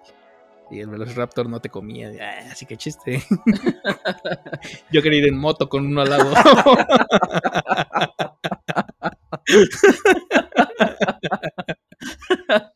Y 0.70 0.80
el 0.80 0.88
Velociraptor 0.88 1.48
no 1.48 1.60
te 1.60 1.70
comía. 1.70 2.12
Ah, 2.20 2.48
así 2.52 2.66
que 2.66 2.76
chiste. 2.76 3.22
Yo 4.92 5.02
quería 5.02 5.20
ir 5.20 5.28
en 5.28 5.38
moto 5.38 5.68
con 5.68 5.86
uno 5.86 6.02
al 6.02 6.10
lado. 6.10 6.32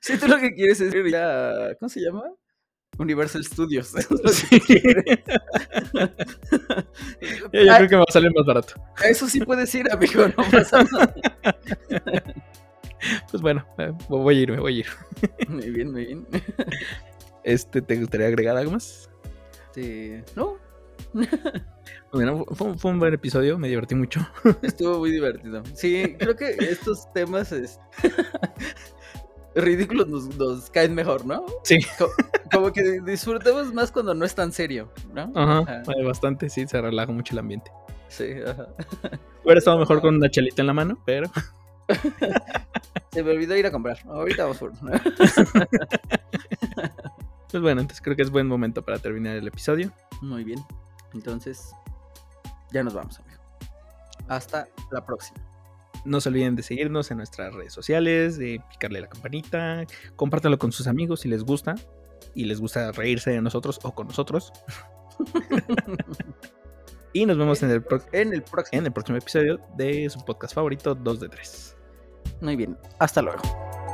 Si 0.00 0.18
tú 0.18 0.28
lo 0.28 0.38
que 0.38 0.54
quieres 0.54 0.80
es 0.80 0.94
ir 0.94 1.10
ya. 1.10 1.74
¿Cómo 1.80 1.88
se 1.88 2.00
llama? 2.00 2.22
Universal 2.98 3.44
Studios. 3.44 3.92
Sí. 4.32 4.60
Yo, 7.52 7.62
yo 7.62 7.76
creo 7.76 7.88
que 7.88 7.94
me 7.96 7.98
va 7.98 8.04
a 8.08 8.12
salir 8.12 8.32
más 8.34 8.46
barato. 8.46 8.74
Eso 9.04 9.28
sí 9.28 9.40
puedes 9.40 9.74
ir, 9.74 9.90
amigo. 9.90 10.26
No 10.28 10.44
pasa 10.50 10.84
nada. 10.84 11.14
Pues 13.30 13.40
bueno, 13.40 13.64
eh, 13.78 13.92
voy 14.08 14.38
a 14.38 14.40
ir, 14.40 14.50
me 14.50 14.58
voy 14.58 14.76
a 14.76 14.78
ir. 14.80 14.86
Muy 15.48 15.70
bien, 15.70 15.92
muy 15.92 16.06
bien. 16.06 16.26
Este, 17.44 17.80
¿te 17.80 17.96
gustaría 18.00 18.26
agregar 18.26 18.56
algo 18.56 18.72
más? 18.72 19.08
Sí. 19.72 20.14
No, 20.34 20.56
Bueno, 22.12 22.44
fue, 22.52 22.76
fue 22.76 22.90
un 22.90 22.98
buen 22.98 23.14
episodio, 23.14 23.58
me 23.58 23.68
divertí 23.68 23.94
mucho. 23.94 24.26
estuvo 24.62 24.98
muy 24.98 25.12
divertido. 25.12 25.62
Sí, 25.74 26.16
creo 26.18 26.34
que 26.34 26.56
estos 26.58 27.12
temas 27.12 27.52
es... 27.52 27.78
ridículos 29.56 30.06
nos, 30.08 30.36
nos 30.36 30.70
caen 30.70 30.94
mejor, 30.94 31.24
¿no? 31.26 31.44
Sí. 31.64 31.78
Co- 31.98 32.10
Como 32.52 32.72
que 32.72 33.00
disfrutamos 33.00 33.72
más 33.74 33.90
cuando 33.90 34.14
no 34.14 34.24
es 34.24 34.34
tan 34.34 34.52
serio, 34.52 34.92
¿no? 35.12 35.32
Ajá, 35.34 35.58
Ajá. 35.82 35.82
bastante, 36.04 36.48
sí, 36.48 36.66
se 36.68 36.80
relaja 36.80 37.10
mucho 37.12 37.34
el 37.34 37.40
ambiente. 37.40 37.70
Sí, 38.08 38.34
ajá. 38.46 38.68
Hubiera 39.44 39.58
estado 39.58 39.78
mejor 39.78 40.00
con 40.00 40.14
una 40.16 40.30
chelita 40.30 40.62
en 40.62 40.66
la 40.68 40.72
mano, 40.72 40.98
pero 41.04 41.28
Se 43.12 43.22
me 43.22 43.30
olvidó 43.32 43.56
ir 43.56 43.66
a 43.66 43.70
comprar. 43.72 43.98
Ahorita 44.06 44.42
vamos 44.44 44.58
por. 44.58 44.72
pues 47.50 47.62
bueno, 47.62 47.80
entonces 47.80 48.02
creo 48.02 48.14
que 48.16 48.22
es 48.22 48.30
buen 48.30 48.46
momento 48.46 48.82
para 48.84 48.98
terminar 48.98 49.36
el 49.36 49.46
episodio. 49.46 49.90
Muy 50.20 50.44
bien. 50.44 50.62
Entonces, 51.14 51.70
ya 52.72 52.82
nos 52.82 52.92
vamos, 52.94 53.18
amigo. 53.20 53.40
Hasta 54.28 54.68
la 54.90 55.04
próxima. 55.04 55.38
No 56.06 56.20
se 56.20 56.28
olviden 56.28 56.56
de 56.56 56.62
seguirnos 56.62 57.10
en 57.10 57.18
nuestras 57.18 57.54
redes 57.54 57.72
sociales, 57.72 58.38
de 58.38 58.60
picarle 58.70 59.00
la 59.00 59.08
campanita, 59.08 59.84
compártanlo 60.14 60.58
con 60.58 60.72
sus 60.72 60.86
amigos 60.86 61.20
si 61.20 61.28
les 61.28 61.42
gusta 61.42 61.74
y 62.34 62.44
les 62.44 62.60
gusta 62.60 62.92
reírse 62.92 63.30
de 63.30 63.42
nosotros 63.42 63.80
o 63.82 63.94
con 63.94 64.06
nosotros. 64.06 64.52
y 67.12 67.26
nos 67.26 67.38
vemos 67.38 67.62
en 67.62 67.70
el, 67.70 67.84
en 68.12 68.32
el 68.32 68.42
próximo 68.92 69.18
episodio 69.18 69.60
de 69.76 70.08
su 70.08 70.24
podcast 70.24 70.54
favorito, 70.54 70.94
2 70.94 71.20
de 71.20 71.28
3. 71.28 71.76
Muy 72.40 72.56
bien. 72.56 72.76
Hasta 72.98 73.22
luego. 73.22 73.42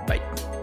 Bye. 0.06 0.61